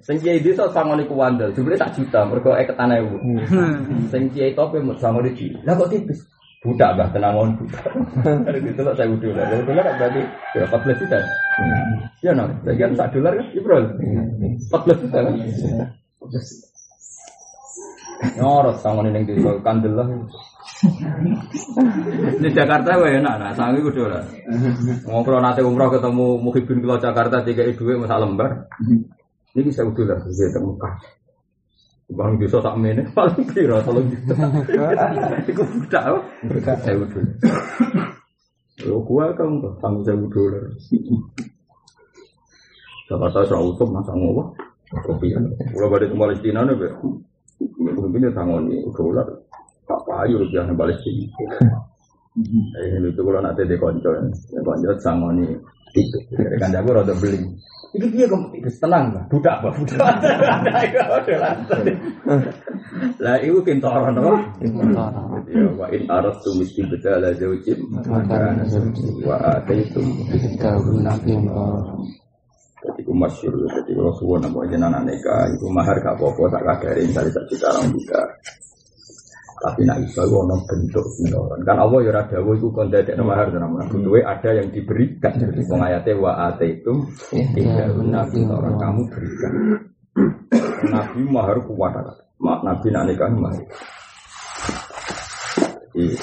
Sing 0.00 0.16
kiai 0.20 0.40
desa 0.40 0.72
sangone 0.72 1.04
ku 1.04 1.16
wandel, 1.16 1.52
jumlah 1.52 1.76
tak 1.76 1.92
juta 1.96 2.24
mergo 2.24 2.56
eketan 2.56 2.96
ewu. 2.96 3.16
Sing 4.12 4.28
kiai 4.32 4.52
tope 4.52 4.80
mut 4.80 5.00
sangone 5.00 5.32
di. 5.32 5.52
Lah 5.64 5.76
kok 5.76 5.88
tipis? 5.88 6.20
Budak 6.60 6.96
bah 6.96 7.08
tenangon 7.08 7.56
budak. 7.56 7.84
Ada 8.24 8.58
gitu 8.60 8.80
lah 8.84 8.92
saya 8.92 9.08
dolar. 9.16 9.44
Kalau 9.48 9.64
dolar 9.64 9.84
kan 9.84 9.94
berarti 9.96 10.22
ya 10.52 10.64
14 10.68 11.00
juta. 11.00 11.18
Iya 12.20 12.32
nah, 12.36 12.48
bagian 12.64 12.92
sak 12.92 13.16
dolar 13.16 13.32
kan, 13.36 13.46
Ibro. 13.56 13.76
14 14.68 15.02
juta 15.02 15.18
kan. 15.24 15.34
Nyorot 18.20 18.76
sangone 18.84 19.08
ning 19.08 19.24
desa 19.24 19.56
kandel 19.64 19.96
lah. 19.96 20.06
Di 22.36 22.48
Jakarta 22.52 23.00
gue 23.00 23.16
enak, 23.16 23.34
nah 23.40 23.52
sangi 23.56 23.80
gue 23.80 23.96
dolar. 23.96 24.20
Ngobrol 25.08 25.40
nanti 25.40 25.64
umroh 25.64 25.88
ketemu 25.88 26.36
Muhibin 26.36 26.84
Kulo 26.84 27.00
Jakarta 27.00 27.40
tiga 27.40 27.64
duit 27.64 27.96
masa 27.96 28.20
lembar. 28.20 28.68
Ini 29.56 29.60
bisa 29.64 29.88
dolar, 29.88 30.20
bisa 30.28 30.52
temukan. 30.52 30.92
Bang 32.10 32.42
bisa 32.42 32.58
tak 32.58 32.74
meneh 32.74 33.06
paling 33.14 33.46
kira 33.54 33.80
kalau 33.86 34.02
gitu. 34.04 34.34
Iku 35.48 35.62
budak 35.62 36.02
apa? 36.04 36.20
Saya 36.82 37.00
dolar. 37.00 37.34
Lo 38.84 39.00
gua 39.04 39.32
kan 39.32 39.64
tanggung 39.80 40.04
saya 40.04 40.20
dolar. 40.28 40.64
Jakarta 43.08 43.48
serau 43.48 43.72
utuh 43.72 43.88
masa 43.88 44.12
ngomong. 44.12 44.52
Kopi. 44.90 45.30
Kalau 45.30 45.86
balik 45.86 46.10
ke 46.10 46.18
Palestina 46.18 46.66
nih, 46.66 46.74
Mungkin 47.60 48.24
dia 48.24 48.32
tangan 48.32 48.64
ini 48.68 48.80
udah 48.88 49.04
ular. 49.04 49.28
Tak 49.84 50.00
payu 50.06 50.40
rupiah 50.40 50.64
yang 50.64 50.78
balik 50.78 50.96
sini. 51.02 51.26
Hmm. 52.30 52.78
Eh 52.78 52.94
ini 52.94 53.10
tuh 53.12 53.26
kalau 53.26 53.42
nanti 53.42 53.66
dia 53.66 53.76
konco 53.76 54.10
eh. 54.16 54.22
ya. 54.54 54.60
Konco 54.62 54.94
tangan 55.02 55.34
ini. 55.36 55.56
Kan 56.62 56.70
jago 56.72 56.90
rada 56.94 57.14
beli. 57.18 57.42
Itu 57.90 58.06
dia 58.14 58.30
kok 58.30 58.54
itu 58.54 58.70
tenang. 58.78 59.10
Budak 59.26 59.54
apa 59.58 59.68
budak? 59.74 59.98
Lah 63.24 63.36
itu 63.42 63.58
kentara 63.66 63.98
orang 63.98 64.14
tuh. 64.14 64.38
Wa 65.74 65.86
in 65.90 66.06
aras 66.06 66.38
tu 66.46 66.54
miskin 66.54 66.86
beda 66.86 67.18
lah 67.18 67.34
jauh 67.34 67.58
cip. 67.66 67.82
Wa 69.26 69.36
ada 69.42 69.74
itu. 69.74 70.00
Kita 70.30 70.70
gunakan 70.78 71.42
jadi 72.80 73.00
itu 73.04 73.12
masyur, 73.12 73.52
jadi 73.68 73.92
kalau 73.92 74.12
suwon 74.16 74.40
apa 74.40 74.64
jenengan 74.72 75.04
nikah 75.04 75.44
itu 75.52 75.68
mahar 75.68 76.00
gak 76.00 76.16
apa-apa 76.16 76.48
tak 76.48 76.62
kadari 76.64 77.04
misalnya 77.04 77.36
tak 77.36 77.44
juta 77.52 77.66
orang 77.76 77.88
juga. 77.92 78.20
Tapi 79.60 79.84
nak 79.84 80.00
iso 80.00 80.24
itu 80.24 80.36
ono 80.40 80.56
bentuk. 80.64 81.04
Kan 81.68 81.76
Allah 81.76 82.00
ya 82.00 82.10
rada 82.16 82.40
itu 82.40 82.72
kon 82.72 82.88
dadek 82.88 83.12
mahar 83.20 83.52
dan 83.52 83.68
mahar. 83.68 83.92
Kuduwe 83.92 84.24
ada 84.24 84.56
yang 84.56 84.72
diberikan. 84.72 85.36
Jadi 85.36 85.60
wong 85.68 85.84
ayate 85.84 86.16
wa 86.16 86.48
ataitum 86.48 87.04
tidak 87.28 87.92
nabi 88.00 88.40
orang 88.48 88.80
kamu 88.80 89.02
berikan. 89.12 89.52
Nabi 90.88 91.20
mahar 91.28 91.60
kuat 91.68 91.92
Nabi 92.40 92.86
nak 92.88 93.04
nikah 93.04 93.28
mahar. 93.36 93.64
Jadi 95.92 96.16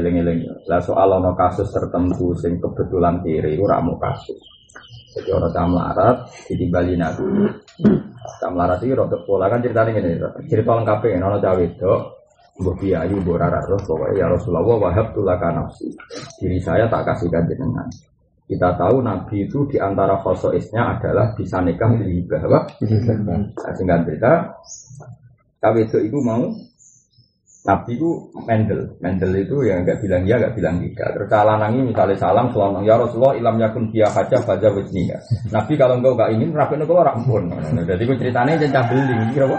eling-eling. 0.00 0.48
Lah 0.64 0.80
soal 0.80 1.12
ono 1.12 1.36
kasus 1.36 1.68
tertentu 1.68 2.32
sing 2.40 2.56
kebetulan 2.56 3.20
kiri 3.20 3.60
ora 3.60 3.84
mau 3.84 4.00
kasus. 4.00 4.53
Jadi 5.14 5.30
orang 5.30 5.52
cah 5.54 5.66
melarat, 5.70 6.16
ditimbali 6.50 6.98
nabi. 6.98 7.24
Cah 8.42 8.50
melarat 8.50 8.82
itu 8.82 8.98
rodok 8.98 9.22
pola 9.22 9.46
kan 9.46 9.62
ceritanya 9.62 9.90
gini, 9.94 10.18
cerita 10.50 10.74
lengkapnya, 10.74 11.22
orang 11.22 11.38
cah 11.38 11.54
wedok, 11.54 12.00
Mbok 12.54 12.82
Mbok 13.22 13.34
Rara, 13.38 13.58
terus 13.66 13.82
pokoknya 13.82 14.14
ya 14.14 14.26
Rasulullah, 14.30 14.78
wahab 14.78 15.10
tulaka 15.10 15.50
nafsi. 15.50 15.90
Diri 16.38 16.58
saya 16.62 16.86
tak 16.86 17.02
kasihkan 17.02 17.50
jenengan. 17.50 17.86
Kita 18.44 18.78
tahu 18.78 19.02
Nabi 19.02 19.48
itu 19.48 19.66
di 19.66 19.80
antara 19.80 20.20
khosoisnya 20.20 20.98
adalah 20.98 21.34
bisa 21.34 21.58
nikah 21.64 21.90
di 21.98 22.20
hibah, 22.20 22.42
apa? 22.44 22.60
Nah, 23.24 23.72
singkat 23.74 24.06
cerita, 24.06 24.32
cah 25.58 25.70
wedok 25.74 26.02
itu 26.02 26.18
mau 26.22 26.46
Nabi 27.64 27.96
itu 27.96 28.28
Mendel, 28.44 28.92
Mendel 29.00 29.32
itu 29.40 29.64
ya 29.64 29.80
nggak 29.80 30.04
bilang 30.04 30.28
ya 30.28 30.36
nggak 30.36 30.52
bilang 30.52 30.84
tidak. 30.84 31.16
Terus 31.16 31.32
lanangi 31.32 31.80
misalnya 31.80 32.16
salam 32.20 32.52
selonong 32.52 32.84
ya 32.84 33.00
Rasulullah 33.00 33.32
ilam 33.40 33.56
yakun 33.56 33.88
dia 33.88 34.04
haja 34.04 34.36
baca 34.44 34.68
wajniya. 34.68 35.16
Nabi 35.48 35.72
kalau 35.80 35.96
engkau 35.96 36.12
nggak 36.12 36.30
ingin 36.36 36.52
rapi 36.52 36.76
engkau 36.76 37.00
rampun. 37.00 37.48
Jadi 37.88 38.02
gue 38.04 38.20
ceritanya 38.20 38.60
jangan 38.60 38.84
beli, 38.92 39.16
kira 39.32 39.48
apa? 39.48 39.58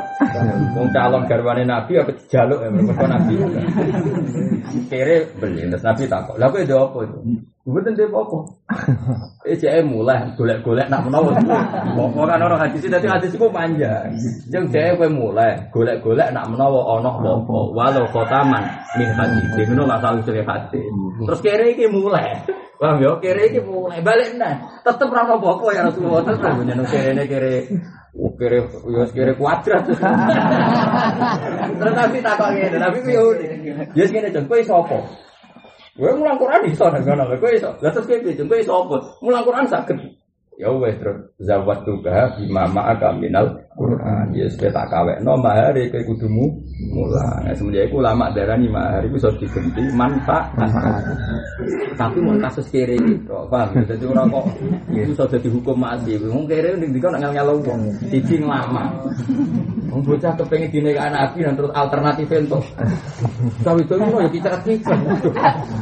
Mau 0.78 0.86
calon 0.94 1.26
garwane 1.26 1.64
Nabi 1.66 1.92
apa 1.98 2.14
jaluk 2.30 2.62
ya 2.62 2.70
mereka 2.70 3.06
Nabi. 3.10 3.34
Kere 4.86 5.18
beli, 5.42 5.66
terus 5.66 5.82
Nabi 5.82 6.06
takut. 6.06 6.38
Lalu 6.38 6.62
itu 6.62 6.78
apa 6.78 6.98
itu? 7.10 7.20
Gue 7.66 7.82
tentu 7.82 8.06
apa? 8.14 8.38
Saya 9.58 9.82
mulai 9.82 10.22
golek-golek 10.38 10.86
nak 10.86 11.02
menawa. 11.02 11.34
Pokok 11.98 12.26
kan 12.30 12.38
orang 12.38 12.62
hadis 12.62 12.86
tadi 12.86 13.10
hadis 13.10 13.34
itu 13.34 13.50
panjang. 13.50 14.14
Jeng 14.54 14.70
saya 14.70 14.94
gue 14.94 15.10
mulai 15.10 15.70
golek-golek 15.74 16.30
nak 16.30 16.46
menawa 16.50 16.98
ono 16.98 17.10
apa. 17.18 17.58
Walau 17.74 18.06
khotaman 18.14 18.62
min 19.02 19.10
hadis. 19.18 19.50
Dia 19.58 19.66
ngono 19.66 19.90
lah 19.90 19.98
selalu 19.98 20.22
cerita 20.30 20.54
hadis. 20.54 20.86
Terus 21.26 21.42
kere 21.42 21.66
iki 21.74 21.90
mulai. 21.90 22.38
Paham 22.78 23.02
ya? 23.02 23.18
Kere 23.18 23.50
iki 23.50 23.62
mulai 23.66 23.98
balik 24.02 24.38
nah. 24.38 24.82
Tetep 24.86 25.10
ra 25.10 25.26
ono 25.26 25.42
apa 25.42 25.66
ya 25.74 25.82
Rasulullah 25.90 26.22
tetep 26.22 26.54
nyeneng 26.62 26.86
kere 26.86 27.24
kere 27.26 27.56
Oh, 28.16 28.32
kere 28.40 28.64
yo 28.88 29.04
kere 29.12 29.36
kuadrat. 29.36 29.84
Terus 31.84 31.94
nabi 32.00 32.18
takok 32.24 32.48
ngene, 32.56 32.78
nabi 32.80 32.98
ku 33.04 33.10
yo. 33.12 33.36
Ya 33.92 34.08
ngene 34.08 34.32
jon 34.32 34.48
kowe 34.48 34.64
sapa? 34.64 35.26
Kowe 35.96 36.12
mulang 36.12 36.36
Quran 36.36 36.68
iso 36.68 36.92
nang 36.92 37.08
ngono, 37.08 37.40
kowe 37.40 37.52
iso. 37.56 37.72
Lah 37.80 37.92
terus 37.96 38.04
kowe 38.04 38.20
piye? 38.20 38.36
Kowe 38.36 38.60
iso 38.60 38.74
apa? 38.76 38.98
Mulang 39.24 39.48
Quran 39.48 39.66
saged. 39.72 40.00
Ya 40.56 40.72
wes 40.72 40.96
zawat 41.44 41.84
juga 41.84 42.32
bima 42.40 42.64
ma'aka 42.72 43.12
minal 43.12 43.60
Quran. 43.76 44.32
Ya 44.32 44.48
sudah 44.48 44.72
tak 44.72 44.88
kawekno 44.88 45.36
mahar 45.36 45.76
kowe 45.76 46.02
kudumu 46.08 46.48
mulang. 46.96 47.44
Nah, 47.44 47.52
semenjak 47.52 47.92
iku 47.92 48.00
ulama 48.00 48.32
darani 48.32 48.72
mahar 48.72 49.04
iku 49.04 49.20
iso 49.20 49.36
diganti 49.36 49.84
manfaat. 49.92 50.56
Tapi 52.00 52.18
mau 52.24 52.40
kasus 52.40 52.72
kere 52.72 52.96
gitu, 52.96 53.36
paham? 53.52 53.84
Jadi 53.84 54.04
orang 54.08 54.32
kok 54.32 54.46
itu 54.96 55.12
iso 55.12 55.28
dadi 55.28 55.50
hukum 55.52 55.76
mati. 55.76 56.16
Wong 56.24 56.48
kere 56.48 56.72
ning 56.80 56.96
dikon 56.96 57.20
nak 57.20 57.36
nyala 57.36 57.52
wong. 57.52 57.92
Siji 58.08 58.40
lama. 58.40 58.96
Bocah 59.92 60.40
kepengen 60.40 60.72
dinikahi 60.72 61.12
nabi 61.12 61.44
dan 61.44 61.56
terus 61.60 61.72
alternatif 61.76 62.32
entuk. 62.32 62.64
Tapi 63.60 63.84
itu 63.84 63.96
mau 64.00 64.24
ya 64.24 64.28
kita 64.32 64.56
kita. 64.64 64.96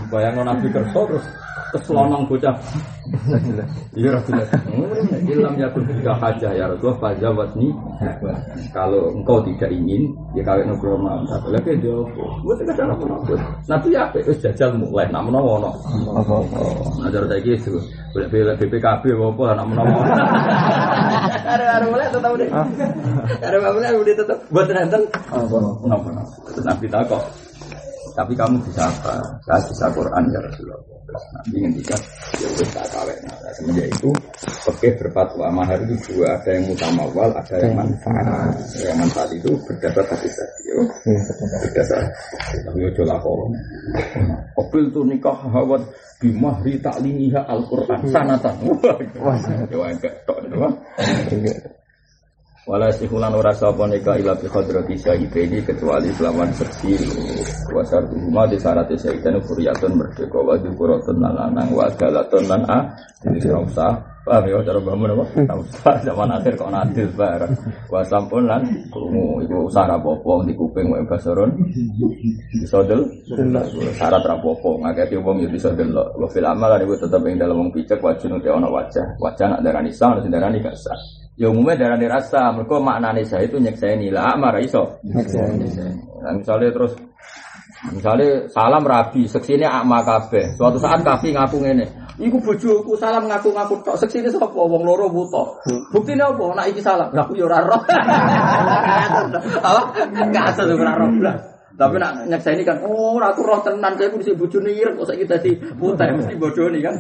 Bayangno 0.10 0.42
nabi 0.50 0.66
kerso 0.74 1.06
terus 1.06 1.26
terus 1.74 1.90
lonong 1.90 2.30
bocah. 2.30 2.54
Iya 3.98 4.14
Rasulullah. 4.14 4.46
Ilham 5.26 5.56
yakun 5.58 5.84
tidak 5.90 6.16
hajah 6.22 6.52
ya 6.54 6.70
Rasulullah 6.70 7.02
fajawat 7.02 7.50
nih. 7.58 7.74
Kalau 8.70 9.10
engkau 9.10 9.42
tidak 9.42 9.74
ingin 9.74 10.14
ya 10.38 10.46
kawin 10.46 10.70
nugroh 10.70 10.94
mam. 11.02 11.26
Tapi 11.26 11.50
lagi 11.50 11.82
dia 11.82 11.98
apa? 11.98 12.24
Gue 12.46 12.54
tidak 12.62 12.78
ada 12.78 12.94
apa 12.94 13.04
apa. 13.10 13.34
Nanti 13.66 13.88
ya 13.90 14.06
apa? 14.06 14.18
Terus 14.22 14.40
jajal 14.46 14.70
mulai. 14.78 15.10
Nak 15.10 15.24
menawa 15.26 15.54
no. 15.66 15.72
Nah 17.02 17.10
cara 17.10 17.26
saya 17.26 17.42
gitu. 17.42 17.82
Boleh 18.14 18.28
boleh 18.30 18.56
BPKB 18.62 19.04
apa? 19.18 19.46
Nak 19.58 19.68
menawa. 19.74 20.00
Ada 21.44 21.66
ada 21.82 21.86
mulai 21.90 22.06
tetap 22.14 22.32
deh. 22.38 22.50
Ada 23.42 23.58
mulai 23.58 23.98
udah 23.98 24.14
tetap 24.14 24.38
buat 24.54 24.70
nonton. 24.70 25.02
Kenapa? 25.82 26.10
Terus 26.54 26.66
Nabi 26.70 26.86
takut. 26.86 27.24
Tapi 28.14 28.34
kamu 28.38 28.62
bisa 28.70 28.86
apa? 28.86 29.14
Saya 29.44 29.62
bisa 29.66 29.86
Quran 29.90 30.24
ya 30.30 30.40
Rasulullah. 30.40 30.94
Nabi 31.14 31.56
ngendikan 31.62 32.00
ya 32.42 32.48
wis 32.58 32.70
tak 32.74 32.88
kawin. 32.90 33.18
Nah, 33.28 33.52
semenjak 33.54 33.88
itu 33.92 34.10
oke 34.66 34.88
berfatwa 34.98 35.46
mahar 35.54 35.78
itu 35.86 35.94
dua, 36.10 36.40
ada 36.40 36.50
yang 36.58 36.66
mutamawal, 36.72 37.30
ada 37.38 37.56
yang 37.60 37.76
manfaat. 37.78 38.56
Yang 38.82 38.98
manfaat 38.98 39.30
itu 39.36 39.52
berdasar 39.68 40.06
hadis 40.10 40.34
tadi. 40.34 40.62
ya. 40.72 40.76
Berdasar. 41.70 42.02
Tapi 42.66 42.80
ojo 42.90 43.04
lakon. 43.06 43.52
Kopil 44.58 44.84
tuh 44.90 45.04
nikah 45.06 45.38
hawat 45.54 45.84
bimahri 46.18 46.80
taklimiha 46.82 47.46
Al-Quran 47.46 48.02
sanatan. 48.10 48.56
Wah, 49.22 49.38
ya 49.70 49.86
enggak 49.92 50.14
tok. 50.26 50.40
Wala 52.64 52.88
sihulan 52.96 53.36
ora 53.36 53.52
sapa 53.52 53.84
nika 53.92 54.16
ila 54.16 54.40
bi 54.40 54.48
hadrati 54.48 54.96
syahideni 54.96 55.60
kecuali 55.68 56.08
selamat 56.16 56.64
seksi 56.64 56.96
wasar 57.76 58.08
rumah 58.08 58.48
di 58.48 58.56
syarat 58.56 58.88
syahidan 58.88 59.36
furiyatun 59.44 60.00
merdeka 60.00 60.40
wa 60.40 60.56
dzikratun 60.56 61.20
lan 61.20 61.36
lanang 61.36 61.76
wa 61.76 61.92
galatun 62.00 62.48
lan 62.48 62.64
a 62.72 62.88
jadi 63.20 63.52
ora 63.52 63.68
usah. 63.68 63.92
Paham 64.24 64.48
ya 64.48 64.64
cara 64.64 64.80
bangun 64.80 65.12
apa? 65.12 65.26
Ora 65.44 65.56
usah. 65.60 65.94
Zaman 66.08 66.32
akhir 66.32 66.56
kok 66.56 66.72
nadil 66.72 67.08
bareng. 67.12 67.54
Wa 67.92 68.00
sampun 68.08 68.48
lan 68.48 68.64
krungu 68.88 69.44
iku 69.44 69.68
usah 69.68 69.84
ra 69.84 70.00
apa 70.00 70.34
di 70.48 70.56
kuping 70.56 70.88
wa 70.88 71.04
basaron. 71.04 71.52
Bisa 72.48 72.80
del? 72.88 73.04
Syarat 74.00 74.24
ra 74.24 74.40
apa 74.40 74.72
ngaketi 74.88 75.20
wong 75.20 75.44
ya 75.44 75.52
bisa 75.52 75.68
delok 75.76 76.16
wa 76.16 76.32
fil 76.32 76.48
amal 76.48 76.72
iku 76.80 76.96
tetep 76.96 77.28
ing 77.28 77.36
dalem 77.36 77.60
wong 77.60 77.70
picek 77.76 78.00
wajib 78.00 78.32
ana 78.40 78.72
wajah. 78.72 79.20
Wajah 79.20 79.52
nak 79.52 79.60
darani 79.68 79.92
sah 79.92 80.16
nak 80.16 80.32
darani 80.32 80.64
gak 80.64 80.80
sah 80.80 81.23
Ya 81.34 81.50
umumnya 81.50 81.74
darah 81.74 81.98
rasa, 81.98 82.54
mereka 82.54 82.78
maknanya 82.78 83.26
saya 83.26 83.50
itu 83.50 83.58
nyekseni 83.58 84.14
lah, 84.14 84.38
marah 84.38 84.62
iso. 84.62 85.02
Nah, 85.02 86.38
misalnya 86.38 86.70
terus, 86.70 86.94
misalnya 87.90 88.46
salam 88.54 88.86
rabi, 88.86 89.26
seksini 89.26 89.66
akma 89.66 90.06
kabeh. 90.06 90.54
Suatu 90.54 90.78
saat 90.78 91.02
kafi 91.02 91.34
ngaku 91.34 91.58
ngene, 91.66 91.90
iku 92.22 92.38
bojoku 92.38 92.94
salam 93.02 93.26
ngaku-ngaku 93.26 93.82
tok, 93.82 93.98
seksini 93.98 94.30
sapa 94.30 94.46
wong 94.54 94.86
loro 94.86 95.10
buta. 95.10 95.58
Buktine 95.90 96.22
apa? 96.22 96.54
Nak 96.54 96.70
iki 96.70 96.86
salam, 96.86 97.10
lah 97.10 97.26
aku 97.26 97.34
ya 97.34 97.50
ora 97.50 97.66
roh. 97.66 97.82
Apa? 99.58 99.82
Enggak 100.14 100.54
asal 100.54 100.70
ora 100.70 101.02
roh 101.02 101.10
blas. 101.18 101.50
Tapi 101.74 101.98
nak 101.98 102.30
nyekseni 102.30 102.62
kan, 102.62 102.78
oh 102.86 103.18
aku 103.18 103.42
roh 103.42 103.58
tenan 103.66 103.98
saya 103.98 104.14
kudu 104.14 104.38
bojone 104.38 104.70
ireng 104.70 105.02
kok 105.02 105.10
saiki 105.10 105.26
dadi 105.26 105.58
putih 105.82 106.14
mesti 106.14 106.38
bojone 106.38 106.78
kan. 106.78 106.94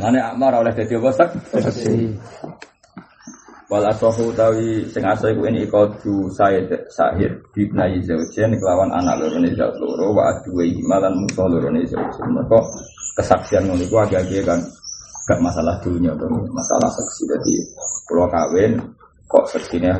Ngene 0.00 0.16
akma 0.16 0.48
ora 0.48 0.64
oleh 0.64 0.72
dadi 0.72 0.96
apa 0.96 1.12
sek. 1.12 1.28
Seksi. 1.60 2.08
Wal 3.70 3.86
asohu 3.86 4.34
utawi 4.34 4.82
sing 4.90 5.06
asal 5.06 5.30
iku 5.30 5.46
ini 5.46 5.62
ikadu 5.62 6.26
said 6.34 6.66
sahid 6.90 7.38
bibnai 7.54 8.02
zaujen 8.02 8.50
kelawan 8.58 8.90
anak 8.90 9.22
loro 9.22 9.38
ne 9.38 9.54
zaut 9.54 9.78
loro 9.78 10.10
wa 10.10 10.26
aduwe 10.26 10.74
himalan 10.74 11.14
musuh 11.14 11.46
loro 11.46 11.70
ne 11.70 11.86
zaujen. 11.86 12.34
Mereka 12.34 12.58
kesaksian 13.14 13.70
ngono 13.70 13.86
iku 13.86 14.02
agak-agak 14.02 14.42
kan 14.42 14.60
gak 15.30 15.38
masalah 15.38 15.78
dunia 15.86 16.10
tuh, 16.18 16.26
masalah 16.50 16.90
saksi 16.90 17.22
jadi 17.30 17.54
pulau 18.10 18.26
kawin 18.26 18.74
kok 19.30 19.46
seksinya 19.46 19.94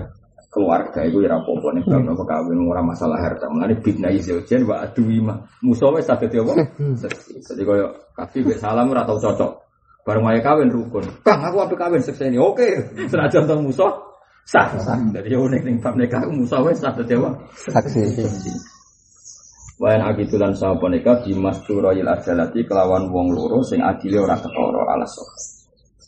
keluarga 0.51 1.07
itu 1.07 1.23
ya 1.23 1.39
apa-apa 1.39 1.79
nih 1.79 1.87
kalau 1.87 2.11
apa 2.11 2.25
kawin 2.27 2.59
ora 2.67 2.83
masalah 2.83 3.23
harta 3.23 3.47
mengenai 3.47 3.79
bibnai 3.79 4.19
zaujen 4.19 4.67
wa 4.67 4.83
aduwe 4.83 5.23
mah 5.23 5.39
musuh 5.63 5.95
wis 5.95 6.11
saged 6.11 6.35
apa 6.35 6.59
seksi. 7.07 7.39
Jadi 7.39 7.63
kafi 8.19 8.43
mbek 8.43 8.59
salam 8.59 8.91
ora 8.91 9.07
tau 9.07 9.23
cocok. 9.23 9.70
Bareng 10.05 10.25
wae 10.25 10.41
kawin 10.41 10.73
rukun. 10.73 11.05
Kang 11.23 11.41
aku 11.45 11.61
apa 11.61 11.75
kawin 11.77 12.01
sekseni. 12.01 12.41
Oke, 12.41 12.97
senajan 13.09 13.45
tong 13.45 13.69
musuh 13.69 13.93
sah. 14.49 14.73
Jadi 15.13 15.29
ya 15.29 15.39
unik 15.39 15.63
ning 15.63 15.77
bab 15.79 15.95
nikah 15.95 16.25
musuh 16.29 16.65
wis 16.65 16.81
sah 16.81 16.93
dadi? 16.97 17.15
Saksi. 17.69 18.01
Wayan 19.81 20.05
agitulan 20.05 20.53
sapa 20.53 20.93
nikah 20.93 21.25
di 21.25 21.33
masturayil 21.33 22.05
ajalati 22.05 22.69
kelawan 22.69 23.09
wong 23.09 23.33
loro 23.33 23.65
sing 23.65 23.81
adile 23.81 24.29
ora 24.29 24.37
ketara 24.37 24.83
alas. 24.93 25.17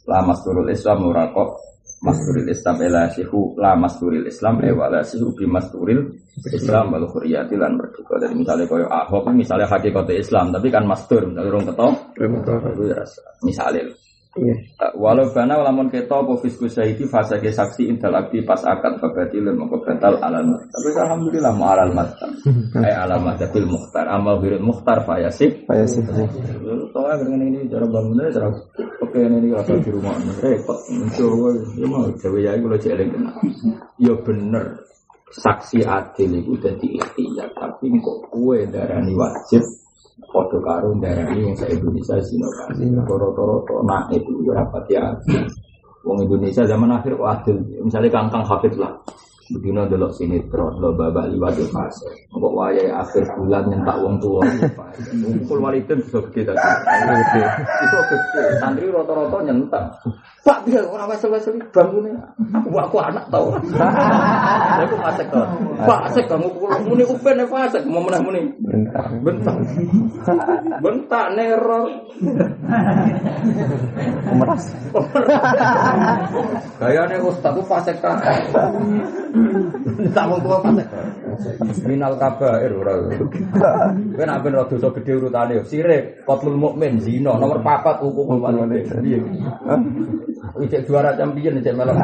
La 0.04 0.20
masturul 0.20 0.68
Islam 0.68 1.08
ora 1.08 1.32
kok 1.32 1.71
masturil 2.02 2.50
Islam 2.50 2.76
ela 2.82 3.06
sihu 3.14 3.54
la 3.54 3.78
masturil 3.78 4.26
Islam 4.26 4.58
e 4.66 4.74
wala 4.74 5.06
sihu 5.06 5.30
bi 5.38 5.46
masturil 5.46 6.10
Islam 6.50 6.90
wal 6.90 7.06
khuriyati 7.06 7.54
lan 7.54 7.78
merdeka. 7.78 8.18
Jadi 8.18 8.34
misalnya 8.34 8.66
koyo 8.66 8.86
Ahok 8.90 9.30
misalnya 9.30 9.70
hakikate 9.70 10.18
Islam 10.18 10.50
tapi 10.50 10.68
kan 10.68 10.84
mastur 10.84 11.22
misalnya 11.30 11.50
rong 11.54 11.64
itu 11.70 12.84
ya. 12.90 13.00
Misalnya 13.46 13.86
Walau 14.96 15.28
bana 15.36 15.60
lamun 15.60 15.92
kita 15.92 16.24
apa 16.24 16.40
fisku 16.40 16.64
syahidi 16.64 17.04
fase 17.04 17.36
ke 17.36 17.52
saksi 17.52 17.92
intel 17.92 18.16
abdi 18.16 18.40
pas 18.40 18.64
akad 18.64 18.96
babati 18.96 19.36
mengko 19.44 19.84
batal 19.84 20.16
alal 20.24 20.56
Tapi 20.72 20.88
alhamdulillah 20.96 21.52
ma 21.52 21.76
alal 21.76 21.92
matam. 21.92 22.32
Ai 22.84 22.96
alal 22.96 23.20
matabil 23.20 23.68
mukhtar 23.68 24.08
amal 24.08 24.40
birul 24.40 24.64
mukhtar 24.64 25.04
fayasik. 25.04 25.68
Pak 25.68 25.76
Yasif. 25.84 26.08
Soalnya 26.96 27.28
dengan 27.28 27.40
ini 27.44 27.68
cara 27.68 27.84
bangunnya 27.84 28.32
cara 28.32 28.48
oke 29.04 29.18
ini 29.20 29.52
rasa 29.52 29.76
di 29.76 29.90
rumah 29.92 30.16
repot. 30.40 30.80
Mencoba 30.88 31.48
ya 31.76 31.86
mau 31.92 32.08
jawa 32.16 32.38
ya 32.40 32.50
kalau 32.56 32.78
jelek 32.80 33.08
kena. 33.12 33.30
Ya 34.00 34.14
bener 34.16 34.64
saksi 35.32 35.84
adil 35.84 36.44
itu 36.44 36.52
jadi 36.60 36.86
ikhtiar 37.00 37.52
tapi 37.56 37.88
kok 38.00 38.28
kue 38.28 38.68
darani 38.68 39.16
wajib 39.16 39.64
Foto 40.30 40.62
karo 40.62 40.94
darani 41.00 41.50
yang 41.50 41.56
saya 41.58 41.74
Indonesia 41.74 42.16
sino 42.22 42.46
kan. 42.54 42.70
Toro-toro 43.08 43.82
nak 43.88 44.12
itu 44.14 44.44
ya 44.46 44.52
rapat 44.62 44.84
ya. 44.92 45.04
Wong 46.06 46.18
Indonesia 46.22 46.62
zaman 46.66 46.90
akhir 46.94 47.18
kok. 47.18 47.50
Misalnya 47.82 48.10
kangkang 48.10 48.44
hafid 48.46 48.74
lah. 48.78 48.94
Begini 49.52 49.84
delok 49.84 50.16
sinetron, 50.16 50.80
lo 50.80 50.96
babak 50.96 51.28
liwat 51.28 51.52
di 51.58 51.66
fase. 51.68 52.08
Kok 52.32 52.54
wayai 52.56 52.88
akhir 52.88 53.26
bulan 53.36 53.68
nyentak 53.68 54.00
wong 54.00 54.16
tua. 54.16 54.40
Kumpul 54.96 55.58
walidin 55.60 56.00
bisa 56.00 56.24
gede. 56.32 56.56
Itu 56.56 57.98
gede. 58.08 58.44
Santri 58.62 58.88
rata-rata 58.88 59.38
nyentak. 59.44 59.84
Pak 60.42 60.66
dia 60.66 60.82
orang 60.82 61.06
wesel-wesel 61.06 61.54
bangunnya. 61.70 62.18
Aku 62.50 62.74
aku 62.74 62.98
anak 62.98 63.30
tau. 63.30 63.54
Aku 63.54 64.94
fasek 64.98 65.30
kok. 65.30 65.46
Fasek 65.86 66.26
kamu 66.26 66.50
kulo 66.58 66.76
muni 66.82 67.06
upen 67.06 67.38
ya 67.38 67.46
fasek 67.46 67.86
mau 67.86 68.02
menah 68.02 68.18
muni. 68.26 68.50
Bentar. 68.58 69.06
Bentak. 69.22 69.54
Bentak 70.82 71.26
neror. 71.38 71.94
Pemeras. 74.26 74.64
Kayaknya 76.82 77.22
ustaz 77.22 77.54
tuh 77.54 77.62
fasek 77.62 78.02
kan. 78.02 78.18
Tak 80.10 80.24
mau 80.26 80.42
tua 80.42 80.58
fasek. 80.58 80.90
Minal 81.86 82.18
kabair 82.18 82.74
ora. 82.74 82.98
Kowe 84.10 84.24
nak 84.26 84.42
ben 84.42 84.58
dosa 84.58 84.90
gedhe 84.90 85.22
urutane 85.22 85.62
sirik, 85.64 86.26
qatlul 86.26 86.58
mukmin, 86.58 86.98
zina, 86.98 87.38
nomor 87.38 87.62
4 87.62 88.02
hukum 88.02 88.42
walidain. 88.42 89.22
Ijek 90.62 90.88
juara 90.88 91.16
champion 91.16 91.58
ijek 91.60 91.74
melok. 91.76 91.96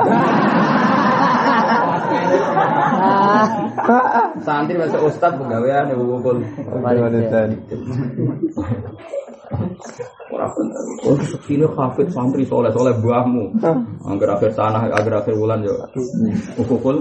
Santri 4.45 4.75
masuk 4.79 5.09
ustaz 5.09 5.33
pegawaian 5.37 5.93
hukum 5.95 6.45
Walidain. 6.85 7.57
Ora 10.29 10.47
bener. 10.53 10.83
Oh, 11.09 11.17
sekine 11.25 11.65
hafid 11.73 12.09
santri 12.13 12.45
soleh 12.45 12.69
soleh 12.73 12.93
buahmu. 13.01 13.65
Angger 14.05 14.29
akhir 14.37 14.53
tanah, 14.53 14.93
angger 14.93 15.15
akhir 15.25 15.35
wulan 15.41 15.65
yo. 15.65 15.73
Ukukul. 16.61 17.01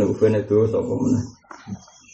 Ukune 0.00 0.38
itu 0.40 0.56
sapa 0.72 0.92
meneh. 0.96 1.24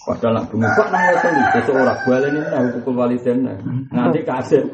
Padahal 0.09 0.41
nak 0.41 0.49
bumi 0.49 0.65
kok 0.73 0.89
nang 0.89 1.05
wes 1.13 1.21
sesuk 1.53 1.77
ora 1.77 1.93
baleni 2.09 2.41
nang 2.41 2.73
ukukul 2.73 2.97
waliden. 2.97 3.45
Nganti 3.93 4.21
kasil. 4.25 4.65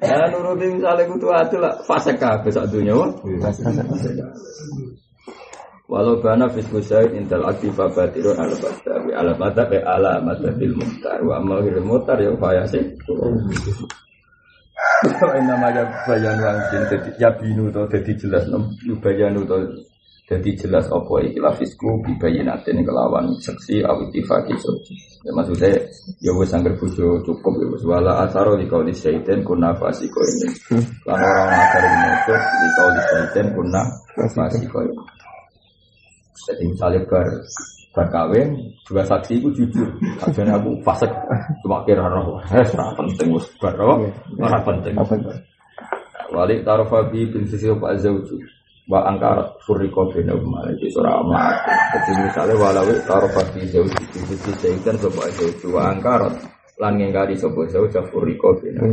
Ya 0.00 0.26
nuruti 0.32 0.66
misalnya 0.74 1.04
kutu 1.06 1.28
adil 1.30 1.60
lah 1.62 1.74
fase 1.84 2.16
kabeh 2.16 2.50
sak 2.50 2.72
dunya 2.72 2.96
wah. 2.96 3.10
Walau 5.84 6.16
bana 6.24 6.48
fisku 6.48 6.80
syait 6.80 7.12
intel 7.12 7.44
aktifa 7.44 7.92
batirun 7.92 8.40
ala 8.40 8.56
bastawi 8.56 9.12
ala 9.12 9.36
mata 9.36 9.68
be 9.68 9.78
ala 9.84 10.16
mata 10.24 10.48
bil 10.56 10.72
muhtar 10.80 11.20
wa 11.20 11.36
amal 11.36 11.60
bil 11.60 11.84
muhtar 11.84 12.16
ya 12.16 12.32
upaya 12.32 12.64
sih. 12.64 12.80
Ini 15.04 15.44
namanya 15.44 15.84
bayan 16.08 16.40
wangsin 16.40 16.82
jadi 16.88 17.10
ya 17.20 17.30
binu 17.36 17.68
to 17.68 17.84
jadi 17.92 18.12
jelas 18.16 18.48
nom 18.48 18.72
bayanu 19.04 19.44
to 19.44 19.60
jadi 20.24 20.56
jelas 20.56 20.88
apa 20.88 21.20
ikilah 21.20 21.52
fisku 21.52 22.00
bibayinatin 22.00 22.80
kelawan 22.80 23.28
seksi 23.44 23.84
awitifaki 23.84 24.56
soji. 24.56 24.96
Ya 25.20 25.36
maksudnya 25.36 25.68
ya 26.24 26.32
wis 26.32 26.48
angger 26.56 26.72
bojo 26.80 27.20
cukup 27.28 27.52
ya 27.60 27.66
wis 27.68 27.84
wala 27.84 28.24
asaro 28.24 28.56
di 28.56 28.64
kauli 28.64 28.96
syaitan 28.96 29.44
kunna 29.44 29.76
fasiko 29.76 30.24
ini. 30.24 30.48
Lan 31.04 31.20
orang 31.20 31.52
asar 31.52 31.82
menutup 31.84 32.40
di 32.40 32.68
kauli 32.72 33.00
syaitan 33.04 33.46
kunna 33.52 33.82
fasiko 34.16 34.78
ini. 34.88 35.04
Jadi 36.48 36.62
misalnya 36.72 37.00
bar 37.04 37.28
bar 37.92 38.06
kawin 38.08 38.48
juga 38.88 39.04
saksi 39.04 39.44
itu 39.44 39.48
jujur. 39.52 39.88
Kajian 40.24 40.48
aku 40.56 40.72
fasik 40.88 41.12
cuma 41.60 41.84
kira 41.84 42.08
roh. 42.08 42.40
Eh, 42.48 42.64
penting 42.72 43.28
wis 43.28 43.44
bar 43.60 43.76
roh. 43.76 44.00
Ora 44.40 44.56
penting. 44.64 44.96
Apa 44.96 45.20
itu? 45.20 45.28
Walik 46.32 46.64
tarofabi 46.64 47.28
bin 47.28 47.44
sisi 47.44 47.68
pak 47.68 48.00
zauju 48.00 48.53
wa 48.84 49.00
angkar 49.08 49.56
furi 49.64 49.88
kopi 49.88 50.20
ne 50.20 50.36
umal 50.36 50.68
di 50.76 50.92
sura 50.92 51.16
ama 51.16 51.56
jadi 51.96 52.20
misalnya 52.20 52.54
walau 52.60 52.84
tarofati 53.08 53.64
jauh 53.72 53.88
di 53.88 54.04
sisi 54.12 54.36
sisi 54.52 54.76
sebuah 54.76 55.28
jauh 55.40 55.52
dua 55.64 55.96
angkara 55.96 56.28
lan 56.76 57.00
yang 57.00 57.16
kali 57.16 57.32
sebuah 57.32 57.64
jauh 57.72 57.88
jauh 57.88 58.04
furi 58.12 58.36
kopi 58.36 58.76
ne 58.76 58.84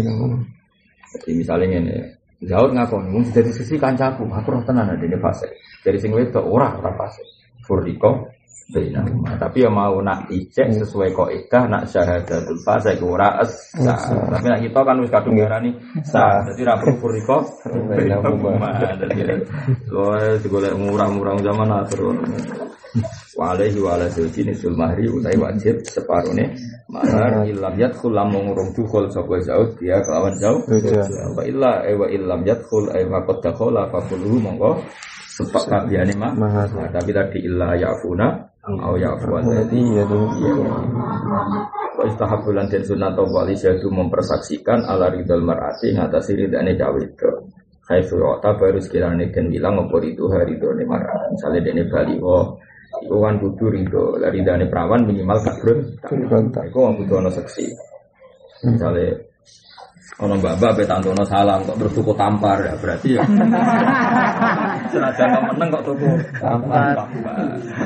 jadi 1.12 1.30
misalnya 1.36 1.68
ini 1.84 1.96
jauh 2.48 2.72
ngaku 2.72 2.96
ngomong 3.04 3.36
dari 3.36 3.52
sisi 3.52 3.76
kancaku 3.76 4.24
aku 4.32 4.50
rasa 4.56 4.72
nana 4.72 4.96
dini 4.96 5.20
fase 5.20 5.52
dari 5.84 6.00
sing 6.00 6.16
wedo 6.16 6.40
ora 6.40 6.72
ora 6.80 6.96
fase 6.96 7.28
furi 7.68 8.00
bainahuma. 8.72 9.36
Tapi 9.36 9.68
ya 9.68 9.70
mau 9.70 10.00
nak 10.00 10.32
ijek 10.32 10.80
sesuai 10.80 11.12
kaidah 11.12 11.64
nak 11.68 11.84
syahadatul 11.92 12.60
fase 12.64 12.96
ku 12.96 13.14
ora 13.14 13.44
sah. 13.44 14.00
Tapi 14.32 14.48
nak 14.48 14.62
kita 14.64 14.80
kan 14.82 14.96
wis 15.04 15.12
kadung 15.12 15.36
ngarani 15.36 15.72
sah. 16.08 16.48
Dadi 16.48 16.64
ra 16.64 16.80
perlu 16.80 16.96
furiko 16.98 17.38
bainahuma. 17.68 18.80
Dadi 18.96 19.22
lo 19.92 20.16
digolek 20.40 20.74
murah-murah 20.80 21.36
zaman 21.44 21.70
akhir. 21.84 22.00
Wa 23.40 23.56
alaihi 23.56 23.80
wa 23.80 23.96
ala 23.96 24.12
zawji 24.12 24.44
nisul 24.44 24.76
mahri 24.76 25.08
utai 25.08 25.40
wajib 25.40 25.80
separone 25.88 26.52
mahar 26.92 27.48
ilam 27.48 27.80
yadkhul 27.80 28.12
lam 28.12 28.36
ngurung 28.36 28.76
dukul 28.76 29.08
sapa 29.08 29.40
zaud 29.48 29.80
dia 29.80 30.04
kelawan 30.04 30.36
zaud. 30.36 30.68
Wa 30.68 31.44
illa 31.48 31.88
eh 31.88 31.96
wa 31.96 32.12
illam 32.12 32.44
yadkhul 32.44 32.92
ay 32.92 33.08
faqad 33.08 33.38
dakhala 33.40 33.88
fa 33.88 34.00
kulluhu 34.12 34.44
monggo 34.44 34.76
sepak 35.48 35.66
kabehane 35.70 36.14
mah 36.18 36.34
tapi 36.94 37.10
tadi 37.12 37.40
illa 37.46 37.74
ya'funa 37.78 38.28
au 38.70 38.94
ya'fuan 38.94 39.42
Berarti 39.42 39.80
ya 39.98 40.04
tuh. 40.06 40.26
Wa 41.98 42.04
istahabulan 42.06 42.70
dan 42.70 42.82
sunat 42.86 43.18
wali 43.18 43.58
syadu 43.58 43.90
mempersaksikan 43.90 44.86
ala 44.86 45.10
ridal 45.10 45.42
mar'ati 45.42 45.98
ngatasi 45.98 46.46
ridane 46.46 46.78
cawe 46.78 47.02
itu 47.02 47.32
Hai 47.92 48.00
surota 48.08 48.56
baru 48.56 48.80
sekiranya 48.80 49.28
dan 49.36 49.52
bilang 49.52 49.76
apa 49.84 50.00
itu 50.06 50.24
hari 50.32 50.56
itu 50.56 50.64
nih 50.64 50.88
marah. 50.88 51.28
Misalnya 51.34 51.60
dia 51.60 51.84
bali 51.92 52.16
oh 52.24 52.56
itu 53.04 53.16
kan 53.20 53.36
kudu 53.42 53.66
ridho. 53.68 54.06
Dari 54.16 54.40
dani 54.48 54.66
perawan 54.70 55.04
minimal 55.04 55.44
kadrun. 55.44 55.80
Kontak. 56.00 56.72
Iku 56.72 56.78
kan 56.88 56.94
kudu 57.04 57.14
ono 57.20 57.30
seksi. 57.34 57.68
Misalnya 58.64 59.12
ono 60.20 60.34
mbak-mbak 60.36 60.72
pe 60.76 60.84
tantono 60.84 61.24
salam 61.24 61.64
kok 61.64 61.78
terus 61.80 61.94
tuku 61.96 62.12
tampar 62.20 62.58
ya 62.60 62.74
berarti 62.76 63.10
ya. 63.16 63.24
Senajan 64.92 65.28
kok 65.32 65.44
meneng 65.56 65.70
kok 65.72 65.84
tuku 65.88 66.10
tampar. 66.36 66.96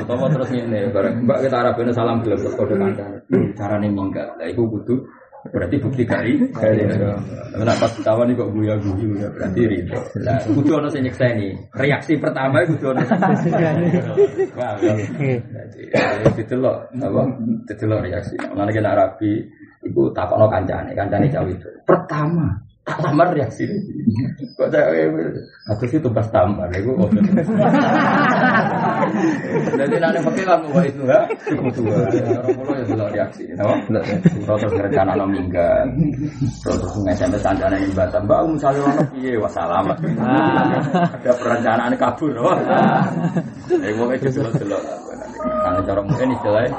Atau 0.02 0.26
terus 0.34 0.48
ngene 0.50 0.90
bareng 0.90 1.14
mbak 1.22 1.38
kita 1.46 1.56
arabene 1.62 1.92
salam 1.94 2.18
gelem 2.26 2.38
terus 2.42 2.56
kode 2.58 2.74
kandang. 2.74 3.12
Carane 3.54 3.86
minggat. 3.86 4.26
Lah 4.36 4.46
iku 4.50 4.66
kudu 4.66 5.06
berarti 5.46 5.78
bukti 5.78 6.02
kari 6.02 6.34
karena 6.58 7.72
pas 7.78 7.92
ketahuan 7.94 8.34
kok 8.34 8.50
guya 8.50 8.74
guyu 8.82 9.14
ya 9.14 9.30
berarti 9.30 9.62
ridho 9.62 10.00
nah 10.26 10.42
kudu 10.42 10.74
ono 10.74 10.90
sing 10.90 11.06
nyekseni 11.06 11.54
reaksi 11.70 12.18
pertama 12.18 12.66
kudu 12.66 12.90
ono 12.90 12.98
sing 13.06 13.54
wah 14.58 14.74
jadi 14.82 16.30
ditelok 16.36 16.78
apa? 16.96 17.22
Ditelok 17.68 18.00
reaksi. 18.04 18.34
Mana 18.54 18.70
kena 18.72 18.96
rapi 18.96 19.44
iku 19.86 20.10
takono 20.10 20.50
kancane. 20.50 20.92
Kancane 20.92 21.30
jauh 21.30 21.46
itu 21.46 21.68
pertama 21.86 22.65
tak 22.86 23.02
lamar 23.02 23.34
reaksi 23.34 23.66
kok 24.54 24.70
saya 24.70 25.10
atau 25.66 25.86
itu 25.90 26.08
pas 26.14 26.26
tampar 26.30 26.70
iku 26.70 26.94
jadi 29.74 29.94
nanti 29.98 30.18
pakai 30.22 30.44
lagu 30.46 30.70
wa 30.70 30.82
itu 30.86 31.02
ya. 31.02 31.20
Cukup 31.50 31.74
tua 31.74 31.92
orang 32.06 32.54
pulau 32.54 32.74
ya 32.78 32.84
belum 32.86 33.08
reaksi 33.10 33.42
terus 33.52 34.72
rencana 34.72 35.12
no 35.18 35.26
minggat. 35.26 35.86
Terus 36.62 36.94
ngesempet 37.02 37.40
kancane 37.42 37.76
ning 37.82 37.92
batam. 37.92 38.22
Mbak 38.24 38.40
misalnya 38.54 38.80
orang 38.86 39.06
piye? 39.12 39.34
Wassalam 39.36 39.86
ada 39.90 41.32
perencanaan 41.42 41.94
kabur 41.98 42.34
wah 42.38 42.58
eh 43.72 43.92
mau 43.98 44.12
itu 44.14 44.30
delok-delok 44.30 44.82
karena 45.46 45.80
cara 45.82 46.00
mungkin 46.02 46.28
istilahnya 46.34 46.70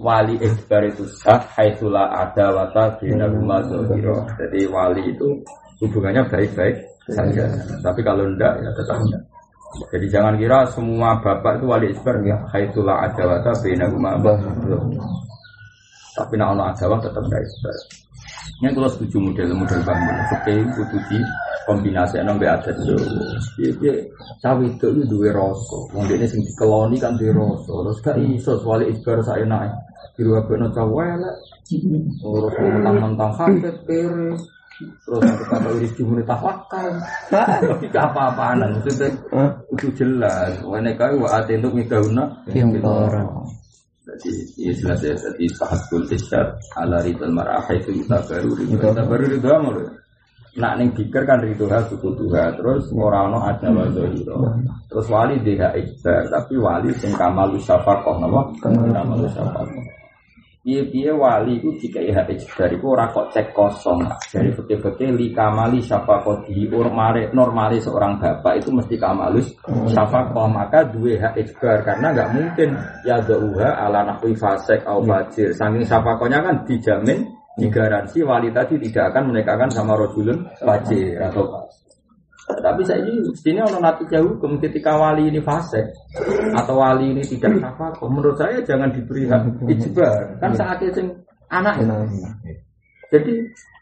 wali 0.00 0.36
ikhbar 0.40 0.82
itu 0.88 1.04
sah 1.20 1.40
haitsula 1.56 2.08
ada 2.12 2.52
wata 2.52 2.96
jadi 3.00 4.60
wali 4.68 5.02
itu 5.12 5.28
hubungannya 5.82 6.22
baik-baik 6.30 6.76
saja. 7.10 7.44
Tapi 7.82 8.00
kalau 8.06 8.30
enggak 8.30 8.54
ya 8.62 8.70
tetap 8.78 8.96
enggak. 9.02 9.22
Jadi 9.90 10.06
jangan 10.12 10.34
kira 10.38 10.68
semua 10.70 11.18
bapak 11.18 11.58
itu 11.58 11.64
wali 11.66 11.86
isbar 11.90 12.16
ya. 12.22 12.38
Haitulah 12.54 13.10
rumah 13.90 14.14
tapi 16.12 16.36
nak 16.36 16.52
ono 16.52 16.62
adawa 16.68 16.96
tetap 17.00 17.24
enggak 17.24 17.42
isbar. 17.42 17.76
Ini 18.62 18.70
kalau 18.78 18.90
setuju 18.90 19.18
model-model 19.18 19.80
bangun 19.82 20.16
Oke, 20.38 20.54
kudu 20.78 20.98
di 21.10 21.18
kombinasi 21.66 22.22
enam 22.22 22.38
be 22.38 22.46
adat 22.46 22.74
itu 22.78 22.94
Iya, 23.58 23.94
cawe 24.38 24.62
itu 24.62 24.86
itu 24.86 25.02
dua 25.10 25.34
rasa. 25.34 25.78
Wong 25.90 26.06
ini 26.06 26.26
sing 26.30 26.46
dikeloni 26.46 26.98
kan 27.02 27.18
dua 27.18 27.34
rasa. 27.34 27.70
Terus 27.74 27.98
gak 28.06 28.16
iso 28.22 28.52
wali 28.62 28.94
isbar 28.94 29.18
saya 29.26 29.42
naik 29.42 29.74
Di 30.14 30.22
luar 30.22 30.46
bener 30.46 30.70
cawe 30.70 31.02
elek 31.18 31.36
Terus 32.22 32.54
mentang-mentang 32.60 33.32
haket 33.34 33.76
kere 33.82 34.30
Terus 34.80 35.22
aku 35.22 35.44
kata 35.46 35.68
iris 35.78 35.92
jumur 35.94 36.18
tawakal. 36.24 36.88
Tapi 37.28 37.86
gak 37.92 38.06
apa-apaan 38.12 38.64
Maksudnya 38.80 39.08
itu 39.76 39.88
jelas. 39.94 40.56
Wene 40.64 40.96
kau 40.96 41.20
wa 41.20 41.38
untuk 41.44 41.72
migauna. 41.76 42.24
Yang 42.50 42.80
orang. 42.82 43.28
Jadi 44.02 44.30
ya 44.58 44.72
jelas 44.74 45.00
ya. 45.04 45.14
Jadi 45.14 45.46
sahatul 45.54 46.02
isyad 46.10 46.58
Ala 46.74 46.98
ridal 47.06 47.30
marah 47.30 47.62
itu 47.70 48.02
kita 48.02 48.18
baru 48.26 48.50
Kita 48.58 49.02
baru 49.06 49.24
ridho 49.30 49.50
amal 49.54 49.78
Nak 50.58 50.72
ning 50.74 50.90
dikir 50.90 51.22
kan 51.22 51.38
ridho 51.38 51.70
ha 51.70 51.78
suku 51.86 52.10
tuha 52.18 52.50
Terus 52.58 52.90
ngorano 52.90 53.38
ada 53.46 53.70
wazohiro 53.70 54.58
Terus 54.90 55.06
wali 55.06 55.38
dia 55.46 55.70
ikbar 55.78 56.26
Tapi 56.34 56.58
wali 56.58 56.90
sing 56.98 57.14
kamalu 57.14 57.62
syafakoh 57.62 58.18
Nama 58.18 58.40
kamalu 58.58 59.30
syafakoh 59.30 60.01
Piye-piye 60.62 61.10
wali 61.10 61.58
itu 61.58 61.74
jika 61.74 61.98
ya 61.98 62.22
ikbar 62.22 62.70
Itu 62.70 62.94
ora 62.94 63.10
kok 63.10 63.34
cek 63.34 63.50
kosong. 63.50 64.06
Dari 64.30 64.54
fikir-fikir 64.54 65.10
li 65.10 65.34
kamali 65.34 65.82
syafakoh 65.82 66.46
Di 66.46 66.70
normali, 66.70 67.26
normali 67.34 67.82
seorang 67.82 68.22
bapak 68.22 68.62
Itu 68.62 68.70
mesti 68.70 68.94
kamalus 68.94 69.50
syafakoh 69.90 70.46
Maka 70.46 70.86
dua 70.86 71.18
hak 71.18 71.34
ikbar 71.34 71.82
Karena 71.82 72.14
nggak 72.14 72.30
mungkin. 72.30 72.78
Ya 73.02 73.18
da'uha 73.18 73.74
ala 73.74 74.06
nahwi 74.06 74.38
fasek 74.38 74.86
au 74.86 75.02
fajir. 75.02 75.50
Saking 75.50 75.82
syafakohnya 75.82 76.38
kan 76.46 76.62
dijamin 76.62 77.26
digaransi 77.58 78.24
wali 78.24 78.48
tadi 78.48 78.80
tidak 78.88 79.12
akan 79.12 79.34
menikahkan 79.34 79.68
sama 79.68 79.92
rojulun 79.92 80.46
fajir 80.56 81.20
atau 81.20 81.68
tapi 82.60 82.82
saya 82.84 83.00
ini 83.06 83.24
mestinya 83.24 83.62
ono 83.70 83.78
natija 83.80 84.18
hukum 84.20 84.60
ketika 84.60 84.98
wali 84.98 85.32
ini 85.32 85.40
fasik 85.40 85.86
atau 86.52 86.76
wali 86.76 87.16
ini 87.16 87.22
tidak 87.24 87.56
syafakoh 87.56 88.08
menurut 88.10 88.36
saya 88.36 88.60
jangan 88.66 88.92
diberi 88.92 89.24
hak 89.30 89.64
ijbar. 89.70 90.36
Kan 90.42 90.52
saatnya 90.52 90.90
sing 90.92 91.06
anak 91.48 91.80
jadi 93.12 93.32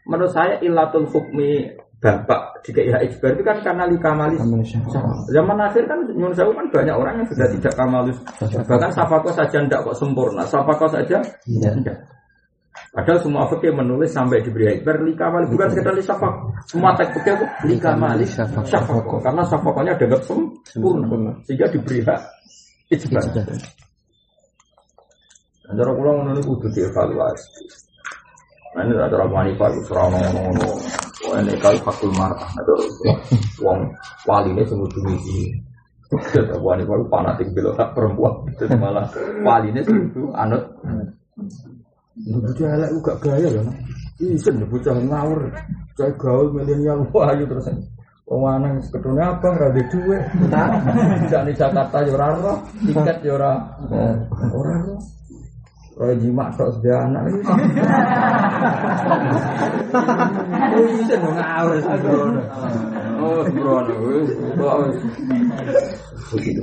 menurut 0.07 0.31
saya 0.31 0.59
ilatul 0.59 1.07
hukmi 1.07 1.71
bapak 2.01 2.65
jika 2.65 2.81
ya 2.81 2.97
ijbar 3.05 3.37
itu 3.37 3.43
kan 3.45 3.57
karena 3.63 3.85
likamalus. 3.87 4.41
Zaman 5.31 5.57
akhir 5.59 5.83
kan 5.87 5.99
nyun 6.11 6.33
sewu 6.33 6.51
kan 6.51 6.65
banyak 6.67 6.95
orang 6.95 7.21
yang 7.21 7.27
sudah 7.31 7.47
tidak 7.55 7.73
kamalus. 7.77 8.17
Bahkan 8.41 8.91
safako 8.91 9.29
saja 9.31 9.61
tidak 9.63 9.85
kok 9.87 9.95
sempurna. 9.95 10.43
Safako 10.43 10.89
saja 10.89 11.21
tidak 11.47 11.95
Padahal 12.91 13.19
semua 13.23 13.47
fikih 13.47 13.71
menulis 13.71 14.11
sampai 14.11 14.43
diberi 14.43 14.79
ikbar 14.79 14.99
likamal 15.03 15.47
bukan 15.47 15.71
sekedar 15.71 15.95
li 15.95 16.03
syafaq. 16.03 16.35
Semua 16.67 16.91
teks 16.99 17.15
fikih 17.15 17.39
itu 17.39 17.45
likamal 17.71 18.19
syafaq. 18.19 19.07
Karena 19.23 19.43
syafaqnya 19.47 19.95
dianggap 19.95 20.21
sempurna 20.67 21.31
sehingga 21.47 21.71
diberi 21.71 22.03
hak 22.03 22.19
ijbar. 22.91 23.23
Kula 25.71 26.11
ngono 26.19 26.35
niku 26.35 26.59
kudu 26.59 26.67
dievaluasi. 26.75 27.63
Nah 28.75 28.83
ini 28.87 28.95
ada 28.99 29.15
orang 29.19 29.31
wanita 29.31 29.65
itu 29.71 29.81
serana 29.87 30.19
ngono-ngono. 30.31 30.67
Wah 31.31 31.39
ini 31.43 31.55
kali 31.59 31.79
fakul 31.79 32.11
marah. 32.15 32.43
Ada 32.59 32.73
uang 33.63 33.79
wali 34.27 34.51
ini 34.51 34.63
semua. 34.67 34.87
Ada 34.91 36.55
wanita 36.59 36.91
itu 36.91 37.07
fanatik 37.07 37.47
belok 37.55 37.79
perempuan. 37.95 38.35
Malah 38.75 39.07
wali 39.47 39.71
ini 39.71 39.79
semua 39.87 40.35
anut. 40.43 40.63
Bocah 42.29 42.69
elek 42.77 42.89
gak 43.01 43.17
gaya 43.25 43.49
ya. 43.49 43.63
Isen 44.21 44.61
bocah 44.69 44.93
ngawur. 44.93 45.49
Cai 45.97 46.13
gaul 46.21 46.53
milenial 46.53 47.01
wah 47.09 47.33
ayo 47.33 47.49
terus. 47.49 47.67
Wong 48.29 48.47
lanang 48.47 48.79
ketune 48.87 49.19
abang 49.19 49.57
ra 49.57 49.67
duwe 49.73 49.83
dhuwit. 49.91 50.23
Jak 51.27 51.41
ning 51.45 51.55
Jakarta 51.57 51.99
ya 52.05 52.15
ora 52.15 52.27
roh, 52.37 52.57
tiket 52.79 53.17
ya 53.25 53.33
ora. 53.35 53.51
Ora 54.53 54.75
roh. 54.87 54.99
Roy 55.99 56.15
jimak 56.15 56.55
tok 56.55 56.71
sedia 56.79 56.95
anak 57.03 57.27
iki. 57.27 57.43
Oh 60.71 60.85
isen 60.95 61.19
ngawur. 61.19 61.77
Oh 63.19 63.41
sembrono 63.43 63.93
wis. 64.07 64.29
Begitu. 66.31 66.61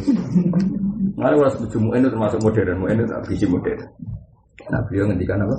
Nah, 1.18 1.34
itu 1.34 2.08
termasuk 2.08 2.38
modern, 2.46 2.78
mu'in 2.78 3.02
itu 3.02 3.16
biji 3.26 3.46
modern. 3.50 3.82
Nah 4.66 4.80
beliau 4.90 5.06
ngendikan 5.06 5.46
apa? 5.46 5.56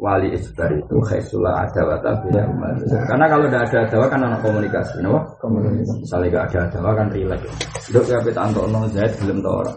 Wali 0.00 0.32
isbar 0.32 0.72
itu 0.72 0.96
khaisulah 1.04 1.60
ada 1.68 1.84
wata 1.84 2.10
bina 2.24 2.40
umat. 2.48 2.72
Karena 2.88 3.28
kalau 3.28 3.44
tidak 3.52 3.68
ada 3.68 3.78
adawa 3.84 4.06
kan 4.08 4.20
anak 4.24 4.40
komunikasi, 4.40 4.96
kenapa? 4.96 5.20
Komunikasi. 5.44 5.92
Misalnya 6.00 6.26
gak 6.32 6.44
ada 6.48 6.58
adawa 6.72 6.90
kan 6.96 7.06
relax. 7.12 7.40
Dok 7.92 8.04
ya 8.08 8.18
kita 8.24 8.40
antok 8.40 8.64
nong 8.72 8.88
Zaid 8.96 9.12
belum 9.20 9.44
tahu 9.44 9.56
orang. 9.60 9.76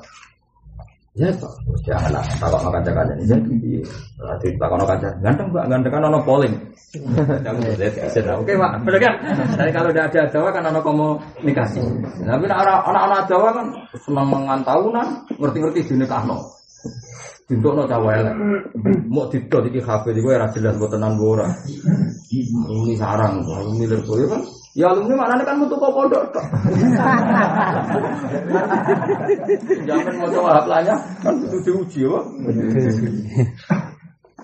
Zaid 1.19 1.35
pak, 1.43 1.53
jangan 1.83 2.09
lah. 2.15 2.25
Takut 2.39 2.61
makan 2.63 2.81
jaga 2.87 3.01
jadi 3.11 3.23
Zaid. 3.35 3.43
Nanti 4.23 4.47
takut 4.55 4.75
makan 4.79 4.87
kaca. 4.95 5.09
Ganteng 5.19 5.47
pak, 5.51 5.65
ganteng 5.67 5.91
kan 5.91 6.07
ono 6.07 6.19
polling. 6.23 6.55
Jangan 7.43 7.61
Zaid 7.75 7.93
kisen. 7.99 8.23
Oke 8.31 8.53
pak, 8.55 8.71
benar 8.79 8.99
kan? 9.03 9.13
Tapi 9.59 9.71
kalau 9.75 9.89
tidak 9.91 10.05
ada 10.07 10.19
adawa 10.31 10.49
kan 10.55 10.63
ono 10.71 10.79
komunikasi. 10.79 11.83
Tapi 12.23 12.45
anak-anak 12.47 13.27
adawa 13.27 13.47
kan 13.51 13.65
senang 13.99 14.27
mengantahunan, 14.31 15.07
ngerti-ngerti 15.35 15.91
dinikahno. 15.91 16.39
Untuk 17.43 17.75
no 17.75 17.83
cawe 17.83 18.11
elek, 18.23 18.35
mau 19.11 19.27
didot 19.27 19.67
iki 19.67 19.83
kafe 19.83 20.15
di 20.15 20.23
gue 20.23 20.31
jelas 20.31 20.79
buat 20.79 20.95
tenan 20.95 21.19
ora. 21.19 21.51
Ini 22.31 22.95
sarang, 22.95 23.43
milir 23.75 23.99
gue 23.99 24.23
kan. 24.31 24.39
Ya 24.73 24.89
alumni 24.89 25.13
mana 25.13 25.45
kan 25.45 25.61
mutu 25.61 25.77
kok 25.77 25.93
pondok 25.93 26.33
tok. 26.33 26.41
Jangan 29.85 30.13
mau 30.17 30.33
coba 30.33 30.49
haplanya 30.57 30.97
kan 31.21 31.37
kudu 31.45 31.61
diuji 31.61 32.09
ya. 32.09 32.17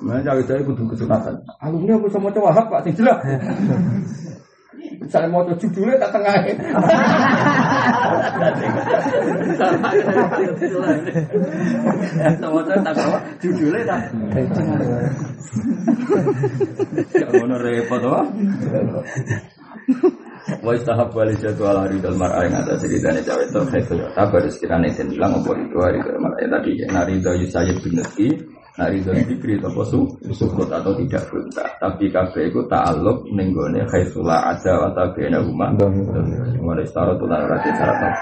Mana 0.06 0.22
cawe 0.22 0.42
cawe 0.46 0.62
kudu 0.70 0.86
kesunatan. 0.94 1.34
Alumni 1.66 1.98
aku 1.98 2.14
sama 2.14 2.30
coba 2.30 2.54
hap 2.54 2.70
pak 2.70 2.86
sing 2.86 2.94
jelas. 2.94 3.18
Misalnya 5.02 5.34
mau 5.34 5.42
judulnya 5.50 5.98
tak 5.98 6.14
tengah. 6.14 6.34
Sama 12.40 12.60
saya 12.66 12.80
tak 12.82 12.94
apa 12.96 13.04
apa? 13.10 13.20
Jadwal 21.38 21.78
hari 21.86 22.02
dal 22.02 22.18
mar'a 22.18 22.48
yang 22.50 22.58
ada 22.66 22.74
ceritanya 22.80 23.22
cawe 23.22 23.44
itu 23.46 23.60
khaitu 23.70 23.94
Tabar 24.18 24.44
sekiranya 24.50 24.88
itu 24.90 25.04
bilang 25.06 25.38
apa 25.38 25.52
itu 25.56 25.78
hari 25.78 26.00
dal 26.02 26.18
mar'a 26.18 26.46
tadi 26.50 26.72
Nari 26.90 27.22
do 27.22 27.32
yusayib 27.38 27.78
binati 27.86 28.28
Nari 28.78 29.02
do 29.02 29.12
dikri 29.16 29.58
atau 29.58 29.82
su 29.82 30.00
Sukut 30.30 30.70
atau 30.70 30.94
tidak 30.94 31.26
berontak 31.32 31.70
Tapi 31.82 32.06
kabeh 32.14 32.54
itu 32.54 32.62
ta'aluk 32.70 33.26
Nenggone 33.34 33.82
khaitula 33.90 34.54
ada 34.54 34.86
Wata 34.86 35.10
bina 35.16 35.42
rumah 35.42 35.74
Mulai 36.60 36.86
setara 36.86 37.18
tulang 37.18 37.50
rati 37.50 37.70
syarat 37.74 38.14